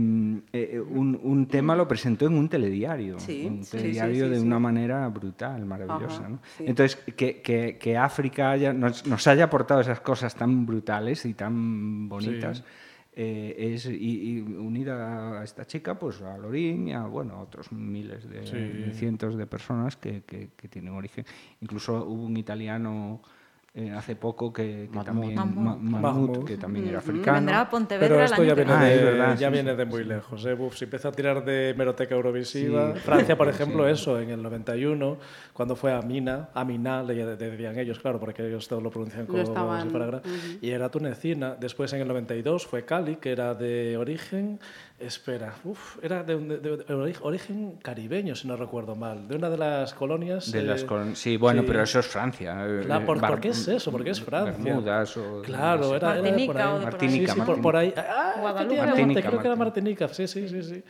eh, 0.53 0.79
un, 0.79 1.19
un 1.23 1.47
tema 1.47 1.75
lo 1.75 1.87
presentó 1.87 2.27
en 2.27 2.35
un 2.35 2.47
telediario 2.47 3.17
Sí, 3.19 3.43
un 3.47 3.63
sí, 3.63 3.71
sí, 3.71 3.77
telediario 3.77 4.25
sí, 4.25 4.29
de 4.31 4.39
sí. 4.39 4.45
una 4.45 4.59
manera 4.59 5.07
brutal 5.09 5.65
maravillosa 5.65 6.19
Ajá, 6.19 6.29
¿no? 6.29 6.39
sí. 6.57 6.65
entonces 6.67 6.95
que, 7.15 7.41
que- 7.41 7.77
que 7.79 7.97
África 7.97 8.51
haya- 8.51 8.73
nos, 8.73 9.07
nos 9.07 9.25
haya 9.27 9.45
aportado 9.45 9.81
esas 9.81 9.99
cosas 10.01 10.35
tan 10.35 10.65
brutales 10.67 11.25
y 11.25 11.33
tan 11.33 12.07
bonitas 12.07 12.63
eh, 13.17 13.55
es 13.73 13.85
y, 13.87 13.91
y 14.37 14.41
unida 14.41 15.39
a 15.39 15.43
esta 15.43 15.65
chica 15.65 15.97
pues 15.97 16.21
a 16.21 16.37
Lorín 16.37 16.89
y 16.89 16.93
a 16.93 17.03
bueno 17.05 17.33
a 17.35 17.39
otros 17.41 17.71
miles 17.71 18.29
de 18.29 18.45
Sí. 18.45 18.91
cientos 18.99 19.35
de 19.35 19.47
personas 19.47 19.95
que, 19.95 20.21
que- 20.27 20.49
que 20.55 20.67
tienen 20.67 20.93
origen 20.93 21.25
incluso 21.61 22.05
hubo 22.05 22.23
un 22.23 22.37
italiano 22.37 23.21
eh, 23.77 23.91
hace 23.91 24.15
poco 24.15 24.53
que, 24.53 24.87
que 24.89 24.95
Mahmoud. 24.95 25.05
también 25.05 25.35
Mahmoud. 25.35 25.55
Ma- 25.55 25.75
Mahmoud, 25.75 26.29
Mahmoud. 26.29 26.45
que 26.45 26.55
también 26.57 26.85
era 26.85 26.93
Que 26.93 26.97
africano 27.09 27.35
vendrá 27.35 27.59
a 27.61 27.69
Pontevedra 27.69 28.07
Pero 28.07 28.23
esto 28.23 28.43
ya 28.45 28.53
viene, 28.55 28.71
Ah, 28.71 28.83
de, 28.85 28.95
es 28.95 29.03
verdad, 29.03 29.37
ya 29.37 29.47
sí, 29.49 29.53
viene 29.53 29.71
sí, 29.71 29.77
de 29.77 29.85
muy 29.85 30.03
sí. 30.03 30.07
lejos. 30.09 30.45
¿eh? 30.45 30.53
Uf, 30.53 30.75
si 30.77 30.83
empieza 30.85 31.09
a 31.09 31.11
tirar 31.11 31.43
de 31.43 31.75
meroteca 31.77 32.15
eurovisiva. 32.15 32.93
Francia, 32.95 33.37
por 33.37 33.47
sí. 33.47 33.53
ejemplo, 33.61 33.87
eso, 33.87 34.17
en 34.19 34.29
el 34.29 34.41
91, 34.41 35.17
cuando 35.51 35.75
fue 35.75 35.91
a 35.93 36.01
Mina, 36.01 36.49
a 36.53 36.63
Mina, 36.63 37.03
le 37.03 37.25
decían 37.35 37.77
ellos, 37.77 37.99
claro, 37.99 38.17
porque 38.19 38.47
ellos 38.47 38.65
todos 38.67 38.81
lo 38.81 38.89
pronuncian 38.91 39.25
como, 39.25 39.41
estaban- 39.43 39.83
si 39.83 39.89
fuera 39.89 40.07
gra- 40.07 40.21
Y 40.61 40.69
era 40.69 40.89
tunecina. 40.89 41.55
Después, 41.59 41.91
en 41.91 41.99
el 42.01 42.07
92, 42.07 42.65
fue 42.65 42.85
Cali, 42.85 43.17
que 43.17 43.31
era 43.33 43.53
de 43.55 43.97
origen. 43.97 44.57
Espera, 44.97 45.53
uf, 45.65 45.97
era 46.01 46.23
de, 46.23 46.35
un- 46.35 46.47
de- 46.47 46.57
de- 46.57 46.77
de 46.77 46.85
ori- 46.95 47.17
origen 47.21 47.77
caribeño, 47.83 48.33
si 48.33 48.47
no 48.47 48.55
recuerdo 48.55 48.95
mal, 48.95 49.27
de 49.27 49.35
una 49.35 49.49
de 49.49 49.57
las 49.57 49.93
colonias. 49.93 50.49
de 50.53 50.63
las 50.63 50.83
eh, 50.83 50.87
colon- 50.87 51.15
sí 51.15 51.35
bueno 51.35 51.61
sí. 51.63 51.67
pero 51.67 51.83
eso 51.83 51.99
es 51.99 52.07
Francia 52.07 52.65
eh, 52.65 52.81
Claro, 52.85 53.05
¿por, 53.05 53.19
por 53.19 53.41
qué 53.41 53.49
es 53.49 53.67
eso? 53.67 53.91
Porque 53.91 54.11
es 54.11 54.21
Francia. 54.21 54.53
Bermudas 54.63 55.17
o 55.17 55.41
Claro, 55.41 55.89
no 55.89 55.95
era, 55.95 56.17
era 56.17 56.21
de 56.21 56.45
por 56.45 56.55
Martinica 56.55 56.63
ahí. 56.63 56.73
o 56.75 56.79
de 56.79 56.85
por 56.85 56.85
ahí. 56.85 56.85
Martinica, 56.85 57.33
Sí, 57.33 57.39
sí, 57.39 57.45
por, 57.45 57.61
por 57.61 57.75
ahí. 57.75 57.93
Ah, 57.97 58.35
Martinica, 58.41 59.21
creo 59.21 59.41
que 59.41 59.47
era 59.47 59.55
Martinica. 59.57 60.05
Martinica. 60.05 60.07
Sí, 60.09 60.27
sí, 60.27 60.47
sí, 60.47 60.63
sí. 60.63 60.83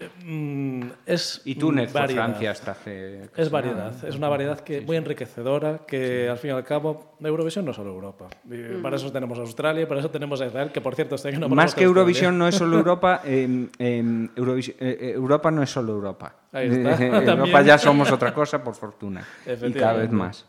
Eh, 0.00 0.08
mm, 0.24 0.82
es 1.04 1.42
y 1.44 1.56
Túnez 1.56 1.92
variedad. 1.92 2.24
Francia 2.24 2.50
hasta 2.52 2.70
hace 2.72 3.28
Es 3.36 3.50
variedad, 3.50 3.92
es 4.02 4.16
una 4.16 4.30
variedad 4.30 4.58
que 4.60 4.80
muy 4.80 4.96
enriquecedora, 4.96 5.80
que 5.86 6.26
al 6.30 6.38
fin 6.38 6.50
y 6.50 6.54
al 6.54 6.64
cabo, 6.64 7.16
Eurovisión 7.22 7.66
no 7.66 7.72
es 7.72 7.76
solo 7.76 7.90
Europa. 7.90 8.28
Y 8.50 8.80
Para 8.80 8.96
eso 8.96 9.12
tenemos 9.12 9.38
Australia, 9.38 9.86
para 9.86 10.00
eso 10.00 10.08
tenemos 10.10 10.40
Israel, 10.40 10.72
que 10.72 10.80
por 10.80 10.94
cierto 10.94 11.16
este 11.16 11.28
año 11.28 11.40
no 11.40 11.48
Más 11.50 11.74
que 11.74 11.84
Eurovisión 11.84 12.38
no 12.38 12.48
es 12.48 12.54
solo 12.54 12.76
Europa, 12.78 13.20
eh, 13.26 13.68
eh, 13.78 14.02
Eurovisi- 14.36 14.74
eh, 14.80 14.98
eh, 15.00 15.12
Europa 15.14 15.50
no 15.50 15.62
es 15.62 15.70
solo 15.70 15.92
Europa. 15.92 16.34
Ahí 16.50 16.68
está, 16.68 17.04
Europa 17.32 17.60
ya 17.62 17.76
somos 17.76 18.10
otra 18.10 18.32
cosa, 18.32 18.64
por 18.64 18.74
fortuna. 18.74 19.22
Y 19.46 19.72
cada 19.74 19.92
vez 19.94 20.10
más. 20.10 20.46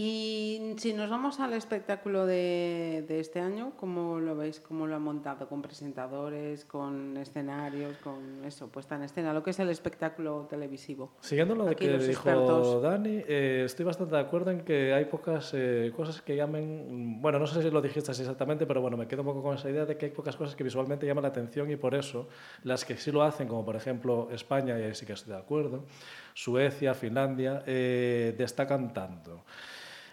Y 0.00 0.76
si 0.76 0.92
nos 0.92 1.10
vamos 1.10 1.40
al 1.40 1.54
espectáculo 1.54 2.24
de, 2.24 3.04
de 3.08 3.18
este 3.18 3.40
año, 3.40 3.72
¿cómo 3.76 4.20
lo 4.20 4.36
veis? 4.36 4.60
¿Cómo 4.60 4.86
lo 4.86 4.94
han 4.94 5.02
montado? 5.02 5.48
¿Con 5.48 5.60
presentadores, 5.60 6.64
con 6.64 7.16
escenarios, 7.16 7.96
con 7.96 8.44
eso, 8.44 8.68
puesta 8.68 8.94
en 8.94 9.02
escena? 9.02 9.32
Lo 9.32 9.42
que 9.42 9.50
es 9.50 9.58
el 9.58 9.70
espectáculo 9.70 10.46
televisivo. 10.48 11.10
Siguiendo 11.20 11.56
lo 11.56 11.64
de 11.64 11.72
Aquí 11.72 11.86
que 11.86 11.98
dijo 11.98 12.12
expertos. 12.12 12.80
Dani, 12.80 13.24
eh, 13.26 13.64
estoy 13.66 13.86
bastante 13.86 14.14
de 14.14 14.20
acuerdo 14.20 14.52
en 14.52 14.60
que 14.60 14.94
hay 14.94 15.06
pocas 15.06 15.50
eh, 15.54 15.92
cosas 15.96 16.22
que 16.22 16.36
llamen, 16.36 17.20
bueno, 17.20 17.40
no 17.40 17.48
sé 17.48 17.60
si 17.60 17.68
lo 17.68 17.82
dijiste 17.82 18.12
exactamente, 18.12 18.66
pero 18.66 18.80
bueno, 18.80 18.96
me 18.96 19.08
quedo 19.08 19.22
un 19.22 19.26
poco 19.26 19.42
con 19.42 19.56
esa 19.56 19.68
idea 19.68 19.84
de 19.84 19.96
que 19.96 20.06
hay 20.06 20.12
pocas 20.12 20.36
cosas 20.36 20.54
que 20.54 20.62
visualmente 20.62 21.06
llaman 21.06 21.22
la 21.22 21.30
atención 21.30 21.72
y 21.72 21.76
por 21.76 21.96
eso 21.96 22.28
las 22.62 22.84
que 22.84 22.96
sí 22.96 23.10
lo 23.10 23.24
hacen, 23.24 23.48
como 23.48 23.64
por 23.64 23.74
ejemplo 23.74 24.28
España, 24.30 24.78
y 24.78 24.82
ahí 24.84 24.94
sí 24.94 25.04
que 25.04 25.14
estoy 25.14 25.32
de 25.32 25.40
acuerdo, 25.40 25.86
Suecia, 26.34 26.94
Finlandia, 26.94 27.64
eh, 27.66 28.32
destacan 28.38 28.94
tanto. 28.94 29.42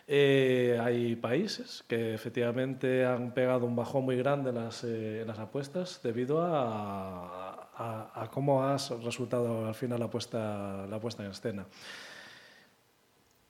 Eh, 0.08 0.80
hay 0.82 1.16
países 1.16 1.84
que 1.88 2.14
efectivamente 2.14 3.06
han 3.06 3.34
pegado 3.34 3.66
un 3.66 3.76
bajón 3.76 4.06
muy 4.06 4.16
grande 4.18 4.50
en 4.50 4.56
las, 4.56 4.84
eh, 4.84 5.26
apuestas 5.38 6.00
debido 6.04 6.42
a 6.44 8.30
cómo 8.32 8.64
ha 8.64 8.78
resultado 9.04 9.68
al 9.68 9.76
final 9.76 10.00
la 10.00 10.10
puesta, 10.10 10.86
la 10.88 11.00
puesta 11.00 11.24
en 11.24 11.32
escena. 11.32 11.66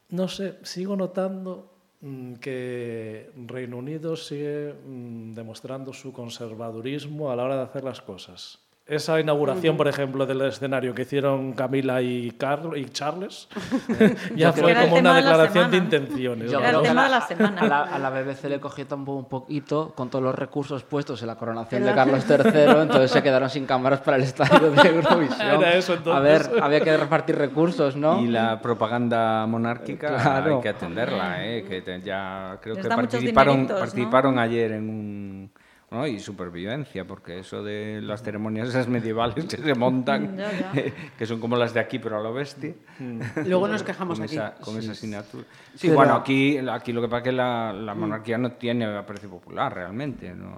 No 0.10 0.28
sé, 0.28 0.60
sigo 0.64 0.96
notando 0.96 1.72
mm, 2.02 2.36
que 2.36 3.32
Reino 3.36 3.78
Unido 3.78 4.16
sigue 4.16 4.74
mm, 4.74 5.34
demostrando 5.34 5.94
su 5.94 6.14
conservadurismo 6.14 7.32
a 7.32 7.36
la 7.36 7.44
hora 7.44 7.56
de 7.58 7.64
hacer 7.64 7.84
las 7.84 8.02
cosas. 8.02 8.60
Esa 8.88 9.20
inauguración, 9.20 9.78
por 9.78 9.88
ejemplo, 9.88 10.28
del 10.28 10.42
escenario 10.44 10.94
que 10.94 11.02
hicieron 11.02 11.54
Camila 11.54 12.04
y, 12.04 12.30
Carl, 12.38 12.78
y 12.78 12.86
Charles, 12.86 13.48
eh, 14.00 14.16
ya 14.36 14.54
fue 14.54 14.76
como 14.76 14.98
una 14.98 15.16
de 15.16 15.24
declaración 15.24 15.72
de 15.72 15.78
intenciones. 15.78 16.52
Yo 16.52 16.60
Era 16.60 16.68
creo 16.70 16.80
el 16.82 16.84
que 16.84 16.90
tema 16.90 17.02
a 17.02 17.06
de 17.06 17.10
la 17.10 17.22
semana. 17.22 17.62
A 17.62 17.66
la, 17.68 17.82
a 17.82 17.98
la 17.98 18.10
BBC 18.12 18.44
le 18.44 18.60
cogió 18.60 18.86
tampoco 18.86 19.18
un 19.18 19.26
poquito 19.28 19.92
con 19.96 20.12
todos 20.12 20.24
los 20.24 20.36
recursos 20.36 20.84
puestos 20.84 21.20
en 21.24 21.28
la 21.30 21.36
coronación 21.36 21.84
de 21.84 21.96
Carlos 21.96 22.26
III, 22.30 22.82
entonces 22.84 23.10
se 23.10 23.24
quedaron 23.24 23.50
sin 23.50 23.66
cámaras 23.66 24.02
para 24.02 24.18
el 24.18 24.24
estadio 24.24 24.70
de 24.70 24.88
Eurovisión. 24.88 25.42
Era 25.64 25.74
eso, 25.74 25.94
A 25.94 25.96
entonces. 25.96 26.50
ver, 26.52 26.64
había 26.64 26.82
que 26.82 26.96
repartir 26.96 27.38
recursos, 27.38 27.96
¿no? 27.96 28.22
Y 28.22 28.28
la 28.28 28.62
propaganda 28.62 29.48
monárquica 29.48 30.10
Claro. 30.10 30.58
hay 30.58 30.62
que 30.62 30.70
atenderla, 30.70 31.44
¿eh? 31.44 31.66
que 31.68 32.02
ya 32.04 32.60
creo 32.62 32.76
Les 32.76 32.84
que 32.84 32.90
participaron, 32.90 33.64
¿no? 33.64 33.68
participaron 33.80 34.38
ayer 34.38 34.74
en 34.74 34.90
un... 34.90 35.52
¿no? 35.92 36.06
Y 36.08 36.20
supervivencia, 36.20 37.06
porque 37.06 37.40
eso 37.40 37.64
de 37.64 38.02
las 38.02 38.24
ceremonias 38.24 38.70
esas 38.70 38.88
medievales 38.88 39.46
que 39.46 39.58
se 39.58 39.74
montan, 39.76 40.36
Ya, 40.38 40.52
ya. 40.74 40.92
que 41.18 41.26
son 41.26 41.40
como 41.40 41.56
las 41.56 41.74
de 41.74 41.80
aquí, 41.80 42.00
pero 42.00 42.18
a 42.18 42.22
lo 42.22 42.34
bestia. 42.34 42.74
Luego 43.46 43.68
nos 43.68 43.84
quejamos 43.84 44.18
con 44.18 44.26
aquí. 44.26 44.36
Esa, 44.36 44.56
con 44.56 44.78
esa 44.78 44.92
asignatura. 44.94 45.46
Sí, 45.76 45.88
Pero- 45.88 45.96
bueno, 45.96 46.14
aquí, 46.16 46.58
aquí 46.58 46.92
lo 46.92 47.02
que 47.02 47.08
pasa 47.08 47.18
es 47.20 47.24
que 47.26 47.32
la, 47.32 47.72
la 47.74 47.94
monarquía 47.96 48.38
no 48.38 48.52
tiene 48.54 48.86
aprecio 48.86 49.30
popular 49.30 49.74
realmente. 49.74 50.34
¿no? 50.34 50.56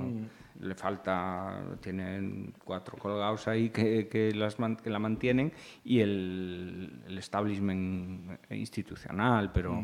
Le 0.60 0.74
falta, 0.74 1.60
tienen 1.82 2.52
cuatro 2.64 2.98
colgados 2.98 3.48
ahí 3.48 3.70
que, 3.70 4.08
que, 4.08 4.32
las 4.34 4.56
que 4.82 4.90
la 4.90 4.98
mantienen 4.98 5.54
y 5.84 6.00
el, 6.00 7.02
el 7.06 7.18
establishment 7.20 8.40
institucional, 8.50 9.52
pero 9.52 9.84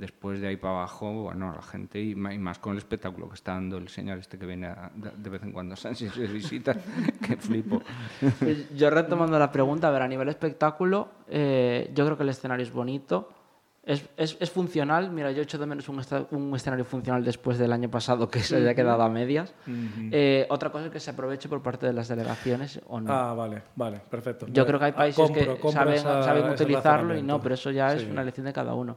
después 0.00 0.40
de 0.40 0.48
ahí 0.48 0.56
para 0.56 0.74
abajo, 0.78 1.12
bueno, 1.24 1.52
la 1.54 1.62
gente 1.62 2.00
y 2.00 2.14
más 2.14 2.58
con 2.58 2.72
el 2.72 2.78
espectáculo 2.78 3.28
que 3.28 3.34
está 3.34 3.52
dando 3.52 3.76
el 3.76 3.88
señor 3.88 4.18
este 4.18 4.38
que 4.38 4.46
viene 4.46 4.66
a- 4.66 4.90
de 4.94 5.30
vez 5.30 5.42
en 5.42 5.52
cuando 5.52 5.74
a 5.74 5.76
Sánchez 5.76 6.16
de 6.16 6.26
visita, 6.26 6.74
que 7.22 7.36
flipo. 7.36 7.82
Pues 8.40 8.74
Yo 8.76 8.90
retomando 8.90 9.38
la 9.38 9.52
pregunta, 9.52 9.88
a 9.88 9.90
ver, 9.90 10.02
a 10.02 10.08
nivel 10.08 10.28
espectáculo, 10.28 11.08
eh, 11.28 11.90
yo 11.94 12.04
creo 12.06 12.16
que 12.16 12.22
el 12.24 12.30
escenario 12.30 12.64
es 12.64 12.72
bonito. 12.72 13.28
Es, 13.82 14.06
es, 14.18 14.36
es 14.38 14.50
funcional. 14.50 15.10
Mira, 15.10 15.32
yo 15.32 15.42
echo 15.42 15.56
de 15.58 15.64
menos 15.64 15.88
un, 15.88 16.00
un 16.32 16.54
escenario 16.54 16.84
funcional 16.84 17.24
después 17.24 17.56
del 17.58 17.72
año 17.72 17.90
pasado 17.90 18.28
que 18.28 18.40
se 18.40 18.56
haya 18.56 18.74
quedado 18.74 19.02
a 19.02 19.08
medias. 19.08 19.54
Eh, 20.12 20.46
otra 20.50 20.70
cosa 20.70 20.84
es 20.86 20.90
que 20.92 21.00
se 21.00 21.10
aproveche 21.10 21.48
por 21.48 21.62
parte 21.62 21.86
de 21.86 21.94
las 21.94 22.06
delegaciones 22.06 22.78
o 22.88 23.00
no. 23.00 23.10
Ah, 23.12 23.32
vale, 23.32 23.62
vale, 23.76 24.00
perfecto. 24.08 24.46
Yo 24.48 24.64
Vale. 24.64 24.66
creo 24.66 24.78
que 24.78 24.84
hay 24.84 24.92
Ah, 24.94 24.96
países 24.96 25.24
compro- 25.24 25.34
que 25.34 25.46
compro 25.60 25.70
saben, 25.72 25.94
esa- 25.94 26.22
saben 26.22 26.50
utilizarlo 26.50 27.16
y 27.16 27.22
no, 27.22 27.40
pero 27.40 27.54
eso 27.54 27.70
ya 27.70 27.94
es 27.94 28.02
Sí. 28.02 28.08
una 28.10 28.20
elección 28.20 28.46
de 28.46 28.52
cada 28.52 28.74
uno. 28.74 28.96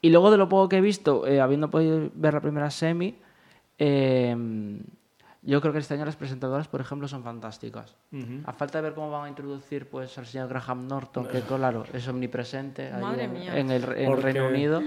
Y 0.00 0.10
luego 0.10 0.30
de 0.30 0.36
lo 0.36 0.48
poco 0.48 0.68
que 0.68 0.78
he 0.78 0.80
visto, 0.80 1.26
eh, 1.26 1.40
habiendo 1.40 1.70
podido 1.70 2.10
ver 2.14 2.34
la 2.34 2.40
primera 2.40 2.70
semi, 2.70 3.16
eh, 3.78 4.80
yo 5.42 5.60
creo 5.60 5.72
que 5.72 5.78
este 5.78 5.94
año 5.94 6.04
las 6.04 6.16
presentadoras, 6.16 6.68
por 6.68 6.80
ejemplo, 6.80 7.08
son 7.08 7.22
fantásticas. 7.22 7.96
A 8.44 8.52
falta 8.52 8.78
de 8.78 8.82
ver 8.82 8.94
cómo 8.94 9.10
van 9.10 9.24
a 9.26 9.28
introducir 9.28 9.88
pues, 9.88 10.16
al 10.18 10.26
señor 10.26 10.48
Graham 10.48 10.86
Norton, 10.88 11.26
que 11.26 11.40
claro, 11.40 11.84
es 11.92 12.06
omnipresente 12.08 12.92
ahí 12.92 13.00
Madre 13.02 13.24
en, 13.24 13.32
mía. 13.32 13.56
en 13.58 13.70
el, 13.70 13.84
en 13.84 13.98
el 13.98 14.06
Porque- 14.06 14.22
Reino 14.22 14.48
Unido. 14.48 14.82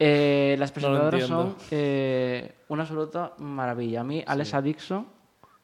Eh, 0.00 0.56
las 0.58 0.72
presentadoras 0.72 1.24
son 1.24 1.54
eh, 1.70 2.54
una 2.68 2.82
absoluta 2.82 3.32
maravilla. 3.38 4.00
A 4.00 4.04
mí, 4.04 4.22
Alexa 4.26 4.60
Dixon, 4.60 5.06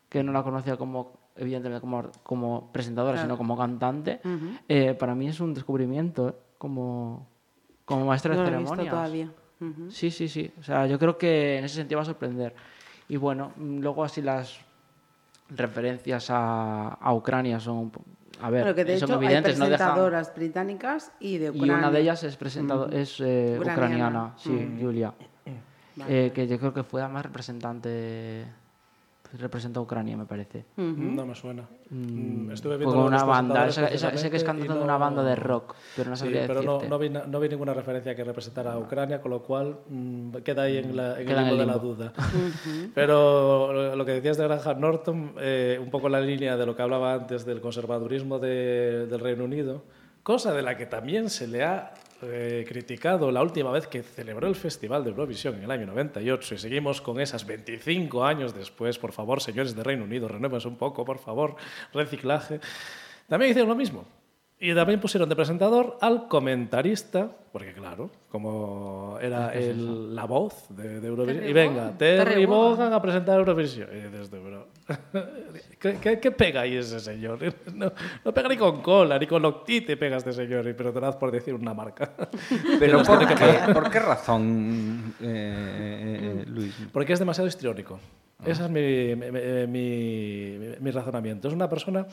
que 0.08 0.22
no 0.22 0.30
la 0.32 0.42
conocía 0.44 0.76
como, 0.76 1.12
evidentemente, 1.36 1.80
como, 1.80 2.10
como 2.22 2.72
presentadora, 2.72 3.14
Claro. 3.14 3.26
sino 3.26 3.36
como 3.36 3.58
cantante, 3.58 4.20
eh, 4.68 4.94
para 4.94 5.14
mí 5.16 5.26
es 5.26 5.40
un 5.40 5.52
descubrimiento 5.52 6.28
¿eh? 6.28 6.34
como, 6.56 7.26
como 7.90 8.06
maestra 8.06 8.34
No 8.34 8.44
de 8.44 8.50
lo 8.50 8.56
he 8.56 8.60
visto 8.60 8.76
ceremonias. 8.76 8.94
todavía. 8.94 9.30
Ujú. 9.60 9.90
Sí, 9.90 10.10
sí, 10.10 10.28
sí. 10.28 10.50
O 10.58 10.62
sea, 10.62 10.86
yo 10.86 10.98
creo 10.98 11.18
que 11.18 11.58
en 11.58 11.64
ese 11.64 11.74
sentido 11.76 11.98
va 11.98 12.02
a 12.02 12.06
sorprender. 12.06 12.54
Y 13.08 13.16
bueno, 13.16 13.52
mm, 13.56 13.80
luego 13.80 14.04
así 14.04 14.22
las 14.22 14.58
referencias 15.48 16.28
a, 16.30 16.88
a 16.94 17.12
Ucrania 17.14 17.58
son, 17.58 17.90
a 18.40 18.50
ver, 18.50 18.74
que 18.74 18.84
de 18.84 18.98
son 18.98 19.10
hecho 19.10 19.18
hay 19.18 19.24
evidentes, 19.26 19.58
no 19.58 19.64
dejan- 19.66 19.76
presentadoras 19.78 20.34
británicas 20.34 21.12
y 21.20 21.38
de 21.38 21.46
y 21.46 21.48
Ucrania. 21.50 21.76
una 21.76 21.90
de 21.90 22.00
ellas 22.00 22.22
es 22.22 22.36
presentado, 22.36 22.88
es 22.90 23.20
eh, 23.20 23.56
Ucraniana. 23.58 23.74
ucraniana, 23.74 24.34
sí, 24.38 24.50
Mm. 24.50 24.80
Julia. 24.80 25.12
Vale, 25.96 26.26
Eh, 26.26 26.30
que 26.32 26.46
yo 26.46 26.58
creo 26.58 26.72
que 26.72 26.84
fue 26.84 27.02
además 27.02 27.24
representante 27.26 28.46
representa 29.38 29.78
a 29.80 29.82
Ucrania, 29.82 30.16
me 30.16 30.26
parece. 30.26 30.64
No 30.76 31.24
me 31.26 31.34
suena. 31.34 31.68
Mm, 31.90 32.50
Estuve 32.50 32.72
Fue 32.74 32.78
viendo 32.78 32.94
con 32.96 33.10
los 33.12 33.22
una 33.22 33.24
banda, 33.24 33.70
sé 33.70 33.86
que 34.30 34.36
es 34.36 34.44
de 34.44 34.68
una 34.68 34.96
banda 34.96 35.22
de 35.22 35.36
rock, 35.36 35.74
pero 35.96 36.10
no 36.10 36.16
Sí, 36.16 36.20
sabría 36.22 36.46
pero 36.46 36.62
no, 36.62 36.72
decirte. 36.74 36.88
no, 36.88 36.98
vi, 36.98 37.10
na- 37.10 37.24
no 37.26 37.40
vi 37.40 37.48
ninguna 37.48 37.74
referencia 37.74 38.14
que 38.14 38.24
representara 38.24 38.72
a 38.72 38.78
Ucrania, 38.78 39.20
con 39.20 39.30
lo 39.30 39.42
cual 39.42 39.76
mm, 39.88 40.36
queda 40.44 40.62
ahí 40.62 40.78
en, 40.78 40.96
la, 40.96 41.20
en 41.20 41.26
Queda 41.26 41.40
el 41.40 41.46
limbo 41.48 41.62
el 41.62 41.66
de 41.68 41.72
la 41.72 41.78
duda. 41.78 42.12
Pero 42.94 43.72
lo- 43.72 43.96
lo 43.96 44.04
que 44.04 44.12
decías 44.12 44.36
de 44.36 44.44
Graham 44.44 44.80
Norton, 44.80 45.32
eh, 45.38 45.78
un 45.82 45.90
poco 45.90 46.06
en 46.06 46.12
la 46.12 46.20
línea 46.20 46.56
de 46.56 46.66
lo 46.66 46.74
que 46.76 46.82
hablaba 46.82 47.14
antes 47.14 47.44
del 47.44 47.60
conservadurismo 47.60 48.38
de- 48.38 49.06
del 49.06 49.20
Reino 49.20 49.44
Unido, 49.44 49.82
cosa 50.22 50.52
de 50.52 50.62
la 50.62 50.76
que 50.76 50.86
también 50.86 51.30
se 51.30 51.46
le 51.46 51.64
ha 51.64 51.92
eh, 52.22 52.64
criticado 52.68 53.30
la 53.30 53.42
última 53.42 53.70
vez 53.70 53.86
que 53.86 54.02
celebró 54.02 54.46
el 54.46 54.54
Festival 54.54 55.04
de 55.04 55.10
Eurovisión 55.10 55.54
en 55.56 55.64
el 55.64 55.70
año 55.70 55.86
98 55.86 56.54
y 56.54 56.58
seguimos 56.58 57.00
con 57.00 57.20
esas 57.20 57.46
25 57.46 58.24
años 58.24 58.54
después. 58.54 58.98
Por 58.98 59.12
favor, 59.12 59.40
señores 59.40 59.74
de 59.74 59.82
Reino 59.82 60.04
Unido, 60.04 60.28
renuévense 60.28 60.68
un 60.68 60.76
poco, 60.76 61.04
por 61.04 61.18
favor, 61.18 61.56
reciclaje. 61.94 62.60
También 63.28 63.50
hicieron 63.50 63.68
lo 63.68 63.76
mismo. 63.76 64.19
Y 64.62 64.74
también 64.74 65.00
pusieron 65.00 65.26
de 65.26 65.34
presentador 65.34 65.96
al 66.02 66.28
comentarista, 66.28 67.30
porque 67.50 67.72
claro, 67.72 68.10
como 68.28 69.16
era 69.22 69.54
el- 69.54 70.14
la 70.14 70.26
voz 70.26 70.66
de, 70.68 71.00
de 71.00 71.08
Eurovisión. 71.08 71.48
Y 71.48 71.52
venga. 71.54 71.96
Terry. 71.96 72.44
Vaughan 72.44 72.92
a 72.92 73.00
presentar 73.00 73.38
Eurovisión. 73.38 73.88
Y 73.90 74.00
dices 74.02 74.28
tú, 74.28 74.36
pero, 74.44 74.68
¿qué, 75.78 75.96
qué, 75.98 76.20
qué 76.20 76.30
pega 76.30 76.60
ahí 76.60 76.76
ese 76.76 77.00
señor? 77.00 77.38
No, 77.74 77.90
no 78.22 78.34
pega 78.34 78.48
ni 78.50 78.58
con 78.58 78.82
cola, 78.82 79.18
ni 79.18 79.26
con 79.26 79.42
octite 79.46 79.96
pega 79.96 80.18
este 80.18 80.34
señor, 80.34 80.68
y- 80.68 80.74
pero 80.74 80.92
te 80.92 81.00
das 81.00 81.16
por 81.16 81.30
decir 81.30 81.54
una 81.54 81.72
marca. 81.72 82.12
Pero 82.78 83.02
¿por 83.04 83.26
que 83.26 83.34
qué. 83.34 83.72
¿por 83.72 83.90
qué 83.90 83.98
razón, 83.98 85.14
eh, 85.22 86.42
eh, 86.42 86.44
Luis? 86.48 86.74
Porque 86.92 87.14
es 87.14 87.18
demasiado 87.18 87.48
histriónico. 87.48 87.98
Ese 88.44 88.62
es 88.64 88.70
mi, 88.70 89.16
mi- 89.16 89.30
mi- 89.30 89.66
mi- 89.66 90.76
mi 90.80 90.90
razonamiento. 90.90 91.48
Es 91.48 91.54
una 91.54 91.68
persona 91.68 92.06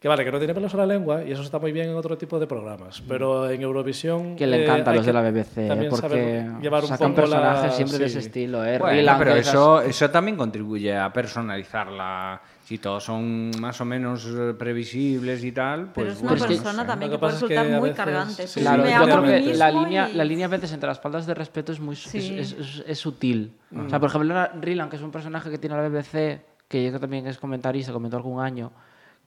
que, 0.00 0.08
vale, 0.08 0.24
que 0.24 0.32
no 0.32 0.38
tiene 0.38 0.54
pelos 0.54 0.72
en 0.72 0.78
la 0.80 0.86
lengua, 0.86 1.22
y 1.22 1.30
eso 1.32 1.42
está 1.42 1.58
muy 1.58 1.72
bien 1.72 1.90
en 1.90 1.94
otro 1.94 2.16
tipo 2.16 2.38
de 2.40 2.46
programas, 2.46 3.02
pero 3.06 3.50
en 3.50 3.60
Eurovisión... 3.60 4.34
Que 4.34 4.46
le 4.46 4.60
eh, 4.60 4.64
encanta 4.64 4.90
a 4.90 4.92
hay 4.92 4.96
los 4.98 5.06
de 5.06 5.12
la 5.12 5.20
BBC, 5.30 5.58
¿eh? 5.58 5.86
porque 5.90 6.50
llevar 6.62 6.82
un 6.84 6.88
sacan 6.88 7.14
poco 7.14 7.26
la- 7.26 7.36
personajes 7.36 7.74
siempre 7.74 7.98
de 7.98 8.08
sí. 8.08 8.18
ese 8.18 8.26
estilo. 8.26 8.64
¿eh? 8.64 8.78
Bueno, 8.78 9.14
pero 9.18 9.32
esas- 9.34 9.48
eso, 9.52 9.82
eso 9.82 10.08
también 10.10 10.38
contribuye 10.38 10.96
a 10.96 11.12
personalizarla. 11.12 12.40
Si 12.64 12.78
todos 12.78 13.02
son 13.04 13.50
más 13.60 13.80
o 13.80 13.84
menos 13.84 14.26
eh, 14.26 14.54
previsibles 14.56 15.42
y 15.44 15.50
tal, 15.52 15.86
pues 15.92 15.94
Pero 15.94 16.10
es 16.12 16.20
una 16.20 16.30
bueno, 16.30 16.46
que- 16.46 16.54
no 16.56 16.62
persona 16.62 16.82
sé. 16.82 16.88
también 16.88 17.10
que, 17.10 17.16
que 17.16 17.18
puede 17.20 17.32
pasa 17.32 17.44
es 17.44 17.48
que 17.48 17.54
resultar 17.56 17.80
muy 17.80 17.88
veces- 17.90 17.96
cargante. 18.04 18.46
sí, 18.46 18.60
Claro, 18.60 18.84
yo 18.84 19.04
creo 19.04 19.22
que 19.24 19.54
la 19.56 19.70
línea, 19.70 20.08
y- 20.08 20.14
la 20.16 20.24
línea 20.24 20.46
a 20.46 20.48
veces 20.48 20.72
entre 20.72 20.86
las 20.86 21.00
faldas 21.00 21.26
de 21.26 21.34
respeto 21.34 21.72
es 21.72 21.80
muy 21.80 21.96
Sí. 21.96 22.38
es- 22.38 22.52
es- 22.52 22.84
es 22.86 22.98
sutil. 22.98 23.52
O 23.76 23.88
sea, 23.90 23.98
por 23.98 24.08
ejemplo, 24.08 24.34
Ryland, 24.60 24.88
que 24.88 24.96
es 24.96 25.02
un 25.02 25.10
personaje 25.10 25.50
que 25.50 25.58
tiene 25.58 25.76
la 25.76 25.82
BBC, 25.88 26.40
que 26.68 26.82
yo 26.84 26.88
creo 26.90 26.92
que 26.92 26.98
también 27.00 27.26
es 27.26 27.38
comentarista, 27.38 27.92
comentó 27.92 28.16
algún 28.16 28.40
año, 28.40 28.70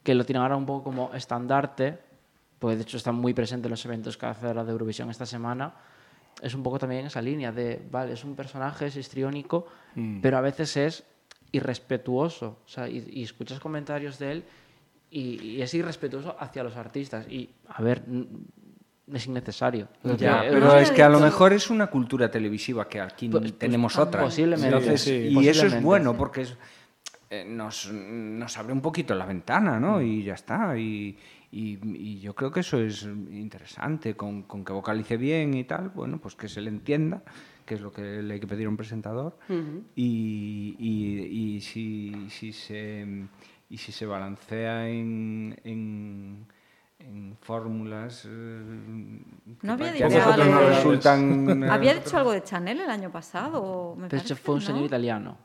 que 0.04 0.14
lo 0.16 0.26
tienen 0.26 0.41
ahora 0.43 0.56
un 0.58 0.66
poco 0.66 0.84
como 0.84 1.14
estandarte, 1.14 1.97
porque 2.60 2.76
de 2.76 2.82
hecho 2.84 2.97
está 2.97 3.12
muy 3.12 3.34
presente 3.34 3.68
en 3.68 3.72
los 3.72 3.86
eventos 3.86 4.18
que 4.18 4.26
hace 4.26 4.54
la 4.54 4.64
de 4.64 4.72
Eurovisión 4.72 5.10
esta 5.10 5.26
semana, 5.26 5.74
es 6.41 6.54
un 6.56 6.64
poco 6.64 6.80
también 6.80 7.06
esa 7.06 7.22
línea 7.22 7.51
de, 7.51 7.82
vale, 7.91 8.14
es 8.14 8.24
un 8.24 8.36
personaje, 8.36 8.88
es 8.88 8.95
histriónico, 8.97 9.68
pero 10.22 10.38
a 10.38 10.41
veces 10.41 10.76
es 10.78 11.04
irrespetuoso. 11.51 12.58
O 12.66 12.68
sea, 12.70 12.89
y, 12.89 13.08
y 13.12 13.24
escuchas 13.24 13.60
comentarios 13.60 14.20
de 14.20 14.32
él 14.32 14.43
y, 15.10 15.41
y 15.41 15.62
es 15.62 15.74
irrespetuoso 15.74 16.36
hacia 16.39 16.64
los 16.64 16.76
artistas. 16.76 17.28
Y, 17.30 17.49
a 17.68 17.82
ver, 17.82 18.04
es 19.14 19.28
innecesario. 19.28 19.88
Ya, 20.18 20.41
pero 20.49 20.76
es 20.78 20.91
que 20.91 21.04
a 21.04 21.10
lo 21.10 21.20
mejor 21.20 21.54
es 21.54 21.70
una 21.70 21.88
cultura 21.88 22.30
televisiva 22.32 22.88
que 22.89 22.99
aquí 22.99 23.30
Pues- 23.30 23.41
pues, 23.43 23.60
tenemos 23.60 23.97
ah, 23.97 24.04
otra. 24.04 24.22
posiblemente. 24.24 24.68
Entonces, 24.76 25.01
Sí, 25.01 25.10
sí. 25.10 25.28
y 25.28 25.38
eso 25.47 25.49
es 25.49 25.56
Posiblemente. 25.74 25.86
bueno 25.86 26.18
porque 26.18 26.41
es- 26.41 26.58
eh, 27.34 27.46
nos, 27.48 27.92
nos 27.92 28.58
abre 28.58 28.74
un 28.74 28.82
poquito 28.82 29.16
la 29.16 29.26
ventana, 29.26 29.80
¿no? 29.80 30.02
Y 30.02 30.24
ya 30.24 30.34
está. 30.36 30.78
Y, 30.78 31.18
y- 31.52 31.80
y 31.98 32.20
yo 32.20 32.34
creo 32.36 32.52
que 32.52 32.60
eso 32.62 32.78
es 32.80 33.04
interesante, 33.04 34.16
con, 34.16 34.44
con 34.44 34.64
que 34.66 34.74
vocalice 34.74 35.18
bien 35.18 35.54
y 35.54 35.64
tal, 35.64 35.90
bueno, 35.90 36.18
pues 36.20 36.36
que 36.36 36.48
se 36.48 36.62
le 36.62 36.70
entienda, 36.70 37.22
que 37.66 37.76
es 37.76 37.82
lo 37.82 37.92
que 37.92 38.02
le 38.22 38.34
hay 38.36 38.40
que 38.40 38.48
pedir 38.48 38.66
a 38.68 38.70
un 38.70 38.78
presentador. 38.78 39.38
y, 39.96 40.76
y- 40.80 41.56
y 41.56 41.62
si, 41.62 42.28
si 42.30 42.52
se, 42.54 43.06
y 43.70 43.78
si 43.78 43.92
se 43.92 44.06
balancea 44.06 44.90
en, 44.90 45.56
en, 45.64 46.46
en 47.00 47.38
fórmulas 47.42 48.26
eh, 48.30 49.20
que, 49.60 49.68
No 49.68 49.74
había 49.78 49.92
dicho 49.94 50.10
de- 50.10 50.70
resultan... 50.70 51.64
eh, 51.64 51.70
¿Había 51.70 51.94
dicho 51.96 52.18
algo 52.18 52.32
de 52.32 52.44
Chanel 52.44 52.80
el 52.82 52.90
año 52.90 53.12
pasado? 53.12 53.62
o 53.62 53.96
Me 53.96 54.08
Pero 54.08 54.22
parece 54.22 54.34
ese 54.34 54.36
fue 54.44 54.56
un 54.56 54.60
que 54.62 54.66
señor 54.68 54.82
no. 54.82 54.88
italiano. 54.88 55.38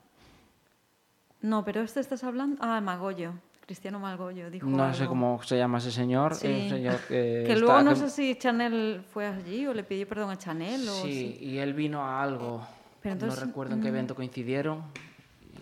No, 1.41 1.63
pero 1.63 1.81
este 1.81 1.99
estás 1.99 2.23
hablando... 2.23 2.57
Ah, 2.61 2.81
Magollo. 2.81 3.33
Cristiano 3.69 3.99
Magollo 3.99 4.49
dijo 4.49 4.65
No 4.67 4.91
sé 4.95 5.05
cómo 5.05 5.43
se 5.43 5.55
llama 5.55 5.77
ese 5.77 5.91
señor. 5.91 6.33
Sí. 6.33 6.47
Un 6.47 6.69
señor 6.69 6.99
que. 7.07 7.43
Que 7.45 7.53
está- 7.53 7.59
luego 7.59 7.81
no 7.83 7.91
que- 7.91 7.97
sé 7.97 8.09
si 8.09 8.35
Chanel 8.35 9.03
fue 9.13 9.27
allí 9.27 9.67
o 9.67 9.75
le 9.75 9.83
pidió 9.83 10.07
perdón 10.07 10.31
a 10.31 10.37
Chanel 10.39 10.89
o 10.89 11.03
Sí, 11.03 11.37
y 11.39 11.59
él 11.59 11.75
vino 11.75 12.03
a 12.03 12.23
algo. 12.23 12.65
Pero 13.01 13.13
entonces, 13.13 13.39
no 13.39 13.45
recuerdo 13.45 13.75
en 13.75 13.81
qué 13.81 13.89
mm. 13.91 13.95
evento 13.95 14.15
coincidieron. 14.15 14.83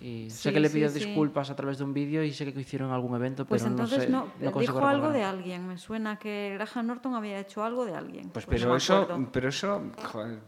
Y 0.01 0.29
Sí, 0.29 0.37
sé 0.37 0.53
que 0.53 0.59
le 0.59 0.69
sí, 0.69 0.75
pidió 0.75 0.89
sí. 0.89 0.99
disculpas 0.99 1.49
a 1.49 1.55
través 1.55 1.77
de 1.77 1.83
un 1.83 1.93
vídeo 1.93 2.23
y 2.23 2.31
sé 2.31 2.45
que 2.45 2.53
coincidieron 2.53 2.89
en 2.89 2.95
algún 2.95 3.15
evento, 3.15 3.45
Pues 3.45 3.61
pero 3.63 3.71
entonces 3.71 4.09
no 4.09 4.25
no, 4.25 4.25
sé. 4.37 4.45
no 4.45 4.51
consigo 4.51 4.73
dijo 4.75 4.87
algo 4.87 5.09
de 5.11 5.23
alguien. 5.23 5.67
Me 5.67 5.77
suena 5.77 6.17
que 6.19 6.53
Graham 6.59 6.87
Norton 6.87 7.15
había 7.15 7.39
hecho 7.39 7.63
algo 7.63 7.85
de 7.85 7.95
alguien. 7.95 8.29
Pues 8.29 8.45
no 8.47 8.51
pero 8.51 8.75
eso, 8.75 9.07
pero 9.31 9.49
eso, 9.49 9.81
joder, 10.03 10.39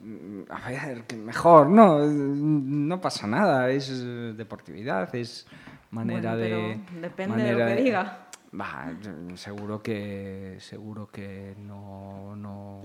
a 0.50 0.70
ver, 0.70 1.04
que 1.06 1.16
mejor, 1.16 1.68
no, 1.70 2.06
no 2.06 3.02
pasa 3.02 3.28
nada, 3.28 3.70
es 3.70 3.90
deportividad, 4.38 5.14
es 5.16 5.48
manera 5.92 6.36
Bueno, 6.36 6.46
de... 6.46 6.82
depende 7.02 7.44
de 7.44 7.52
lo 7.54 7.60
manera 7.60 7.76
que 7.76 7.82
diga. 7.84 8.26
Bah, 8.52 8.92
seguro 9.36 9.82
que 9.84 10.56
seguro 10.60 11.08
que 11.12 11.56
no, 11.60 12.36
no 12.36 12.82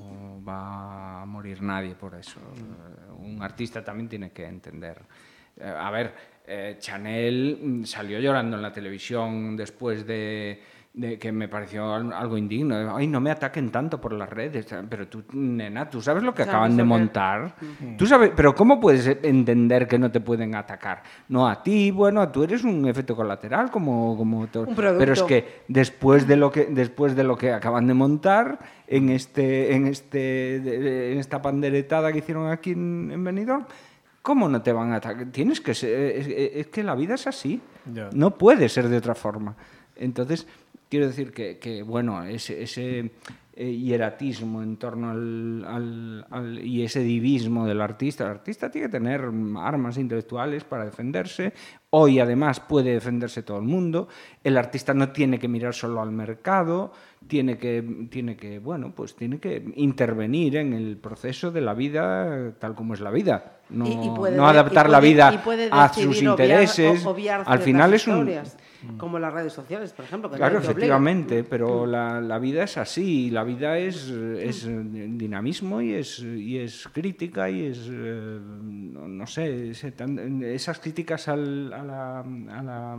va 0.47 1.23
a 1.23 1.27
morir 1.27 1.63
nadie 1.63 1.95
por 1.95 2.15
eso. 2.15 2.39
Un 3.19 3.43
artista 3.43 3.83
también 3.83 4.09
tiene 4.09 4.31
que 4.31 4.45
entender. 4.45 5.01
Eh, 5.57 5.65
a 5.67 5.91
ver, 5.91 6.15
eh, 6.47 6.77
Chanel 6.79 7.59
mm, 7.63 7.85
salió 7.85 8.19
llorando 8.21 8.57
en 8.57 8.63
la 8.63 8.73
televisión 8.73 9.57
después 9.57 10.07
de, 10.07 10.61
de 10.93 11.19
que 11.19 11.33
me 11.33 11.49
pareció 11.49 11.93
al- 11.95 12.13
algo 12.13 12.37
indigno. 12.37 12.95
Ay, 12.95 13.07
no 13.07 13.21
me 13.21 13.31
ataquen 13.31 13.71
tanto 13.71 14.01
por 14.01 14.13
las 14.13 14.29
redes. 14.29 14.67
Pero 14.89 15.09
tú, 15.09 15.25
nena, 15.33 15.89
¿tú 15.89 16.01
sabes 16.03 16.23
lo 16.23 16.33
que 16.35 16.43
¿Sabes 16.43 16.55
acaban 16.55 16.77
de 16.77 16.83
que- 16.83 16.87
montar? 16.87 17.55
¿Tú 17.97 18.07
sabes? 18.07 18.31
Pero 18.37 18.55
¿cómo 18.55 18.79
puedes 18.79 19.07
entender 19.23 19.89
que 19.89 19.99
no 19.99 20.11
te 20.11 20.21
pueden 20.21 20.55
atacar? 20.55 21.03
No 21.29 21.49
a 21.49 21.63
ti, 21.63 21.91
bueno, 21.91 22.29
tú 22.31 22.45
eres 22.45 22.63
un 22.63 22.87
efecto 22.87 23.17
colateral 23.17 23.71
como... 23.71 24.17
como 24.17 24.41
Un. 24.41 24.49
Pero 24.77 25.13
es 25.15 25.23
que 25.23 25.63
después 25.69 26.27
de 26.29 26.37
lo 26.37 26.51
que 26.51 26.67
después 26.67 27.17
de 27.17 27.25
lo 27.25 27.37
que 27.37 27.53
acaban 27.53 27.87
de 27.87 27.95
montar 27.95 28.59
en 28.87 29.09
este 29.09 29.75
en 29.75 29.87
este 29.87 31.13
en 31.13 31.19
esta 31.19 31.41
panderetada 31.41 32.13
que 32.13 32.19
hicieron 32.19 32.51
aquí 32.53 32.73
en, 32.73 33.11
en 33.11 33.25
Benidorm 33.25 33.65
¿Cómo 34.25 34.49
no 34.49 34.63
te 34.63 34.73
van 34.73 34.91
a 34.93 34.97
atacar? 34.97 35.27
Tienes 35.31 35.61
que 35.61 35.75
ser, 35.75 35.91
es, 36.17 36.27
es 36.29 36.67
que 36.69 36.83
la 36.83 36.95
vida 36.95 37.15
es 37.15 37.27
así. 37.27 37.61
No 38.15 38.39
puede 38.39 38.71
ser 38.71 38.89
de 38.89 38.97
otra 38.97 39.15
forma. 39.15 39.55
Entonces, 39.97 40.47
quiero 40.89 41.07
decir 41.07 41.31
que, 41.31 41.59
que, 41.59 41.83
bueno, 41.83 42.25
ese, 42.25 42.63
ese 42.63 43.11
eh, 43.55 43.71
hieratismo 43.71 44.63
en 44.63 44.79
torno 44.79 45.11
al, 45.11 45.65
al- 45.69 46.27
al- 46.31 46.59
y 46.59 46.83
ese 46.83 47.01
divismo 47.01 47.67
del 47.67 47.83
artista. 47.83 48.25
El 48.25 48.31
artista 48.31 48.71
tiene 48.71 48.89
que 48.89 48.93
tener 48.93 49.31
armas 49.59 49.99
intelectuales 49.99 50.65
para 50.65 50.87
defenderse 50.87 51.53
Hoy 51.97 52.19
además 52.19 52.59
puede 52.59 52.93
defenderse 52.93 53.45
todo 53.45 53.59
el 53.59 53.65
mundo, 53.67 54.09
el 54.43 54.57
artista 54.57 54.93
no 54.95 55.11
tiene 55.13 55.39
que 55.39 55.47
mirar 55.47 55.75
solo 55.75 56.03
al 56.03 56.11
mercado, 56.11 56.93
tiene 57.27 57.57
que, 57.59 58.07
tiene 58.11 58.37
que, 58.37 58.59
bueno, 58.59 58.93
pues 58.95 59.15
tiene 59.17 59.39
que 59.39 59.65
intervenir 59.77 60.57
en 60.57 60.73
el 60.73 60.97
proceso 60.97 61.51
de 61.51 61.61
la 61.61 61.75
vida 61.75 62.53
tal 62.59 62.75
como 62.75 62.95
es 62.95 63.01
la 63.01 63.11
vida. 63.11 63.59
No, 63.71 63.87
Y- 63.87 64.07
y 64.07 64.11
puede 64.15 64.37
no 64.37 64.45
de- 64.45 64.51
adaptar 64.51 64.89
y 64.89 64.91
la 64.91 65.01
vida 65.01 65.33
y 65.35 65.39
puede 65.39 65.69
a 65.71 65.89
sus 65.93 66.21
intereses. 66.23 67.05
obviar 67.07 67.43
Al 67.47 67.61
final 67.61 67.95
es 67.95 68.07
un, 68.07 68.31
como 68.99 69.19
las 69.19 69.33
redes 69.33 69.55
sociales, 69.55 69.93
por 69.95 70.05
ejemplo. 70.05 70.31
que 70.31 70.37
Claro, 70.37 70.57
obliga. 70.59 70.71
efectivamente, 70.71 71.45
pero 71.45 71.87
la, 71.87 72.21
la 72.21 72.39
vida 72.39 72.65
es 72.65 72.77
así, 72.77 73.31
la 73.31 73.43
vida 73.43 73.79
es, 73.79 74.09
es 74.11 74.69
dinamismo 74.69 75.81
y 75.81 75.95
es, 75.95 76.19
y 76.21 76.59
es 76.59 76.87
crítica 76.93 77.49
y 77.49 77.67
es, 77.67 77.89
eh, 77.91 78.39
no, 78.43 79.09
no 79.09 79.27
sé, 79.27 79.71
esas 79.71 80.79
críticas 80.79 81.29
al- 81.29 81.73
a, 81.73 81.83
la, 81.83 82.21
a 82.21 82.63
la 82.63 82.99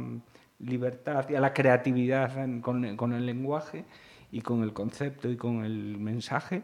libertad 0.59 1.29
y 1.29 1.35
a 1.35 1.39
la 1.41 1.53
creatividad 1.53 2.31
con, 2.61 2.95
con 2.95 3.13
el 3.13 3.25
lenguaje 3.25 3.83
y 4.31 4.41
con 4.41 4.63
el 4.63 4.73
concepto 4.73 5.29
y 5.29 5.37
con 5.37 5.63
el 5.63 5.97
mensaje 5.97 6.63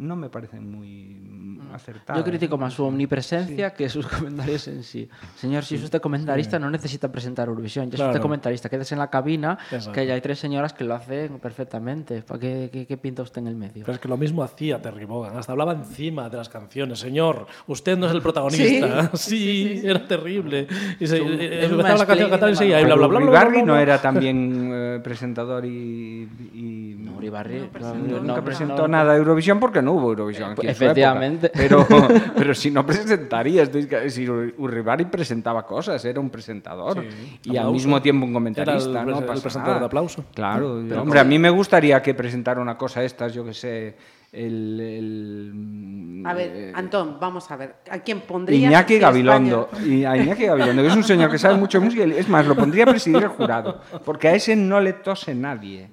no 0.00 0.16
me 0.16 0.28
parecen 0.30 0.70
muy 0.70 1.16
mm, 1.20 1.74
acertadas. 1.74 2.20
Yo 2.20 2.24
critico 2.28 2.56
¿no? 2.56 2.62
más 2.62 2.74
su 2.74 2.84
omnipresencia 2.84 3.74
que 3.74 3.88
sus 3.88 4.06
comentarios 4.08 4.66
en 4.68 4.82
sí. 4.82 5.08
Señor, 5.36 5.64
si 5.64 5.74
es 5.76 5.82
usted 5.84 6.00
comentarista, 6.00 6.58
no 6.58 6.70
necesita 6.70 7.12
presentar 7.12 7.48
Eurovisión. 7.48 7.84
Ya 7.86 7.88
es 7.96 8.00
usted 8.00 8.04
Claro. 8.12 8.22
comentarista, 8.22 8.68
quédese 8.68 8.94
en 8.94 8.98
la 9.00 9.10
cabina, 9.10 9.58
Exacto. 9.70 9.92
que 9.92 10.06
ya 10.06 10.14
hay 10.14 10.20
tres 10.20 10.38
señoras 10.38 10.72
que 10.72 10.84
lo 10.84 10.94
hacen 10.94 11.38
perfectamente. 11.38 12.22
¿Para 12.22 12.40
qué, 12.40 12.70
qué- 12.72 12.86
qué 12.86 12.96
pinta 12.96 13.22
usted 13.22 13.40
en 13.42 13.48
el 13.48 13.56
medio? 13.56 13.84
Pero 13.84 13.92
es 13.94 14.00
que 14.00 14.08
lo 14.08 14.16
mismo 14.16 14.42
hacía 14.42 14.80
Terry 14.80 15.04
Bogan, 15.04 15.36
hasta 15.36 15.52
hablaba 15.52 15.72
encima 15.74 16.28
de 16.30 16.36
las 16.38 16.48
canciones. 16.48 16.98
Señor, 16.98 17.46
usted 17.66 17.96
no 17.98 18.06
es 18.06 18.12
el 18.12 18.22
protagonista. 18.22 19.10
Sí, 19.14 19.80
era 19.84 20.06
terrible. 20.08 20.66
Y 20.98 21.06
se, 21.06 21.18
eh, 21.18 21.64
empezaba 21.66 21.98
la 21.98 22.06
canción 22.06 22.30
cantar 22.30 22.50
y 22.50 22.56
seguía, 22.56 22.80
y 22.80 22.84
bla, 22.84 22.94
bla, 22.94 23.06
bla, 23.06 23.18
bla, 23.20 23.44
bla, 23.44 23.62
no 23.62 23.76
era 23.78 24.00
también 24.00 24.70
eh, 24.72 25.00
presentador 25.04 25.64
y, 25.66 26.28
y- 26.54 26.96
No, 26.98 27.16
Uribarri, 27.16 27.60
Nunca 27.60 28.36
no, 28.36 28.44
presentó 28.44 28.82
no, 28.82 28.88
nada 28.88 29.12
de 29.12 29.18
Eurovisión 29.18 29.60
porque 29.60 29.82
no 29.82 29.89
hubo 29.92 30.10
Eurovisión. 30.10 30.52
aquí 30.52 30.66
en 30.66 30.74
su 30.74 30.84
Efectivamente. 30.84 31.46
época. 31.46 31.60
Pero, 31.60 31.86
pero 32.36 32.54
si 32.54 32.70
no 32.70 32.84
presentaría, 32.86 33.62
estoy, 33.62 33.88
si 34.10 34.28
Uribarri 34.28 35.04
presentaba 35.06 35.66
cosas, 35.66 36.04
era 36.04 36.20
un 36.20 36.30
presentador 36.30 37.02
Sí, 37.02 37.40
y 37.52 37.56
al 37.56 37.70
mismo 37.72 38.00
tiempo 38.02 38.24
un 38.26 38.30
Era 38.30 38.38
el 38.38 38.52
comentarista. 38.54 39.04
no 39.04 39.18
el 39.18 39.24
pasa 39.24 39.42
presentador 39.42 39.68
nada. 39.68 39.80
de 39.80 39.86
aplauso. 39.86 40.24
Claro, 40.34 40.82
Pero 40.88 41.02
hombre, 41.02 41.20
a 41.20 41.24
mí 41.24 41.38
me 41.38 41.50
gustaría 41.50 42.00
que 42.02 42.14
presentara 42.14 42.60
una 42.60 42.76
cosa 42.76 43.02
estas, 43.04 43.32
yo 43.34 43.44
que 43.44 43.54
sé, 43.54 43.96
el... 44.32 44.80
el- 44.80 46.22
A 46.26 46.34
ver, 46.34 46.50
eh, 46.54 46.72
Antón, 46.74 47.18
vamos 47.20 47.50
a 47.50 47.56
ver. 47.56 47.74
¿A 47.90 47.98
quién 47.98 48.20
pondrías? 48.20 48.70
Iñaki 48.70 48.98
Gabilondo. 48.98 49.68
Y 49.84 50.04
a 50.04 50.16
Iñaki 50.16 50.46
Gabilondo, 50.46 50.82
que 50.82 50.88
es 50.88 50.96
un 50.96 51.04
señor 51.04 51.30
que 51.30 51.38
sabe 51.38 51.56
mucho 51.56 51.78
de 51.80 51.84
música. 51.86 52.04
y 52.06 52.12
Es 52.12 52.28
más, 52.28 52.46
lo 52.46 52.54
pondría 52.54 52.84
a 52.84 52.86
presidir 52.88 53.22
el 53.22 53.28
jurado. 53.28 53.80
Porque 54.04 54.28
a 54.28 54.34
ese 54.34 54.54
no 54.54 54.80
le 54.80 54.92
tose 54.94 55.34
nadie. 55.34 55.90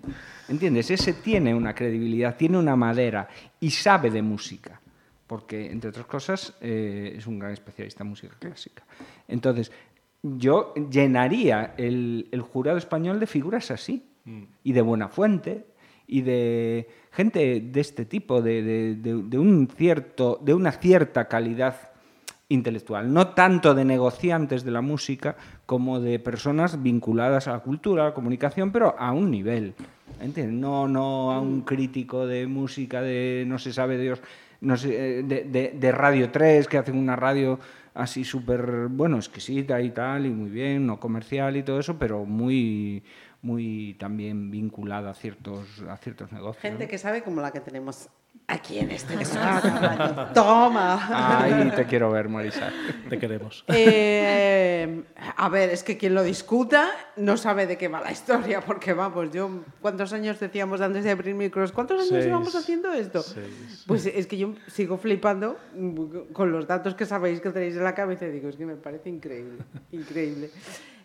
¿Entiendes? 0.49 0.90
Ese 0.91 1.14
tiene 1.14 1.53
una 1.53 1.74
credibilidad, 1.76 2.36
tiene 2.38 2.57
una 2.57 2.76
madera 2.76 3.28
y 3.60 3.69
sabe 3.72 4.10
de 4.10 4.22
música. 4.22 4.80
Porque, 5.28 5.69
entre 5.72 5.90
otras 5.90 6.06
cosas, 6.06 6.53
eh, 6.61 7.15
es 7.18 7.28
un 7.28 7.38
gran 7.40 7.52
especialista 7.52 8.03
en 8.03 8.10
música 8.10 8.34
clásica. 8.40 8.84
Entonces, 9.28 9.72
yo 10.24 10.74
llenaría 10.90 11.74
el, 11.78 12.30
el 12.32 12.41
jurado 12.41 12.78
español 12.78 13.19
de 13.19 13.28
figuras 13.28 13.72
así. 13.72 14.03
Y 14.64 14.74
de 14.74 14.82
buena 14.82 15.07
fuente. 15.10 15.65
Y 16.06 16.22
de 16.22 16.88
gente 17.11 17.60
de 17.61 17.80
este 17.82 18.06
tipo, 18.06 18.41
de, 18.41 18.61
de- 18.61 18.95
de- 18.95 19.24
de 19.24 19.38
un 19.40 19.68
cierto, 19.68 20.40
de 20.41 20.53
una 20.53 20.72
cierta 20.72 21.28
calidad 21.28 21.76
intelectual, 22.49 23.11
no 23.14 23.30
tanto 23.30 23.76
de 23.76 23.84
negociantes 23.84 24.64
de 24.64 24.72
la 24.72 24.80
música 24.80 25.36
como 25.65 25.99
de 25.99 26.18
personas 26.19 26.82
vinculadas 26.82 27.49
a 27.49 27.52
la 27.52 27.60
cultura, 27.60 28.03
a 28.03 28.06
la 28.07 28.14
comunicación, 28.14 28.72
pero 28.72 28.95
a 28.98 29.11
un 29.11 29.30
nivel. 29.30 29.74
¿Entiendes? 30.20 30.56
No, 30.60 30.88
no 30.88 31.32
a 31.32 31.40
un 31.40 31.62
crítico 31.62 32.26
de 32.28 32.48
música 32.48 33.02
de 33.02 33.44
no 33.48 33.60
se 33.60 33.74
sabe 33.74 33.98
Dios, 33.98 34.22
no 34.62 34.76
sé, 34.78 35.20
eh, 35.20 35.24
de, 35.24 35.44
de- 35.44 35.74
de 35.80 35.92
Radio 35.92 36.32
3, 36.32 36.68
que 36.68 36.78
hacen 36.78 36.98
una 36.98 37.16
radio 37.16 37.60
así 37.94 38.24
súper, 38.24 38.88
bueno, 38.90 39.18
exquisita 39.18 39.82
y 39.82 39.90
tal, 39.92 40.26
y 40.26 40.30
muy 40.30 40.50
bien, 40.50 40.86
no 40.86 41.00
comercial 41.00 41.58
y 41.58 41.64
todo 41.64 41.80
eso, 41.80 41.98
pero 41.98 42.26
muy, 42.26 43.04
muy 43.42 43.96
también 44.00 44.52
vinculada 44.52 45.10
a 45.12 45.14
ciertos, 45.14 45.84
a 45.90 45.98
ciertos 45.98 46.32
negocios. 46.32 46.62
Gente 46.62 46.84
¿no? 46.86 46.90
que 46.90 46.98
sabe 46.98 47.22
como 47.24 47.42
la 47.42 47.52
que 47.52 47.60
tenemos 47.60 48.10
aquí 48.48 48.80
en 48.80 48.91
este 48.91 49.18
despacho. 49.18 49.68
Toma. 50.34 51.41
Ay, 51.41 51.72
te 51.76 51.86
quiero 51.86 52.10
ver, 52.11 52.30
Marisa. 52.30 52.72
Te 53.10 53.19
queremos. 53.19 53.65
Eh, 53.68 55.03
a 55.36 55.49
ver, 55.49 55.69
es 55.69 55.84
que 55.84 55.98
quien 55.98 56.15
lo 56.15 56.24
discuta 56.24 56.90
no 57.18 57.36
sabe 57.36 57.68
de 57.68 57.78
qué 57.78 57.90
va 57.90 57.99
la 57.99 58.11
historia, 58.11 58.61
porque 58.61 58.94
vamos, 58.94 59.32
yo, 59.32 59.64
¿cuántos 59.82 60.14
años 60.14 60.40
decíamos 60.40 60.80
antes 60.80 61.03
de 61.03 61.11
abrir 61.11 61.36
micros? 61.36 61.72
¿Cuántos 61.74 61.99
años 61.99 62.10
Seis. 62.10 62.26
llevamos 62.26 62.56
haciendo 62.56 62.94
esto? 62.94 63.22
Seis. 63.22 63.84
Pues 63.86 64.06
es 64.06 64.28
que 64.28 64.38
yo 64.38 64.53
sigo 64.68 64.98
flipando 64.98 65.57
con 66.34 66.52
los 66.52 66.68
datos 66.68 66.95
que 66.95 67.06
sabéis 67.06 67.41
que 67.41 67.49
tenéis 67.49 67.76
en 67.76 67.84
la 67.84 67.94
cabeza, 67.94 68.26
y 68.28 68.32
digo, 68.32 68.48
es 68.48 68.56
que 68.56 68.65
me 68.65 68.76
parece 68.76 69.10
increíble, 69.10 69.57
increíble. 69.91 70.49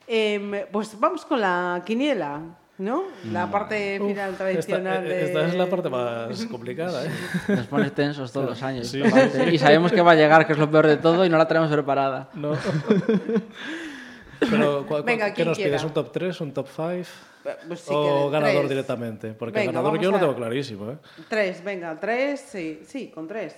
Em, 0.06 0.52
pues 0.70 0.98
vamos 0.98 1.24
con 1.24 1.40
la 1.40 1.82
quiniela, 1.84 2.40
¿no? 2.82 3.04
La 3.30 3.50
parte 3.50 3.98
final 4.04 4.30
Uf, 4.32 4.36
tradicional 4.38 5.04
esta, 5.06 5.14
de... 5.14 5.24
esta 5.24 5.46
es 5.46 5.54
la 5.54 5.66
parte 5.66 5.88
más 5.88 6.44
complicada, 6.50 7.04
¿eh? 7.06 7.10
Nos 7.48 7.66
pone 7.66 7.90
tensos 7.90 8.32
todos 8.32 8.50
los 8.50 8.62
años. 8.62 8.86
Sí, 8.88 9.02
sí, 9.02 9.10
parte. 9.10 9.44
sí. 9.44 9.54
Y 9.54 9.58
sabemos 9.58 9.92
que 9.92 10.00
va 10.02 10.12
a 10.12 10.16
llegar, 10.16 10.46
que 10.46 10.52
es 10.52 10.58
lo 10.58 10.70
peor 10.70 10.86
de 10.86 10.96
todo, 10.96 11.24
y 11.24 11.28
no 11.28 11.38
la 11.38 11.46
tenemos 11.48 11.70
preparada. 11.70 12.28
No. 12.34 12.52
Pero, 14.50 14.84
¿cuál- 14.88 15.04
Venga, 15.04 15.32
¿qué 15.32 15.44
nos 15.44 15.56
quiera. 15.56 15.70
pides? 15.70 15.84
¿Un 15.84 15.92
top 15.94 16.10
3, 16.12 16.40
un 16.40 16.52
top 16.52 16.66
5? 16.74 17.08
Pues 17.66 17.80
sí, 17.80 17.90
¿O 17.92 18.26
que 18.28 18.32
ganador 18.34 18.58
tres. 18.60 18.68
directamente? 18.70 19.32
Porque 19.32 19.58
Venga, 19.58 19.72
ganador 19.72 19.98
yo 20.00 20.10
lo 20.12 20.16
a- 20.16 20.20
tengo 20.20 20.34
clarísimo, 20.36 20.92
¿eh? 20.92 20.96
Tres, 21.28 21.62
venga, 21.64 21.98
tres, 21.98 22.40
sí, 22.40 22.82
sí, 22.86 23.10
con 23.12 23.26
tres. 23.26 23.56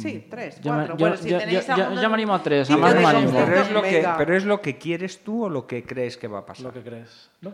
Sí, 0.00 0.26
tres, 0.30 0.60
Yo 0.60 0.70
me- 0.72 0.78
cuatro. 0.78 0.94
yo- 0.96 0.98
bueno, 1.00 1.16
si 1.16 1.28
yo- 1.28 1.38
tenéis 1.38 1.66
yo- 1.66 1.76
yo- 1.76 1.82
alguno- 1.84 2.02
yo 2.02 2.08
me 2.10 2.14
animo 2.14 2.34
a 2.34 2.42
tres, 2.44 2.66
Sí, 2.68 2.72
a 2.72 2.76
más 2.76 2.94
me 2.94 3.04
animo. 3.04 3.32
Pero 3.44 3.60
es, 3.60 3.70
lo 3.72 3.82
que, 3.82 4.08
pero 4.18 4.36
es 4.36 4.44
lo 4.44 4.60
que 4.62 4.78
quieres 4.78 5.18
tú 5.24 5.44
o 5.46 5.48
lo 5.48 5.66
que 5.66 5.82
crees 5.84 6.16
que 6.16 6.28
va 6.28 6.38
a 6.40 6.46
pasar. 6.46 6.66
Lo 6.66 6.72
que 6.72 6.80
crees. 6.82 7.28
¿No? 7.40 7.52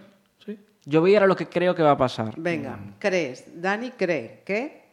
Yo 0.87 1.01
voy 1.01 1.15
a 1.15 1.17
ir 1.17 1.23
a 1.23 1.27
lo 1.27 1.37
que 1.37 1.49
creo 1.49 1.75
que 1.75 1.83
va 1.83 1.93
a 1.93 1.97
pasar. 1.97 2.35
Venga, 2.37 2.79
crees. 2.99 3.61
Dani 3.61 3.91
cree 3.93 4.43
que... 4.45 4.85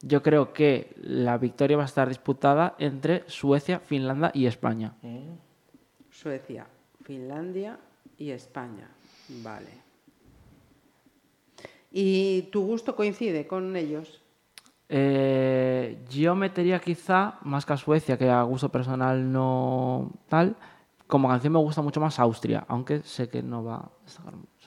Yo 0.00 0.22
creo 0.22 0.52
que 0.52 0.94
la 0.96 1.38
victoria 1.38 1.76
va 1.76 1.82
a 1.82 1.86
estar 1.86 2.08
disputada 2.08 2.76
entre 2.78 3.24
Suecia, 3.26 3.80
Finlandia 3.80 4.30
y 4.32 4.46
España. 4.46 4.94
Suecia, 6.10 6.66
Finlandia 7.02 7.78
y 8.16 8.30
España. 8.30 8.88
Vale. 9.42 9.70
¿Y 11.90 12.42
tu 12.52 12.64
gusto 12.64 12.94
coincide 12.94 13.46
con 13.46 13.74
ellos? 13.74 14.22
Eh, 14.88 15.98
yo 16.08 16.34
metería 16.34 16.80
quizá 16.80 17.38
más 17.42 17.66
que 17.66 17.72
a 17.72 17.76
Suecia, 17.76 18.16
que 18.16 18.28
a 18.28 18.42
gusto 18.42 18.70
personal 18.70 19.30
no 19.30 20.12
tal. 20.28 20.56
Como 21.06 21.28
canción 21.28 21.52
me 21.52 21.58
gusta 21.58 21.82
mucho 21.82 22.00
más 22.00 22.18
Austria, 22.18 22.64
aunque 22.68 23.00
sé 23.00 23.28
que 23.28 23.42
no 23.42 23.64
va 23.64 23.76
a 23.76 23.90
destacar 24.04 24.34
mucho. 24.36 24.57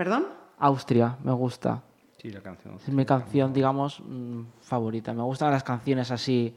¿Perdón? 0.00 0.24
Austria 0.56 1.18
me 1.22 1.32
gusta. 1.32 1.82
Sí, 2.16 2.30
la 2.30 2.40
canción. 2.40 2.76
Es 2.76 2.88
mi 2.88 3.04
canción, 3.04 3.52
digamos, 3.52 4.00
mm, 4.00 4.44
favorita. 4.62 5.12
Me 5.12 5.22
gustan 5.22 5.50
las 5.50 5.62
canciones 5.62 6.10
así 6.10 6.56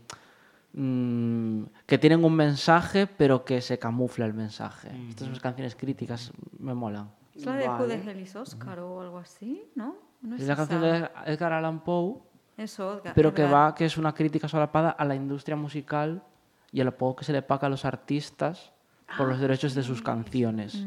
mm, 0.71 1.63
que 1.85 1.97
tienen 1.97 2.23
un 2.23 2.33
mensaje, 2.37 3.05
pero 3.05 3.43
que 3.43 3.59
se 3.59 3.77
camufla 3.77 4.25
el 4.27 4.33
mensaje. 4.33 4.91
Estas 5.09 5.27
son 5.27 5.37
canciones 5.39 5.75
críticas, 5.75 6.31
me 6.57 6.73
molan. 6.73 7.09
Es 7.35 7.45
la 7.45 7.55
de 7.57 7.67
Vale. 7.67 8.21
Is 8.21 8.33
Oscar 8.37 8.79
o 8.79 9.01
algo 9.01 9.17
así, 9.17 9.61
¿no? 9.75 9.97
¿No 10.21 10.37
Es 10.37 10.47
la 10.47 10.55
canción 10.55 10.79
de 10.79 11.09
Edgar 11.25 11.51
Allan 11.51 11.83
Poe, 11.83 12.19
Eso, 12.55 12.99
Edgar- 13.01 13.13
pero 13.13 13.33
que 13.33 13.41
Edgar. 13.41 13.53
va, 13.71 13.75
que 13.75 13.83
es 13.83 13.97
una 13.97 14.13
crítica 14.13 14.47
solapada 14.47 14.91
a 14.91 15.03
la 15.03 15.15
industria 15.15 15.57
musical 15.57 16.23
y 16.71 16.79
a 16.79 16.85
lo 16.85 16.97
poco 16.97 17.17
que 17.17 17.25
se 17.25 17.33
le 17.33 17.41
paga 17.41 17.67
a 17.67 17.69
los 17.69 17.83
artistas 17.83 18.71
por 19.17 19.27
los 19.27 19.37
derechos 19.41 19.75
de 19.75 19.83
sus 19.83 20.01
canciones. 20.01 20.85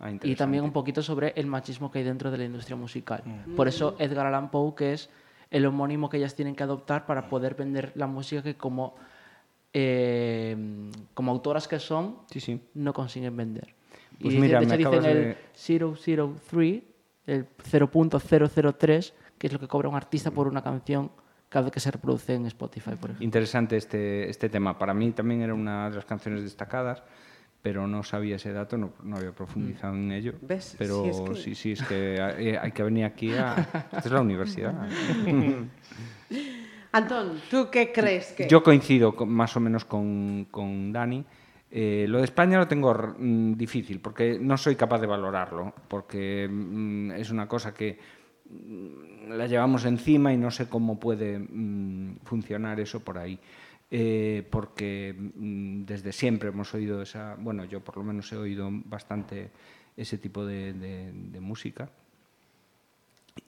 Ah, 0.00 0.10
Y 0.22 0.34
también 0.34 0.64
un 0.64 0.72
poquito 0.72 1.02
sobre 1.02 1.34
el 1.36 1.46
machismo 1.46 1.90
que 1.90 1.98
hay 1.98 2.04
dentro 2.04 2.30
de 2.30 2.38
la 2.38 2.44
industria 2.44 2.74
musical. 2.76 3.22
Por 3.54 3.68
eso 3.68 3.96
Edgar 3.98 4.26
Allan 4.26 4.50
Poe, 4.50 4.74
que 4.74 4.94
es 4.94 5.10
el 5.50 5.66
homónimo 5.66 6.08
que 6.08 6.16
ellas 6.16 6.34
tienen 6.34 6.56
que 6.56 6.62
adoptar 6.62 7.04
para 7.04 7.28
poder 7.28 7.54
vender 7.54 7.92
la 7.96 8.06
música 8.06 8.42
que 8.42 8.54
como, 8.56 8.94
eh, 9.74 10.56
como 11.14 11.30
autoras 11.32 11.68
que 11.68 11.78
son, 11.78 12.16
Sí, 12.30 12.40
sí. 12.40 12.60
no 12.74 12.92
consiguen 12.92 13.36
vender. 13.36 13.74
Pues 14.20 14.34
y 14.34 14.38
mira, 14.38 14.58
de 14.60 14.64
hecho 14.66 14.76
dicen 14.76 14.86
acabas 14.94 15.06
el 15.06 15.18
de- 15.18 15.36
003, 15.54 16.82
el 17.26 17.46
0.003, 17.62 19.12
que 19.38 19.46
es 19.46 19.52
lo 19.52 19.58
que 19.58 19.68
cobra 19.68 19.88
un 19.88 19.94
artista 19.96 20.30
por 20.30 20.46
una 20.48 20.62
canción 20.62 21.10
cada 21.48 21.64
vez 21.64 21.72
que 21.72 21.80
se 21.80 21.90
reproduce 21.90 22.34
en 22.34 22.46
Spotify, 22.46 22.90
por 22.90 23.10
ejemplo. 23.10 23.24
Interesante 23.24 23.76
este, 23.76 24.28
este 24.30 24.48
tema. 24.48 24.78
Para 24.78 24.94
mí 24.94 25.10
también 25.12 25.42
era 25.42 25.52
una 25.54 25.90
de 25.90 25.96
las 25.96 26.04
canciones 26.04 26.42
destacadas, 26.42 27.02
pero 27.62 27.86
no 27.86 28.02
sabía 28.02 28.36
ese 28.36 28.52
dato, 28.52 28.76
no, 28.78 28.92
no 29.02 29.16
había 29.16 29.32
profundizado 29.32 29.94
en 29.94 30.12
ello. 30.12 30.34
¿Ves? 30.40 30.74
Pero 30.78 31.02
Sí, 31.02 31.08
es 31.08 31.20
que- 31.20 31.34
sí, 31.36 31.54
sí, 31.54 31.72
es 31.72 31.82
que 31.82 32.20
hay, 32.20 32.48
hay 32.56 32.72
que 32.72 32.82
venir 32.82 33.04
aquí 33.04 33.32
a... 33.34 33.54
Esta 33.92 33.98
es 33.98 34.10
la 34.10 34.20
universidad. 34.22 34.74
Antón, 36.92 37.40
¿tú 37.50 37.68
qué 37.70 37.92
crees 37.92 38.32
que...? 38.32 38.48
Yo 38.48 38.62
coincido 38.62 39.14
con- 39.14 39.28
más 39.30 39.56
o 39.56 39.60
menos 39.60 39.84
con, 39.84 40.46
con 40.50 40.92
Dani. 40.92 41.24
Eh, 41.70 42.06
lo 42.08 42.18
de 42.18 42.24
España 42.24 42.58
lo 42.58 42.66
tengo 42.66 42.92
mm, 43.16 43.52
difícil 43.54 44.00
porque 44.00 44.38
no 44.40 44.56
soy 44.56 44.74
capaz 44.74 45.00
de 45.00 45.06
valorarlo, 45.06 45.72
porque 45.86 46.48
mm, 46.50 47.12
es 47.12 47.30
una 47.30 47.46
cosa 47.46 47.72
que 47.72 47.96
mm, 48.50 49.30
la 49.34 49.46
llevamos 49.46 49.84
encima 49.84 50.32
y 50.32 50.36
no 50.36 50.50
sé 50.50 50.68
cómo 50.68 50.98
puede 50.98 51.38
mm, 51.38 52.16
funcionar 52.24 52.80
eso 52.80 52.98
por 53.00 53.18
ahí. 53.18 53.38
Eh, 53.92 54.46
porque 54.50 55.14
mm, 55.18 55.82
desde 55.84 56.12
siempre 56.12 56.50
hemos 56.50 56.72
oído 56.74 57.02
esa, 57.02 57.34
bueno, 57.38 57.64
yo 57.64 57.80
por 57.82 57.96
lo 57.96 58.04
menos 58.04 58.30
he 58.32 58.36
oído 58.36 58.68
bastante 58.84 59.50
ese 59.96 60.16
tipo 60.18 60.46
de, 60.46 60.72
de- 60.74 61.12
de 61.12 61.40
música. 61.40 61.88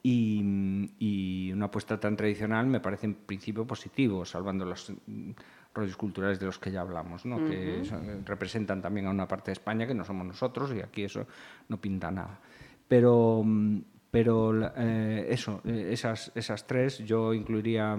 Y, 0.03 0.91
y 0.99 1.53
una 1.53 1.67
apuesta 1.67 1.99
tan 2.01 2.17
tradicional 2.17 2.67
me 2.67 2.81
parece 2.81 3.07
en 3.07 3.15
principio 3.15 3.67
positivo, 3.67 4.25
salvando 4.25 4.65
los 4.65 4.91
mm, 5.07 5.31
rollos 5.75 5.97
culturales 5.97 6.39
de 6.41 6.47
los 6.47 6.59
que 6.59 6.71
ya 6.73 6.81
hablamos, 6.81 7.25
¿no? 7.25 7.45
que 7.45 7.85
son- 7.85 8.25
representan 8.27 8.81
también 8.83 9.07
a 9.07 9.11
una 9.11 9.29
parte 9.29 9.51
de 9.51 9.53
España 9.55 9.87
que 9.87 9.95
no 9.95 10.05
somos 10.05 10.27
nosotros 10.27 10.73
y 10.75 10.81
aquí 10.81 11.05
eso 11.05 11.27
no 11.69 11.81
pinta 11.81 12.11
nada. 12.11 12.41
Pero, 12.89 13.43
mm, 13.45 13.79
pero 14.11 14.53
eh, 14.77 15.27
eso, 15.31 15.61
eh, 15.65 15.89
esas, 15.93 16.33
esas 16.35 16.67
tres 16.67 16.99
yo 16.99 17.33
incluiría, 17.35 17.97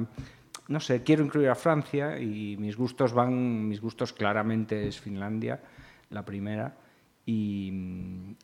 no 0.68 0.80
sé, 0.80 1.04
quiero 1.04 1.24
incluir 1.24 1.50
a 1.50 1.56
Francia 1.56 2.20
y 2.20 2.56
mis 2.58 2.76
gustos 2.78 3.14
van, 3.14 3.68
mis 3.68 3.82
gustos 3.82 4.14
claramente 4.14 4.88
es 4.88 5.00
Finlandia, 5.00 5.60
la 6.10 6.24
primera. 6.24 6.76
Y, 7.26 7.72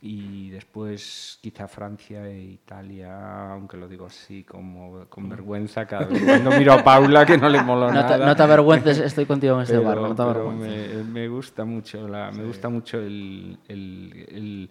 y 0.01 0.49
después 0.51 1.37
quizá 1.41 1.67
Francia 1.67 2.25
e 2.29 2.41
Italia, 2.41 3.51
aunque 3.51 3.75
lo 3.75 3.89
digo 3.89 4.05
así 4.05 4.45
como 4.45 5.05
con 5.09 5.27
vergüenza 5.27 5.85
cada 5.85 6.05
vez 6.05 6.23
cuando 6.23 6.51
miro 6.51 6.71
a 6.71 6.81
Paula 6.81 7.25
que 7.25 7.37
no 7.37 7.49
le 7.49 7.61
No 7.61 7.87
te, 7.89 7.93
nada. 7.93 8.25
no 8.25 8.35
te 8.37 8.43
avergüences, 8.43 8.99
estoy 8.99 9.25
contigo 9.25 9.55
en 9.57 9.63
este 9.63 9.75
Pero- 9.75 9.85
barco, 9.85 10.07
no 10.07 10.15
te 10.15 10.21
avergüences. 10.21 10.95
me, 11.05 11.11
me 11.11 11.27
gusta 11.27 11.65
mucho 11.65 12.07
la, 12.07 12.31
me 12.31 12.45
gusta 12.45 12.69
mucho 12.69 12.99
el, 12.99 13.57
el- 13.67 14.25
el- 14.29 14.69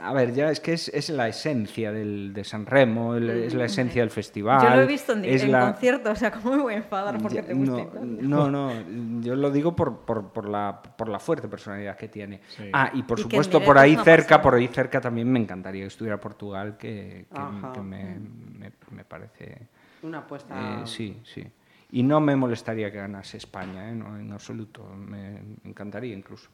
a 0.00 0.12
ver 0.12 0.32
ya 0.34 0.50
es 0.50 0.60
que 0.60 0.72
es, 0.72 0.88
es 0.88 1.08
la 1.10 1.28
esencia 1.28 1.92
del, 1.92 2.32
de 2.32 2.44
San 2.44 2.66
Remo 2.66 3.14
el- 3.14 3.28
es 3.30 3.54
la 3.54 3.64
esencia 3.66 4.02
del 4.02 4.10
festival 4.10 4.62
Yo 4.62 4.76
lo 4.76 4.82
he 4.82 4.86
visto 4.86 5.12
en, 5.12 5.24
es 5.24 5.42
en 5.42 5.52
la- 5.52 5.72
concierto, 5.72 6.10
o 6.10 6.14
sea, 6.16 6.30
¿cómo 6.30 6.56
me 6.56 6.62
voy 6.62 6.74
a 6.74 6.76
enfadar 6.78 7.18
porque 7.20 7.36
ya, 7.36 7.42
te 7.42 7.54
gusta 7.54 7.84
no, 8.04 8.48
no, 8.50 8.72
no, 8.80 9.20
yo 9.22 9.36
lo 9.36 9.50
digo 9.50 9.74
por, 9.74 10.00
por, 10.00 10.30
por 10.32 10.48
la, 10.48 10.80
por 10.82 11.08
la 11.08 11.18
fuerte 11.18 11.48
personalidad 11.48 11.96
que 11.96 12.08
tiene. 12.08 12.40
Ah, 12.72 12.90
y 12.94 13.02
por 13.02 13.18
Y 13.18 13.22
supuesto, 13.22 13.62
por 13.62 13.78
ahí 13.78 13.96
cerca, 13.96 14.24
pasada. 14.36 14.42
por 14.42 14.54
ahí 14.54 14.68
cerca 14.68 15.00
también 15.00 15.30
me 15.30 15.38
encantaría 15.38 15.82
que 15.82 15.88
estuviera 15.88 16.20
Portugal, 16.20 16.76
que, 16.78 17.26
que- 17.32 17.40
Ajá. 17.40 17.72
que 17.72 17.80
me, 17.80 18.18
me- 18.58 18.72
me 18.90 19.04
parece... 19.04 19.68
Una 20.02 20.18
apuesta. 20.18 20.54
eh, 20.82 20.86
sí, 20.86 21.20
sí. 21.24 21.44
Y 21.90 22.02
no 22.02 22.20
me 22.20 22.36
molestaría 22.36 22.92
que 22.92 22.98
ganase 22.98 23.38
España, 23.38 23.90
¿eh? 23.90 23.94
no, 23.94 24.18
en 24.18 24.30
absoluto. 24.32 24.84
Me 24.84 25.38
encantaría 25.64 26.14
incluso. 26.14 26.50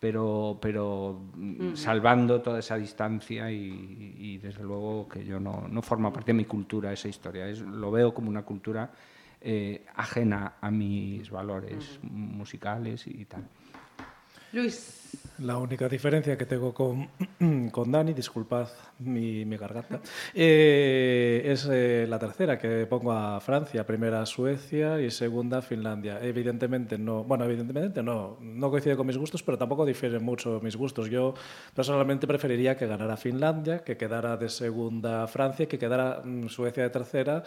Pero, 0.00 0.58
pero 0.62 1.30
mm, 1.34 1.74
salvando 1.74 2.40
toda 2.40 2.60
esa 2.60 2.76
distancia 2.76 3.50
y, 3.50 4.14
y 4.16 4.38
desde 4.38 4.62
luego 4.62 5.08
que 5.08 5.24
yo 5.24 5.40
no, 5.40 5.66
no 5.68 5.82
forma 5.82 6.12
parte 6.12 6.28
de 6.32 6.34
mi 6.34 6.44
cultura 6.44 6.92
esa 6.92 7.08
historia. 7.08 7.48
Es, 7.48 7.60
lo 7.60 7.90
veo 7.90 8.14
como 8.14 8.28
una 8.28 8.42
cultura 8.42 8.90
eh, 9.40 9.86
ajena 9.94 10.54
a 10.60 10.68
mis 10.68 11.30
valores 11.30 12.00
musicales 12.02 13.06
y 13.06 13.24
tal. 13.24 13.46
Luis, 14.52 14.97
La 15.38 15.56
única 15.56 15.88
diferencia 15.88 16.36
que 16.36 16.46
tengo 16.46 16.74
con, 16.74 17.08
con 17.70 17.92
Dani, 17.92 18.12
disculpad 18.12 18.66
mi, 18.98 19.44
mi 19.44 19.56
garganta, 19.56 20.00
eh, 20.34 21.42
es 21.44 21.68
eh, 21.70 22.06
la 22.08 22.18
tercera, 22.18 22.58
que 22.58 22.86
pongo 22.86 23.12
a 23.12 23.38
Francia, 23.40 23.86
primera 23.86 24.26
Suecia 24.26 25.00
y 25.00 25.12
segunda 25.12 25.62
Finlandia. 25.62 26.18
Evidentemente 26.20 26.98
no, 26.98 27.22
bueno, 27.22 27.44
evidentemente 27.44 28.02
no, 28.02 28.36
no 28.40 28.70
coincide 28.70 28.96
con 28.96 29.06
mis 29.06 29.16
gustos, 29.16 29.44
pero 29.44 29.56
tampoco 29.56 29.86
difieren 29.86 30.24
mucho 30.24 30.60
mis 30.60 30.74
gustos. 30.74 31.08
Yo 31.08 31.34
personalmente 31.72 32.26
preferiría 32.26 32.76
que 32.76 32.88
ganara 32.88 33.16
Finlandia, 33.16 33.84
que 33.84 33.96
quedara 33.96 34.36
de 34.36 34.48
segunda 34.48 35.28
Francia, 35.28 35.66
que 35.68 35.78
quedara 35.78 36.20
mm, 36.24 36.48
Suecia 36.48 36.82
de 36.82 36.90
tercera 36.90 37.44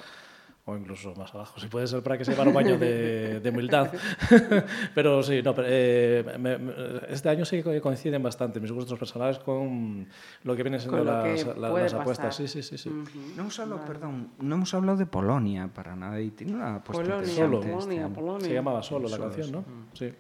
o 0.66 0.78
incluso 0.78 1.14
más 1.16 1.34
abajo, 1.34 1.60
si 1.60 1.68
puede 1.68 1.88
ser 1.88 2.04
para 2.04 2.18
que 2.18 2.24
se 2.26 2.32
llevara 2.32 2.50
un 2.50 2.56
baño 2.56 2.78
de, 2.78 3.40
de 3.40 3.50
humildad. 3.50 3.92
pero 4.96 5.24
sí, 5.24 5.42
no, 5.44 5.56
pero, 5.56 5.68
eh, 5.72 6.24
me- 6.40 6.58
me- 6.58 6.74
este 7.10 7.30
año 7.30 7.46
sí 7.46 7.64
que 7.64 7.82
coinciden 7.82 8.22
bastante 8.22 8.60
mis 8.60 8.72
gustos 8.72 8.98
personales 9.00 9.40
con 9.40 10.08
lo 10.44 10.56
que 10.56 10.64
vienen 10.64 10.80
siendo 10.80 11.04
las, 11.04 11.24
que 11.44 11.60
la- 11.60 11.70
las 11.70 11.94
apuestas. 11.94 12.28
pasar. 12.28 12.34
Sí, 12.34 12.48
sí, 12.48 12.62
sí. 12.62 12.78
sí. 12.78 12.90
No 13.36 13.42
hemos 13.42 13.60
hablado, 13.60 13.86
perdón, 13.86 14.30
no 14.40 14.56
hemos 14.56 14.74
hablado 14.74 14.98
de 14.98 15.06
Polonia 15.08 15.68
para 15.68 15.96
nada 15.96 16.22
y 16.22 16.30
tiene 16.32 16.54
una 16.54 16.76
apuesta 16.76 17.04
Polonia, 17.04 17.28
interesante 17.28 17.56
este 17.58 17.72
Polonia, 17.74 18.06
año. 18.06 18.14
Polonia. 18.14 18.48
Se 18.48 18.54
llamaba 18.54 18.84
solo 18.84 19.10
la 19.10 19.18
canción, 19.18 19.52
¿no? 19.52 19.64
Sí. 19.94 20.12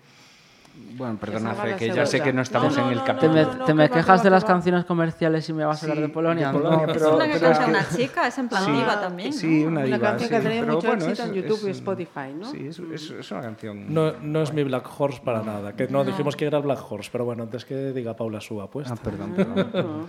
Bueno, 0.93 1.17
perdona, 1.19 1.53
va 1.53 1.63
Fe, 1.63 1.75
que 1.77 1.89
ya 1.89 2.05
sé 2.05 2.21
que 2.21 2.31
no 2.31 2.41
estamos 2.43 2.77
No, 2.77 2.83
en 2.85 2.89
el 2.91 2.97
no, 2.97 3.03
¿Te 3.03 3.07
capítulo. 3.07 3.33
me, 3.33 3.41
no, 3.43 3.53
no, 3.55 3.65
te 3.65 3.73
me 3.73 3.83
que 3.85 3.89
va, 3.89 3.95
quejas 4.01 4.21
que 4.21 4.23
de 4.25 4.29
va, 4.29 4.35
las 4.35 4.43
va. 4.43 4.47
canciones 4.47 4.85
comerciales 4.85 5.49
y 5.49 5.53
me 5.53 5.65
vas 5.65 5.81
a 5.81 5.85
hablar 5.85 5.97
Sí, 5.97 6.01
de 6.03 6.09
Polonia? 6.09 6.47
de 6.47 6.53
Polonia, 6.53 6.85
No. 6.87 6.93
pero- 6.93 7.07
es 7.09 7.13
una 7.15 7.25
que 7.27 7.33
pero 7.39 7.51
canta 7.51 7.67
una 7.67 7.89
chica, 7.89 8.27
es 8.27 8.37
en 8.37 8.49
plan 8.49 8.65
Sí. 8.65 8.71
diva 8.71 9.01
también. 9.01 9.33
Sí, 9.33 9.47
¿no? 9.63 9.67
una 9.69 9.79
Una 9.79 9.85
diva, 9.85 9.99
canción 9.99 10.19
sí, 10.19 10.29
que 10.29 10.35
ha 10.35 10.41
tenido 10.41 10.65
mucho 10.67 10.87
bueno, 10.87 11.05
éxito 11.05 11.23
es- 11.23 11.29
en 11.29 11.33
YouTube 11.35 11.67
y 11.67 11.69
es- 11.71 11.77
Spotify, 11.77 12.33
¿no? 12.37 12.45
Sí, 12.51 12.67
es, 12.67 12.79
es- 12.79 13.09
es 13.11 13.31
una 13.31 13.41
canción. 13.41 13.93
No, 13.93 14.11
no 14.21 14.41
es 14.43 14.53
mi 14.53 14.63
Black 14.63 14.87
Horse 14.99 15.21
para 15.23 15.41
nada, 15.41 15.73
que 15.75 15.87
no, 15.87 16.03
dijimos 16.03 16.35
que 16.35 16.45
era 16.45 16.59
Black 16.59 16.79
Horse, 16.91 17.09
pero 17.11 17.25
bueno, 17.25 17.43
antes 17.43 17.65
que 17.65 17.75
diga 17.93 18.15
Paula 18.15 18.39
su 18.41 18.61
apuesta. 18.61 18.93
Ah, 18.93 19.01
perdón, 19.01 19.33
perdón. 19.33 20.07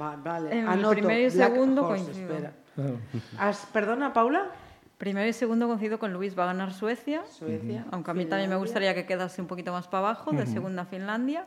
Va- 0.00 0.16
vale, 0.16 0.52
En 0.52 0.58
el 0.60 0.68
anoto. 0.68 0.90
primero 0.92 1.20
y 1.20 1.28
Black 1.34 1.52
segundo 1.52 1.82
coincido. 1.86 2.32
espera. 2.32 2.52
Has- 3.38 3.66
¿Perdona, 3.72 4.12
Paula? 4.12 4.46
Primero 5.02 5.28
y 5.28 5.32
segundo 5.32 5.66
coincido 5.66 5.98
con 5.98 6.12
Luis, 6.12 6.38
va 6.38 6.44
a 6.44 6.46
ganar 6.46 6.72
Suecia. 6.72 7.24
Suecia. 7.26 7.84
Aunque 7.90 8.12
a 8.12 8.14
mí 8.14 8.24
también 8.24 8.48
me 8.48 8.54
gustaría 8.54 8.94
que 8.94 9.04
quedase 9.04 9.42
un 9.42 9.48
poquito 9.48 9.72
más 9.72 9.88
para 9.88 10.10
abajo. 10.10 10.30
De 10.30 10.46
segunda 10.46 10.84
Finlandia. 10.84 11.44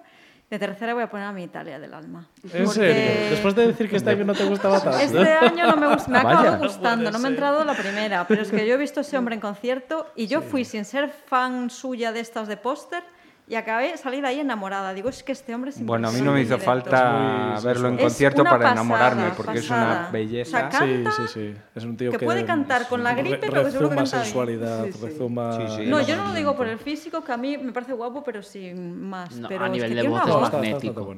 De 0.50 0.60
tercera 0.60 0.94
voy 0.94 1.04
a 1.04 1.10
poner 1.10 1.26
a 1.26 1.32
mi 1.32 1.44
Italia 1.44 1.80
del 1.80 1.94
alma. 1.94 2.28
¿En 2.44 2.66
Porque 2.66 2.68
serio? 2.68 3.30
Después 3.30 3.56
de 3.56 3.68
decir 3.68 3.90
que 3.90 3.96
este 3.96 4.10
año 4.10 4.26
no 4.26 4.34
te 4.34 4.44
gustaba 4.44 4.82
tanto. 4.84 5.00
Este 5.00 5.32
año 5.32 5.68
no 5.68 5.78
me, 5.78 5.88
gusta, 5.88 6.12
me 6.12 6.18
ha 6.18 6.24
Vaya. 6.24 6.40
acabado 6.40 6.64
gustando, 6.66 7.10
no 7.10 7.18
me 7.18 7.28
ha 7.30 7.32
entrado 7.32 7.64
la 7.64 7.76
primera, 7.76 8.28
pero 8.28 8.42
es 8.42 8.52
que 8.52 8.68
yo 8.68 8.74
he 8.74 8.78
visto 8.78 9.00
a 9.00 9.04
ese 9.04 9.18
hombre 9.18 9.36
en 9.36 9.40
concierto 9.40 10.12
y 10.18 10.28
yo 10.28 10.42
fui 10.42 10.66
sin 10.66 10.84
ser 10.84 11.08
fan 11.08 11.70
suya 11.70 12.12
de 12.12 12.20
estas 12.20 12.50
de 12.50 12.58
póster 12.58 13.06
y 13.48 13.56
acabé 13.56 13.96
salir 13.98 14.22
de 14.22 14.28
ahí 14.30 14.40
enamorada. 14.40 14.94
Digo, 14.94 15.10
es 15.10 15.22
que 15.24 15.32
este 15.32 15.54
hombre 15.54 15.70
es 15.70 15.86
Bueno, 15.86 16.08
a 16.10 16.12
mí 16.12 16.22
no 16.22 16.32
me 16.32 16.42
hizo 16.42 16.58
falta 16.58 17.60
verlo 17.64 17.90
en 17.90 17.98
concierto 17.98 18.44
para 18.44 18.72
enamorarme, 18.72 19.22
pasada, 19.30 19.36
porque 19.38 19.60
es 19.60 19.70
una 19.70 20.10
belleza. 20.12 20.58
O 20.68 20.72
sea, 20.72 20.72
Sí, 20.72 20.78
canta, 21.04 21.12
sí, 21.12 21.22
sí. 21.34 21.56
Es 21.76 21.84
un 21.84 21.96
tío 21.98 22.12
que 22.12 22.18
que, 22.18 22.26
puede 22.26 22.46
cantar 22.46 22.88
con 22.88 23.04
la 23.04 23.14
gripe, 23.14 23.38
pero 23.50 23.64
que 23.66 23.72
seguro 23.72 23.90
que 23.92 23.96
canta 23.98 24.24
sensualidad, 24.24 24.86
Sí, 24.86 24.94
sí. 24.94 25.06
rezuma... 25.06 25.54
Sí, 25.58 25.76
sí. 25.78 25.86
No, 25.88 26.02
yo 26.02 26.16
no 26.18 26.28
lo 26.30 26.34
digo 26.34 26.56
por 26.56 26.68
el 26.68 26.80
físico, 26.80 27.24
que 27.24 27.32
a 27.32 27.38
mí 27.38 27.58
me 27.58 27.72
parece 27.72 27.94
guapo, 27.94 28.24
pero 28.24 28.42
sin 28.42 29.02
más. 29.08 29.36
No, 29.36 29.48
pero 29.48 29.64
a 29.64 29.68
es 29.68 29.74
nivel 29.74 29.90
que 29.90 29.96
de 30.02 30.08
voz 30.08 30.22
es 30.28 30.52
magnético. 30.52 31.16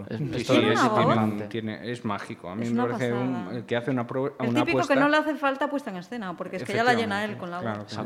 Es- 1.84 2.06
mágico. 2.06 2.50
A 2.50 2.56
mí 2.56 2.70
me 2.70 2.84
parece 2.88 3.14
el 3.54 3.66
que 3.66 3.76
hace 3.76 3.92
una, 3.92 4.06
pro- 4.06 4.36
El 4.40 4.50
una 4.50 4.60
típico 4.62 4.80
apuesta. 4.80 4.94
que 4.94 5.00
no 5.00 5.10
le 5.10 5.18
hace 5.18 5.36
falta 5.36 5.70
puesta 5.70 5.90
en 5.92 5.98
escena, 5.98 6.36
porque 6.36 6.58
es 6.58 6.64
que 6.64 6.74
ya 6.74 6.84
la 6.84 6.94
llena 6.94 7.24
él 7.24 7.38
con 7.38 7.52
la 7.52 7.62
voz. 7.62 7.98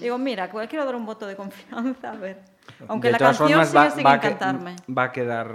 Digo, 0.00 0.18
mira, 0.18 0.48
quiero 0.48 0.84
dar 0.84 0.94
un 0.94 1.06
voto 1.06 1.26
de 1.26 1.36
confianza, 1.36 2.12
a 2.12 2.16
ver. 2.16 2.53
Aunque 2.88 3.08
De 3.08 3.12
la 3.12 3.18
todas 3.18 3.38
canción 3.38 3.64
formas, 3.64 3.68
sigue 3.68 3.78
va, 3.84 3.90
sin 3.90 4.06
va 4.06 4.20
que- 4.20 4.26
encantarme. 4.26 4.76
va 4.96 5.02
a 5.04 5.12
quedar. 5.12 5.54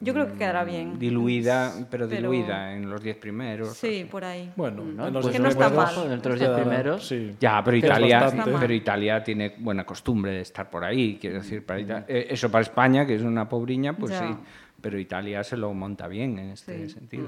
Yo 0.00 0.12
creo 0.12 0.26
que 0.28 0.34
quedará 0.34 0.64
mm, 0.64 0.66
bien. 0.68 0.98
Diluida, 0.98 1.72
pero 1.90 2.08
Pero- 2.08 2.16
diluida 2.30 2.74
en 2.74 2.88
los 2.90 3.02
diez 3.02 3.16
primeros. 3.16 3.76
Sí, 3.76 4.06
por 4.10 4.24
ahí. 4.24 4.52
Bueno, 4.56 4.82
No, 4.84 5.06
en 5.08 5.12
los 5.14 5.22
pues 5.24 5.36
que 5.36 5.42
no 5.42 5.48
está 5.48 5.68
primeros 5.68 5.96
mal. 5.96 6.12
Entre 6.12 6.30
los 6.30 6.38
diez 6.38 6.50
queda- 6.50 6.60
primeros. 6.60 7.06
Sí. 7.08 7.36
Ya, 7.40 7.62
pero 7.64 7.76
Italia, 7.76 8.32
pero 8.60 8.72
Italia 8.72 9.22
tiene 9.24 9.54
buena 9.58 9.84
costumbre 9.84 10.32
de 10.32 10.40
estar 10.42 10.68
por 10.68 10.84
ahí. 10.84 11.18
Quiero 11.20 11.36
decir, 11.38 11.64
para 11.64 11.80
Ita- 11.80 12.04
eh, 12.08 12.26
eso 12.30 12.50
para 12.50 12.62
España, 12.62 13.06
que 13.06 13.14
es 13.14 13.22
una 13.22 13.48
pobriña, 13.48 13.94
pues 13.96 14.12
Ya. 14.12 14.20
sí. 14.28 14.34
Pero 14.80 14.98
Italia 14.98 15.42
se 15.42 15.56
lo 15.56 15.72
monta 15.74 16.06
bien 16.06 16.38
en 16.38 16.50
este 16.50 16.86
Sí. 16.88 16.94
sentido. 16.94 17.26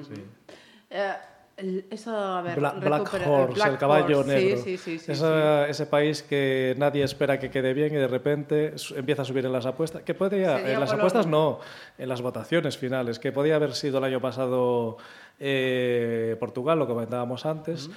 Eh, 0.90 1.12
el- 1.60 1.84
eso, 1.90 2.16
a 2.16 2.42
ver, 2.42 2.58
Bla- 2.58 2.72
Black 2.72 3.12
Horse, 3.14 3.54
Black 3.54 3.68
el 3.72 3.78
caballo 3.78 4.18
Horse, 4.20 4.34
negro. 4.34 4.56
Sí, 4.62 4.76
sí, 4.76 4.98
sí. 4.98 4.98
sí, 4.98 5.12
Esa- 5.12 5.68
Ese 5.68 5.86
país 5.86 6.22
que 6.22 6.74
nadie 6.78 7.04
espera 7.04 7.38
que 7.38 7.50
quede 7.50 7.72
bien 7.74 7.92
y 7.94 7.96
de 7.96 8.08
repente 8.08 8.74
empieza 8.96 9.22
a 9.22 9.24
subir 9.24 9.44
en 9.46 9.52
las 9.52 9.66
apuestas. 9.66 10.02
Que 10.02 10.14
podía, 10.14 10.56
Sería 10.58 10.74
en 10.74 10.80
las 10.80 10.92
apuestas 10.92 11.26
no, 11.26 11.60
en 11.98 12.08
las 12.08 12.20
votaciones 12.22 12.76
finales, 12.78 13.18
que 13.18 13.30
podía 13.32 13.56
haber 13.56 13.74
sido 13.74 13.98
el 13.98 14.04
año 14.04 14.20
pasado 14.20 14.96
eh, 15.38 16.36
Portugal, 16.40 16.78
lo 16.78 16.86
comentábamos 16.86 17.46
antes. 17.46 17.88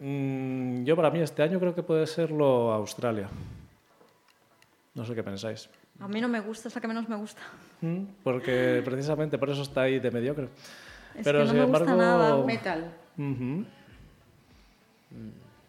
Mm, 0.00 0.84
yo 0.84 0.96
para 0.96 1.10
mí 1.10 1.20
este 1.20 1.42
año 1.42 1.60
creo 1.60 1.74
que 1.74 1.82
puede 1.82 2.06
serlo 2.06 2.72
Australia. 2.72 3.28
No 4.94 5.04
sé 5.04 5.14
qué 5.14 5.22
pensáis. 5.22 5.68
A 6.00 6.08
mí 6.08 6.20
no 6.20 6.28
me 6.28 6.40
gusta, 6.40 6.68
es 6.68 6.74
la 6.74 6.80
que 6.80 6.88
menos 6.88 7.08
me 7.08 7.16
gusta. 7.16 7.40
Mm, 7.80 8.02
Porque 8.22 8.82
precisamente 8.84 9.38
por 9.38 9.50
eso 9.50 9.62
está 9.62 9.82
ahí 9.82 10.00
de 10.00 10.10
mediocre. 10.10 10.48
Es 11.14 11.24
Pero 11.24 11.40
que 11.40 11.44
no 11.44 11.50
sin 11.50 11.58
me 11.60 11.66
gusta 11.66 11.78
embargo, 11.92 12.02
nada. 12.02 12.44
Metal. 12.44 12.92
Ujú. 13.18 13.64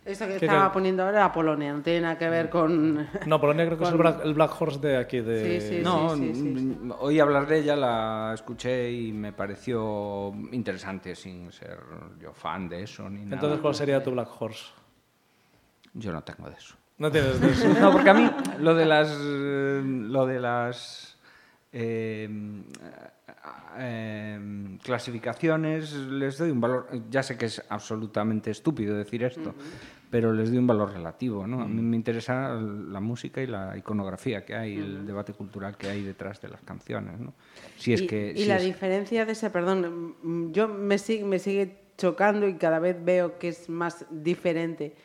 Eso 0.05 0.25
que 0.27 0.37
¿Qué 0.37 0.45
estaba 0.45 0.65
tal? 0.65 0.71
poniendo 0.71 1.01
ahora 1.03 1.17
era 1.17 1.31
Polonia, 1.31 1.73
no 1.73 1.81
tiene 1.81 2.01
nada 2.01 2.17
que 2.17 2.29
ver 2.29 2.47
con... 2.51 3.07
No, 3.25 3.41
Polonia 3.41 3.65
creo 3.65 3.77
que 3.79 3.85
es 3.85 3.89
el 3.89 3.97
Black, 3.97 4.21
el 4.23 4.33
Black 4.35 4.61
Horse 4.61 4.79
de 4.79 4.97
aquí. 4.97 5.19
De... 5.21 5.59
Sí, 5.61 5.67
sí, 5.77 5.81
No, 5.83 6.15
sí, 6.15 6.31
sí, 6.31 6.43
sí. 6.43 6.49
mm, 6.79 6.91
oí 6.99 7.19
hablar 7.19 7.47
de 7.47 7.57
ella, 7.59 7.75
la 7.75 8.31
escuché 8.35 8.91
y 8.91 9.11
me 9.11 9.33
pareció 9.33 10.31
interesante, 10.51 11.15
sin 11.15 11.51
ser 11.51 11.79
yo 12.19 12.33
fan 12.33 12.69
de 12.69 12.83
eso 12.83 13.09
ni 13.09 13.21
nada. 13.23 13.35
Entonces, 13.35 13.59
¿cuál 13.61 13.73
sería 13.73 14.03
tu 14.03 14.11
Black 14.11 14.29
Horse? 14.39 14.65
Yo 15.95 16.11
no 16.11 16.23
tengo 16.23 16.49
de 16.49 16.55
eso. 16.55 16.75
No 16.99 17.11
tienes 17.11 17.41
de 17.41 17.49
eso. 17.51 17.67
No, 17.81 17.91
porque 17.91 18.09
a 18.11 18.13
mí 18.13 18.29
lo 18.59 18.75
de 18.75 18.85
las, 18.85 19.09
lo 19.19 20.27
de 20.27 20.39
las 20.39 21.14
eh, 21.77 22.29
eh, 23.77 24.77
clasificaciones 24.83 25.93
les 25.93 26.37
doy 26.37 26.51
un 26.51 26.61
valor, 26.61 26.87
ya 27.09 27.21
sé 27.21 27.37
que 27.37 27.45
es 27.45 27.61
absolutamente 27.69 28.51
estúpido 28.51 28.95
decir 28.95 29.23
esto, 29.23 29.53
pero 30.09 30.31
les 30.31 30.49
doy 30.49 30.57
un 30.59 30.67
valor 30.67 30.93
relativo. 30.93 31.45
¿no? 31.45 31.61
A 31.61 31.67
mí 31.67 31.81
me 31.81 31.95
interesa 31.97 32.53
la 32.53 32.99
música 33.01 33.41
y 33.41 33.47
la 33.47 33.75
iconografía 33.77 34.45
que 34.45 34.55
hay, 34.55 34.75
el 34.77 35.05
debate 35.05 35.33
cultural 35.33 35.75
que 35.77 35.89
hay 35.89 36.01
detrás 36.03 36.41
de 36.41 36.47
las 36.49 36.61
canciones. 36.61 37.19
¿no? 37.19 37.33
Si 37.77 37.93
es 37.93 38.01
y, 38.03 38.07
que, 38.07 38.31
y 38.35 38.43
si 38.43 38.45
la 38.45 38.57
es- 38.57 38.63
diferencia 38.63 39.25
de 39.25 39.33
ese, 39.33 39.49
perdón, 39.49 40.15
mm, 40.23 40.51
yo 40.51 40.67
me 40.67 40.97
sigue, 40.97 41.25
me 41.25 41.39
sigue 41.39 41.77
chocando 41.97 42.47
y 42.47 42.55
cada 42.55 42.79
vez 42.79 42.95
veo 43.03 43.37
que 43.37 43.49
es 43.49 43.69
más 43.69 44.05
diferente. 44.09 44.95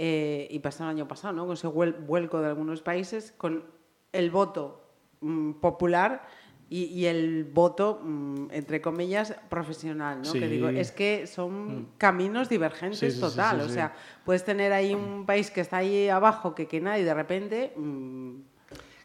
eh, 0.00 0.46
y 0.52 0.60
pasó 0.60 0.84
el 0.84 0.90
año 0.90 1.08
pasado, 1.08 1.34
¿no? 1.34 1.44
Con 1.44 1.54
ese 1.54 1.66
vuel- 1.66 1.96
vuelco 2.06 2.40
de 2.40 2.46
algunos 2.46 2.82
países, 2.82 3.32
con 3.36 3.64
el 4.12 4.30
voto 4.30 4.87
mm, 5.20 5.52
popular 5.54 6.26
y, 6.70 6.84
y 6.84 7.06
el 7.06 7.44
voto, 7.44 8.00
mm, 8.04 8.48
entre 8.52 8.80
comillas, 8.80 9.34
profesional, 9.48 10.18
¿no? 10.18 10.24
Sí. 10.26 10.38
Que 10.38 10.48
digo, 10.48 10.68
es 10.68 10.92
que 10.92 11.26
son 11.26 11.88
caminos 11.96 12.48
divergentes 12.48 12.98
Sí, 12.98 13.10
sí, 13.10 13.16
sí, 13.16 13.20
total. 13.20 13.60
o 13.62 13.68
sea, 13.68 13.94
puedes 14.24 14.44
tener 14.44 14.72
ahí 14.72 14.94
un 14.94 15.24
país 15.24 15.50
que 15.50 15.60
está 15.62 15.78
ahí 15.78 16.08
abajo, 16.08 16.54
que, 16.54 16.66
que 16.66 16.80
nadie 16.80 17.04
de 17.04 17.14
repente. 17.14 17.72
mm, 17.76 18.30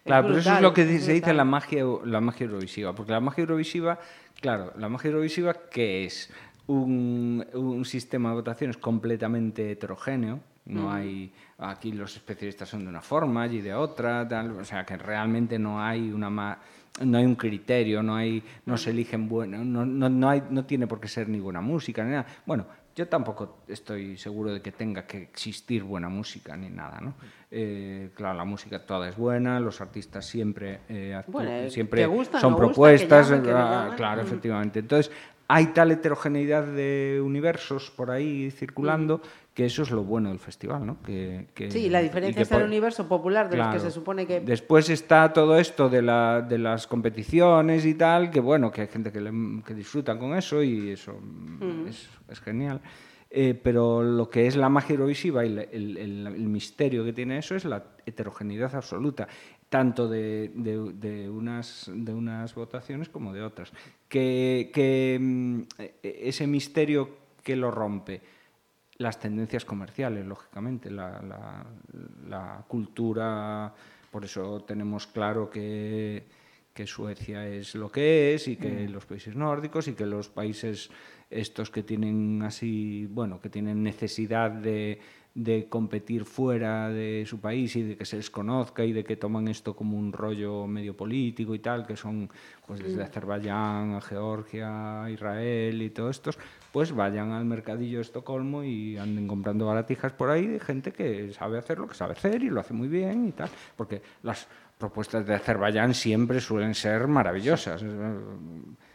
Claro, 0.03 0.27
pero 0.27 0.39
eso 0.39 0.53
es 0.55 0.61
lo 0.61 0.73
que 0.73 0.81
es 0.81 1.05
se 1.05 1.13
dice 1.13 1.33
la 1.33 1.45
magia, 1.45 1.85
la 2.03 2.19
magia 2.19 2.43
eurovisiva, 2.45 2.93
porque 2.93 3.13
la 3.13 3.21
magia 3.21 3.43
eurovisiva, 3.43 3.99
claro, 4.41 4.73
la 4.77 4.89
magia 4.89 5.07
eurovisiva 5.11 5.53
que 5.53 6.03
es 6.03 6.29
un, 6.67 7.45
un 7.53 7.85
sistema 7.85 8.29
de 8.29 8.35
votaciones 8.35 8.75
completamente 8.75 9.71
heterogéneo, 9.71 10.41
no 10.65 10.91
hay, 10.91 11.31
aquí 11.57 11.91
los 11.91 12.15
especialistas 12.15 12.69
son 12.69 12.83
de 12.83 12.89
una 12.89 13.01
forma, 13.01 13.43
allí 13.43 13.61
de 13.61 13.73
otra, 13.73 14.27
tal, 14.27 14.51
o 14.51 14.65
sea 14.65 14.85
que 14.85 14.95
realmente 14.97 15.59
no 15.59 15.81
hay 15.81 16.11
una 16.11 16.29
ma- 16.29 16.57
no 17.03 17.17
hay 17.17 17.25
un 17.25 17.35
criterio, 17.35 18.03
no 18.03 18.15
hay, 18.15 18.43
no 18.67 18.77
se 18.77 18.91
eligen 18.91 19.27
bueno, 19.27 19.63
no, 19.63 19.83
no, 19.85 20.07
no, 20.09 20.29
hay, 20.29 20.43
no 20.51 20.63
tiene 20.65 20.85
por 20.87 20.99
qué 20.99 21.07
ser 21.07 21.27
ni 21.27 21.39
buena 21.39 21.59
música 21.59 22.03
ni 22.03 22.11
nada. 22.11 22.25
Bueno, 22.45 22.65
yo 22.95 23.07
tampoco 23.07 23.57
estoy 23.67 24.15
seguro 24.17 24.53
de 24.53 24.61
que 24.61 24.71
tenga 24.71 25.07
que 25.07 25.23
existir 25.23 25.81
buena 25.83 26.07
música 26.07 26.55
ni 26.55 26.69
nada, 26.69 27.01
¿no? 27.01 27.15
Eh, 27.49 28.11
claro, 28.13 28.37
la 28.37 28.45
música 28.45 28.85
toda 28.85 29.09
es 29.09 29.17
buena, 29.17 29.59
los 29.59 29.81
artistas 29.81 30.25
siempre, 30.27 30.81
eh, 30.87 31.19
Bueno, 31.27 31.49
eh, 31.49 31.71
siempre 31.71 32.05
gusta, 32.05 32.39
son 32.39 32.51
no 32.51 32.57
gusta, 32.57 32.67
que 32.69 32.73
propuestas, 32.73 33.29
llamen, 33.29 33.43
que 33.43 33.51
no 33.51 33.57
ah, 33.57 33.81
llamen. 33.83 33.97
claro, 33.97 34.21
Mm. 34.21 34.25
efectivamente. 34.25 34.79
Entonces, 34.79 35.11
hay 35.47 35.67
tal 35.67 35.91
heterogeneidad 35.91 36.63
de 36.65 37.19
universos 37.23 37.89
por 37.91 38.11
ahí 38.11 38.49
circulando 38.51 39.21
que 39.53 39.65
eso 39.65 39.83
es 39.83 39.91
lo 39.91 40.03
bueno 40.03 40.29
del 40.29 40.39
festival, 40.39 40.85
¿no? 40.85 41.01
Que, 41.03 41.47
que- 41.53 41.69
Sí, 41.69 41.87
la 41.89 42.01
diferencia 42.01 42.41
está 42.41 42.55
en 42.55 42.61
el 42.61 42.67
universo 42.67 43.07
popular 43.07 43.49
de 43.49 43.57
los 43.57 43.67
que 43.67 43.79
se 43.79 43.91
supone 43.91 44.25
que. 44.25 44.39
Después 44.39 44.89
está 44.89 45.31
todo 45.31 45.57
esto 45.59 45.89
de, 45.89 46.01
la, 46.01 46.41
de 46.41 46.57
las 46.57 46.87
competiciones 46.87 47.85
y 47.85 47.93
tal, 47.93 48.31
que 48.31 48.39
bueno, 48.39 48.71
que 48.71 48.81
hay 48.81 48.87
gente 48.87 49.11
que, 49.11 49.21
le- 49.21 49.61
que 49.63 49.73
disfruta 49.75 50.17
con 50.17 50.33
eso 50.35 50.63
y 50.63 50.89
eso 50.89 51.13
mm, 51.21 51.87
es, 51.87 52.09
es 52.29 52.39
genial. 52.41 52.81
Eh, 53.35 53.53
pero 53.61 54.03
lo 54.03 54.29
que 54.29 54.45
es 54.47 54.55
la 54.55 54.69
magia 54.69 54.93
eurovisiva 54.93 55.43
y 55.45 55.49
el, 55.49 55.59
el- 55.71 55.97
el 56.27 56.47
misterio 56.49 57.03
que 57.03 57.13
tiene 57.13 57.37
eso 57.39 57.55
es 57.55 57.65
la 57.65 57.83
heterogeneidad 58.05 58.73
absoluta, 58.75 59.27
tanto 59.69 60.07
de, 60.07 60.51
de- 60.55 60.93
de 60.93 61.29
unas, 61.29 61.91
de 61.93 62.13
unas 62.13 62.53
votaciones 62.55 63.09
como 63.09 63.33
de 63.33 63.41
otras. 63.43 63.71
Que, 64.07 64.71
que, 64.73 65.17
mm, 65.21 65.59
e- 65.79 65.93
ese 66.23 66.45
misterio 66.47 67.09
que 67.43 67.55
lo 67.55 67.71
rompe, 67.71 68.21
las 69.03 69.19
tendencias 69.19 69.65
comerciales, 69.65 70.25
lógicamente, 70.25 70.89
la, 70.89 71.21
la- 71.21 71.65
la 72.27 72.65
cultura, 72.67 73.71
por 74.11 74.25
eso 74.25 74.61
tenemos 74.61 75.05
claro 75.07 75.49
que, 75.49 76.23
que 76.73 76.87
Suecia 76.87 77.47
es 77.47 77.75
lo 77.75 77.91
que 77.91 78.33
es 78.33 78.47
y 78.47 78.55
que 78.57 78.87
los 78.89 79.05
países 79.05 79.35
nórdicos 79.35 79.87
y 79.87 79.93
que 79.93 80.05
los 80.05 80.29
países 80.29 80.89
estos 81.29 81.69
que 81.69 81.83
tienen 81.83 82.41
así, 82.43 83.07
bueno, 83.09 83.39
que 83.39 83.49
tienen 83.49 83.81
necesidad 83.83 84.51
de, 84.51 84.99
de 85.35 85.67
competir 85.67 86.25
fuera 86.25 86.89
de 86.89 87.23
su 87.25 87.39
país 87.39 87.75
y 87.75 87.81
de 87.81 87.97
que 87.97 88.05
se 88.05 88.17
les 88.17 88.29
conozca 88.29 88.85
y 88.85 88.93
de 88.93 89.03
que 89.03 89.15
toman 89.15 89.47
esto 89.47 89.75
como 89.75 89.97
un 89.97 90.13
rollo 90.13 90.67
medio 90.67 90.95
político 90.95 91.55
y 91.55 91.59
tal, 91.59 91.87
que 91.87 91.95
son 91.95 92.29
pues 92.67 92.79
desde 92.83 93.01
Azerbaiyán 93.01 93.95
a 93.95 94.01
Georgia, 94.01 95.09
Israel 95.09 95.81
y 95.81 95.89
todos 95.89 96.17
estos, 96.17 96.37
pues 96.71 96.91
vayan 96.91 97.31
al 97.31 97.45
mercadillo 97.45 97.97
de 97.97 98.03
Estocolmo 98.03 98.63
y 98.63 98.95
anden 98.97 99.27
comprando 99.27 99.65
baratijas 99.65 100.11
por 100.13 100.29
ahí 100.29 100.45
de 100.45 100.59
gente 100.59 100.91
que 100.91 101.33
sabe 101.33 101.57
hacer 101.57 101.79
lo 101.79 101.87
que 101.87 101.95
sabe 101.95 102.13
hacer 102.13 102.43
y 102.43 102.49
lo 102.51 102.59
hace 102.59 102.75
muy 102.75 102.87
bien 102.87 103.27
y 103.27 103.31
tal, 103.31 103.49
porque 103.75 104.03
las 104.21 104.47
propuestas 104.77 105.25
de 105.25 105.33
Azerbaiyán 105.33 105.93
siempre 105.95 106.41
suelen 106.41 106.75
ser 106.75 107.07
maravillosas. 107.07 107.83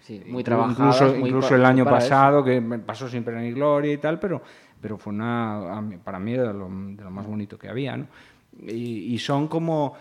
Sí, 0.02 0.22
muy 0.26 0.42
Inclu- 0.42 0.44
trabajadas, 0.44 1.14
Incluso, 1.18 1.50
muy 1.50 1.60
el 1.60 1.64
año 1.66 1.84
eso. 1.84 1.90
pasado, 1.90 2.44
que 2.44 2.60
pasó 2.84 3.06
pena 3.22 3.40
ni 3.40 3.52
gloria 3.52 3.92
y 3.92 3.98
tal, 3.98 4.18
pero, 4.18 4.40
pero 4.80 4.98
fue 4.98 5.12
una, 5.12 5.82
para 6.04 6.18
mí 6.18 6.32
era 6.32 6.52
lo, 6.52 6.68
de 6.68 7.02
lo 7.02 7.10
más 7.10 7.26
bonito 7.26 7.58
que 7.58 7.68
había. 7.68 7.96
¿no? 7.96 8.06
Y, 8.66 9.14
y 9.14 9.18
son 9.18 9.48
como, 9.48 9.94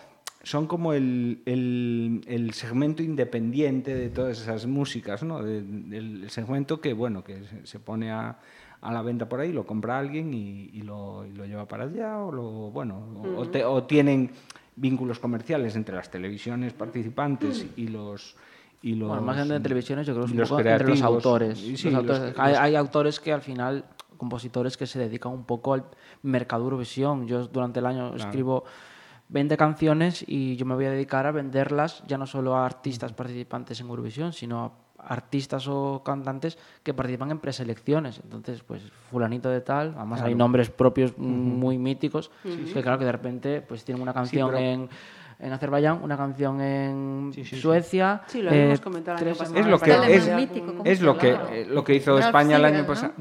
son 0.44 0.68
como 0.68 0.94
el, 0.94 1.42
el- 1.46 2.22
el 2.28 2.54
segmento 2.54 3.04
independiente 3.04 3.94
de 3.96 4.10
todas 4.10 4.40
esas 4.42 4.66
músicas, 4.66 5.24
¿no? 5.24 5.44
De- 5.44 5.62
del 5.62 6.24
el 6.24 6.30
segmento 6.30 6.80
que, 6.82 6.94
bueno, 6.94 7.24
que 7.24 7.42
se, 7.64 7.80
pone 7.80 8.12
a, 8.12 8.38
a 8.82 8.92
la 8.94 9.02
venta 9.02 9.28
por 9.28 9.40
ahí, 9.42 9.52
lo 9.52 9.66
compra 9.66 10.00
alguien 10.00 10.34
y, 10.34 10.70
y 10.74 10.82
lo, 10.82 11.26
y 11.26 11.32
lo 11.34 11.46
lleva 11.46 11.68
para 11.68 11.84
allá, 11.86 12.18
o, 12.20 12.32
lo, 12.32 12.44
bueno, 12.72 12.98
o- 13.24 13.42
o, 13.42 13.48
te- 13.50 13.66
o 13.66 13.84
tienen 13.84 14.30
vínculos 14.76 15.18
comerciales 15.20 15.76
entre 15.76 15.96
las 15.96 16.10
televisiones 16.12 16.74
participantes 16.74 17.66
y 17.76 17.88
los... 17.88 18.36
Y 18.84 18.94
los 18.94 19.10
Bueno, 19.10 19.24
más 19.24 19.48
de 19.50 19.60
televisiones, 19.60 20.06
yo 20.06 20.14
creo 20.14 20.26
que 20.26 20.28
es 20.28 20.34
un 20.34 20.38
los 20.40 20.50
poco 20.50 20.62
entre 20.62 20.88
los 20.90 21.02
autores. 21.02 21.58
Sí, 21.58 21.90
Los 21.90 22.06
los- 22.06 22.20
autores- 22.20 22.36
hay, 22.38 22.52
los- 22.52 22.60
hay 22.62 22.76
autores 22.76 23.20
que 23.20 23.34
al 23.34 23.42
final, 23.42 23.84
compositores 24.18 24.78
que 24.78 24.86
se 24.88 25.00
dedican 25.00 25.32
un 25.32 25.44
poco 25.46 25.74
al 25.74 25.86
mercado 26.24 26.64
Eurovisión. 26.64 27.28
Yo 27.28 27.48
durante 27.48 27.80
el 27.80 27.86
año 27.86 28.16
escribo 28.16 28.64
20 29.30 29.58
canciones 29.58 30.24
y 30.28 30.56
yo 30.56 30.66
me 30.66 30.76
voy 30.76 30.86
a 30.86 30.92
dedicar 30.92 31.26
a 31.26 31.32
venderlas 31.32 32.04
ya 32.08 32.18
no 32.18 32.26
solo 32.26 32.56
a 32.56 32.66
artistas 32.66 33.14
participantes 33.14 33.80
en 33.82 33.88
Eurovisión, 33.88 34.34
sino 34.34 34.64
a 34.66 34.72
artistas 35.00 35.68
o 35.68 36.02
cantantes 36.04 36.58
que 36.84 36.94
participan 36.94 37.32
en 37.32 37.40
preselecciones. 37.40 38.20
Entonces, 38.24 38.64
pues 38.64 38.82
fulanito 39.12 39.50
de 39.50 39.62
tal, 39.62 39.94
además 39.96 40.22
hay 40.22 40.36
nombres 40.36 40.70
propios 40.70 41.18
muy 41.18 41.78
míticos, 41.78 42.32
que 42.44 42.82
claro 42.82 42.98
que 42.98 43.06
de 43.06 43.12
repente 43.12 43.62
pues 43.62 43.84
tienen 43.84 44.02
una 44.02 44.14
canción 44.14 44.50
pero- 44.50 44.60
en 44.60 44.90
en 45.40 45.54
Azerbaiyán, 45.54 46.02
una 46.02 46.18
canción 46.18 46.60
en 46.62 47.32
Suecia. 47.46 48.22
Sí, 48.28 48.42
lo 48.42 48.50
eh, 48.52 48.54
habíamos 48.62 48.82
comentado 48.82 49.18
el 49.20 49.28
año 49.28 49.38
pasado. 49.38 49.60
Es 50.84 51.02
lo 51.02 51.18
que 51.18 51.30
eh, 51.52 51.66
lo 51.70 51.84
que 51.84 51.96
hizo 51.96 52.12
Ralph 52.14 52.26
España 52.26 52.56
el 52.58 52.66
año 52.66 52.82
¿no? 52.82 52.88
pasado. 52.88 53.14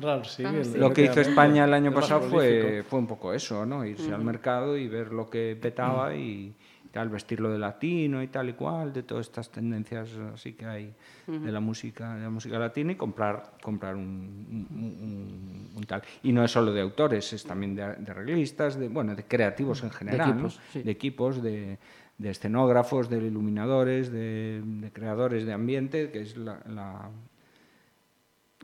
Lo 0.77 0.93
que 0.93 1.05
hizo 1.05 1.21
España 1.21 1.65
el 1.65 1.75
año 1.75 1.93
pasado 1.93 2.23
fue, 2.23 2.85
fue 2.89 2.99
un 2.99 3.07
poco 3.07 3.33
eso, 3.35 3.67
¿no? 3.67 3.85
Irse 3.85 4.13
al 4.13 4.25
mercado 4.25 4.77
y 4.77 4.89
ver 4.89 5.13
lo 5.13 5.29
que 5.29 5.57
petaba 5.61 6.15
y 6.15 6.55
tal, 6.91 7.11
vestirlo 7.11 7.51
de 7.51 7.59
latino 7.59 8.23
y 8.23 8.29
tal 8.29 8.49
y 8.49 8.55
cual, 8.55 8.91
de 8.95 9.03
todas 9.03 9.27
estas 9.27 9.51
tendencias 9.51 10.09
así 10.33 10.55
que 10.55 10.65
hay 10.65 10.95
de 11.27 11.53
la 11.53 11.61
música, 11.61 12.15
de 12.15 12.23
la 12.23 12.31
música 12.31 12.59
latina 12.59 12.93
y 12.93 12.95
comprar, 12.95 13.53
comprar 13.63 13.95
un, 13.97 14.03
un- 14.03 14.67
un- 15.03 15.71
un 15.77 15.85
tal. 15.85 16.01
Y 16.23 16.33
no 16.33 16.43
es 16.43 16.51
solo 16.51 16.73
de 16.73 16.81
autores, 16.81 17.31
es 17.35 17.45
también 17.45 17.75
de, 17.75 17.83
de 17.97 18.11
arreglistas, 18.11 18.79
de 18.79 18.89
bueno, 18.89 19.15
de 19.15 19.25
creativos 19.25 19.83
en 19.83 19.91
general, 19.91 20.29
¿no? 20.29 20.33
equipos, 20.35 20.61
sí. 20.73 20.83
de 20.83 20.91
equipos, 20.91 21.43
de, 21.43 21.79
de 22.19 22.31
escenógrafos, 22.31 23.09
de 23.11 23.19
iluminadores, 23.19 24.11
de, 24.11 24.63
de 24.65 24.91
creadores 24.93 25.45
de 25.45 25.53
ambiente, 25.53 26.11
que 26.11 26.21
es 26.23 26.37
la- 26.37 26.61
la, 26.69 27.11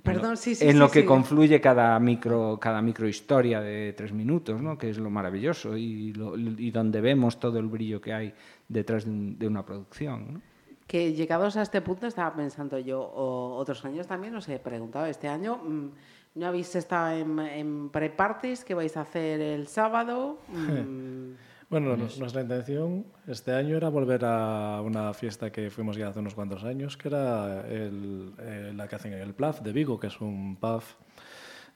Perdón, 0.02 0.36
sí, 0.36 0.54
sí. 0.56 0.64
en 0.64 0.72
sí, 0.72 0.78
lo 0.78 0.90
que 0.90 1.04
confluye 1.04 1.60
cada 1.60 1.96
micro 2.00 2.58
cada 2.60 2.82
microhistoria 2.82 3.60
de 3.60 3.92
tres 3.92 4.12
minutos, 4.12 4.60
¿no? 4.60 4.76
que 4.76 4.90
es 4.90 4.98
lo 4.98 5.10
maravilloso 5.10 5.76
y, 5.76 6.12
lo- 6.14 6.36
y 6.36 6.70
donde 6.72 7.00
vemos 7.00 7.38
todo 7.38 7.58
el 7.60 7.66
brillo 7.66 8.00
que 8.00 8.12
hay 8.12 8.34
detrás 8.68 9.04
de, 9.04 9.10
un- 9.12 9.38
de 9.38 9.46
una 9.46 9.64
producción. 9.64 10.34
¿no? 10.34 10.40
Que 10.88 11.12
llegados 11.12 11.56
a 11.56 11.62
este 11.62 11.80
punto 11.82 12.06
estaba 12.08 12.34
pensando 12.34 12.78
yo, 12.80 13.00
o 13.00 13.54
otros 13.56 13.84
años 13.84 14.06
también, 14.08 14.34
os 14.34 14.48
he 14.48 14.58
preguntado, 14.58 15.06
este 15.06 15.28
año 15.28 15.58
mm, 15.58 15.88
no 16.34 16.46
habéis 16.46 16.74
estado 16.74 17.16
en, 17.18 17.38
en 17.38 17.88
pre-parties, 17.90 18.64
¿qué 18.64 18.74
vais 18.74 18.96
a 18.96 19.02
hacer 19.02 19.40
el 19.40 19.68
sábado? 19.68 20.38
Bueno, 21.72 21.96
nu- 21.96 22.06
nuestra 22.18 22.42
intención 22.42 23.06
este 23.26 23.50
año 23.52 23.76
era 23.78 23.88
volver 23.88 24.26
a 24.26 24.82
una 24.84 25.14
fiesta 25.14 25.50
que 25.50 25.70
fuimos 25.70 25.96
ya 25.96 26.08
hace 26.08 26.18
unos 26.20 26.34
cuantos 26.34 26.64
años, 26.64 26.98
que 26.98 27.08
era 27.08 27.66
el- 27.66 28.34
eh, 28.38 28.72
la 28.76 28.86
que 28.86 28.96
hacen 28.96 29.14
en 29.14 29.20
el 29.20 29.32
PLAF 29.32 29.62
de 29.62 29.72
Vigo, 29.72 29.98
que 29.98 30.08
es 30.08 30.20
un 30.20 30.56
pub 30.56 30.82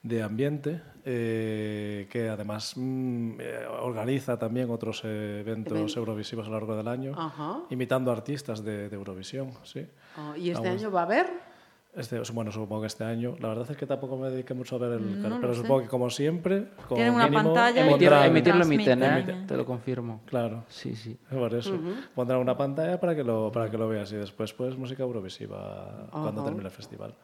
de 0.03 0.23
ambiente, 0.23 0.83
eh, 1.05 2.07
que 2.11 2.29
además 2.29 2.75
mm, 2.77 3.41
eh, 3.41 3.67
organiza 3.81 4.39
también 4.39 4.71
otros 4.71 5.03
eventos 5.05 5.73
Event- 5.73 5.97
eurovisivos 5.97 6.47
a 6.47 6.51
lo 6.51 6.57
largo 6.59 6.77
del 6.77 6.89
año, 6.89 7.13
Ajá. 7.17 7.61
imitando 7.71 8.13
artistas 8.13 8.63
de, 8.63 8.91
de 8.91 8.95
Eurovisión, 8.97 9.51
sí. 9.65 9.87
oh, 10.19 10.37
¿Y 10.37 10.51
este 10.51 10.69
año 10.69 10.91
va 10.91 11.01
a 11.01 11.05
haber? 11.05 11.27
Este, 11.97 12.21
bueno, 12.33 12.53
supongo 12.53 12.83
que 12.83 12.89
este 12.89 13.05
año. 13.05 13.37
La 13.41 13.49
verdad 13.49 13.67
es 13.71 13.77
que 13.77 13.87
tampoco 13.87 14.19
me 14.19 14.29
dediqué 14.31 14.53
mucho 14.53 14.77
a 14.77 14.79
ver 14.81 14.93
el 14.93 15.23
No 15.23 15.41
pero 15.41 15.55
sé. 15.55 15.63
supongo 15.63 15.81
que 15.83 15.89
como 15.89 16.11
siempre, 16.11 16.67
como 16.89 16.97
Tienen 16.97 17.15
una 17.15 17.25
mínimo, 17.27 17.55
pantalla 17.55 17.81
y 17.85 17.89
Emitir, 17.89 18.09
pondrán- 18.11 18.27
emitir 18.27 18.55
lo 18.55 18.61
Transmite. 18.61 18.93
emiten, 18.93 19.03
¿eh? 19.03 19.19
Emite. 19.33 19.47
Te 19.47 19.57
lo 19.57 19.65
confirmo. 19.65 20.21
Claro, 20.27 20.65
Sí, 20.69 20.95
sí. 20.95 21.17
por 21.31 21.55
eso. 21.55 21.75
Pondrán 22.15 22.41
una 22.41 22.57
pantalla 22.57 23.01
para 23.01 23.17
que 23.17 23.25
lo 23.25 23.51
para 23.51 23.71
que 23.71 23.79
lo 23.79 23.89
veas 23.89 24.13
y 24.13 24.17
después 24.17 24.53
pues 24.53 24.77
música 24.77 25.03
eurovisiva 25.05 26.07
cuando 26.13 26.45
termine 26.45 26.67
el 26.67 26.71
festival. 26.71 27.15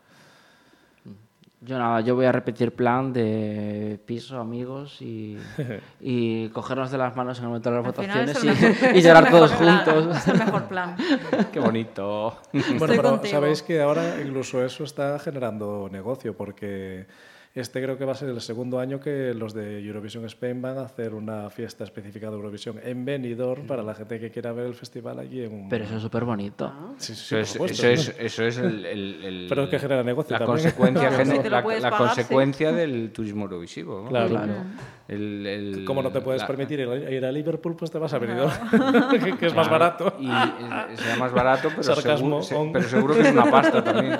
Yo 1.64 1.78
nada, 1.78 2.00
yo 2.00 2.16
voy 2.16 2.26
a 2.26 2.32
repetir 2.32 2.74
plan 2.74 3.12
de 3.12 4.00
piso, 4.04 4.40
amigos 4.40 5.00
y, 5.00 5.38
y 6.00 6.48
cogernos 6.48 6.90
de 6.90 6.98
las 6.98 7.14
manos 7.14 7.38
en 7.38 7.44
el 7.44 7.48
momento 7.50 7.70
de 7.70 7.76
las 7.76 7.84
Al 7.86 7.92
votaciones 7.92 8.42
y, 8.42 8.46
mejor- 8.48 8.94
y 8.96 8.98
es 8.98 9.04
llorar 9.04 9.30
todos 9.30 9.52
plan, 9.52 9.84
juntos. 9.84 10.16
Es 10.16 10.28
el 10.28 10.38
mejor 10.38 10.64
plan. 10.64 10.96
Qué 11.52 11.60
bonito. 11.60 12.36
Bueno, 12.52 12.66
Estoy 12.74 12.88
pero 12.96 13.02
contigo. 13.10 13.30
sabéis 13.32 13.62
que 13.62 13.80
ahora 13.80 14.20
incluso 14.20 14.64
eso 14.64 14.82
está 14.82 15.16
generando 15.20 15.88
negocio 15.92 16.36
porque 16.36 17.06
este 17.54 17.82
creo 17.82 17.98
que 17.98 18.04
va 18.06 18.12
a 18.12 18.14
ser 18.14 18.30
el 18.30 18.40
segundo 18.40 18.78
año 18.78 18.98
que 18.98 19.34
los 19.34 19.52
de 19.52 19.78
Eurovision 19.84 20.24
Spain 20.24 20.62
van 20.62 20.78
a 20.78 20.82
hacer 20.82 21.12
una 21.14 21.50
fiesta 21.50 21.84
específica 21.84 22.30
de 22.30 22.36
Eurovisión 22.36 22.80
en 22.82 23.04
Benidorm 23.04 23.66
para 23.66 23.82
la 23.82 23.94
gente 23.94 24.18
que 24.18 24.30
quiera 24.30 24.52
ver 24.52 24.66
el 24.66 24.74
festival 24.74 25.18
allí 25.18 25.42
en 25.44 25.52
un... 25.52 25.68
Pero 25.68 25.84
eso 25.84 25.96
es 25.96 26.02
súper 26.02 26.24
bonito. 26.24 26.72
Sí, 26.98 27.14
sí, 27.14 27.22
sí, 27.24 27.36
Eso 27.36 27.58
por 27.58 27.70
es, 27.70 27.78
eso 27.84 27.88
es, 27.88 28.14
eso 28.18 28.44
es 28.46 28.56
el, 28.58 28.86
el- 28.86 29.24
el- 29.24 29.46
Pero 29.50 29.64
es 29.64 29.68
que 29.70 29.78
genera 29.78 30.02
negocio 30.02 30.32
la 30.32 30.38
también. 30.46 30.70
consecuencia, 30.72 31.10
la, 31.10 31.48
la 31.50 31.62
pagar, 31.62 31.82
sí. 31.92 31.98
consecuencia 31.98 32.72
del 32.72 33.10
turismo 33.12 33.42
eurovisivo. 33.44 34.02
¿no? 34.04 34.08
Claro. 34.08 34.28
Claro. 34.30 34.52
El- 35.08 35.46
el- 35.46 35.84
Como 35.84 36.00
no 36.02 36.10
te 36.10 36.20
puedes 36.20 36.42
la- 36.42 36.46
permitir 36.46 36.80
ir 36.80 37.24
a, 37.24 37.32
Liverpool, 37.32 37.74
pues 37.76 37.90
te 37.90 37.98
vas 37.98 38.12
a 38.14 38.18
Benidorm, 38.18 38.52
que, 39.10 39.18
que 39.38 39.46
es 39.46 39.54
más 39.54 39.66
Claro, 39.68 39.70
barato. 39.70 40.16
Y 40.20 40.30
eh, 40.30 40.96
será 40.96 41.16
más 41.16 41.32
barato, 41.32 41.68
pero 41.70 41.82
Sarcasmo, 41.82 42.40
seguro, 42.42 42.66
se- 42.66 42.72
pero 42.72 42.88
seguro 42.88 43.14
que 43.14 43.20
es 43.22 43.32
una 43.32 43.44
pasta 43.50 43.82
también. 43.84 44.18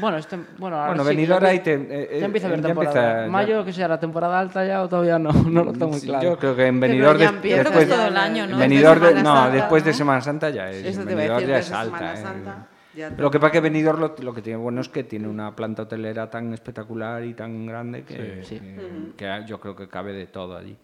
Bueno, 0.00 0.16
este, 0.16 0.38
bueno, 0.58 0.76
ahora 0.76 0.88
Bueno, 0.88 1.02
sí 1.04 1.08
Benidorm 1.10 1.42
ya, 1.44 1.50
ahí 1.50 1.60
te- 1.60 1.74
eh, 1.74 2.08
eh, 2.12 2.16
ya 2.20 2.26
empieza 2.26 2.46
a 2.46 2.50
haber 2.50 2.60
ya 2.62 2.66
temporada. 2.68 3.00
empieza- 3.00 3.24
ya- 3.26 3.30
Mayo, 3.30 3.64
que 3.64 3.72
sea 3.72 3.88
la 3.88 4.00
temporada 4.00 4.40
alta 4.40 4.64
ya 4.64 4.82
o 4.82 4.88
todavía 4.88 5.18
no, 5.18 5.30
no 5.48 5.64
lo 5.64 5.72
tengo 5.72 5.88
muy 5.88 6.00
claro. 6.00 6.22
Yo 6.30 6.38
creo 6.38 6.56
que 6.56 6.66
en 6.66 6.80
Pero 6.80 6.92
Benidorm 6.92 7.18
ya 7.18 7.26
des- 7.26 7.34
empieza 7.34 7.62
después 7.64 7.88
ya 7.88 7.94
todo 7.96 8.06
el 8.06 8.16
año, 8.16 8.46
¿no? 8.46 8.58
Benidorm 8.58 9.00
de- 9.00 9.08
Semana 9.08 9.22
no, 9.22 9.34
Santa, 9.36 9.54
después 9.56 9.84
de 9.84 9.90
¿no? 9.90 9.96
Semana 9.96 10.20
Santa 10.22 10.50
ya 10.50 10.70
es. 10.70 10.84
Eso 10.86 11.04
te 11.04 11.12
iba 11.12 11.20
a 11.22 11.24
decir, 11.24 11.48
ya 11.48 11.58
es 11.58 11.72
alta. 11.72 12.16
Semana 12.16 12.38
eh. 12.64 12.77
Ya 12.94 13.10
Lo 13.10 13.30
que 13.30 13.38
pasa 13.38 13.52
que 13.52 13.60
Benidorm 13.60 14.00
lo, 14.00 14.14
lo 14.18 14.34
que 14.34 14.42
tiene 14.42 14.58
bueno 14.58 14.80
es 14.80 14.88
que 14.88 15.04
tiene 15.04 15.28
una 15.28 15.54
planta 15.54 15.82
hotelera 15.82 16.30
tan 16.30 16.52
espectacular 16.54 17.22
y 17.24 17.34
tan 17.34 17.66
grande 17.66 18.02
que, 18.04 18.42
Sí. 18.44 18.58
que- 18.58 19.12
que 19.16 19.44
yo 19.46 19.60
creo 19.60 19.76
que 19.76 19.88
cabe 19.88 20.12
de 20.12 20.26
todo 20.26 20.56
allí. 20.56 20.76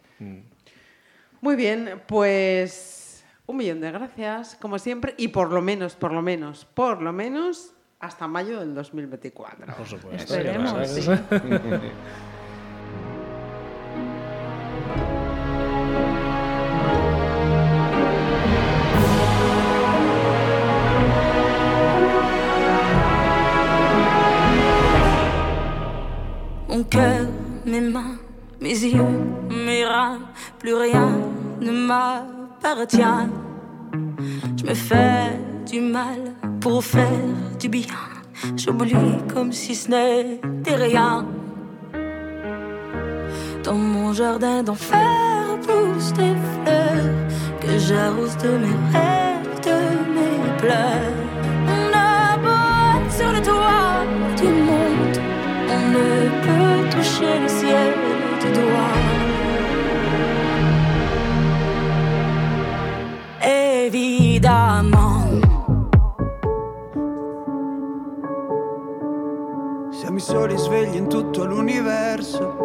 Muy 1.40 1.56
bien, 1.56 2.02
pues 2.06 3.24
un 3.46 3.56
millón 3.56 3.80
de 3.80 3.90
gracias, 3.90 4.56
como 4.60 4.78
siempre, 4.78 5.14
y 5.18 5.28
por 5.28 5.50
lo 5.52 5.60
menos, 5.62 5.94
por 5.96 6.12
lo 6.12 6.22
menos, 6.22 6.64
por 6.64 7.02
lo 7.02 7.12
menos 7.12 7.74
hasta 8.00 8.26
mayo 8.26 8.60
del 8.60 8.74
2024. 8.74 9.74
Por 9.74 9.86
supuesto. 9.86 10.34
Esperemos, 10.34 10.88
sí. 10.88 11.10
Mon 26.74 26.82
cœur, 26.82 27.28
mes 27.64 27.80
mains, 27.80 28.16
mes 28.60 28.70
yeux, 28.70 29.06
mes 29.48 29.84
reins, 29.84 30.18
plus 30.58 30.74
rien 30.74 31.20
ne 31.60 31.70
m'appartient. 31.70 33.28
Je 34.56 34.64
me 34.64 34.74
fais 34.74 35.38
du 35.70 35.80
mal 35.80 36.34
pour 36.60 36.82
faire 36.82 37.28
du 37.60 37.68
bien. 37.68 37.94
J'oublie 38.56 38.96
comme 39.32 39.52
si 39.52 39.76
ce 39.76 39.88
n'était 39.88 40.74
rien. 40.74 41.24
Dans 43.62 43.74
mon 43.76 44.12
jardin 44.12 44.64
d'enfer 44.64 45.56
poussent 45.62 46.12
des 46.14 46.34
fleurs 46.64 47.14
que 47.60 47.78
j'arrose 47.78 48.36
de 48.38 48.48
mes 48.48 48.76
rêves, 48.92 49.60
de 49.62 49.78
mes 50.12 50.58
pleurs. 50.58 51.33
Peut 57.14 57.26
toucher 57.26 57.38
le 57.40 57.48
ciel 57.48 57.94
du 58.40 58.50
doigt. 58.52 58.94
Évidemment. 63.42 65.22
Siamo 69.90 70.16
i 70.16 70.20
soli 70.20 70.56
svegli 70.56 70.96
in 70.96 71.08
tutto 71.08 71.44
l'universo 71.44 72.62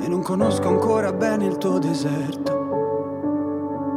e 0.00 0.08
non 0.08 0.22
conosco 0.22 0.68
ancora 0.68 1.12
bene 1.12 1.46
il 1.46 1.58
tuo 1.58 1.78
deserto. 1.78 2.54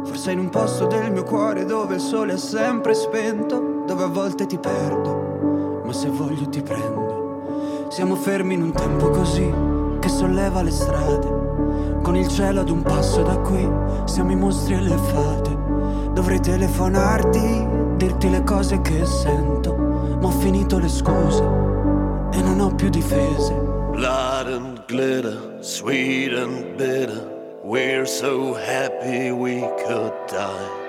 Forse 0.04 0.32
in 0.32 0.38
un 0.38 0.48
posto 0.48 0.86
del 0.86 1.12
mio 1.12 1.24
cuore 1.24 1.64
dove 1.64 1.94
il 1.96 2.00
sole 2.00 2.32
è 2.34 2.38
sempre 2.38 2.94
spento, 2.94 3.84
dove 3.86 4.04
a 4.04 4.08
volte 4.08 4.46
ti 4.46 4.58
perdo, 4.58 5.82
ma 5.84 5.92
se 5.92 6.08
voglio 6.08 6.48
ti 6.48 6.62
prendo. 6.62 6.99
Siamo 7.90 8.14
fermi 8.14 8.54
in 8.54 8.62
un 8.62 8.72
tempo 8.72 9.10
così 9.10 9.52
che 9.98 10.08
solleva 10.08 10.62
le 10.62 10.70
strade, 10.70 11.98
con 12.02 12.14
il 12.14 12.28
cielo 12.28 12.60
ad 12.60 12.70
un 12.70 12.82
passo 12.82 13.22
da 13.22 13.36
qui, 13.38 13.68
siamo 14.04 14.30
i 14.30 14.36
mostri 14.36 14.74
e 14.74 14.80
le 14.80 14.96
fate. 14.96 15.58
Dovrei 16.12 16.38
telefonarti, 16.38 17.66
dirti 17.96 18.30
le 18.30 18.44
cose 18.44 18.80
che 18.80 19.04
sento, 19.04 19.74
ma 19.74 20.28
ho 20.28 20.30
finito 20.30 20.78
le 20.78 20.88
scuse 20.88 21.42
e 22.30 22.40
non 22.40 22.60
ho 22.60 22.72
più 22.76 22.90
difese. 22.90 23.54
Blood 23.90 24.46
and 24.46 24.84
glitter, 24.86 25.56
sweet 25.58 26.32
and 26.32 26.76
bitter. 26.76 27.58
We're 27.64 28.06
so 28.06 28.54
happy 28.54 29.32
we 29.32 29.68
could 29.84 30.12
die. 30.28 30.79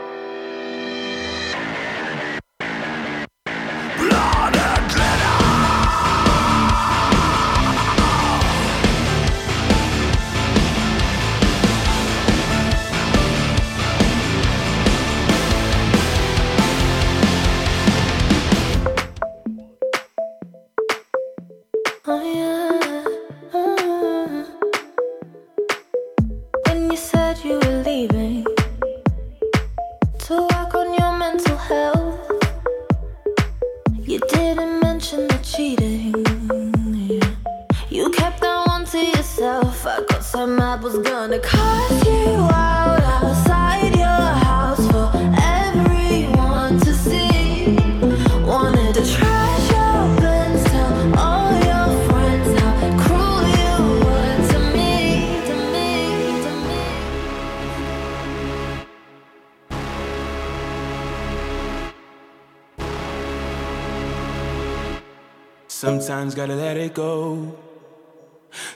Sometimes 66.32 66.48
gotta 66.48 66.62
let 66.62 66.78
it 66.78 66.94
go. 66.94 67.58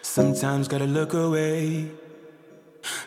Sometimes 0.01 0.67
gotta 0.67 0.85
look 0.85 1.13
away. 1.13 1.89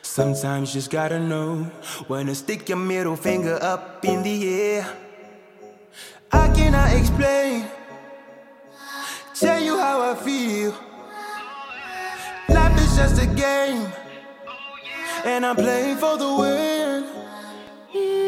Sometimes 0.01 0.73
just 0.73 0.91
gotta 0.91 1.20
know 1.20 1.65
when 2.07 2.27
to 2.29 2.35
stick 2.35 2.66
your 2.66 2.79
middle 2.79 3.15
finger 3.15 3.59
up 3.61 4.03
in 4.07 4.23
the 4.23 4.49
air. 4.49 4.87
I 6.33 6.49
cannot 6.55 6.95
explain, 6.95 7.66
tell 9.35 9.61
you 9.62 9.79
how 9.79 10.12
I 10.12 10.15
feel. 10.15 10.75
Life 12.49 12.81
is 12.81 12.97
just 12.97 13.23
a 13.23 13.27
game, 13.27 13.87
and 15.27 15.45
I'm 15.45 15.57
playing 15.57 15.99
for 15.99 16.16
the 16.16 16.35
win. 16.41 18.27